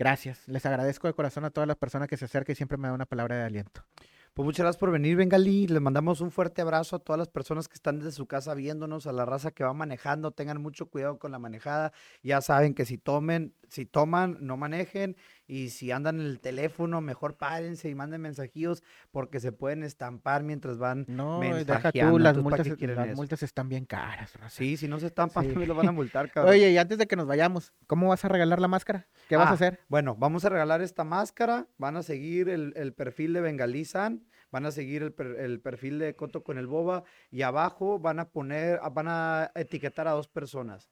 Gracias. 0.00 0.48
Les 0.48 0.64
agradezco 0.64 1.08
de 1.08 1.12
corazón 1.12 1.44
a 1.44 1.50
todas 1.50 1.68
las 1.68 1.76
personas 1.76 2.08
que 2.08 2.16
se 2.16 2.24
acercan 2.24 2.54
y 2.54 2.56
siempre 2.56 2.78
me 2.78 2.88
dan 2.88 2.94
una 2.94 3.04
palabra 3.04 3.36
de 3.36 3.42
aliento. 3.42 3.84
Pues 4.32 4.46
muchas 4.46 4.64
gracias 4.64 4.80
por 4.80 4.90
venir, 4.90 5.14
Bengali. 5.14 5.66
Les 5.66 5.82
mandamos 5.82 6.22
un 6.22 6.30
fuerte 6.30 6.62
abrazo 6.62 6.96
a 6.96 6.98
todas 7.00 7.18
las 7.18 7.28
personas 7.28 7.68
que 7.68 7.74
están 7.74 7.98
desde 7.98 8.12
su 8.12 8.26
casa 8.26 8.54
viéndonos, 8.54 9.06
a 9.06 9.12
la 9.12 9.26
raza 9.26 9.50
que 9.50 9.62
va 9.62 9.74
manejando. 9.74 10.30
Tengan 10.30 10.62
mucho 10.62 10.86
cuidado 10.86 11.18
con 11.18 11.32
la 11.32 11.38
manejada. 11.38 11.92
Ya 12.22 12.40
saben 12.40 12.72
que 12.72 12.86
si 12.86 12.96
tomen, 12.96 13.54
si 13.68 13.84
toman, 13.84 14.38
no 14.40 14.56
manejen. 14.56 15.18
Y 15.50 15.70
si 15.70 15.90
andan 15.90 16.20
en 16.20 16.26
el 16.26 16.38
teléfono, 16.38 17.00
mejor 17.00 17.36
párense 17.36 17.88
y 17.88 17.94
manden 17.96 18.20
mensajillos 18.20 18.84
porque 19.10 19.40
se 19.40 19.50
pueden 19.50 19.82
estampar 19.82 20.44
mientras 20.44 20.78
van. 20.78 21.04
No, 21.08 21.40
deja 21.40 21.54
Mensajeando, 21.56 22.12
tú, 22.12 22.18
las 22.20 22.36
entonces, 22.36 22.66
¿para 22.68 22.86
multas, 22.86 23.06
las 23.08 23.16
multas 23.16 23.42
están 23.42 23.68
bien 23.68 23.84
caras. 23.84 24.32
raza. 24.36 24.54
Sí, 24.56 24.76
si 24.76 24.86
no 24.86 25.00
se 25.00 25.06
estampan, 25.06 25.44
Sí. 25.44 25.54
los 25.66 25.76
van 25.76 25.88
a 25.88 25.92
multar, 25.92 26.30
cabrón. 26.32 26.52
Oye, 26.54 26.70
y 26.70 26.78
antes 26.78 26.98
de 26.98 27.06
que 27.08 27.16
nos 27.16 27.26
vayamos, 27.26 27.72
¿cómo 27.88 28.08
vas 28.08 28.24
a 28.24 28.28
regalar 28.28 28.60
la 28.60 28.68
máscara? 28.68 29.08
¿Qué 29.28 29.36
vas 29.36 29.48
a 29.48 29.50
Ah, 29.50 29.54
hacer? 29.54 29.80
Bueno, 29.88 30.14
vamos 30.14 30.44
a 30.44 30.50
regalar 30.50 30.82
esta 30.82 31.02
máscara. 31.02 31.66
Van 31.78 31.96
a 31.96 32.02
seguir 32.04 32.48
el, 32.48 32.72
el 32.76 32.92
perfil 32.94 33.32
de 33.32 33.40
Bengalí 33.40 33.84
San. 33.84 34.24
Van 34.52 34.66
a 34.66 34.70
seguir 34.70 35.02
el, 35.02 35.12
per- 35.12 35.36
el 35.40 35.60
perfil 35.60 35.98
de 35.98 36.14
Coto 36.14 36.44
con 36.44 36.58
el 36.58 36.68
Boba. 36.68 37.02
Y 37.32 37.42
abajo 37.42 37.98
van 37.98 38.20
a 38.20 38.28
poner, 38.28 38.78
ah, 38.82 38.88
van 38.90 39.06
a 39.08 39.50
etiquetar 39.56 40.06
a 40.06 40.12
dos 40.12 40.28
personas. 40.28 40.90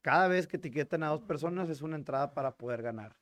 Cada 0.00 0.28
vez 0.28 0.46
que 0.46 0.58
etiqueten 0.58 1.02
a 1.02 1.08
dos 1.08 1.22
personas 1.22 1.68
es 1.68 1.82
una 1.82 1.96
entrada 1.96 2.34
para 2.34 2.56
poder 2.56 2.82
ganar. 2.82 3.16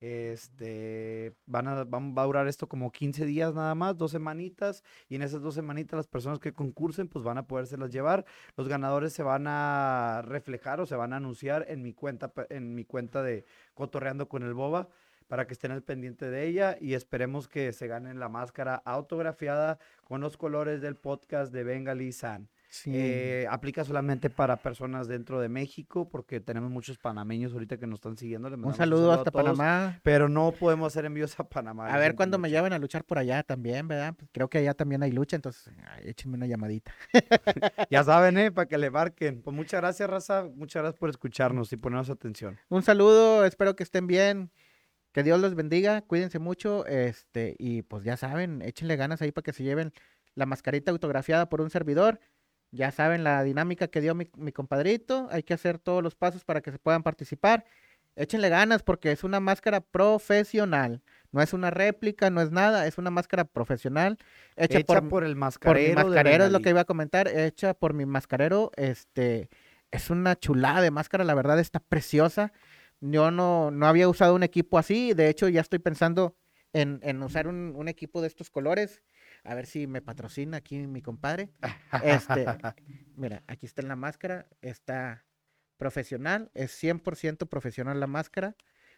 Este, 0.00 1.34
van 1.46 1.68
a, 1.68 1.84
van- 1.84 2.14
va 2.16 2.22
a 2.22 2.26
durar 2.26 2.48
esto 2.48 2.68
como 2.68 2.90
15 2.90 3.24
días 3.26 3.54
nada 3.54 3.74
más, 3.74 3.96
dos 3.96 4.10
semanitas, 4.12 4.82
y 5.08 5.16
en 5.16 5.22
esas 5.22 5.42
dos 5.42 5.54
semanitas 5.54 5.96
las 5.96 6.06
personas 6.08 6.38
que 6.38 6.52
concursen 6.52 7.08
pues 7.08 7.24
van 7.24 7.38
a 7.38 7.46
podérselas 7.46 7.90
llevar. 7.90 8.24
Los 8.56 8.68
ganadores 8.68 9.12
se 9.12 9.22
van 9.22 9.46
a 9.46 10.22
reflejar 10.24 10.80
o 10.80 10.86
se 10.86 10.96
van 10.96 11.12
a 11.12 11.16
anunciar 11.16 11.66
en 11.68 11.82
mi 11.82 11.92
cuenta, 11.92 12.32
en 12.48 12.74
mi 12.74 12.84
cuenta 12.84 13.22
de 13.22 13.44
Cotorreando 13.74 14.28
con 14.28 14.42
el 14.42 14.54
Boba 14.54 14.88
para 15.28 15.46
que 15.46 15.52
estén 15.52 15.70
al 15.70 15.82
pendiente 15.82 16.28
de 16.28 16.46
ella 16.46 16.76
y 16.80 16.94
esperemos 16.94 17.46
que 17.46 17.72
se 17.72 17.86
ganen 17.86 18.18
la 18.18 18.28
máscara 18.28 18.74
autografiada 18.84 19.78
con 20.04 20.20
los 20.20 20.36
colores 20.36 20.80
del 20.80 20.96
podcast 20.96 21.52
de 21.52 21.62
Bengali 21.62 22.10
San. 22.12 22.48
Sí. 22.70 22.92
Eh, 22.94 23.48
aplica 23.50 23.84
solamente 23.84 24.30
para 24.30 24.56
personas 24.56 25.08
dentro 25.08 25.40
de 25.40 25.48
México 25.48 26.08
porque 26.08 26.38
tenemos 26.38 26.70
muchos 26.70 26.98
panameños 26.98 27.52
ahorita 27.52 27.78
que 27.78 27.86
nos 27.88 27.96
están 27.96 28.16
siguiendo. 28.16 28.48
les 28.48 28.58
un 28.60 28.74
saludo 28.74 29.10
hasta 29.10 29.32
todos, 29.32 29.58
Panamá. 29.58 29.98
Pero 30.04 30.28
no 30.28 30.52
podemos 30.52 30.86
hacer 30.86 31.04
envíos 31.04 31.38
a 31.40 31.44
Panamá. 31.44 31.92
A 31.92 31.98
ver 31.98 32.14
cuándo 32.14 32.38
me 32.38 32.48
llevan 32.48 32.72
a 32.72 32.78
luchar 32.78 33.02
por 33.04 33.18
allá 33.18 33.42
también, 33.42 33.88
¿verdad? 33.88 34.14
Pues 34.16 34.30
creo 34.32 34.48
que 34.48 34.58
allá 34.58 34.72
también 34.74 35.02
hay 35.02 35.10
lucha, 35.10 35.34
entonces 35.34 35.74
ay, 35.84 36.10
échenme 36.10 36.36
una 36.36 36.46
llamadita. 36.46 36.94
Ya 37.90 38.04
saben, 38.04 38.38
¿eh? 38.38 38.52
Para 38.52 38.68
que 38.68 38.78
le 38.78 38.88
marquen. 38.88 39.42
Pues 39.42 39.54
muchas 39.54 39.80
gracias, 39.80 40.08
Raza. 40.08 40.44
Muchas 40.54 40.82
gracias 40.82 41.00
por 41.00 41.10
escucharnos 41.10 41.72
y 41.72 41.76
ponernos 41.76 42.08
atención. 42.08 42.56
Un 42.68 42.82
saludo, 42.82 43.44
espero 43.44 43.74
que 43.74 43.82
estén 43.82 44.06
bien. 44.06 44.52
Que 45.12 45.24
Dios 45.24 45.40
los 45.40 45.56
bendiga, 45.56 46.02
cuídense 46.02 46.38
mucho, 46.38 46.86
este, 46.86 47.56
y 47.58 47.82
pues 47.82 48.04
ya 48.04 48.16
saben, 48.16 48.62
échenle 48.62 48.94
ganas 48.94 49.20
ahí 49.20 49.32
para 49.32 49.42
que 49.42 49.52
se 49.52 49.64
lleven 49.64 49.92
la 50.36 50.46
mascarita 50.46 50.92
autografiada 50.92 51.48
por 51.48 51.60
un 51.60 51.70
servidor. 51.70 52.20
Ya 52.72 52.92
saben 52.92 53.24
la 53.24 53.42
dinámica 53.42 53.88
que 53.88 54.00
dio 54.00 54.14
mi, 54.14 54.30
mi 54.36 54.52
compadrito, 54.52 55.28
hay 55.30 55.42
que 55.42 55.54
hacer 55.54 55.78
todos 55.78 56.02
los 56.02 56.14
pasos 56.14 56.44
para 56.44 56.60
que 56.60 56.70
se 56.70 56.78
puedan 56.78 57.02
participar. 57.02 57.64
Échenle 58.16 58.48
ganas 58.48 58.82
porque 58.82 59.12
es 59.12 59.24
una 59.24 59.40
máscara 59.40 59.80
profesional, 59.80 61.02
no 61.32 61.40
es 61.40 61.52
una 61.52 61.70
réplica, 61.70 62.28
no 62.28 62.40
es 62.42 62.50
nada, 62.50 62.86
es 62.86 62.98
una 62.98 63.10
máscara 63.10 63.44
profesional 63.44 64.18
hecha, 64.56 64.78
Hecha 64.78 65.00
por, 65.00 65.08
por, 65.08 65.24
el 65.24 65.32
por 65.32 65.38
mascarero. 65.38 65.88
mi 65.88 65.88
de 65.88 66.04
mascarero, 66.04 66.44
es 66.44 66.52
lo 66.52 66.60
que 66.60 66.70
iba 66.70 66.80
a 66.80 66.84
comentar, 66.84 67.28
hecha 67.28 67.72
por 67.74 67.94
mi 67.94 68.06
mascarero, 68.06 68.72
este, 68.76 69.48
es 69.90 70.10
una 70.10 70.36
chulada 70.36 70.80
de 70.80 70.90
máscara, 70.90 71.24
la 71.24 71.34
verdad 71.34 71.58
está 71.58 71.80
preciosa. 71.80 72.52
Yo 73.00 73.30
no, 73.30 73.70
no 73.70 73.86
había 73.86 74.08
usado 74.08 74.34
un 74.34 74.42
equipo 74.42 74.76
así, 74.76 75.14
de 75.14 75.28
hecho 75.28 75.48
ya 75.48 75.60
estoy 75.62 75.78
pensando 75.78 76.36
en, 76.72 77.00
en 77.02 77.22
usar 77.22 77.48
un, 77.48 77.72
un 77.74 77.88
equipo 77.88 78.20
de 78.20 78.26
estos 78.26 78.50
colores, 78.50 79.02
a 79.44 79.54
ver 79.54 79.66
si 79.66 79.86
me 79.86 80.02
patrocina 80.02 80.58
aquí 80.58 80.78
mi 80.86 81.02
compadre. 81.02 81.50
Este, 82.02 82.44
mira, 83.16 83.42
aquí 83.46 83.66
está 83.66 83.82
la 83.82 83.96
máscara, 83.96 84.46
está 84.60 85.24
profesional, 85.76 86.50
es 86.54 86.72
100% 86.82 87.48
profesional 87.48 87.98
la 88.00 88.06
máscara, 88.06 88.56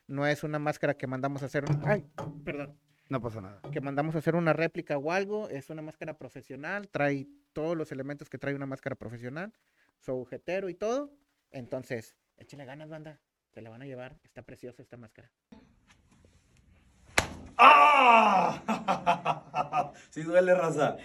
no 0.08 0.26
es 0.26 0.42
una 0.42 0.58
máscara 0.58 0.94
que 0.94 1.06
mandamos 1.06 1.42
a 1.42 1.46
hacer, 1.46 1.64
un- 1.70 1.80
ay, 1.86 2.04
perdón 2.44 2.76
No 3.08 3.20
pasa 3.20 3.40
nada. 3.40 3.60
que 3.70 3.80
mandamos 3.80 4.14
a 4.14 4.18
hacer 4.18 4.34
una 4.34 4.52
réplica 4.52 4.98
o 4.98 5.12
algo, 5.12 5.48
es 5.48 5.70
una 5.70 5.82
máscara 5.82 6.18
profesional, 6.18 6.88
trae 6.88 7.28
todos 7.52 7.76
los 7.76 7.92
elementos 7.92 8.28
que 8.28 8.38
trae 8.38 8.54
una 8.54 8.66
máscara 8.66 8.96
profesional, 8.96 9.52
su 10.00 10.10
agujetero 10.10 10.68
y 10.68 10.74
todo. 10.74 11.12
Entonces, 11.50 12.16
échenle 12.38 12.64
ganas, 12.64 12.88
banda, 12.88 13.20
se 13.52 13.60
la 13.62 13.70
van 13.70 13.82
a 13.82 13.86
llevar, 13.86 14.18
está 14.24 14.42
preciosa 14.42 14.82
esta 14.82 14.96
máscara. 14.96 15.30
¡Ah! 18.04 19.92
Sí 20.10 20.22
duele, 20.22 20.54
raza. 20.54 20.96